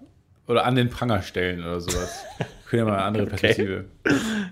Oder 0.48 0.66
an 0.66 0.76
den 0.76 0.90
Pranger 0.90 1.22
stellen 1.22 1.60
oder 1.64 1.80
sowas. 1.80 2.24
Können 2.66 2.80
ja 2.80 2.86
mal 2.86 2.98
eine 2.98 3.04
andere 3.04 3.26
Perspektive. 3.28 3.86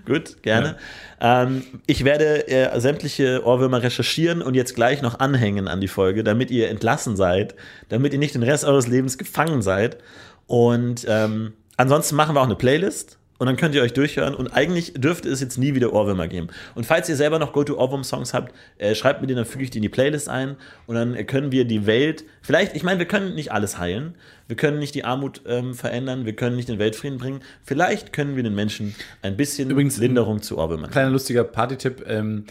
Gut, 0.04 0.42
gerne. 0.42 0.76
Ähm, 1.20 1.62
ich 1.86 2.04
werde 2.04 2.48
äh, 2.48 2.80
sämtliche 2.80 3.44
Ohrwürmer 3.44 3.82
recherchieren 3.82 4.42
und 4.42 4.54
jetzt 4.54 4.74
gleich 4.74 5.02
noch 5.02 5.18
anhängen 5.18 5.68
an 5.68 5.80
die 5.80 5.88
Folge, 5.88 6.24
damit 6.24 6.50
ihr 6.50 6.68
entlassen 6.68 7.16
seid, 7.16 7.54
damit 7.88 8.12
ihr 8.12 8.18
nicht 8.18 8.34
den 8.34 8.42
Rest 8.42 8.64
eures 8.64 8.86
Lebens 8.86 9.18
gefangen 9.18 9.62
seid. 9.62 9.98
Und 10.46 11.04
ähm, 11.08 11.52
ansonsten 11.76 12.16
machen 12.16 12.34
wir 12.34 12.40
auch 12.40 12.46
eine 12.46 12.56
Playlist. 12.56 13.18
Und 13.38 13.46
dann 13.46 13.56
könnt 13.56 13.74
ihr 13.74 13.82
euch 13.82 13.92
durchhören. 13.92 14.34
Und 14.34 14.48
eigentlich 14.48 14.94
dürfte 14.94 15.28
es 15.28 15.40
jetzt 15.40 15.58
nie 15.58 15.74
wieder 15.74 15.92
Ohrwürmer 15.92 16.26
geben. 16.26 16.48
Und 16.74 16.86
falls 16.86 17.08
ihr 17.08 17.16
selber 17.16 17.38
noch 17.38 17.52
Go-To-Ohrwurm-Songs 17.52 18.34
habt, 18.34 18.52
äh, 18.78 18.94
schreibt 18.94 19.20
mir 19.20 19.28
den, 19.28 19.36
dann 19.36 19.46
füge 19.46 19.64
ich 19.64 19.70
die 19.70 19.78
in 19.78 19.82
die 19.82 19.88
Playlist 19.88 20.28
ein. 20.28 20.56
Und 20.86 20.96
dann 20.96 21.26
können 21.26 21.52
wir 21.52 21.64
die 21.64 21.86
Welt, 21.86 22.24
vielleicht, 22.42 22.74
ich 22.74 22.82
meine, 22.82 22.98
wir 22.98 23.06
können 23.06 23.34
nicht 23.34 23.52
alles 23.52 23.78
heilen. 23.78 24.16
Wir 24.48 24.56
können 24.56 24.80
nicht 24.80 24.94
die 24.94 25.04
Armut 25.04 25.42
ähm, 25.46 25.74
verändern. 25.74 26.26
Wir 26.26 26.34
können 26.34 26.56
nicht 26.56 26.68
den 26.68 26.78
Weltfrieden 26.80 27.18
bringen. 27.18 27.40
Vielleicht 27.62 28.12
können 28.12 28.34
wir 28.34 28.42
den 28.42 28.54
Menschen 28.54 28.94
ein 29.22 29.36
bisschen 29.36 29.70
Übrigens, 29.70 29.98
Linderung 29.98 30.42
zu 30.42 30.58
Ohrwürmern. 30.58 30.90
Kleiner 30.90 31.10
lustiger 31.10 31.44
Partytipp. 31.44 32.04
Ähm, 32.08 32.44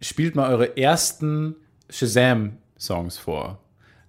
spielt 0.00 0.34
mal 0.34 0.50
eure 0.50 0.76
ersten 0.76 1.54
Shazam-Songs 1.90 3.18
vor. 3.18 3.60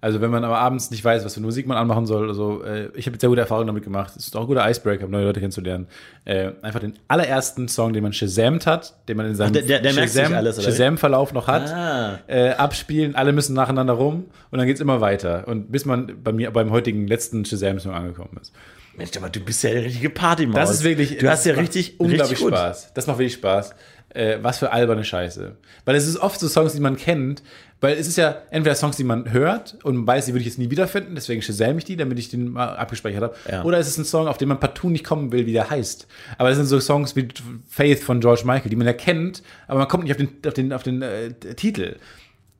Also 0.02 0.20
wenn 0.22 0.30
man 0.30 0.44
aber 0.44 0.58
abends 0.58 0.90
nicht 0.90 1.04
weiß, 1.04 1.24
was 1.26 1.34
für 1.34 1.40
Musik 1.40 1.66
man 1.66 1.76
anmachen 1.76 2.06
soll, 2.06 2.28
also 2.28 2.62
äh, 2.64 2.86
ich 2.94 3.04
habe 3.06 3.12
jetzt 3.14 3.20
sehr 3.20 3.28
gute 3.28 3.42
Erfahrungen 3.42 3.66
damit 3.66 3.84
gemacht. 3.84 4.14
Es 4.16 4.26
ist 4.28 4.36
auch 4.36 4.40
ein 4.42 4.46
guter 4.46 4.68
Icebreaker, 4.68 5.04
um 5.04 5.10
neue 5.10 5.24
Leute 5.26 5.40
kennenzulernen. 5.40 5.88
Äh, 6.24 6.52
einfach 6.62 6.80
den 6.80 6.94
allerersten 7.08 7.68
Song, 7.68 7.92
den 7.92 8.02
man 8.02 8.12
shazamt 8.14 8.66
hat, 8.66 8.94
den 9.08 9.18
man 9.18 9.26
in 9.26 9.34
seinem 9.34 9.52
der- 9.52 9.62
der- 9.62 9.80
der 9.80 9.92
sich 10.08 10.24
alles, 10.34 10.58
oder 10.58 10.66
wie? 10.66 10.70
Shazam-Verlauf 10.70 11.32
noch 11.34 11.48
hat, 11.48 11.70
Ah. 11.70 12.18
äh, 12.28 12.50
abspielen, 12.52 13.14
alle 13.14 13.32
müssen 13.32 13.54
nacheinander 13.54 13.92
rum 13.92 14.24
und 14.50 14.58
dann 14.58 14.66
geht's 14.66 14.80
immer 14.80 15.00
weiter. 15.02 15.46
Und 15.46 15.70
bis 15.70 15.84
man 15.84 16.22
bei 16.24 16.32
mir 16.32 16.50
beim 16.50 16.70
heutigen 16.70 17.06
letzten 17.06 17.44
Shazam-Song 17.44 17.92
angekommen 17.92 18.38
ist. 18.40 18.52
Mensch, 18.96 19.10
aber 19.16 19.28
du 19.28 19.40
bist 19.40 19.62
ja 19.62 19.70
der 19.70 19.84
richtige 19.84 20.10
Partymaus. 20.10 20.56
Das 20.56 20.70
ist 20.70 20.84
wirklich. 20.84 21.18
Du 21.18 21.28
hast 21.28 21.44
ja 21.46 21.54
richtig, 21.54 22.00
unglaublich 22.00 22.38
richtig. 22.40 22.48
Spaß. 22.48 22.92
Das 22.94 23.06
macht 23.06 23.18
wirklich 23.18 23.34
Spaß. 23.34 23.74
Äh, 24.12 24.38
was 24.42 24.58
für 24.58 24.72
alberne 24.72 25.04
Scheiße. 25.04 25.56
Weil 25.84 25.94
es 25.94 26.08
ist 26.08 26.16
oft 26.18 26.40
so 26.40 26.48
Songs, 26.48 26.72
die 26.72 26.80
man 26.80 26.96
kennt, 26.96 27.44
weil 27.80 27.96
es 27.96 28.06
ist 28.06 28.16
ja 28.18 28.36
entweder 28.50 28.74
Songs, 28.74 28.96
die 28.96 29.04
man 29.04 29.32
hört 29.32 29.78
und 29.84 29.96
man 29.96 30.06
weiß, 30.06 30.26
die 30.26 30.32
würde 30.32 30.40
ich 30.40 30.46
jetzt 30.46 30.58
nie 30.58 30.70
wiederfinden, 30.70 31.14
deswegen 31.14 31.40
shazam 31.40 31.78
ich 31.78 31.84
die, 31.84 31.96
damit 31.96 32.18
ich 32.18 32.28
den 32.28 32.50
mal 32.50 32.76
abgespeichert 32.76 33.22
habe. 33.22 33.34
Ja. 33.50 33.62
Oder 33.64 33.78
es 33.78 33.88
ist 33.88 33.96
ein 33.98 34.04
Song, 34.04 34.28
auf 34.28 34.36
den 34.38 34.48
man 34.48 34.60
partout 34.60 34.90
nicht 34.90 35.04
kommen 35.04 35.32
will, 35.32 35.46
wie 35.46 35.52
der 35.52 35.70
heißt. 35.70 36.06
Aber 36.38 36.48
das 36.50 36.58
sind 36.58 36.66
so 36.66 36.78
Songs 36.80 37.16
wie 37.16 37.28
Faith 37.68 38.02
von 38.02 38.20
George 38.20 38.42
Michael, 38.44 38.68
die 38.70 38.76
man 38.76 38.86
ja 38.86 38.92
kennt, 38.92 39.42
aber 39.66 39.78
man 39.80 39.88
kommt 39.88 40.04
nicht 40.04 40.12
auf 40.12 40.18
den, 40.18 40.28
auf 40.46 40.54
den, 40.54 40.72
auf 40.72 40.82
den 40.82 41.02
äh, 41.02 41.32
Titel. 41.54 41.96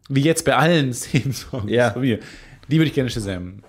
Wie 0.08 0.22
jetzt 0.22 0.44
bei 0.44 0.56
allen 0.56 0.92
zehn 0.94 1.32
Songs 1.32 1.70
Ja. 1.70 1.90
von 1.90 2.02
mir. 2.02 2.18
Die 2.68 2.76
würde 2.78 2.86
ich 2.88 2.94
gerne 2.94 3.10
shazam. 3.10 3.62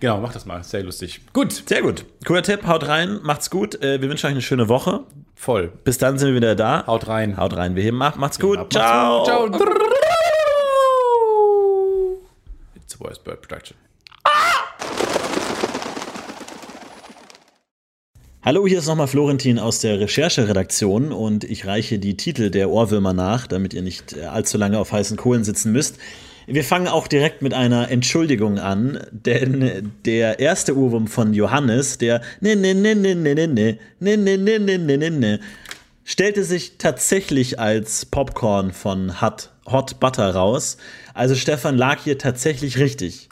Genau, 0.00 0.20
mach 0.20 0.32
das 0.32 0.46
mal. 0.46 0.62
Sehr 0.64 0.82
lustig. 0.82 1.20
Gut, 1.32 1.52
Sehr 1.68 1.82
gut. 1.82 2.04
Cooler 2.24 2.42
Tipp, 2.42 2.66
haut 2.66 2.86
rein, 2.86 3.18
macht's 3.22 3.50
gut. 3.50 3.82
Äh, 3.82 4.00
wir 4.00 4.08
wünschen 4.08 4.26
euch 4.26 4.32
eine 4.32 4.42
schöne 4.42 4.68
Woche. 4.68 5.00
voll. 5.34 5.72
Bis 5.84 5.98
dann 5.98 6.18
sind 6.18 6.28
wir 6.28 6.34
wieder 6.36 6.54
da. 6.54 6.86
Haut 6.86 7.08
rein. 7.08 7.36
Haut 7.36 7.56
rein, 7.56 7.74
wir 7.76 7.82
heben 7.82 8.00
ab. 8.02 8.16
Macht's 8.16 8.38
gut. 8.38 8.58
Macht's 8.58 8.74
Ciao. 8.76 9.24
Ciao. 9.24 9.46
It's 12.76 12.87
a 12.87 12.87
Voice 12.98 13.18
Bird 13.18 13.40
Production. 13.42 13.76
Hallo, 18.42 18.66
hier 18.66 18.78
ist 18.78 18.86
nochmal 18.86 19.08
Florentin 19.08 19.58
aus 19.58 19.80
der 19.80 20.00
Rechercheredaktion 20.00 21.12
und 21.12 21.44
ich 21.44 21.66
reiche 21.66 21.98
die 21.98 22.16
Titel 22.16 22.50
der 22.50 22.70
Ohrwürmer 22.70 23.12
nach, 23.12 23.46
damit 23.46 23.74
ihr 23.74 23.82
nicht 23.82 24.16
äh, 24.16 24.24
allzu 24.24 24.58
lange 24.58 24.78
auf 24.78 24.90
heißen 24.90 25.16
Kohlen 25.16 25.44
sitzen 25.44 25.70
müsst. 25.70 25.98
Wir 26.46 26.64
fangen 26.64 26.88
auch 26.88 27.08
direkt 27.08 27.42
mit 27.42 27.52
einer 27.52 27.90
Entschuldigung 27.90 28.58
an, 28.58 29.06
denn 29.10 29.92
der 30.06 30.40
erste 30.40 30.76
Ohrwurm 30.76 31.06
von 31.06 31.34
Johannes, 31.34 31.98
der 31.98 32.22
ne 32.40 32.56
ne 32.56 32.74
ne 32.74 32.94
ne 32.94 33.14
ne 33.14 33.34
ne 33.34 33.46
ne 33.46 33.78
ne 34.00 34.16
ne 34.16 34.38
ne 34.38 34.58
ne 34.58 34.78
ne 34.78 34.98
ne 34.98 35.10
ne 35.10 35.40
stellte 36.04 36.42
sich 36.42 36.78
tatsächlich 36.78 37.60
als 37.60 38.06
Popcorn 38.06 38.72
von 38.72 39.20
Hot, 39.20 39.50
Hot 39.66 40.00
Butter 40.00 40.34
raus. 40.34 40.78
Also 41.18 41.34
Stefan 41.34 41.76
lag 41.76 41.98
hier 42.04 42.16
tatsächlich 42.16 42.78
richtig. 42.78 43.28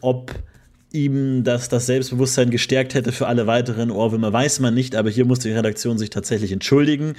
Ob 0.00 0.34
ihm 0.92 1.44
das, 1.44 1.68
das 1.68 1.84
Selbstbewusstsein 1.84 2.48
gestärkt 2.48 2.94
hätte 2.94 3.12
für 3.12 3.26
alle 3.26 3.46
weiteren 3.46 3.90
Ohrwürmer, 3.90 4.32
weiß 4.32 4.60
man 4.60 4.72
nicht, 4.72 4.96
aber 4.96 5.10
hier 5.10 5.26
musste 5.26 5.48
die 5.48 5.54
Redaktion 5.54 5.98
sich 5.98 6.08
tatsächlich 6.08 6.52
entschuldigen. 6.52 7.16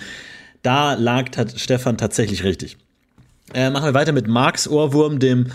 Da 0.63 0.95
lag 0.95 1.25
Stefan 1.57 1.99
tatsächlich 1.99 2.43
richtig. 2.43 2.77
Äh, 3.53 3.69
machen 3.69 3.85
wir 3.85 3.93
weiter 3.93 4.11
mit 4.11 4.27
Marks 4.27 4.67
Ohrwurm, 4.67 5.19
dem 5.19 5.51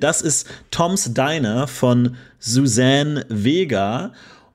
Das 0.00 0.20
ist 0.20 0.48
Tom's 0.70 1.14
Diner 1.14 1.66
von 1.66 2.16
Suzanne 2.38 3.24
Vega. 3.30 4.12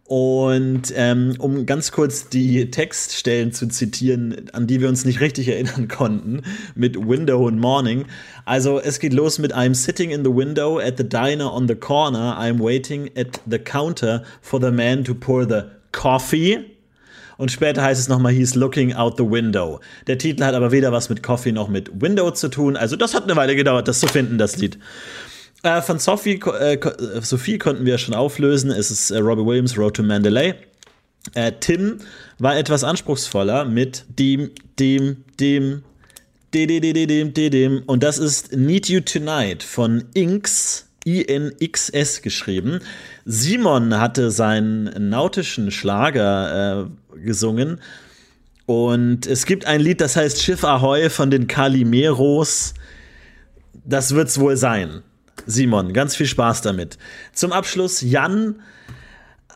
Und 0.08 0.94
ähm, 0.96 1.36
um 1.38 1.66
ganz 1.66 1.92
kurz 1.92 2.30
die 2.30 2.72
Textstellen 2.72 3.52
zu 3.52 3.68
zitieren, 3.68 4.50
an 4.54 4.66
die 4.66 4.80
wir 4.80 4.88
uns 4.88 5.04
nicht 5.04 5.20
richtig 5.20 5.50
erinnern 5.50 5.88
konnten, 5.90 6.44
mit 6.76 6.96
Window 6.98 7.46
und 7.46 7.60
Morning. 7.60 8.06
Also 8.46 8.80
es 8.80 9.00
geht 9.00 9.12
los 9.12 9.38
mit 9.38 9.54
I'm 9.54 9.76
sitting 9.76 10.12
in 10.12 10.24
the 10.24 10.34
window 10.34 10.80
at 10.80 10.98
the 10.98 11.04
diner 11.04 11.54
on 11.54 11.68
the 11.68 11.76
corner. 11.76 12.38
I'm 12.40 12.60
waiting 12.60 13.10
at 13.18 13.42
the 13.46 13.60
counter 13.60 14.24
for 14.42 14.62
the 14.62 14.72
man 14.72 15.04
to 15.04 15.14
pour 15.14 15.44
the 15.46 15.64
coffee. 15.92 16.60
Und 17.36 17.52
später 17.52 17.84
heißt 17.84 18.00
es 18.00 18.08
nochmal, 18.08 18.32
he's 18.32 18.56
looking 18.56 18.94
out 18.94 19.18
the 19.18 19.30
window. 19.30 19.82
Der 20.08 20.18
Titel 20.18 20.44
hat 20.46 20.56
aber 20.56 20.72
weder 20.72 20.94
was 20.94 21.10
mit 21.10 21.22
Coffee 21.22 21.52
noch 21.52 21.68
mit 21.68 22.02
Window 22.02 22.32
zu 22.32 22.48
tun. 22.48 22.78
Also 22.78 22.96
das 22.96 23.14
hat 23.14 23.24
eine 23.24 23.36
Weile 23.36 23.58
gedauert, 23.58 23.90
das 23.90 24.00
zu 24.00 24.08
finden, 24.08 24.38
das 24.38 24.58
Lied. 24.58 24.80
Äh, 25.64 25.82
von 25.82 26.00
Sophie, 26.00 26.40
äh, 26.60 26.76
äh, 26.76 27.22
Sophie 27.22 27.58
konnten 27.58 27.86
wir 27.86 27.98
schon 27.98 28.14
auflösen. 28.14 28.72
Es 28.72 28.92
ist 28.92 29.12
äh, 29.12 29.18
Robbie 29.18 29.46
Williams, 29.46 29.78
Road 29.78 29.96
to 29.96 30.04
Mandalay. 30.04 30.54
Äh, 31.34 31.52
Tim 31.60 31.98
war 32.40 32.58
etwas 32.58 32.84
anspruchsvoller 32.84 33.66
mit 33.66 34.06
dem, 34.20 34.52
dem, 34.80 35.24
dem, 35.40 35.84
dem, 36.54 36.68
dem, 36.68 36.94
dem, 36.94 37.34
dem, 37.34 37.52
dem. 37.52 37.84
Und 37.86 38.04
das 38.04 38.18
ist 38.18 38.56
Need 38.56 38.88
You 38.88 39.02
Tonight 39.02 39.64
von 39.64 40.06
Inks. 40.14 40.88
I-N-X-S 41.06 42.22
geschrieben. 42.22 42.80
Simon 43.24 43.98
hatte 43.98 44.30
seinen 44.30 45.10
nautischen 45.10 45.72
Schlager 45.72 46.90
äh, 47.16 47.20
gesungen. 47.20 47.80
Und 48.66 49.26
es 49.26 49.46
gibt 49.46 49.66
ein 49.66 49.80
Lied, 49.80 50.02
das 50.02 50.18
heißt 50.18 50.44
Schiff 50.44 50.66
Ahoy 50.66 51.10
von 51.10 51.32
den 51.32 51.48
Kalimeros. 51.48 52.74
Das 53.86 54.14
wird's 54.14 54.38
wohl 54.38 54.58
sein. 54.58 55.02
Simon, 55.46 55.94
ganz 55.94 56.16
viel 56.16 56.26
Spaß 56.26 56.62
damit. 56.62 56.98
Zum 57.34 57.52
Abschluss 57.52 58.02
Jan. 58.02 58.62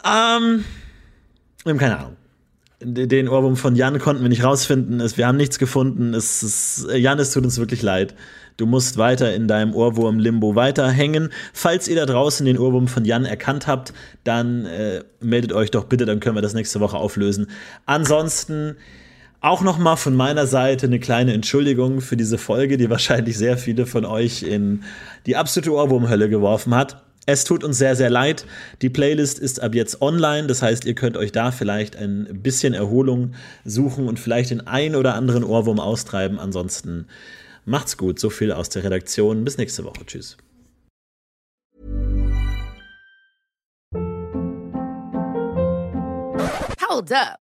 Ähm, 0.05 0.65
wir 1.63 1.71
haben 1.71 1.77
keine 1.77 1.97
Ahnung. 1.99 2.17
Den 2.83 3.29
Ohrwurm 3.29 3.57
von 3.57 3.75
Jan 3.75 3.99
konnten 3.99 4.23
wir 4.23 4.29
nicht 4.29 4.43
rausfinden. 4.43 4.99
Wir 5.15 5.27
haben 5.27 5.37
nichts 5.37 5.59
gefunden. 5.59 6.15
Es 6.15 6.41
ist, 6.41 6.87
Jan, 6.95 7.19
es 7.19 7.31
tut 7.31 7.43
uns 7.43 7.59
wirklich 7.59 7.83
leid. 7.83 8.15
Du 8.57 8.65
musst 8.65 8.97
weiter 8.97 9.33
in 9.33 9.47
deinem 9.47 9.73
Ohrwurm-Limbo 9.73 10.55
weiterhängen. 10.55 11.29
Falls 11.53 11.87
ihr 11.87 11.95
da 11.95 12.05
draußen 12.05 12.45
den 12.45 12.57
Ohrwurm 12.57 12.87
von 12.87 13.05
Jan 13.05 13.25
erkannt 13.25 13.67
habt, 13.67 13.93
dann 14.23 14.65
äh, 14.65 15.03
meldet 15.19 15.53
euch 15.53 15.71
doch 15.71 15.85
bitte, 15.85 16.05
dann 16.05 16.19
können 16.19 16.35
wir 16.35 16.41
das 16.41 16.53
nächste 16.53 16.79
Woche 16.79 16.97
auflösen. 16.97 17.47
Ansonsten 17.85 18.77
Auch 19.43 19.63
nochmal 19.63 19.97
von 19.97 20.15
meiner 20.15 20.45
Seite 20.45 20.85
eine 20.85 20.99
kleine 20.99 21.33
Entschuldigung 21.33 21.99
für 21.99 22.15
diese 22.15 22.37
Folge, 22.37 22.77
die 22.77 22.91
wahrscheinlich 22.91 23.39
sehr 23.39 23.57
viele 23.57 23.87
von 23.87 24.05
euch 24.05 24.43
in 24.43 24.83
die 25.25 25.35
absolute 25.35 25.73
Ohrwurmhölle 25.73 26.29
geworfen 26.29 26.75
hat. 26.75 27.03
Es 27.25 27.43
tut 27.43 27.63
uns 27.63 27.79
sehr, 27.79 27.95
sehr 27.95 28.11
leid. 28.11 28.45
Die 28.83 28.89
Playlist 28.89 29.39
ist 29.39 29.59
ab 29.59 29.73
jetzt 29.73 29.99
online. 29.99 30.45
Das 30.45 30.61
heißt, 30.61 30.85
ihr 30.85 30.93
könnt 30.93 31.17
euch 31.17 31.31
da 31.31 31.51
vielleicht 31.51 31.95
ein 31.95 32.27
bisschen 32.43 32.75
Erholung 32.75 33.33
suchen 33.65 34.07
und 34.07 34.19
vielleicht 34.19 34.51
den 34.51 34.67
ein 34.67 34.95
oder 34.95 35.15
anderen 35.15 35.43
Ohrwurm 35.43 35.79
austreiben. 35.79 36.39
Ansonsten 36.39 37.07
macht's 37.65 37.97
gut. 37.97 38.19
So 38.19 38.29
viel 38.29 38.51
aus 38.51 38.69
der 38.69 38.83
Redaktion. 38.83 39.43
Bis 39.43 39.57
nächste 39.57 39.83
Woche. 39.83 40.05
Tschüss. 40.05 40.37
Hold 46.87 47.11
up. 47.11 47.40